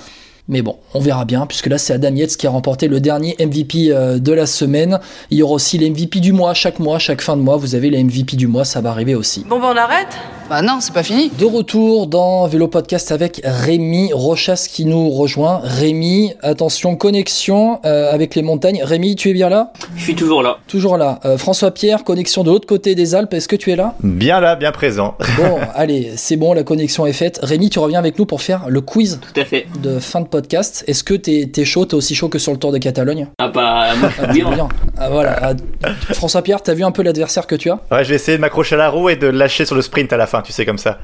Mais 0.49 0.63
bon, 0.63 0.77
on 0.95 1.01
verra 1.01 1.25
bien, 1.25 1.47
puisque 1.47 1.67
là 1.67 1.79
c'est 1.79 1.93
Adam 1.93 2.15
Yates 2.15 2.37
qui 2.37 2.47
a 2.47 2.51
remporté 2.51 2.89
le 2.89 3.01
dernier 3.01 3.37
MVP 3.39 3.89
de 4.19 4.33
la 4.33 4.47
semaine. 4.47 4.99
Il 5.31 5.39
y 5.39 5.43
aura 5.43 5.55
aussi 5.55 5.79
les 5.79 5.91
MVP 5.91 6.21
du 6.21 6.33
mois, 6.33 6.55
chaque 6.55 6.79
mois, 6.79 6.99
chaque 6.99 7.21
fin 7.21 7.37
de 7.37 7.43
mois, 7.43 7.57
vous 7.57 7.75
avez 7.75 7.91
les 7.91 8.03
MVP 8.03 8.37
du 8.37 8.47
mois, 8.47 8.65
ça 8.65 8.81
va 8.81 8.91
arriver 8.91 9.15
aussi. 9.15 9.45
Bon 9.49 9.59
ben 9.61 9.69
on 9.73 9.77
arrête? 9.77 10.09
Bah 10.49 10.63
non, 10.63 10.79
c'est 10.81 10.93
pas 10.93 11.05
fini. 11.05 11.31
De 11.39 11.45
retour 11.45 12.09
dans 12.09 12.45
Vélo 12.49 12.67
Podcast 12.67 13.13
avec 13.13 13.41
Rémi 13.45 14.11
Rochas 14.13 14.67
qui 14.69 14.85
nous 14.85 15.09
rejoint. 15.11 15.61
Rémi, 15.63 16.33
attention, 16.43 16.97
connexion 16.97 17.79
euh, 17.85 18.13
avec 18.13 18.35
les 18.35 18.43
montagnes. 18.43 18.83
Rémi, 18.83 19.15
tu 19.15 19.31
es 19.31 19.33
bien 19.33 19.49
là? 19.49 19.73
Je 19.97 20.03
suis 20.03 20.17
toujours 20.17 20.43
là. 20.43 20.59
Toujours 20.67 20.97
là. 20.97 21.21
Euh, 21.25 21.39
François 21.39 21.71
Pierre, 21.71 22.03
connexion 22.03 22.43
de 22.43 22.51
l'autre 22.51 22.67
côté 22.67 22.97
des 22.97 23.15
Alpes, 23.15 23.33
est-ce 23.35 23.47
que 23.47 23.55
tu 23.55 23.71
es 23.71 23.77
là? 23.77 23.95
Bien 24.03 24.41
là, 24.41 24.57
bien 24.57 24.73
présent. 24.73 25.15
Bon, 25.37 25.59
allez, 25.77 26.11
c'est 26.17 26.37
bon, 26.37 26.53
la 26.53 26.65
connexion 26.65 27.07
est 27.07 27.13
faite. 27.13 27.39
Rémi, 27.45 27.71
tu 27.71 27.79
reviens 27.79 28.01
avec 28.01 28.19
nous 28.19 28.27
pour 28.27 28.43
faire 28.43 28.65
le 28.69 28.81
quiz 28.81 29.21
Tout 29.33 29.41
à 29.41 29.45
fait. 29.45 29.67
de 29.81 30.01
fin 30.01 30.21
de 30.21 30.27
podcast. 30.31 30.85
Est-ce 30.87 31.05
que 31.05 31.15
t'es 31.15 31.51
es 31.55 31.65
chaud, 31.65 31.85
t'es 31.85 31.95
aussi 31.95 32.15
chaud 32.15 32.29
que 32.29 32.39
sur 32.39 32.53
le 32.53 32.59
Tour 32.59 32.73
de 32.73 32.79
Catalogne? 32.79 33.27
Ah 33.39 33.49
bah, 33.49 33.89
ah, 33.91 34.27
oui, 34.33 34.43
bien. 34.43 34.69
Ah, 34.97 35.11
voilà. 35.11 35.55
Ah, 35.83 35.89
François 36.15 36.43
Pierre, 36.43 36.63
t'as 36.63 36.75
vu 36.75 36.85
un 36.85 36.91
peu 36.93 37.03
l'adversaire 37.03 37.47
que 37.47 37.55
tu 37.55 37.71
as? 37.71 37.81
Ouais, 37.91 38.05
je 38.05 38.11
vais 38.11 38.15
essayer 38.15 38.37
de 38.37 38.41
m'accrocher 38.41 38.77
à 38.77 38.79
la 38.79 38.89
roue 38.89 39.09
et 39.11 39.17
de 39.17 39.27
lâcher 39.27 39.65
sur 39.65 39.75
le 39.75 39.83
sprint 39.83 40.13
à 40.13 40.17
la 40.17 40.27
fin, 40.27 40.43
tu 40.43 40.53
sais, 40.53 40.65
comme 40.65 40.79
ça. 40.79 40.99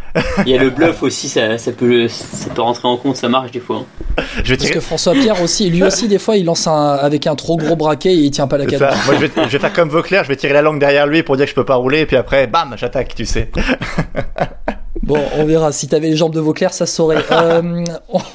Il 0.47 0.53
y 0.53 0.57
a 0.57 0.63
le 0.63 0.71
bluff 0.71 1.03
aussi, 1.03 1.29
ça, 1.29 1.59
ça, 1.59 1.73
peut, 1.73 2.09
ça 2.09 2.49
peut 2.55 2.63
rentrer 2.63 2.89
en 2.89 2.97
compte, 2.97 3.17
ça 3.17 3.29
marche 3.29 3.51
des 3.51 3.61
fois. 3.61 3.85
Hein. 4.19 4.23
Je 4.45 4.51
vais 4.51 4.57
Parce 4.57 4.71
que 4.71 4.81
François 4.81 5.13
Pierre 5.13 5.43
aussi, 5.43 5.69
lui 5.69 5.83
aussi, 5.83 6.09
des 6.09 6.19
fois, 6.19 6.37
il 6.37 6.45
lance 6.45 6.67
un, 6.67 6.93
avec 6.95 7.27
un 7.27 7.35
trop 7.35 7.57
gros 7.57 7.77
braquet 7.77 8.15
et 8.15 8.19
il 8.19 8.31
tient 8.31 8.47
pas 8.47 8.59
la 8.59 8.67
cadence. 8.67 8.95
Moi, 9.07 9.17
je 9.17 9.27
vais, 9.27 9.31
je 9.45 9.49
vais 9.49 9.59
faire 9.59 9.73
comme 9.73 9.89
Vauclair, 9.89 10.25
je 10.25 10.29
vais 10.29 10.37
tirer 10.37 10.53
la 10.53 10.63
langue 10.63 10.79
derrière 10.79 11.07
lui 11.07 11.23
pour 11.23 11.37
dire 11.37 11.47
que 11.47 11.51
je 11.51 11.55
peux 11.55 11.65
pas 11.65 11.77
rouler, 11.77 12.01
et 12.01 12.07
puis 12.07 12.17
après, 12.17 12.47
bam, 12.47 12.75
j'attaque, 12.77 13.15
tu 13.15 13.27
sais. 13.27 13.51
Bon, 15.03 15.19
on 15.37 15.45
verra. 15.45 15.73
Si 15.73 15.89
t'avais 15.89 16.11
les 16.11 16.17
jambes 16.17 16.35
de 16.35 16.41
Vauclair, 16.41 16.73
ça 16.73 16.87
saurait. 16.87 17.25
Euh, 17.37 17.85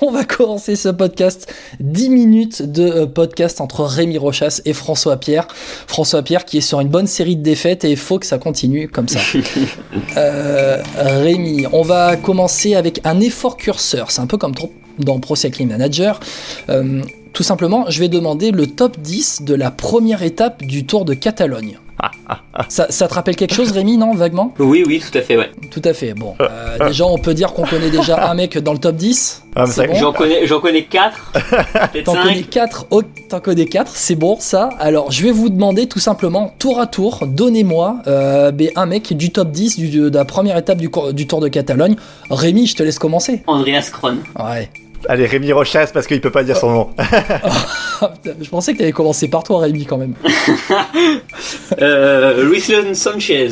on 0.02 0.12
va 0.12 0.26
commencer 0.26 0.76
ce 0.76 0.90
podcast. 0.90 1.52
10 1.80 2.10
minutes 2.10 2.62
de 2.62 2.84
euh, 2.84 3.06
podcast 3.08 3.60
entre 3.62 3.84
Rémi 3.84 4.18
Rochas 4.18 4.62
et 4.66 4.74
François 4.74 5.18
Pierre. 5.18 5.48
François 5.88 6.22
Pierre 6.22 6.46
qui 6.46 6.60
est 6.60 6.62
sur 6.62 6.80
une 6.80 6.88
bonne 6.88 7.08
série 7.08 7.36
de 7.36 7.42
défaites 7.42 7.84
et 7.84 7.92
il 7.92 7.98
faut 7.98 8.20
que 8.20 8.26
ça 8.26 8.38
continue 8.38 8.88
comme 8.88 9.08
ça. 9.08 9.20
euh, 10.18 10.82
Rémi, 10.98 11.66
on 11.72 11.82
va 11.82 12.16
commencer 12.16 12.76
avec 12.76 13.02
un 13.06 13.20
effort 13.20 13.58
curseur. 13.58 14.12
C'est 14.12 14.22
un 14.22 14.28
peu 14.28 14.38
comme 14.38 14.54
dans 15.00 15.20
Pro 15.20 15.36
Cycling 15.36 15.70
Manager. 15.70 16.20
Euh, 16.70 17.02
tout 17.34 17.44
simplement, 17.44 17.86
je 17.90 18.00
vais 18.00 18.10
demander 18.10 18.52
le 18.52 18.68
top 18.68 19.00
10 19.00 19.44
de 19.44 19.56
la 19.56 19.72
première 19.72 20.22
étape 20.24 20.64
du 20.64 20.86
Tour 20.86 21.06
de 21.06 21.14
Catalogne. 21.14 21.80
Ça, 22.70 22.88
ça, 22.90 23.08
te 23.08 23.14
rappelle 23.14 23.36
quelque 23.36 23.54
chose, 23.54 23.72
Rémi, 23.72 23.98
non, 23.98 24.14
vaguement? 24.14 24.54
Oui, 24.60 24.84
oui, 24.86 25.02
tout 25.02 25.18
à 25.18 25.22
fait, 25.22 25.38
ouais. 25.38 25.52
Tout 25.70 25.82
à 25.84 25.94
fait. 25.94 26.14
Bon, 26.14 26.36
euh, 26.42 26.88
déjà, 26.88 27.06
on 27.06 27.18
peut 27.18 27.34
dire 27.34 27.54
qu'on 27.54 27.66
connaît 27.66 27.90
déjà 27.90 28.30
un 28.30 28.34
mec 28.34 28.58
dans 28.58 28.74
le 28.74 28.80
top 28.80 28.96
10. 28.96 29.44
Ah, 29.56 29.66
C'est 29.66 29.88
bon 29.88 29.96
J'en 29.96 30.14
connais, 30.14 30.48
j'en 30.48 30.60
connais 30.60 30.84
4. 30.84 31.34
T'en 32.06 32.14
connais 32.14 32.44
4, 32.44 32.88
oh, 32.90 33.02
t'en 33.30 33.40
connais 33.40 33.66
4, 33.66 33.92
c'est 33.94 34.16
bon 34.16 34.38
ça. 34.40 34.70
Alors, 34.80 35.12
je 35.12 35.24
vais 35.24 35.32
vous 35.32 35.50
demander 35.50 35.88
tout 35.88 36.00
simplement, 36.00 36.54
tour 36.60 36.80
à 36.80 36.88
tour, 36.88 37.26
donnez-moi 37.26 37.98
euh, 38.08 38.52
ben, 38.52 38.70
un 38.76 38.86
mec 38.86 39.16
du 39.16 39.32
top 39.32 39.52
10 39.52 39.78
du, 39.78 39.90
de 39.90 40.18
la 40.18 40.26
première 40.26 40.58
étape 40.58 40.78
du, 40.78 40.90
du 41.14 41.28
Tour 41.28 41.42
de 41.42 41.48
Catalogne. 41.48 41.96
Rémi, 42.30 42.68
je 42.68 42.76
te 42.76 42.84
laisse 42.84 43.00
commencer. 43.00 43.44
Andreas 43.48 43.90
Kron. 43.92 44.18
Ouais. 44.40 44.70
Allez, 45.08 45.26
Rémi 45.26 45.52
Rochas 45.52 45.90
parce 45.94 46.08
qu'il 46.08 46.22
peut 46.22 46.32
pas 46.32 46.44
dire 46.44 46.58
son 46.58 46.72
nom. 46.72 46.90
Je 48.42 48.50
pensais 48.50 48.74
que 48.74 48.80
t'avais 48.80 48.92
commencé 48.92 49.28
par 49.28 49.44
toi, 49.44 49.60
Rémi, 49.60 49.86
quand 49.86 49.98
même. 49.98 50.14
Euh, 51.82 52.94
Sanchez. 52.94 53.50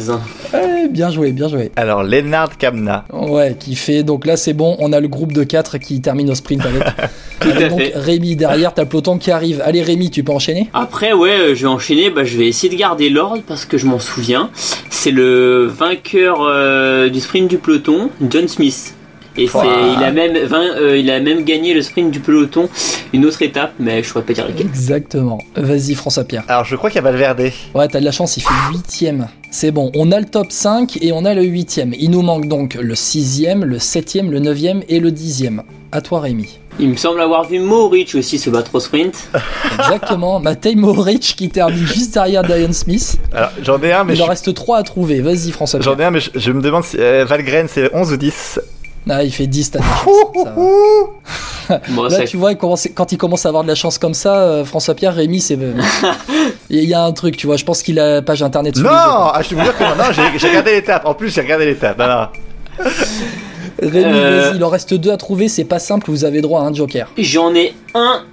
Ouais, 0.54 0.88
bien 0.90 1.10
joué, 1.10 1.32
bien 1.32 1.48
joué. 1.48 1.72
Alors, 1.76 2.04
Lennart 2.04 2.58
Kamna. 2.58 3.06
Ouais, 3.12 3.56
qui 3.60 3.76
fait. 3.76 4.04
Donc 4.04 4.26
là, 4.26 4.38
c'est 4.38 4.54
bon, 4.54 4.76
on 4.80 4.94
a 4.94 5.00
le 5.00 5.08
groupe 5.08 5.32
de 5.32 5.44
4 5.44 5.78
qui 5.78 6.02
termine 6.02 6.30
au 6.30 6.36
sprint 6.36 6.66
avec. 6.66 6.84
Tout 7.40 7.50
Allez, 7.50 7.64
à 7.64 7.70
donc, 7.70 7.80
fait. 7.80 7.94
Rémi 7.96 8.36
derrière, 8.36 8.74
t'as 8.74 8.84
le 8.84 8.90
peloton 8.90 9.18
qui 9.18 9.32
arrive. 9.32 9.62
Allez, 9.66 9.82
Rémi, 9.82 10.12
tu 10.12 10.24
peux 10.24 10.34
enchaîner? 10.34 10.70
Après, 10.74 11.14
ouais, 11.14 11.30
euh, 11.40 11.56
je 11.56 11.62
vais 11.62 11.68
enchaîner. 11.68 12.10
Bah, 12.10 12.24
je 12.24 12.38
vais 12.38 12.48
essayer 12.48 12.72
de 12.74 12.80
garder 12.80 13.10
l'ordre 13.10 13.42
parce 13.48 13.66
que 13.66 13.78
je 13.78 13.86
m'en 13.86 14.00
souviens. 14.00 14.50
C'est 14.90 15.12
le 15.12 15.66
vainqueur 15.66 16.42
euh, 16.42 17.10
du 17.10 17.20
sprint 17.20 17.50
du 17.50 17.58
peloton, 17.58 18.10
John 18.30 18.48
Smith. 18.48 18.94
Et 19.42 19.48
c'est, 19.48 19.58
Ouah. 19.58 19.96
il 19.98 20.04
a 20.04 20.12
même, 20.12 20.38
vain- 20.46 20.76
euh, 20.78 20.98
il 20.98 21.10
a 21.10 21.20
même 21.20 21.44
gagné 21.44 21.74
le 21.74 21.82
sprint 21.82 22.12
du 22.12 22.20
peloton, 22.20 22.68
une 23.14 23.26
autre 23.26 23.42
étape, 23.42 23.74
mais 23.80 24.04
je 24.04 24.12
pourrais 24.12 24.24
pas 24.26 24.34
dire 24.34 24.46
laquelle. 24.48 24.66
Exactement. 24.68 25.40
Vas-y, 25.56 25.94
François 25.96 26.24
Pierre. 26.26 26.44
Alors, 26.48 26.66
je 26.66 26.76
crois 26.76 26.90
qu'il 26.90 26.98
y 26.98 27.00
a 27.00 27.04
Valverde. 27.10 27.52
Ouais, 27.74 27.88
t'as 27.88 28.00
de 28.00 28.06
la 28.06 28.12
chance, 28.12 28.36
il 28.38 28.42
fait 28.44 28.50
8ème. 28.72 29.28
C'est 29.52 29.72
bon, 29.72 29.92
on 29.96 30.12
a 30.12 30.20
le 30.20 30.26
top 30.26 30.52
5 30.52 30.98
et 31.02 31.12
on 31.12 31.26
a 31.26 31.34
le 31.34 31.44
8ème. 31.44 31.96
Il 32.00 32.12
nous 32.12 32.22
manque 32.22 32.48
donc 32.48 32.76
le 32.76 32.94
6ème, 32.94 33.64
le 33.64 33.78
7ème, 33.78 34.30
le 34.30 34.40
9ème 34.40 34.84
et 34.90 35.00
le 35.00 35.10
10ème. 35.12 35.62
À 35.92 36.02
toi, 36.02 36.20
Rémi. 36.20 36.60
Il 36.82 36.90
me 36.90 36.96
semble 36.96 37.20
avoir 37.20 37.46
vu 37.50 37.60
Mohoric 37.60 38.14
aussi 38.16 38.38
se 38.38 38.50
battre 38.52 38.76
au 38.76 38.80
sprint. 38.80 39.28
Exactement, 39.80 40.40
Matej 40.40 40.76
Mohoric 40.76 41.34
qui 41.36 41.50
termine 41.50 41.86
juste 41.86 42.14
derrière 42.14 42.44
Diane 42.44 42.74
Smith. 42.74 43.18
Alors, 43.34 43.50
j'en 43.64 43.82
ai 43.82 43.92
un, 43.92 44.04
mais 44.04 44.14
Il 44.14 44.18
je, 44.18 44.24
en 44.24 44.28
reste 44.28 44.54
3 44.54 44.78
à 44.78 44.84
trouver. 44.84 45.20
Vas-y, 45.22 45.52
François 45.52 45.80
Pierre. 45.80 45.94
j'en 45.94 46.00
ai 46.00 46.06
un, 46.06 46.12
mais 46.12 46.20
je, 46.20 46.30
je 46.36 46.52
me 46.52 46.62
demande 46.62 46.84
si 46.84 46.98
euh, 47.00 47.26
Valgren 47.26 47.66
c'est 47.68 47.94
11 47.94 48.14
ou 48.14 48.18
10. 48.18 48.60
Ah, 49.08 49.24
il 49.24 49.32
fait 49.32 49.48
10, 49.48 49.72
t'as 49.72 49.80
de 49.80 49.84
la 49.84 49.90
chance. 49.90 50.44
ça 50.44 50.52
va. 50.52 51.82
Bon, 51.90 52.04
Là, 52.04 52.24
tu 52.26 52.36
vois, 52.38 52.56
quand 52.56 53.12
il 53.12 53.18
commence 53.20 53.46
à 53.46 53.50
avoir 53.50 53.64
de 53.64 53.68
la 53.68 53.76
chance 53.76 54.00
comme 54.00 54.16
ça, 54.16 54.38
euh, 54.38 54.66
François 54.66 54.96
Pierre, 54.96 55.14
Rémi, 55.14 55.40
c'est. 55.40 55.58
Il 56.72 56.84
y 56.84 56.96
a 56.96 57.04
un 57.04 57.12
truc, 57.12 57.38
tu 57.38 57.46
vois, 57.46 57.58
je 57.58 57.66
pense 57.66 57.84
qu'il 57.84 58.00
a 58.00 58.16
la 58.16 58.22
page 58.24 58.42
internet 58.42 58.76
sous 58.76 58.82
Non 58.84 58.90
les 58.90 58.96
yeux, 58.96 59.02
ah, 59.06 59.40
Je 59.44 59.50
te 59.50 59.56
jure 59.56 59.78
que 59.78 59.84
non, 59.84 59.96
non, 59.96 60.12
j'ai 60.36 60.48
regardé 60.48 60.72
l'étape. 60.72 61.06
En 61.06 61.14
plus, 61.14 61.34
j'ai 61.34 61.42
regardé 61.42 61.66
l'étape. 61.66 61.98
Non, 62.00 62.08
non. 62.08 62.28
Rémi, 63.82 64.04
Euh. 64.06 64.48
vas-y, 64.50 64.58
il 64.58 64.64
en 64.64 64.70
reste 64.70 64.94
deux 64.96 65.12
à 65.12 65.18
trouver, 65.18 65.48
c'est 65.48 65.64
pas 65.64 65.80
simple, 65.80 66.10
vous 66.10 66.26
avez 66.26 66.42
droit 66.42 66.62
à 66.62 66.66
un 66.66 66.74
joker. 66.74 67.08
J'en 67.18 67.54
ai 67.56 67.74
un 67.94 68.24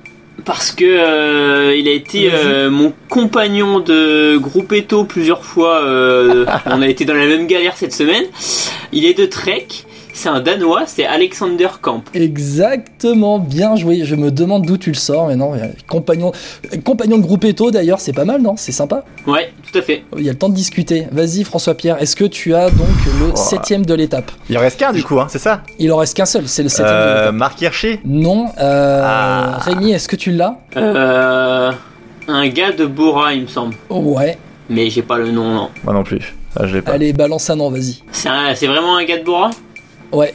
parce 0.45 0.71
que 0.73 0.85
euh, 0.85 1.75
il 1.77 1.89
a 1.89 1.93
été 1.93 2.31
euh, 2.33 2.71
mon 2.71 2.93
compagnon 3.09 3.81
de 3.81 4.37
Groupetto 4.37 5.05
plusieurs 5.05 5.45
fois. 5.45 5.83
euh, 5.83 6.45
on 6.67 6.83
a 6.83 6.89
été 6.89 7.05
dans 7.05 7.15
la 7.15 7.27
même 7.27 7.47
galère 7.47 7.75
cette 7.77 7.95
semaine. 7.95 8.25
Il 8.93 9.05
est 9.05 9.15
de 9.15 9.27
Trek. 9.27 9.67
C'est 10.19 10.31
un 10.31 10.41
Danois. 10.41 10.85
C'est 10.87 11.05
Alexander 11.05 11.69
Kamp. 11.83 12.03
Exactement, 12.15 13.39
bien 13.39 13.77
joué. 13.77 14.05
Je 14.05 14.15
me 14.15 14.31
demande 14.31 14.65
d'où 14.65 14.79
tu 14.79 14.89
le 14.91 14.97
sors, 14.97 15.27
mais 15.29 15.37
non, 15.37 15.53
euh, 15.55 15.67
compagnon, 15.87 16.33
euh, 16.73 16.79
compagnon 16.83 17.19
de 17.19 17.23
groupe 17.23 17.45
Eto 17.45 17.71
d'ailleurs, 17.71 18.01
c'est 18.01 18.15
pas 18.15 18.25
mal, 18.25 18.41
non? 18.41 18.55
C'est 18.57 18.73
sympa? 18.73 19.05
Ouais, 19.27 19.53
tout 19.71 19.79
à 19.79 19.83
fait. 19.83 20.05
Il 20.17 20.25
y 20.25 20.29
a 20.31 20.33
le 20.33 20.39
temps 20.39 20.49
de 20.49 20.55
discuter. 20.55 21.07
Vas-y, 21.13 21.45
François 21.45 21.75
Pierre, 21.75 22.01
est-ce 22.01 22.17
que 22.17 22.25
tu 22.25 22.55
as 22.55 22.71
donc 22.71 22.89
le 23.21 23.27
Oh. 23.33 23.37
septième 23.37 23.85
de 23.85 23.93
l'étape? 23.93 24.31
Il 24.49 24.57
en 24.57 24.63
reste 24.63 24.81
qu'un 24.81 24.93
du 24.93 25.05
coup, 25.05 25.21
hein, 25.21 25.27
c'est 25.29 25.39
ça? 25.39 25.63
Il 25.79 25.93
en 25.93 25.99
reste 25.99 26.17
qu'un 26.17 26.25
seul, 26.25 26.49
c'est 26.49 26.63
le 26.63 26.71
septième 26.71 26.97
de 26.97 27.03
euh, 27.03 27.19
l'étape. 27.21 27.35
Marc 27.35 27.61
Hirschi? 27.61 27.99
Non, 28.07 28.47
euh, 28.59 29.03
Ah. 29.05 29.59
Rémi, 29.61 29.93
est-ce 29.93 30.09
que 30.09 30.17
tu 30.17 30.31
l'as? 30.31 30.57
Euh, 30.79 31.73
un 32.27 32.49
gars 32.49 32.73
de 32.73 32.87
Bora, 32.87 33.35
il 33.35 33.43
me 33.43 33.47
semble. 33.49 33.75
Ouais. 33.91 34.39
Mais 34.71 34.89
j'ai 34.89 35.03
pas 35.03 35.19
le 35.19 35.31
nom. 35.31 35.45
Non. 35.55 35.69
Moi 35.85 35.93
non 35.93 36.03
plus. 36.05 36.35
Ah, 36.59 36.67
je 36.67 36.75
l'ai 36.77 36.81
pas. 36.83 36.93
Allez, 36.93 37.13
balance 37.13 37.51
un 37.51 37.57
nom, 37.57 37.71
vas-y. 37.71 38.03
C'est 38.13 38.31
un- 38.31 38.55
c'est 38.55 38.67
vraiment 38.67 38.97
un 38.97 39.05
gars 39.05 39.19
de 39.19 39.25
Bora? 39.25 39.51
Ouais. 40.13 40.35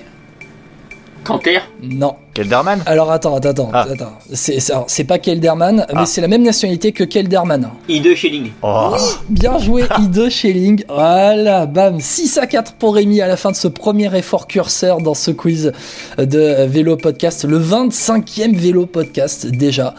Canter. 1.23 1.59
Non. 1.83 2.15
Kelderman? 2.33 2.81
Alors 2.87 3.11
attends, 3.11 3.35
attends, 3.35 3.49
attends. 3.49 3.69
Ah. 3.73 3.85
attends. 3.91 4.13
C'est 4.33 4.59
c'est- 4.59 4.71
alors, 4.73 4.85
c'est 4.87 5.03
pas 5.03 5.19
Kelderman, 5.19 5.85
Ah. 5.87 5.93
mais 5.99 6.05
c'est 6.07 6.19
la 6.19 6.27
même 6.27 6.41
nationalité 6.41 6.93
que 6.93 7.03
Kelderman. 7.03 7.69
I2 7.87 8.15
Schelling. 8.15 8.51
Oh. 8.63 8.95
Bien 9.29 9.59
joué, 9.59 9.83
I2 9.99 10.29
Schelling. 10.31 10.83
Voilà, 10.89 11.67
bam. 11.67 11.99
6 11.99 12.39
à 12.39 12.47
4 12.47 12.73
pour 12.73 12.95
Rémi 12.95 13.21
à 13.21 13.27
la 13.27 13.37
fin 13.37 13.51
de 13.51 13.55
ce 13.55 13.67
premier 13.67 14.15
effort 14.17 14.47
curseur 14.47 14.97
dans 14.99 15.13
ce 15.13 15.29
quiz 15.29 15.71
de 16.17 16.65
Vélo 16.65 16.97
Podcast. 16.97 17.45
Le 17.45 17.59
25e 17.59 18.55
Vélo 18.55 18.87
Podcast 18.87 19.45
déjà. 19.45 19.93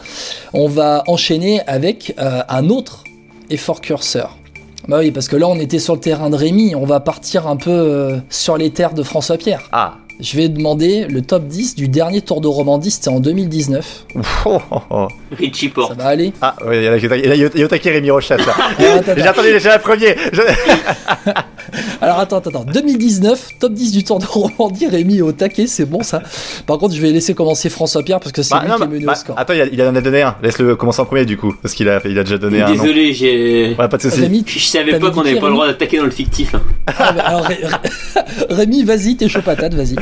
On 0.53 0.67
va 0.67 1.03
enchaîner 1.07 1.61
avec 1.67 2.13
euh, 2.19 2.41
un 2.49 2.69
autre 2.69 3.05
effort 3.49 3.79
curseur. 3.79 4.37
Bah 4.87 4.97
oui, 4.99 5.11
parce 5.11 5.27
que 5.27 5.35
là 5.35 5.47
on 5.47 5.55
était 5.59 5.79
sur 5.79 5.93
le 5.93 5.99
terrain 5.99 6.29
de 6.29 6.35
Rémi, 6.35 6.75
on 6.75 6.85
va 6.85 6.99
partir 6.99 7.47
un 7.47 7.55
peu 7.55 7.71
euh, 7.71 8.17
sur 8.29 8.57
les 8.57 8.69
terres 8.71 8.93
de 8.93 9.03
François 9.03 9.37
Pierre. 9.37 9.63
Ah. 9.71 9.95
Je 10.19 10.37
vais 10.37 10.47
demander 10.47 11.05
le 11.09 11.21
top 11.21 11.47
10 11.47 11.75
du 11.75 11.87
dernier 11.87 12.21
Tour 12.21 12.39
de 12.39 12.47
Romandie, 12.47 12.91
c'était 12.91 13.09
en 13.09 13.19
2019. 13.19 14.05
Oh, 14.45 14.59
oh, 14.71 14.77
oh. 14.89 15.07
Richie 15.37 15.67
Ça 15.67 15.73
Porte. 15.73 15.97
va 15.97 16.05
aller? 16.05 16.31
Ah, 16.41 16.55
oui, 16.65 16.77
il 16.77 16.83
y 16.83 16.87
a, 16.87 16.97
il 16.97 17.03
y 17.03 17.07
a, 17.11 17.35
il 17.35 17.41
y 17.41 17.45
a 17.45 17.49
Yotaki 17.57 17.89
Rémi 17.89 18.11
Rochas 18.11 18.37
là. 18.37 18.53
J'ai 19.17 19.23
attendu 19.27 19.51
déjà 19.51 19.75
le 19.75 19.81
premier. 19.81 20.15
Je- 20.31 20.41
Alors 22.01 22.19
attends, 22.19 22.37
attends, 22.37 22.49
attends. 22.51 22.65
2019, 22.71 23.49
top 23.59 23.73
10 23.73 23.91
du 23.91 24.03
Tour 24.03 24.19
de 24.19 24.25
Romandie, 24.25 24.87
Rémi 24.87 25.21
au 25.21 25.31
taquet, 25.31 25.65
c'est 25.67 25.85
bon 25.85 26.03
ça. 26.03 26.21
Par 26.67 26.77
contre, 26.77 26.93
je 26.95 27.01
vais 27.01 27.11
laisser 27.11 27.33
commencer 27.33 27.69
François 27.69 28.03
Pierre 28.03 28.19
parce 28.19 28.31
que 28.31 28.43
c'est 28.43 28.53
Bah, 28.53 28.61
lui 28.63 28.69
non, 28.69 28.77
qui 28.77 28.83
est 28.83 28.87
mené 28.87 29.05
bah, 29.05 29.13
au 29.13 29.15
score. 29.15 29.37
attends, 29.39 29.53
il, 29.53 29.61
a- 29.61 29.65
il 29.71 29.81
en 29.81 29.95
a 29.95 30.01
donné 30.01 30.21
un. 30.21 30.35
Laisse-le 30.43 30.75
commencer 30.75 31.01
en 31.01 31.05
premier 31.05 31.25
du 31.25 31.37
coup, 31.37 31.53
parce 31.61 31.73
qu'il 31.73 31.89
a, 31.89 31.99
il 32.05 32.17
a 32.19 32.23
déjà 32.23 32.37
donné 32.37 32.61
un. 32.61 32.71
Désolé, 32.71 33.13
j'ai. 33.13 33.75
Ouais, 33.79 33.87
pas 33.87 33.97
de 33.97 34.01
soucis. 34.03 34.21
Rémi, 34.21 34.43
Je 34.45 34.59
savais 34.59 34.99
pas 34.99 35.09
qu'on 35.11 35.21
avait 35.21 35.39
pas 35.39 35.47
le 35.47 35.53
droit 35.53 35.67
d'attaquer 35.67 35.97
dans 35.97 36.05
le 36.05 36.11
fictif. 36.11 36.53
hein. 36.53 36.61
Ah, 36.87 37.09
alors, 37.25 37.45
Ré- 37.45 37.59
Ré- 37.63 38.25
Rémi, 38.49 38.83
vas-y, 38.83 39.15
t'es 39.15 39.29
chaud 39.29 39.41
patate, 39.41 39.73
vas-y. 39.73 39.95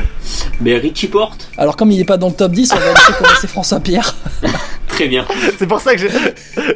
Mais 0.60 0.76
Richie 0.76 1.06
Porte, 1.08 1.48
Alors 1.56 1.76
comme 1.76 1.90
il 1.90 2.00
est 2.00 2.04
pas 2.04 2.16
dans 2.16 2.28
le 2.28 2.34
top 2.34 2.52
10, 2.52 2.72
on 2.72 2.76
va 2.78 2.88
laisser 2.92 3.12
commencer 3.18 3.46
François 3.46 3.80
Pierre. 3.80 4.16
très 4.88 5.08
bien. 5.08 5.24
C'est 5.58 5.66
pour 5.66 5.80
ça 5.80 5.94
que 5.96 6.02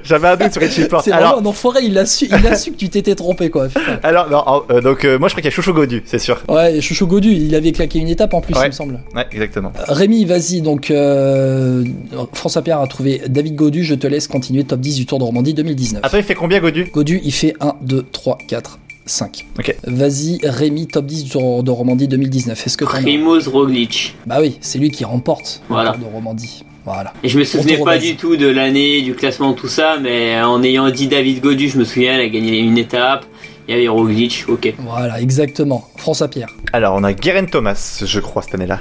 j'avais 0.04 0.28
un 0.28 0.36
doute 0.36 0.52
sur 0.52 0.62
Richie 0.62 0.84
Porte. 0.86 1.04
C'est 1.04 1.10
vraiment 1.10 1.28
Alors, 1.28 1.40
un 1.40 1.46
enfoiré, 1.46 1.80
il 1.84 1.96
a 1.98 2.06
su, 2.06 2.26
il 2.26 2.46
a 2.46 2.56
su 2.56 2.72
que 2.72 2.76
tu 2.76 2.88
t'étais 2.88 3.14
trompé 3.14 3.50
quoi. 3.50 3.68
Putain. 3.68 3.98
alors 4.02 4.30
non, 4.30 4.62
euh, 4.70 4.80
donc 4.80 5.04
euh, 5.04 5.18
moi 5.18 5.28
je 5.28 5.34
crois 5.34 5.42
qu'il 5.42 5.50
y 5.50 5.52
a 5.52 5.54
Chouchou 5.54 5.72
Godu, 5.74 6.02
c'est 6.06 6.18
sûr. 6.18 6.40
Ouais, 6.48 6.80
Chouchou 6.80 7.06
Godu, 7.06 7.32
il 7.32 7.54
avait 7.54 7.72
claqué 7.72 7.98
une 7.98 8.08
étape 8.08 8.32
en 8.34 8.40
plus, 8.40 8.54
Ouais. 8.54 8.62
il 8.64 8.68
me 8.68 8.72
semble. 8.72 9.00
Ouais, 9.14 9.26
exactement. 9.32 9.72
Rémi, 9.88 10.24
vas-y, 10.24 10.62
donc 10.62 10.90
euh, 10.90 11.84
François 12.32 12.62
Pierre 12.62 12.80
a 12.80 12.86
trouvé 12.86 13.22
David 13.28 13.54
Godu, 13.54 13.84
je 13.84 13.94
te 13.94 14.06
laisse 14.06 14.28
continuer 14.28 14.64
top 14.64 14.80
10 14.80 14.96
du 14.96 15.06
Tour 15.06 15.18
de 15.18 15.24
Romandie 15.24 15.52
2019. 15.54 16.00
Attends, 16.04 16.16
il 16.16 16.22
fait 16.24 16.34
combien 16.34 16.60
Godu? 16.60 16.84
Godu, 16.92 17.20
il 17.22 17.32
fait 17.32 17.54
1, 17.60 17.74
2, 17.82 18.06
3, 18.12 18.38
4, 18.48 18.78
5. 19.06 19.46
Ok. 19.58 19.74
Vas-y, 19.86 20.38
Rémi, 20.42 20.86
top 20.88 21.06
10 21.06 21.24
du 21.24 21.30
Tour 21.30 21.62
de 21.62 21.70
Romandie 21.70 22.08
2019. 22.08 22.66
Est-ce 22.66 22.76
que 22.76 22.84
Primoz 22.84 23.48
Roglic. 23.48 24.14
Bah 24.26 24.38
oui, 24.40 24.58
c'est 24.60 24.78
lui 24.78 24.90
qui 24.90 25.04
remporte 25.04 25.62
Voilà. 25.68 25.92
le 25.92 25.98
Tour 25.98 26.08
de 26.08 26.14
Romandie. 26.14 26.64
Voilà. 26.84 27.12
Et 27.24 27.28
je 27.28 27.38
me 27.38 27.44
souvenais 27.44 27.78
pas 27.78 27.98
du 27.98 28.14
tout 28.16 28.36
de 28.36 28.46
l'année, 28.46 29.02
du 29.02 29.14
classement, 29.14 29.54
tout 29.54 29.66
ça, 29.66 29.96
mais 30.00 30.40
en 30.42 30.62
ayant 30.62 30.88
dit 30.90 31.08
David 31.08 31.40
Godu, 31.42 31.68
je 31.68 31.78
me 31.78 31.84
souviens, 31.84 32.14
il 32.14 32.20
a 32.20 32.28
gagné 32.28 32.58
une 32.58 32.78
étape. 32.78 33.24
Il 33.68 33.74
y 33.74 33.78
avait 33.78 33.88
Roglic, 33.88 34.44
ok. 34.48 34.74
Voilà, 34.78 35.20
exactement. 35.20 35.88
François 35.96 36.28
Pierre, 36.28 36.48
Alors 36.72 36.94
on 36.94 37.02
a 37.02 37.12
Guerin 37.12 37.46
Thomas, 37.46 38.02
je 38.06 38.20
crois 38.20 38.42
cette 38.42 38.54
année-là. 38.54 38.80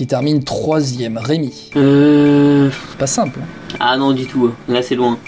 Qui 0.00 0.06
termine 0.06 0.42
troisième. 0.42 1.18
Rémi, 1.18 1.52
Euh... 1.76 2.70
c'est 2.90 2.96
pas 2.98 3.06
simple. 3.06 3.38
hein. 3.42 3.74
Ah 3.80 3.98
non, 3.98 4.12
du 4.12 4.24
tout, 4.24 4.50
là 4.66 4.80
c'est 4.80 4.94
loin. 4.94 5.18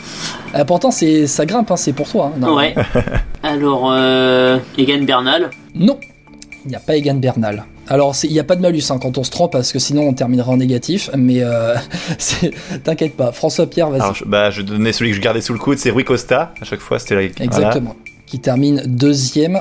Ah, 0.55 0.65
pourtant, 0.65 0.91
c'est, 0.91 1.27
ça 1.27 1.45
grimpe, 1.45 1.71
hein, 1.71 1.77
c'est 1.77 1.93
pour 1.93 2.09
toi. 2.09 2.33
hein. 2.35 2.39
Non. 2.41 2.57
Ouais. 2.57 2.75
Alors, 3.43 3.91
euh... 3.93 4.57
Egan 4.79 5.03
Bernal. 5.05 5.51
Non, 5.75 5.99
il 6.65 6.71
n'y 6.71 6.75
a 6.75 6.81
pas 6.81 6.97
Egan 6.97 7.17
Bernal. 7.17 7.65
Alors, 7.87 8.15
c'est- 8.15 8.29
il 8.29 8.33
n'y 8.33 8.41
a 8.41 8.45
pas 8.45 8.57
de 8.57 8.63
malus 8.63 8.85
hein, 8.89 8.99
quand 8.99 9.19
on 9.19 9.25
se 9.25 9.31
trompe, 9.31 9.53
parce 9.53 9.73
que 9.73 9.79
sinon 9.79 10.09
on 10.09 10.15
terminera 10.15 10.51
en 10.51 10.57
négatif. 10.57 11.11
Mais 11.19 11.43
euh, 11.43 11.75
c'est- 12.19 12.53
t'inquiète 12.83 13.15
pas. 13.15 13.31
François 13.33 13.67
Pierre, 13.69 13.91
vas-y. 13.91 14.01
Alors 14.01 14.15
je, 14.15 14.25
bah, 14.25 14.51
je 14.51 14.63
donnais 14.63 14.93
celui 14.95 15.11
que 15.11 15.17
je 15.17 15.21
gardais 15.21 15.43
sous 15.43 15.53
le 15.53 15.59
coude, 15.59 15.77
c'est 15.77 15.91
Rui 15.91 16.05
Costa. 16.05 16.55
À 16.63 16.65
chaque 16.65 16.81
fois 16.81 16.99
c'était 16.99 17.15
la. 17.17 17.23
Exactement. 17.25 17.95
Qui 18.25 18.39
termine 18.41 18.85
deuxième. 18.87 19.61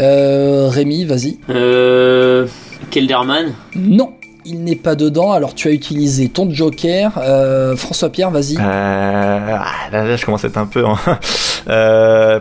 Euh, 0.00 0.68
Rémi, 0.72 1.04
vas-y. 1.04 1.38
Euh... 1.50 2.48
Kelderman. 2.90 3.52
Non, 3.76 4.12
il 4.44 4.62
n'est 4.64 4.76
pas 4.76 4.94
dedans. 4.94 5.32
Alors 5.32 5.54
tu 5.54 5.68
as 5.68 5.72
utilisé 5.72 6.28
ton 6.28 6.50
joker. 6.50 7.12
Euh, 7.18 7.76
François 7.76 8.10
Pierre, 8.10 8.30
vas-y. 8.30 8.56
Euh, 8.56 8.60
ah, 8.60 9.64
là, 9.92 10.04
là, 10.04 10.16
je 10.16 10.24
commence 10.24 10.44
à 10.44 10.48
être 10.48 10.58
un 10.58 10.66
peu 10.66 10.84
en. 10.84 10.96
euh, 11.68 12.40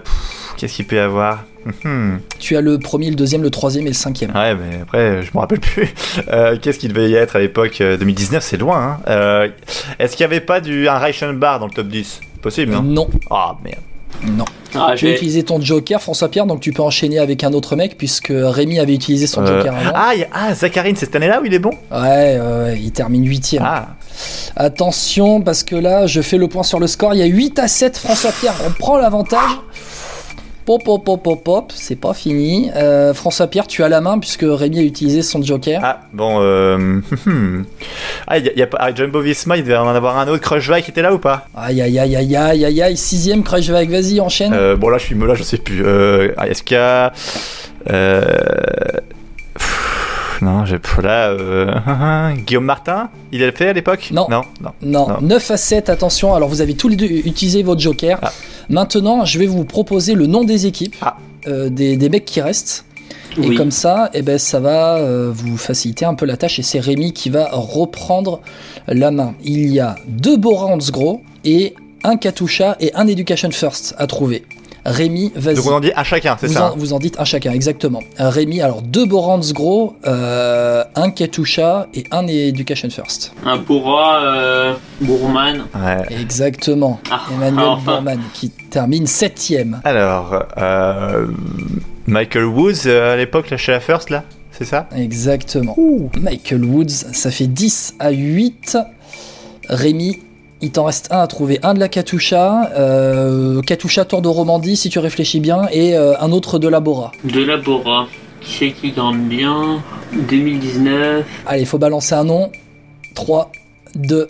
Qu'est-ce 0.58 0.76
qu'il 0.76 0.86
peut 0.86 0.97
y 0.97 0.99
avoir? 0.99 1.43
Hmm. 1.84 2.18
Tu 2.39 2.58
as 2.58 2.62
le 2.62 2.78
premier, 2.78 3.10
le 3.10 3.16
deuxième, 3.16 3.41
le 3.41 3.49
troisième 3.49 3.86
et 3.86 3.89
le 3.89 3.95
cinquième. 3.95 4.32
Ouais, 4.32 4.54
mais 4.54 4.82
après, 4.82 5.24
je 5.24 5.32
me 5.34 5.39
rappelle 5.39 5.60
plus. 5.60 5.93
Euh, 6.30 6.58
Qu'est-ce 6.62 6.78
qu'il 6.80 6.93
devait 6.93 7.10
y 7.10 7.16
être 7.16 7.36
à 7.36 7.39
l'époque 7.39 7.82
euh, 7.82 7.97
2019, 7.97 8.43
c'est 8.43 8.58
loin. 8.58 8.78
Hein. 8.82 8.99
Euh, 9.08 9.47
Est-ce 9.99 10.16
qu'il 10.16 10.26
n'y 10.26 10.32
avait 10.34 10.41
pas 10.45 10.62
du 10.62 10.88
un 10.88 10.97
Reichenbach 10.97 11.60
dans 11.60 11.66
le 11.66 11.72
top 11.72 11.88
10 11.88 12.22
Possible, 12.41 12.72
non 12.72 12.82
Non, 12.84 13.10
Ah, 13.30 13.58
merde. 13.64 13.80
Non. 14.26 14.45
Ah, 14.76 14.93
Tu 14.95 15.07
as 15.07 15.11
utilisé 15.11 15.43
ton 15.43 15.61
joker, 15.61 16.01
François 16.01 16.30
Pierre, 16.30 16.47
donc 16.47 16.59
tu 16.59 16.72
peux 16.74 16.82
enchaîner 16.82 17.20
avec 17.20 17.43
un 17.43 17.53
autre 17.53 17.76
mec 17.76 17.95
puisque 17.97 18.32
Rémi 18.34 18.80
avait 18.80 18.95
utilisé 18.95 19.28
son 19.28 19.43
Euh, 19.45 19.57
joker 19.59 19.76
avant. 19.76 19.91
ah, 19.93 20.11
ah, 20.34 20.53
Zacharine, 20.55 20.95
c'est 20.95 21.05
cette 21.05 21.16
année-là 21.16 21.41
où 21.41 21.45
il 21.45 21.53
est 21.53 21.59
bon? 21.59 21.72
Ouais, 21.91 22.39
ouais, 22.39 22.80
il 22.82 22.91
termine 22.91 23.24
huitième. 23.28 23.64
Ah, 23.66 23.89
Attention, 24.55 25.41
parce 25.41 25.64
que 25.64 25.76
là, 25.76 26.07
je 26.07 26.22
fais 26.22 26.38
le 26.38 26.47
point 26.47 26.64
sur 26.64 26.80
le 26.80 26.88
score. 26.88 27.14
Il 27.14 27.20
y 27.20 27.24
a 27.24 27.26
8 27.28 27.59
à 27.59 27.68
7, 27.68 27.97
François 27.97 28.32
Pierre. 28.32 28.55
On 28.68 28.72
prend 28.72 28.97
l'avantage. 28.97 29.39
Pop, 30.66 30.82
pop, 30.86 31.03
pop, 31.03 31.22
pop, 31.22 31.43
pop, 31.43 31.72
c'est 31.76 31.97
pas 31.97 32.14
fini. 32.14 32.72
Euh, 32.76 33.14
François 33.14 33.47
Pierre, 33.47 33.68
tu 33.68 33.84
as 33.84 33.89
la 33.89 33.99
main 33.99 34.18
puisque 34.18 34.45
Rémi 34.47 34.80
a 34.80 34.82
utilisé 34.84 35.22
son 35.22 35.41
joker. 35.41 35.82
Ah, 35.84 35.99
bon, 36.14 36.38
euh. 36.39 37.01
ah, 38.28 38.38
y, 38.38 38.47
a- 38.49 38.53
y 38.53 38.61
a 38.61 38.70
ah, 38.80 38.95
Jumbo 38.95 39.20
Visma, 39.20 39.57
il 39.57 39.64
devait 39.64 39.76
en 39.76 39.88
avoir 39.89 40.18
un 40.18 40.28
autre. 40.30 40.41
Crushbike 40.41 40.86
qui 40.86 40.91
était 40.91 41.01
là 41.01 41.14
ou 41.14 41.18
pas? 41.20 41.47
Aïe, 41.53 41.82
aïe, 41.82 41.99
aïe, 41.99 42.16
aïe, 42.16 42.36
aïe, 42.38 42.66
aïe, 42.66 42.82
aïe, 42.82 42.95
sixième 42.97 43.43
Crushback, 43.43 43.89
vas-y, 43.89 44.22
enchaîne. 44.22 44.53
euh, 44.53 44.78
Bon, 44.78 44.88
là, 44.88 44.97
je 44.97 45.05
suis 45.05 45.16
là, 45.20 45.36
je 45.36 45.43
sais 45.43 45.57
plus. 45.57 45.84
Euh, 45.86 46.32
ah, 46.38 46.47
Est-ce 46.47 46.64
qu'il 46.64 46.76
y 46.78 46.80
a. 46.80 47.11
Euh. 47.89 48.22
pff, 49.55 50.39
Non, 50.41 50.64
j'ai. 50.66 50.80
Là, 51.01 51.30
euh, 51.32 52.32
Guillaume 52.45 52.64
Martin, 52.66 53.09
il 53.34 53.43
a 53.43 53.51
fait 53.51 53.68
à 53.70 53.74
l'époque? 53.74 54.09
Non. 54.14 54.28
Non, 54.30 54.43
non. 54.61 54.72
Non, 54.82 55.07
non. 55.09 55.18
9 55.22 55.51
à 55.51 55.57
7, 55.57 55.89
attention. 55.89 56.34
Alors, 56.34 56.47
vous 56.47 56.61
avez 56.61 56.76
tous 56.76 56.88
les 56.88 56.95
deux 56.95 57.05
utilisé 57.05 57.64
votre 57.64 57.82
joker. 57.82 58.18
Ah. 58.22 58.32
Maintenant, 58.70 59.26
je 59.26 59.39
vais 59.39 59.45
vous 59.45 59.66
proposer 59.66 60.14
le 60.16 60.26
nom 60.28 60.43
des 60.43 60.66
équipes, 60.66 60.95
Ah. 61.01 61.18
euh, 61.47 61.70
des, 61.70 61.97
des 61.97 62.09
mecs 62.09 62.26
qui 62.26 62.41
restent. 62.41 62.86
Et 63.38 63.47
Oui. 63.47 63.55
comme 63.55 63.72
ça, 63.72 64.11
eh 64.14 64.22
ben, 64.22 64.38
ça 64.38 64.59
va 64.59 64.97
euh, 64.97 65.32
vous 65.34 65.57
faciliter 65.57 66.05
un 66.05 66.14
peu 66.14 66.26
la 66.26 66.38
tâche. 66.38 66.59
Et 66.59 66.64
c'est 66.64 66.80
Rémi 66.80 67.14
qui 67.14 67.30
va 67.32 67.49
reprendre 67.51 68.41
la 68.88 69.09
main. 69.11 69.34
Il 69.43 69.68
y 69.74 69.80
a 69.80 69.95
deux 70.07 70.38
Bora 70.38 70.68
Hansgrohe 70.68 71.20
et 71.43 71.74
un 72.03 72.16
Katusha 72.18 72.76
et 72.80 72.93
un 72.93 73.07
Education 73.07 73.49
First 73.51 73.95
à 73.97 74.05
trouver. 74.07 74.45
Rémi, 74.86 75.32
vas-y. 75.36 75.56
Donc 75.56 75.66
on 75.68 75.74
en 75.76 75.80
dit 75.80 75.92
à 75.96 76.04
chacun, 76.04 76.36
c'est 76.40 76.48
Vous 76.48 76.54
ça 76.54 76.74
en, 76.74 76.76
vous 76.76 76.94
en 76.94 77.00
dites 77.00 77.18
un 77.20 77.24
chacun, 77.24 77.52
exactement. 77.52 78.02
Euh, 78.20 78.30
Rémi, 78.30 78.60
alors 78.62 78.82
deux 78.82 79.06
Boransgro, 79.06 79.96
euh, 80.06 80.84
un 80.96 81.10
Katusha 81.10 81.88
et 81.94 82.04
un 82.12 82.28
Education 82.28 82.90
First. 82.90 83.34
Un 83.46 83.58
Bora 83.58 84.22
euh, 84.24 84.74
Bourman. 85.00 85.66
Ouais. 85.74 86.20
Exactement. 86.20 87.00
Ah, 87.10 87.22
Emmanuel 87.34 87.66
enfin. 87.66 87.94
Bourman 87.94 88.20
qui 88.34 88.50
termine 88.50 89.08
septième. 89.08 89.80
Alors, 89.86 90.44
euh, 90.58 91.28
Michael 92.08 92.46
Woods 92.46 92.88
à 92.88 93.16
l'époque, 93.16 93.50
là, 93.50 93.58
chez 93.58 93.72
la 93.72 93.80
First, 93.80 94.10
là 94.10 94.24
C'est 94.52 94.66
ça? 94.66 94.90
Exactement. 94.96 95.78
Michael 96.20 96.66
Woods, 96.66 96.90
ça 96.90 97.32
fait 97.32 97.48
10 97.48 97.96
à 98.00 98.12
8. 98.12 98.78
Rémi, 99.70 100.20
il 100.64 100.72
t'en 100.72 100.86
reste 100.86 101.11
un 101.11 101.20
à 101.20 101.28
trouver. 101.28 101.59
Un 101.61 101.74
de 101.74 101.80
la 101.80 101.89
Katusha, 101.89 102.72
euh, 102.78 103.61
Katusha 103.61 104.05
Tour 104.05 104.22
de 104.22 104.30
Romandie 104.30 104.78
si 104.78 104.89
tu 104.89 104.97
réfléchis 104.97 105.41
bien, 105.41 105.68
et 105.72 105.95
euh, 105.95 106.18
un 106.20 106.32
autre 106.32 106.57
de 106.57 106.70
la 106.70 106.80
Bora. 106.80 107.11
De 107.26 107.43
la 107.43 107.57
Bora. 107.57 108.07
Qui 108.39 108.53
c'est 108.53 108.72
qui 108.72 108.91
gagne 108.91 109.28
bien? 109.28 109.84
2019. 110.14 111.26
Allez, 111.45 111.61
il 111.61 111.66
faut 111.66 111.78
balancer 111.78 112.16
un 112.16 112.24
nom. 112.24 112.49
3, 113.14 113.51
2, 113.95 114.28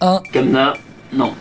1. 0.00 0.22
Kamna. 0.32 0.72
Non. 1.12 1.32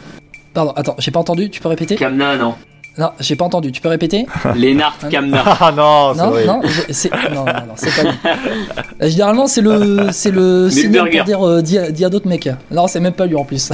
Pardon, 0.54 0.74
attends, 0.76 0.96
j'ai 1.00 1.12
pas 1.12 1.22
entendu, 1.22 1.50
tu 1.50 1.62
peux 1.62 1.70
répéter? 1.70 1.96
Kamna, 1.96 2.36
non. 2.36 2.56
Non, 2.98 3.10
j'ai 3.20 3.36
pas 3.36 3.46
entendu, 3.46 3.72
tu 3.72 3.82
peux 3.82 3.90
répéter 3.90 4.28
Lennart 4.56 4.98
Kamna. 5.10 5.44
Ah 5.60 5.72
non, 5.76 6.14
c'est 6.14 6.46
Non, 6.46 6.62
non, 6.62 6.62
c'est 6.92 7.12
non, 7.34 7.44
non, 7.46 7.46
non, 7.46 7.74
c'est 7.76 7.96
pas 7.96 8.04
lui. 8.04 8.18
Euh, 9.02 9.10
Généralement, 9.10 9.48
c'est 9.48 9.62
le 9.62 10.08
c'est 10.12 10.30
le 10.32 10.70
signal 10.70 11.06
Milberger. 11.06 11.18
pour 11.20 11.26
dire 11.26 11.48
euh, 11.48 11.62
dis, 11.64 11.78
à- 11.80 11.90
dis 11.92 12.06
à 12.06 12.10
d'autres 12.10 12.28
mecs. 12.28 12.50
Non, 12.70 12.86
c'est 12.88 13.00
même 13.00 13.14
pas 13.14 13.26
lui 13.26 13.36
en 13.36 13.46
plus. 13.46 13.72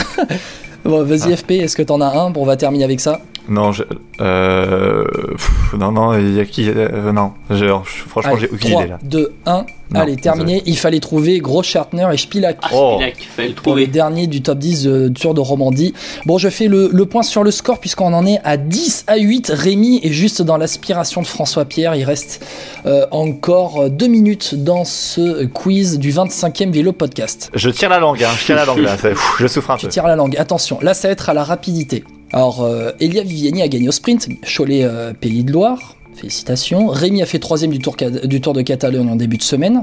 bon, 0.86 1.04
vas-y 1.04 1.36
FP, 1.36 1.52
est-ce 1.52 1.76
que 1.76 1.84
t'en 1.84 2.00
as 2.00 2.18
un 2.18 2.30
Bon, 2.30 2.44
on 2.44 2.46
va 2.46 2.56
terminer 2.56 2.86
avec 2.86 3.02
ça. 3.02 3.20
Non, 3.48 3.72
je, 3.72 3.84
euh, 4.22 5.06
pff, 5.32 5.74
non, 5.78 5.92
non, 5.92 6.18
il 6.18 6.36
y 6.36 6.40
a 6.40 6.46
qui 6.46 6.70
euh, 6.70 7.12
Non, 7.12 7.32
je, 7.50 7.56
je- 7.56 7.70
franchement, 8.08 8.38
j'ai 8.38 8.48
aucune 8.48 8.72
3, 8.72 8.82
idée 8.84 8.92
là. 8.92 9.00
2, 9.04 9.34
1. 9.46 9.66
Non, 9.92 10.02
Allez, 10.02 10.18
terminé. 10.18 10.62
Il 10.68 10.78
fallait 10.78 11.00
trouver 11.00 11.40
Gros 11.40 11.64
Schartner 11.64 12.08
et 12.14 12.18
Spilak. 12.18 12.58
Oh. 12.72 12.98
Spilak, 12.98 13.16
fallait 13.36 13.48
le 13.48 13.54
trouver. 13.56 13.88
derniers 13.88 14.28
du 14.28 14.44
top 14.44 14.60
10 14.60 14.86
euh, 14.88 15.10
du 15.10 15.20
Tour 15.20 15.34
de 15.34 15.40
Romandie. 15.40 15.96
Bon, 16.28 16.38
je 16.38 16.48
fais 16.50 16.68
le, 16.68 16.90
le 16.94 17.06
point 17.08 17.24
sur 17.24 17.44
le 17.44 17.50
score 17.50 17.80
puisqu'on 17.80 18.14
en 18.14 18.24
est 18.28 18.40
à 18.44 18.58
10 18.58 19.06
à 19.08 19.18
8. 19.18 19.52
Rémi 19.56 20.00
est 20.04 20.12
juste 20.12 20.44
dans 20.44 20.58
l'aspiration 20.58 21.22
de 21.24 21.28
François 21.28 21.66
Pierre. 21.66 21.96
Il 21.96 22.04
reste 22.04 22.46
euh, 22.86 23.08
encore 23.10 23.82
euh, 23.82 23.90
deux 23.90 24.06
minutes 24.08 24.54
dans 24.54 24.86
ce 24.86 25.46
quiz 25.46 25.98
du 25.98 26.12
25e 26.14 26.72
vélo 26.72 26.92
podcast. 26.92 27.50
Je 27.56 27.72
tire 27.72 27.90
la 27.90 27.98
langue, 28.00 28.24
hein, 28.24 28.30
je 28.40 28.46
tire 28.46 28.58
la 28.58 28.66
langue 28.66 28.80
là, 28.80 28.96
c'est- 28.96 29.10
pff, 29.10 29.36
je 29.40 29.48
souffre 29.48 29.72
un 29.72 29.78
Tu 29.78 29.88
peu. 29.88 29.92
tires 29.92 30.06
la 30.06 30.16
langue. 30.16 30.38
Attention, 30.38 30.78
là, 30.84 30.94
ça 30.94 31.08
va 31.08 31.14
être 31.14 31.30
à 31.30 31.34
la 31.34 31.44
rapidité. 31.44 32.04
Alors, 32.34 32.62
euh, 32.64 32.92
Elia 33.00 33.24
Viviani 33.24 33.62
a 33.62 33.68
gagné 33.68 33.88
au 33.90 33.92
sprint. 33.92 34.28
Cholet, 34.46 34.84
euh, 34.84 35.14
Pays 35.14 35.44
de 35.44 35.52
Loire. 35.52 35.96
Félicitations. 36.16 36.88
Rémi 36.88 37.22
a 37.22 37.26
fait 37.26 37.40
troisième 37.40 37.72
du 37.72 37.80
tour, 37.80 37.96
Ca- 37.98 38.10
du 38.10 38.42
tour 38.42 38.52
de 38.54 38.62
Catalogne 38.62 39.10
en 39.10 39.16
début 39.16 39.38
de 39.38 39.42
semaine. 39.44 39.82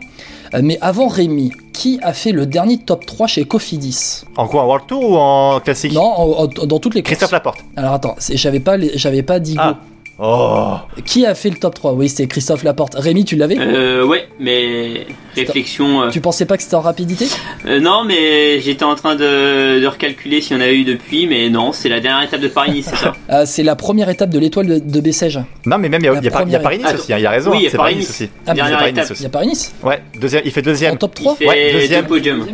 Euh, 0.54 0.60
mais 0.62 0.76
avant 0.82 1.08
Rémi, 1.08 1.50
qui 1.72 1.98
a 2.02 2.12
fait 2.12 2.30
le 2.32 2.44
dernier 2.46 2.76
top 2.78 3.06
3 3.06 3.26
chez 3.26 3.44
Cofidis? 3.46 4.22
En 4.36 4.46
quoi, 4.46 4.62
en 4.62 4.66
World 4.66 4.86
Tour 4.86 5.10
ou 5.10 5.16
en 5.16 5.60
classique? 5.60 5.92
Non, 5.92 6.02
en- 6.02 6.42
en- 6.44 6.46
dans 6.66 6.78
toutes 6.78 6.94
les 6.94 7.02
courses. 7.02 7.12
Christophe 7.12 7.32
Laporte. 7.32 7.64
Alors 7.74 7.94
attends, 7.94 8.16
j'avais 8.32 8.60
pas, 8.60 8.76
j'avais 8.94 9.22
pas 9.22 9.38
Digo. 9.40 9.60
Ah. 9.64 9.78
Oh 10.18 10.76
Qui 11.04 11.26
a 11.26 11.34
fait 11.34 11.50
le 11.50 11.56
top 11.56 11.74
3 11.74 11.92
Oui, 11.92 12.08
c'était 12.08 12.26
Christophe 12.26 12.62
Laporte. 12.64 12.94
Rémi, 12.94 13.24
tu 13.26 13.36
l'avais 13.36 13.56
Euh, 13.58 14.02
ouais, 14.04 14.26
mais 14.40 15.06
réflexion. 15.34 16.04
euh, 16.04 16.08
Tu 16.10 16.20
pensais 16.22 16.46
pas 16.46 16.56
que 16.56 16.62
c'était 16.62 16.74
en 16.76 16.80
rapidité 16.80 17.26
euh, 17.66 17.80
non, 17.80 18.04
mais 18.04 18.60
j'étais 18.60 18.84
en 18.84 18.94
train 18.94 19.14
de, 19.14 19.78
de 19.80 19.86
recalculer 19.86 20.40
s'il 20.40 20.56
y 20.56 20.58
en 20.58 20.62
avait 20.62 20.76
eu 20.76 20.84
depuis, 20.84 21.26
mais 21.26 21.50
non, 21.50 21.72
c'est 21.72 21.90
la 21.90 22.00
dernière 22.00 22.26
étape 22.26 22.40
de 22.40 22.48
Paris-Nice, 22.48 22.86
c'est 22.88 22.96
ça 22.96 23.12
Ah, 23.28 23.44
C'est 23.44 23.62
la 23.62 23.76
première 23.76 24.08
étape 24.08 24.30
de 24.30 24.38
l'étoile 24.38 24.66
de, 24.66 24.78
de 24.78 25.00
Bessèges. 25.00 25.40
Non, 25.66 25.76
mais 25.76 25.88
même 25.90 26.00
il 26.00 26.06
y 26.06 26.08
a, 26.08 26.14
y 26.22 26.30
première- 26.30 26.62
Paris-Nice 26.62 26.86
Attends. 26.86 26.98
aussi, 26.98 27.12
hein, 27.12 27.18
il 27.18 27.22
y 27.22 27.26
a 27.26 27.30
raison, 27.30 27.50
Oui, 27.50 27.56
il 27.60 27.64
y 27.64 27.66
a 27.66 27.70
c'est 27.70 27.76
Paris-Nice. 27.76 28.08
Aussi. 28.10 28.30
Ah, 28.46 28.54
Dernière 28.54 28.86
étape. 28.86 29.06
Il 29.18 29.22
y 29.22 29.26
a 29.26 29.28
Paris-Nice 29.28 29.74
Ouais, 29.82 30.00
deuxième, 30.18 30.42
il 30.46 30.50
fait 30.50 30.60
En 30.60 30.64
deuxième. 30.64 30.96
top 30.98 31.12
Il 31.18 31.22
3 31.24 31.36
fait 31.36 31.46
Ouais, 31.46 31.72
deuxième. 31.74 32.06
deux. 32.06 32.14
Deuxième 32.16 32.46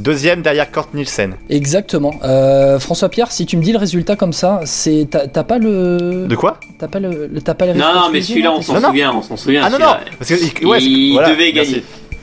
derrière 0.00 0.70
Kurt 0.70 0.94
Nielsen. 0.94 1.36
Exactement. 1.48 2.14
Euh, 2.24 2.78
François 2.78 3.08
Pierre, 3.08 3.30
si 3.32 3.46
tu 3.46 3.56
me 3.56 3.62
dis 3.62 3.72
le 3.72 3.78
résultat 3.78 4.16
comme 4.16 4.32
ça, 4.32 4.60
c'est 4.64 5.06
t'as 5.10 5.26
t'as 5.26 5.44
pas 5.44 5.58
le 5.58 6.26
De 6.28 6.34
quoi? 6.36 6.58
T'as 6.78 6.88
pas 6.88 7.00
le 7.00 7.28
le- 7.32 7.40
t'as 7.40 7.54
pas 7.54 7.66
les 7.66 7.74
Non, 7.74 7.86
non, 7.94 8.10
mais 8.12 8.20
celui-là, 8.22 8.50
là, 8.50 8.56
on 8.58 8.62
s'en 8.62 8.80
souvient, 8.80 9.12
on 9.14 9.22
s'en 9.22 9.36
souvient. 9.36 9.62
Ah 9.64 9.70
non, 9.70 9.78
parce 10.18 10.30
que, 10.30 10.66
ouais, 10.66 10.82
il 10.82 11.12
voilà, 11.12 11.30
devait 11.30 11.52
merci. 11.54 11.82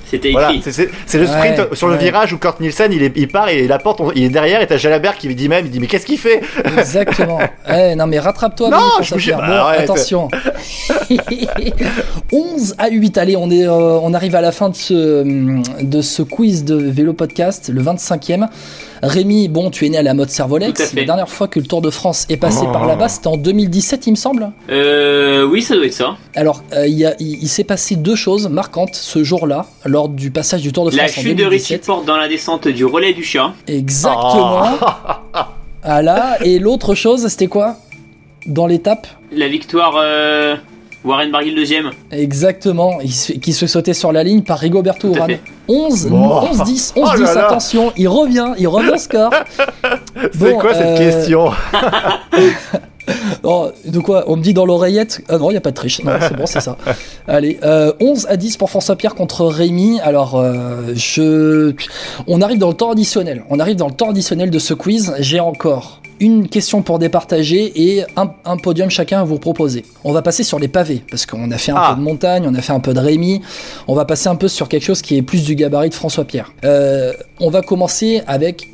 C'était 0.10 0.32
Voilà, 0.32 0.54
écrit. 0.54 0.72
c'est- 0.72 1.18
le 1.18 1.28
sprint 1.28 1.60
Ouais, 1.60 1.68
sur 1.74 1.88
le 1.88 1.94
ouais. 1.96 2.00
virage 2.00 2.32
où 2.34 2.38
Kurt 2.38 2.60
Nielsen 2.62 2.92
il, 2.94 3.04
est- 3.04 3.12
il 3.16 3.28
part 3.28 3.50
et 3.50 3.68
la 3.68 3.78
porte, 3.80 4.00
on- 4.02 4.12
il 4.14 4.24
est 4.24 4.30
derrière 4.30 4.62
et 4.62 4.68
t'as 4.68 4.78
Jalabert 4.78 5.18
qui 5.18 5.28
lui 5.28 5.36
dit 5.36 5.50
même, 5.50 5.66
il 5.66 5.72
dit 5.72 5.80
mais 5.80 5.88
qu'est-ce 5.88 6.06
qu'il 6.06 6.18
fait? 6.18 6.42
Exactement. 6.78 7.40
Eh, 7.70 7.96
non 7.96 8.08
mais 8.08 8.18
rattrape-toi. 8.20 8.70
Non, 8.70 8.78
je 9.02 9.14
bah, 9.32 9.36
Bon, 9.46 9.54
arrête. 9.54 9.82
attention. 9.82 10.30
11 12.32 12.76
à 12.78 12.90
8. 12.90 13.18
Allez, 13.18 13.36
on 13.36 13.50
est 13.50 13.68
euh, 13.68 13.72
on 14.02 14.14
arrive 14.14 14.36
à 14.36 14.42
la 14.42 14.52
fin 14.52 14.70
de 14.70 14.76
ce 14.76 15.24
de 15.84 16.02
ce 16.02 16.22
quiz 16.22 16.64
de 16.64 16.76
vélo 16.76 17.14
podcast, 17.14 17.70
le 17.74 17.82
25e. 17.82 18.48
Rémi, 19.04 19.48
bon, 19.48 19.70
tu 19.70 19.86
es 19.86 19.90
né 19.90 19.98
à 19.98 20.02
la 20.04 20.14
mode 20.14 20.30
Servolex. 20.30 20.94
La 20.94 21.04
dernière 21.04 21.30
fois 21.30 21.48
que 21.48 21.60
le 21.60 21.66
Tour 21.66 21.82
de 21.82 21.90
France 21.90 22.26
est 22.30 22.38
passé 22.38 22.64
Oh. 22.68 22.72
par 22.72 22.86
là-bas, 22.86 23.10
c'était 23.10 23.28
en 23.28 23.38
2017, 23.38 24.08
il 24.08 24.12
me 24.12 24.16
semble. 24.16 24.52
Euh, 24.70 25.44
oui, 25.46 25.62
ça 25.62 25.76
doit 25.76 25.86
être 25.86 25.94
ça. 25.94 26.16
Alors, 26.36 26.64
euh, 26.74 26.88
il, 26.88 26.94
y 26.98 27.06
a- 27.06 27.16
il- 27.20 27.42
il 27.44 27.48
s'est 27.48 27.64
passé 27.64 27.96
deux 27.96 28.16
choses 28.16 28.48
marquantes 28.50 28.96
ce 28.96 29.24
jour-là, 29.24 29.66
lors 29.86 30.10
du 30.10 30.32
passage 30.32 30.62
du 30.62 30.72
Tour 30.72 30.86
de 30.86 30.92
France 30.92 30.98
La 31.00 31.06
en 31.06 31.24
chute 31.24 31.36
de 31.38 31.44
Richie 31.46 31.74
2017. 31.74 31.86
Porte 31.86 32.06
dans 32.06 32.18
la 32.18 32.28
descente 32.28 32.68
du 32.68 32.86
relais 32.86 33.14
du 33.14 33.24
chat. 33.24 33.54
Exactement. 33.68 34.66
Ah 35.84 36.02
là, 36.02 36.38
et 36.44 36.60
l'autre 36.60 36.96
chose, 36.96 37.28
c'était 37.28 37.48
quoi? 37.48 37.78
Dans 38.46 38.68
l'étape? 38.68 39.08
La 39.32 39.48
victoire 39.48 39.96
euh, 40.02 40.56
Warren 41.06 41.32
Barguil 41.32 41.56
deuxième. 41.56 41.92
Exactement, 42.12 43.00
il 43.02 43.14
se 43.14 43.34
fait- 43.34 43.40
qui 43.40 43.54
se 43.54 43.60
fait 43.60 43.68
sauter 43.68 43.94
sur 43.94 44.12
la 44.12 44.24
ligne 44.24 44.42
par 44.42 44.60
Rigoberto 44.60 45.08
Urán. 45.14 45.28
fait. 45.30 45.42
11, 45.68 46.10
Oh. 46.12 46.16
11, 46.52 46.64
10, 46.64 46.94
Oh 46.96 47.02
11, 47.04 47.12
10, 47.16 47.22
là 47.24 47.34
là. 47.34 47.46
attention, 47.48 47.92
il 47.98 48.08
revient, 48.08 48.54
il 48.58 48.68
revient 48.68 48.92
au 48.94 48.98
score. 48.98 49.32
C'est 50.34 50.52
Bon, 50.54 50.60
quoi 50.60 50.74
cette 50.74 50.86
euh, 50.86 50.98
question 50.98 51.52
Oh, 53.44 53.70
de 53.86 54.00
quoi 54.00 54.26
On 54.28 54.36
me 54.36 54.42
dit 54.42 54.54
dans 54.54 54.66
l'oreillette? 54.66 55.22
Ah 55.30 55.38
non, 55.38 55.50
il 55.50 55.54
n'y 55.54 55.58
a 55.58 55.62
pas 55.62 55.70
de 55.70 55.76
triche. 55.76 56.04
Non, 56.04 56.12
c'est 56.20 56.36
bon, 56.36 56.46
c'est 56.46 56.60
ça. 56.60 56.76
Allez, 57.28 57.58
euh, 57.64 57.94
11 58.02 58.26
à 58.30 58.36
10 58.36 58.58
pour 58.58 58.70
François 58.70 58.98
Pierre 58.98 59.16
contre 59.16 59.46
Rémi. 59.46 60.00
Alors, 60.02 60.36
euh, 60.36 60.92
je... 60.94 61.74
on 62.28 62.42
arrive 62.42 62.58
dans 62.60 62.68
le 62.68 62.74
temps 62.74 62.92
additionnel. 62.92 63.44
On 63.50 63.60
arrive 63.60 63.78
dans 63.78 63.88
le 63.88 63.94
temps 63.94 64.10
additionnel 64.10 64.50
de 64.50 64.60
ce 64.60 64.74
quiz. 64.74 65.14
J'ai 65.20 65.40
encore 65.40 66.02
une 66.20 66.48
question 66.50 66.82
pour 66.82 67.00
départager 67.00 67.72
et 67.76 68.04
un, 68.16 68.32
un 68.46 68.58
podium 68.58 68.90
chacun 68.90 69.22
à 69.22 69.24
vous 69.24 69.40
proposer. 69.40 69.84
On 70.04 70.12
va 70.14 70.22
passer 70.22 70.44
sur 70.44 70.60
les 70.60 70.68
pavés 70.68 71.04
parce 71.10 71.26
qu'on 71.26 71.52
a 71.52 71.58
fait 71.58 71.72
un 71.72 71.76
Ah. 71.78 71.90
peu 71.94 72.00
de 72.00 72.04
montagne, 72.06 72.44
on 72.48 72.54
a 72.56 72.62
fait 72.62 72.74
un 72.74 72.80
peu 72.80 72.94
de 72.94 73.00
Rémi. 73.00 73.42
On 73.88 73.96
va 73.96 74.06
passer 74.06 74.28
un 74.30 74.36
peu 74.36 74.48
sur 74.48 74.68
quelque 74.70 74.84
chose 74.84 75.02
qui 75.02 75.18
est 75.18 75.22
plus 75.22 75.44
du 75.44 75.56
gabarit 75.56 75.90
de 75.90 75.94
François 75.94 76.26
Pierre. 76.26 76.52
Euh, 76.66 77.14
on 77.40 77.50
va 77.50 77.62
commencer 77.62 78.22
avec 78.28 78.70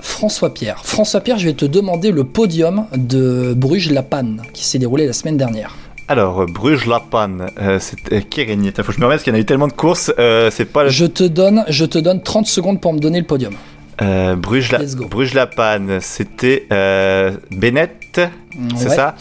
François 0.00 0.54
Pierre. 0.54 0.84
François 0.84 1.20
Pierre, 1.20 1.38
je 1.38 1.46
vais 1.46 1.54
te 1.54 1.64
demander 1.64 2.10
le 2.12 2.24
podium 2.24 2.86
de 2.96 3.52
Bruges-La 3.56 4.02
Panne 4.02 4.42
qui 4.52 4.64
s'est 4.64 4.78
déroulé 4.78 5.06
la 5.06 5.12
semaine 5.12 5.36
dernière. 5.36 5.74
Alors, 6.10 6.40
euh, 6.40 6.46
Bruges-La-Panne, 6.46 7.50
euh, 7.60 7.78
qui 8.30 8.46
gagné 8.46 8.68
Attends, 8.70 8.82
Faut 8.82 8.92
que 8.92 8.94
je 8.94 9.00
me 9.00 9.04
remette 9.04 9.16
parce 9.18 9.24
qu'il 9.24 9.32
y 9.34 9.36
en 9.36 9.38
a 9.38 9.42
eu 9.42 9.44
tellement 9.44 9.68
de 9.68 9.74
courses, 9.74 10.10
euh, 10.18 10.50
c'est 10.50 10.64
pas 10.64 10.84
le... 10.84 10.88
Je 10.88 11.04
te 11.04 11.24
donne, 11.24 11.64
je 11.68 11.84
te 11.84 11.98
donne 11.98 12.22
30 12.22 12.46
secondes 12.46 12.80
pour 12.80 12.94
me 12.94 12.98
donner 12.98 13.18
le 13.20 13.26
podium. 13.26 13.52
Euh, 14.00 14.36
go. 14.36 15.06
Bruges-La-Panne, 15.08 15.98
c'était 16.00 16.66
euh, 16.72 17.32
Bennett, 17.50 18.20
c'est 18.76 18.88
Ouais, 18.88 18.94
ça. 18.94 19.14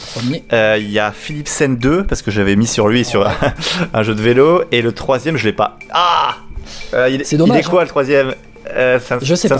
Euh, 0.54 0.78
Il 0.80 0.90
y 0.92 1.00
a 1.00 1.12
Philipsen 1.12 1.78
2, 1.78 2.04
parce 2.04 2.22
que 2.22 2.32
j'avais 2.32 2.56
mis 2.56 2.68
sur 2.68 2.88
lui 2.88 3.04
sur 3.04 3.28
un, 3.28 3.34
un 3.94 4.04
jeu 4.04 4.14
de 4.16 4.22
vélo, 4.22 4.64
et 4.72 4.82
le 4.82 4.92
troisième, 4.92 5.38
je 5.38 5.46
l'ai 5.46 5.54
pas. 5.54 5.78
Ah 5.92 6.36
il, 7.10 7.26
C'est 7.26 7.38
dommage, 7.38 7.58
Il 7.58 7.60
est 7.62 7.70
quoi 7.70 7.84
le 7.84 7.90
troisième? 7.90 8.34
Euh, 8.76 9.00
Je 9.22 9.36
sais 9.36 9.48
pas. 9.50 9.58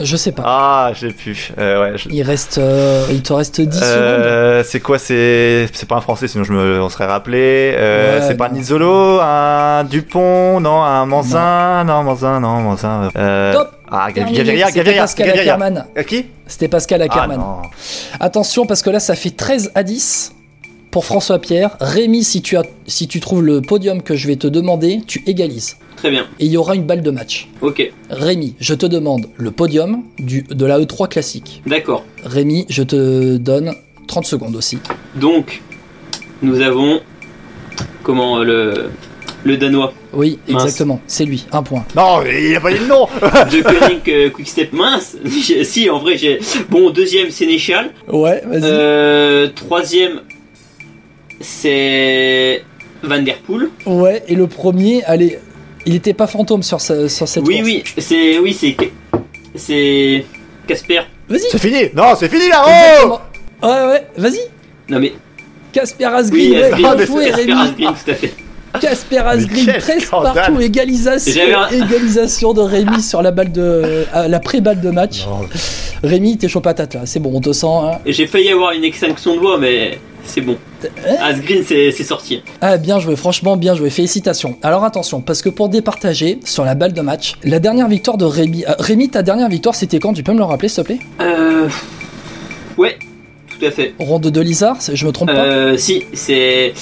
Je 0.00 0.16
sais 0.16 0.32
pas. 0.32 0.42
Ah, 0.46 0.90
j'ai 0.94 1.10
plus. 1.10 1.52
Euh, 1.58 1.92
ouais, 1.92 1.98
je- 1.98 2.08
Il 2.10 2.22
reste, 2.22 2.58
euh, 2.58 3.04
il 3.10 3.22
te 3.22 3.32
reste 3.32 3.60
10 3.60 3.78
secondes. 3.78 4.64
C'est 4.64 4.80
quoi 4.80 4.98
C'est 4.98 5.68
c'est 5.72 5.88
pas 5.88 5.96
un 5.96 6.00
français, 6.00 6.28
sinon 6.28 6.44
je 6.44 6.52
me 6.52 6.80
on 6.82 6.88
serait 6.88 7.06
rappelé. 7.06 7.74
Ouais, 7.76 8.20
c'est 8.26 8.36
pas 8.36 8.46
un 8.46 8.50
non. 8.50 8.60
Isolo, 8.60 9.20
un 9.20 9.84
Dupont, 9.84 10.60
non, 10.60 10.82
un 10.82 11.06
Manzin, 11.06 11.84
non, 11.84 12.02
Manzin, 12.02 12.40
non, 12.40 12.60
Manzin. 12.60 13.10
Top. 13.52 13.72
Ah. 13.90 14.10
Gaviria, 14.12 14.66
C'était 14.66 14.78
Gaviria, 14.80 15.02
Pascal 15.02 15.26
Gaviria. 15.28 15.58
À 15.96 16.04
qui? 16.04 16.26
C'était 16.46 16.68
Pascal 16.68 17.02
Ah 17.02 17.04
Ackermann. 17.04 17.38
non. 17.38 17.62
Attention 18.20 18.66
parce 18.66 18.82
que 18.82 18.90
là 18.90 18.98
ça 19.00 19.14
fait 19.14 19.30
13 19.30 19.70
à 19.74 19.82
10 19.84 20.32
pour 20.90 21.04
François 21.04 21.38
Pierre. 21.38 21.76
Rémi, 21.80 22.24
si 22.24 22.42
tu, 22.42 22.56
as, 22.56 22.62
si 22.86 23.06
tu 23.06 23.20
trouves 23.20 23.42
le 23.44 23.60
podium 23.62 24.02
que 24.02 24.16
je 24.16 24.26
vais 24.26 24.36
te 24.36 24.46
demander, 24.46 25.02
tu 25.06 25.22
égalises. 25.26 25.76
Très 25.96 26.10
bien. 26.10 26.26
Et 26.38 26.46
il 26.46 26.52
y 26.52 26.56
aura 26.56 26.74
une 26.74 26.84
balle 26.84 27.02
de 27.02 27.10
match. 27.10 27.48
Ok. 27.62 27.90
Rémi, 28.10 28.54
je 28.60 28.74
te 28.74 28.86
demande 28.86 29.26
le 29.36 29.50
podium 29.50 30.02
du, 30.18 30.42
de 30.42 30.66
la 30.66 30.78
E3 30.78 31.08
classique. 31.08 31.62
D'accord. 31.66 32.04
Rémi, 32.24 32.66
je 32.68 32.82
te 32.82 33.36
donne 33.38 33.72
30 34.06 34.26
secondes 34.26 34.56
aussi. 34.56 34.78
Donc, 35.14 35.62
nous 36.42 36.60
avons 36.60 37.00
comment 38.02 38.38
euh, 38.40 38.44
le 38.44 38.90
le 39.44 39.56
danois 39.56 39.92
Oui, 40.12 40.40
Mince. 40.48 40.64
exactement, 40.64 41.00
c'est 41.06 41.24
lui, 41.24 41.46
un 41.52 41.62
point. 41.62 41.84
Non, 41.94 42.20
il 42.24 42.54
a 42.56 42.60
pas 42.60 42.72
dit 42.72 42.78
le 42.80 42.86
nom 42.86 43.06
de 43.22 43.62
Koenig 43.62 44.02
euh, 44.08 44.30
Quickstep 44.30 44.72
mince. 44.72 45.16
Si 45.64 45.88
en 45.88 46.00
vrai 46.00 46.18
j'ai 46.18 46.40
bon 46.68 46.90
deuxième 46.90 47.30
Sénéchal. 47.30 47.90
Ouais, 48.08 48.42
vas-y. 48.44 48.62
Euh, 48.64 49.48
troisième 49.54 50.20
c'est 51.40 52.64
Van 53.02 53.22
Der 53.22 53.36
Poel. 53.38 53.68
Ouais, 53.86 54.22
et 54.26 54.34
le 54.34 54.46
premier, 54.46 55.04
allez, 55.04 55.38
il 55.86 55.94
était 55.94 56.12
pas 56.14 56.26
fantôme 56.26 56.62
sur, 56.62 56.80
ce- 56.80 57.08
sur 57.08 57.26
cette 57.28 57.46
Oui 57.46 57.56
course. 57.56 57.66
oui 57.66 57.84
c'est 57.98 58.38
oui 58.38 58.52
c'est 58.52 58.76
c'est 59.54 60.24
Casper. 60.66 61.00
Vas-y. 61.28 61.40
C'est 61.50 61.58
fini 61.58 61.82
Non, 61.94 62.14
c'est 62.18 62.28
fini 62.28 62.48
là 62.48 62.64
Exactement. 62.66 63.20
Ouais, 63.62 63.86
ouais, 63.92 64.06
vas-y. 64.16 64.40
Non 64.88 64.98
mais 64.98 65.12
Casper 65.72 66.04
Asgreen, 66.06 66.50
oui 66.52 66.56
ouais, 66.56 66.64
Asgreen, 66.84 66.96
Casper 66.96 67.30
Rémi. 67.32 67.52
Asgreen, 67.52 67.88
tout 68.04 68.10
à 68.10 68.14
fait. 68.14 68.34
Casper 68.80 69.18
Asgreen, 69.18 69.66
quel 69.66 69.80
13 69.80 70.02
scandale. 70.04 70.34
partout, 70.34 70.60
égalisation, 70.60 71.42
un- 71.58 71.68
égalisation 71.70 72.52
de 72.52 72.60
Rémi 72.60 73.02
sur 73.02 73.22
la 73.22 73.30
balle 73.30 73.52
de 73.52 73.60
euh, 74.14 74.28
la 74.28 74.40
pré-balle 74.40 74.80
de 74.80 74.90
match. 74.90 75.24
Non. 75.26 75.46
Rémi, 76.02 76.36
t'es 76.36 76.48
chaud 76.48 76.60
patate 76.60 76.94
là, 76.94 77.00
c'est 77.06 77.20
bon, 77.20 77.30
on 77.34 77.40
te 77.40 77.52
sent. 77.52 77.66
hein. 77.66 77.92
J'ai 78.06 78.26
failli 78.26 78.50
avoir 78.50 78.72
une 78.72 78.84
extinction 78.84 79.34
de 79.34 79.40
voix 79.40 79.58
mais 79.58 79.98
c'est 80.26 80.40
bon. 80.40 80.56
Asgreen 81.20 81.62
c'est 81.66 81.90
c'est 81.92 82.04
sorti. 82.04 82.42
Ah, 82.60 82.76
bien 82.76 82.98
joué, 83.00 83.16
franchement, 83.16 83.56
bien 83.56 83.74
joué, 83.74 83.90
félicitations. 83.90 84.56
Alors 84.62 84.84
attention, 84.84 85.20
parce 85.20 85.42
que 85.42 85.48
pour 85.48 85.68
départager 85.68 86.38
sur 86.44 86.64
la 86.64 86.74
balle 86.74 86.92
de 86.92 87.00
match, 87.00 87.34
la 87.44 87.58
dernière 87.58 87.88
victoire 87.88 88.16
de 88.16 88.24
Rémi. 88.24 88.64
euh, 88.68 88.74
Rémi, 88.78 89.08
ta 89.08 89.22
dernière 89.22 89.48
victoire, 89.48 89.74
c'était 89.74 89.98
quand? 89.98 90.12
Tu 90.12 90.22
peux 90.22 90.32
me 90.32 90.38
le 90.38 90.44
rappeler, 90.44 90.68
s'il 90.68 90.82
te 90.82 90.86
plaît? 90.88 90.98
Euh 91.20 91.68
ouais 92.76 92.98
tout 93.58 93.64
à 93.64 93.70
fait. 93.70 93.94
Ronde 93.98 94.26
de 94.30 94.40
Lizard, 94.42 94.76
je 94.92 95.06
me 95.06 95.12
trompe 95.12 95.28
pas? 95.28 95.44
Euh, 95.46 95.78
si, 95.78 96.02
c'est 96.12 96.74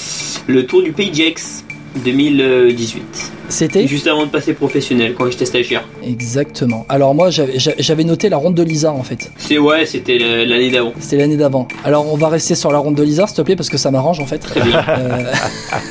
le 0.47 0.65
Tour 0.65 0.83
du 0.83 0.91
Pays 0.91 1.13
Gex 1.13 1.63
2018. 2.03 3.31
C'était? 3.49 3.87
Juste 3.87 4.07
avant 4.07 4.25
de 4.25 4.31
passer 4.31 4.53
professionnel, 4.53 5.13
quand 5.17 5.29
j'étais 5.29 5.45
stagiaire. 5.45 5.87
Exactement. 6.03 6.85
Alors 6.89 7.13
moi, 7.15 7.29
j'avais 7.29 7.59
j'a- 7.59 7.75
j'avais 7.77 8.03
noté 8.03 8.27
la 8.29 8.37
ronde 8.37 8.55
de 8.55 8.63
Lizard 8.63 8.95
en 8.95 9.03
fait. 9.03 9.31
C'est 9.37 9.57
ouais, 9.57 9.85
c'était 9.85 10.17
l'année 10.17 10.71
d'avant. 10.71 10.93
C'était 10.99 11.17
l'année 11.17 11.37
d'avant. 11.37 11.67
Alors 11.83 12.11
on 12.11 12.17
va 12.17 12.29
rester 12.29 12.55
sur 12.55 12.71
la 12.71 12.79
ronde 12.79 12.95
de 12.95 13.03
Lizard, 13.03 13.29
s'il 13.29 13.37
te 13.37 13.41
plaît, 13.43 13.55
parce 13.55 13.69
que 13.69 13.77
ça 13.77 13.91
m'arrange 13.91 14.19
en 14.19 14.25
fait. 14.25 14.39
Très 14.39 14.61
bien. 14.61 14.83
Euh, 14.87 15.33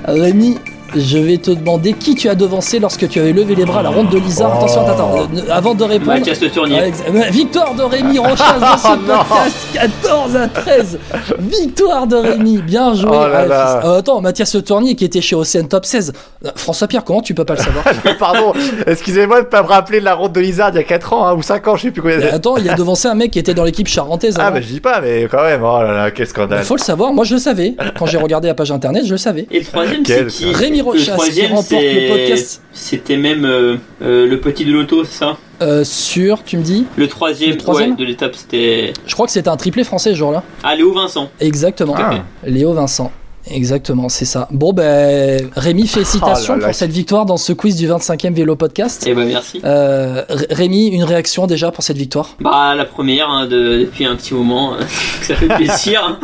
Rémi, 0.08 0.56
je 0.96 1.18
vais 1.18 1.38
te 1.38 1.52
demander 1.52 1.94
qui 1.94 2.16
tu 2.16 2.30
as 2.30 2.36
devancé 2.36 2.80
lorsque 2.80 3.08
tu 3.10 3.20
avais 3.20 3.34
levé 3.34 3.56
les 3.56 3.66
bras 3.66 3.80
à 3.80 3.84
la 3.84 3.90
ronde 3.90 4.10
de 4.10 4.18
Lizard. 4.18 4.56
Attention, 4.58 4.82
attends, 4.82 4.94
attends, 4.94 5.28
euh, 5.36 5.52
avant 5.52 5.76
de 5.76 5.84
répondre. 5.84 6.12
Mathias 6.14 6.42
Le 6.42 6.50
Tournier. 6.50 6.80
Euh, 6.82 7.22
Victoire 7.32 7.74
de 7.76 7.84
Rémi 7.84 8.20
Rochas 8.20 8.60
dans 8.60 8.78
ce 8.78 8.88
Oh 8.88 9.24
podcast 9.28 9.56
14 9.74 10.36
à 10.36 10.48
13 10.48 11.00
Victoire 11.40 12.08
de 12.08 12.16
Rémi, 12.16 12.58
bien 12.60 12.94
joué 12.94 13.10
Oh 13.14 13.28
là 13.28 13.46
là. 13.46 13.82
euh, 13.86 14.00
Attends, 14.00 14.22
Mathias 14.22 14.54
Le 14.56 14.62
Tournier 14.62 14.96
qui 14.96 15.06
était 15.06 15.22
chez 15.22 15.36
Océane 15.36 15.68
Top 15.68 15.86
16 15.86 16.14
Euh, 16.46 16.50
François 16.56 16.88
Pierre, 16.88 17.04
comment 17.04 17.22
tu 17.22 17.34
peux 17.34 17.46
pas 17.46 17.56
le 17.56 17.60
savoir 17.62 17.84
Pardon, 18.20 18.54
excusez-moi 18.88 19.42
de 19.42 19.48
pas 19.48 19.62
me 19.64 19.68
rappeler 19.68 20.00
de 20.00 20.06
la 20.06 20.16
ronde 20.16 20.32
de 20.34 20.40
Lizard 20.40 20.70
il 20.74 20.76
y 20.78 20.80
a 20.80 20.84
4 20.84 21.14
ans 21.14 21.28
hein, 21.28 21.34
ou 21.36 21.42
5 21.42 21.68
ans, 21.68 21.76
je 21.76 21.84
sais 21.84 21.92
plus 21.92 22.02
combien. 22.02 22.20
Euh, 22.20 22.36
Attends, 22.36 22.58
il 22.58 22.70
a 22.70 22.76
devancé 22.76 23.08
un 23.08 23.16
mec 23.16 23.32
qui 23.32 23.40
était 23.40 23.54
dans 23.54 23.64
l'équipe 23.64 23.88
charentaise 23.88 24.36
Ah, 24.40 24.52
mais 24.52 24.62
je 24.62 24.68
dis 24.68 24.80
pas, 24.80 25.02
mais 25.02 25.28
quand 25.30 25.44
même, 25.44 25.62
oh 25.64 25.82
là 25.82 25.94
là, 25.94 26.12
quel 26.12 26.26
Il 26.26 26.30
scandale. 26.30 26.64
faut 26.64 26.76
le 26.76 26.82
savoir, 26.82 27.14
moi 27.14 27.24
je 27.26 27.34
le 27.36 27.40
savais. 27.40 27.76
Quand 27.98 28.06
j'ai 28.06 28.18
regardé 28.18 28.48
la 28.48 28.54
page 28.54 28.72
internet, 28.72 29.04
je 29.06 29.12
le 29.12 29.18
savais. 29.18 29.48
Et 29.52 29.60
le 29.60 29.66
troisième, 29.66 30.06
c'est 30.06 30.26
qui? 30.28 30.52
Rémi 30.54 30.79
Le 30.80 30.86
Rochas 30.86 31.04
qui 31.04 31.12
troisième, 31.12 31.48
remporte 31.52 31.68
c'est- 31.70 31.94
le 32.10 32.16
podcast 32.16 32.62
C'était 32.74 33.18
même 33.18 33.46
euh, 33.46 33.76
euh, 34.02 34.26
le 34.28 34.40
petit 34.40 34.66
de 34.66 34.72
l'auto, 34.72 35.04
c'est 35.04 35.18
ça? 35.18 35.38
Euh, 35.62 35.84
sur, 35.84 36.44
tu 36.44 36.58
me 36.58 36.64
dis? 36.64 36.86
Le 36.96 37.08
troisième, 37.08 37.52
Le 37.52 37.58
troisième 37.58 37.92
ouais, 37.92 37.96
de 37.98 38.06
l'étape, 38.06 38.34
c'était. 38.36 38.94
Je 39.06 39.14
crois 39.14 39.26
que 39.26 39.32
c'était 39.32 39.50
un 39.50 39.58
triplé 39.58 39.84
français 39.84 40.12
ce 40.12 40.16
jour-là. 40.16 40.42
Ah, 40.64 40.76
Léo 40.76 40.94
Vincent. 40.94 41.30
Exactement. 41.40 41.96
Ah. 41.98 42.24
Léo 42.46 42.74
Vincent. 42.74 43.12
Exactement, 43.52 44.10
c'est 44.10 44.26
ça. 44.26 44.48
Bon 44.52 44.74
ben, 44.74 45.50
Rémi, 45.56 45.88
félicitations 45.88 46.54
Oh 46.56 46.58
là 46.58 46.62
là. 46.62 46.68
pour 46.68 46.76
cette 46.76 46.92
victoire 46.92 47.26
dans 47.26 47.38
ce 47.38 47.52
quiz 47.54 47.76
du 47.76 47.88
25e 47.88 48.34
vélo 48.34 48.56
podcast. 48.56 49.04
Eh 49.08 49.14
ben 49.14 49.28
merci. 49.28 49.60
Euh, 49.64 50.24
Rémi, 50.52 50.88
une 50.88 51.04
réaction 51.04 51.48
déjà 51.48 51.72
pour 51.72 51.84
cette 51.84 51.98
victoire? 51.98 52.36
Bah 52.40 52.76
la 52.76 52.86
première 52.86 53.30
hein, 53.30 53.48
de, 53.48 53.80
depuis 53.86 54.06
un 54.06 54.16
petit 54.16 54.34
moment, 54.34 54.74
hein, 54.76 54.86
ça 55.24 55.36
fait 55.36 55.48
plaisir. 55.48 56.04
hein. 56.04 56.20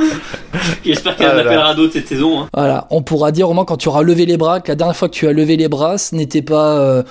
J'espère 0.86 1.16
qu'elle 1.16 1.32
Ah 1.36 1.40
appellera 1.42 1.74
d'autres 1.74 1.94
cette 1.94 2.08
saison. 2.08 2.42
hein. 2.42 2.48
Voilà, 2.54 2.88
on 2.92 3.02
pourra 3.02 3.32
dire 3.32 3.50
au 3.50 3.54
moins 3.54 3.66
quand 3.66 3.78
tu 3.78 3.90
auras 3.90 4.04
levé 4.04 4.26
les 4.26 4.38
bras 4.38 4.60
que 4.60 4.70
la 4.72 4.76
dernière 4.76 4.96
fois 4.96 5.10
que 5.10 5.14
tu 5.16 5.28
as 5.28 5.34
levé 5.34 5.58
les 5.58 5.68
bras, 5.68 5.98
ce 5.98 6.16
n'était 6.16 6.42
pas 6.44 6.78
euh, 6.78 7.04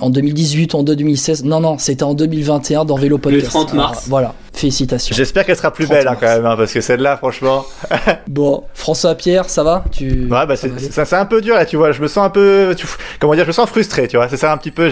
en 0.00 0.10
2018 0.10 0.74
en 0.74 0.82
2016. 0.82 1.44
Non, 1.44 1.60
non, 1.60 1.78
c'était 1.78 2.02
en 2.04 2.14
2021 2.14 2.84
dans 2.84 2.96
Vélo 2.96 3.18
Podcast. 3.18 3.46
30 3.48 3.72
mars. 3.74 3.90
Alors, 3.98 4.02
voilà, 4.08 4.34
félicitations. 4.52 5.14
J'espère 5.16 5.44
qu'elle 5.46 5.56
sera 5.56 5.72
plus 5.72 5.86
30 5.86 5.96
belle 5.96 6.08
hein, 6.08 6.16
quand 6.20 6.26
même, 6.26 6.46
hein, 6.46 6.54
parce 6.56 6.72
que 6.72 6.80
celle-là, 6.80 7.16
franchement. 7.16 7.64
Bon, 8.28 8.64
François 8.74 9.14
Pierre, 9.14 9.48
ça 9.48 9.62
va? 9.64 9.84
Tu... 9.90 10.28
Ouais, 10.30 10.46
bah 10.46 10.54
ça 10.56 11.04
c'est 11.06 11.16
un 11.16 11.24
peu 11.24 11.40
dur 11.40 11.54
là, 11.54 11.64
tu 11.64 11.76
vois. 11.76 11.92
Je 11.92 12.02
me 12.02 12.06
sens 12.08 12.26
un 12.26 12.30
peu, 12.30 12.74
tu- 12.76 12.86
comment 13.18 13.34
dire, 13.34 13.44
je 13.44 13.48
me 13.48 13.52
sens 13.52 13.68
frustré, 13.68 14.06
tu 14.06 14.16
vois. 14.18 14.28
C'est 14.28 14.36
ça 14.36 14.52
un 14.52 14.56
petit 14.58 14.70
peu. 14.70 14.90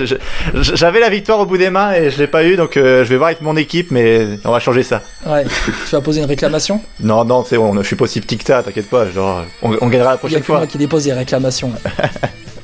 J'avais 0.55 1.01
la 1.01 1.11
victoire 1.11 1.39
au 1.41 1.47
bout 1.47 1.59
des 1.59 1.69
mains 1.71 1.93
et 1.93 2.11
je 2.11 2.19
l'ai 2.19 2.27
pas 2.27 2.45
eu, 2.45 2.57
donc 2.57 2.77
euh, 2.77 3.05
je 3.05 3.11
vais 3.11 3.17
voir 3.17 3.29
avec 3.29 3.43
mon 3.43 3.57
équipe, 3.57 3.91
mais 3.91 4.27
on 4.45 4.51
va 4.51 4.59
changer 4.59 4.83
ça. 4.83 5.03
Ouais, 5.27 5.45
tu 5.45 5.91
vas 5.95 6.01
poser 6.01 6.21
une 6.21 6.27
réclamation? 6.27 6.81
Non, 7.01 7.25
non, 7.25 7.45
c'est 7.47 7.59
bon, 7.59 7.75
je 7.77 7.87
suis 7.87 7.97
pas 7.97 8.05
aussi 8.05 8.21
petit 8.23 8.39
que 8.39 8.45
ça, 8.45 8.63
t'inquiète 8.63 8.89
pas. 8.89 9.09
Genre, 9.11 9.45
on, 9.63 9.77
on 9.81 9.89
gagnera 9.89 10.13
la 10.13 10.15
Il 10.15 10.15
y 10.15 10.15
a 10.15 10.19
prochaine 10.19 10.43
que 10.43 10.53
moi 10.53 10.61
fois. 10.61 10.67
qui 10.67 10.79
dépose 10.79 11.05
des 11.05 11.13
réclamations. 11.13 11.71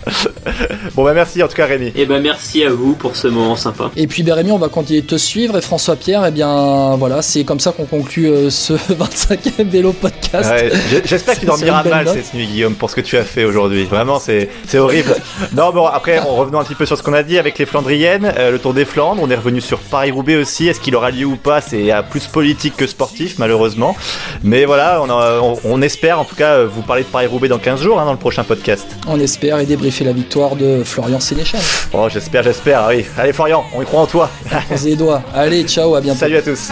Bon 0.94 1.04
bah 1.04 1.12
merci 1.14 1.42
en 1.42 1.48
tout 1.48 1.54
cas 1.56 1.66
Rémi. 1.66 1.92
Et 1.94 2.06
ben 2.06 2.20
merci 2.22 2.64
à 2.64 2.70
vous 2.70 2.94
pour 2.94 3.16
ce 3.16 3.28
moment 3.28 3.56
sympa. 3.56 3.90
Et 3.96 4.06
puis 4.06 4.22
ben, 4.22 4.34
Rémi, 4.34 4.50
on 4.50 4.58
va 4.58 4.68
continuer 4.68 5.00
de 5.00 5.06
te 5.06 5.16
suivre. 5.16 5.56
Et 5.56 5.60
François 5.60 5.96
Pierre, 5.96 6.24
eh 6.26 6.30
bien 6.30 6.96
voilà, 6.96 7.22
c'est 7.22 7.44
comme 7.44 7.60
ça 7.60 7.72
qu'on 7.72 7.84
conclut 7.84 8.28
euh, 8.28 8.50
ce 8.50 8.72
25e 8.92 9.68
vélo 9.68 9.92
podcast. 9.92 10.50
Ouais, 10.50 10.70
J'espère 11.04 11.34
que 11.36 11.40
tu 11.40 11.46
Sur 11.46 11.56
dormiras 11.56 11.78
une 11.78 11.82
belle 11.84 11.92
mal 11.92 12.04
note. 12.06 12.14
cette 12.16 12.34
nuit, 12.34 12.46
Guillaume, 12.46 12.74
pour 12.74 12.90
ce 12.90 12.96
que 12.96 13.00
tu 13.00 13.16
as 13.16 13.24
fait 13.24 13.44
aujourd'hui. 13.44 13.84
Vraiment, 13.84 14.18
c'est 14.18 14.48
c'est 14.66 14.78
horrible. 14.78 15.14
non, 15.54 15.70
bon, 15.72 15.86
après, 15.86 16.18
en 16.18 16.34
revenant 16.36 16.60
un 16.60 16.64
petit 16.64 16.74
peu 16.74 16.86
sur 16.86 16.98
ce 16.98 17.02
qu'on 17.02 17.12
a 17.14 17.22
dit 17.22 17.38
avec 17.38 17.58
les 17.58 17.66
Flandriennes, 17.66 18.32
euh, 18.36 18.50
le 18.50 18.58
Tour 18.58 18.74
des 18.74 18.84
Flandres, 18.84 19.22
on 19.22 19.30
est 19.30 19.34
revenu 19.36 19.60
sur 19.60 19.78
Paris-Roubaix 19.78 20.36
aussi. 20.36 20.66
Est-ce 20.68 20.80
qu'il 20.80 20.94
aura 20.96 21.10
lieu 21.10 21.26
ou 21.26 21.36
pas? 21.36 21.60
C'est 21.60 21.92
euh, 21.92 22.02
plus 22.02 22.26
politique 22.26 22.76
que 22.76 22.86
sportif, 22.86 23.38
malheureusement. 23.38 23.96
Mais 24.42 24.64
voilà, 24.64 25.00
on, 25.02 25.10
a- 25.10 25.40
on- 25.40 25.58
on 25.64 25.82
espère 25.82 26.18
en 26.20 26.24
tout 26.24 26.34
cas 26.36 26.64
vous 26.64 26.82
parler 26.82 27.02
de 27.02 27.08
Paris-Roubaix 27.08 27.48
dans 27.48 27.58
15 27.58 27.80
jours, 27.80 28.00
hein, 28.00 28.04
dans 28.04 28.12
le 28.12 28.18
prochain 28.18 28.44
podcast. 28.44 28.86
On 29.06 29.18
espère 29.20 29.58
et 29.58 29.66
débriefer 29.92 30.04
la 30.04 30.12
victoire 30.12 30.56
de 30.56 30.82
Florian 30.84 31.20
Sénéchal. 31.20 31.60
Oh, 31.92 32.08
j'espère, 32.10 32.42
j'espère. 32.42 32.80
ah 32.80 32.88
Oui. 32.88 33.04
Allez, 33.18 33.32
Florian, 33.32 33.64
on 33.74 33.82
y 33.82 33.84
croit 33.84 34.00
en 34.00 34.06
toi. 34.06 34.30
Croisez 34.66 34.90
les 34.90 34.96
doigts. 34.96 35.22
Allez, 35.34 35.64
ciao, 35.64 35.94
à 35.94 36.00
bientôt. 36.00 36.18
Salut 36.18 36.36
à 36.36 36.42
tous. 36.42 36.70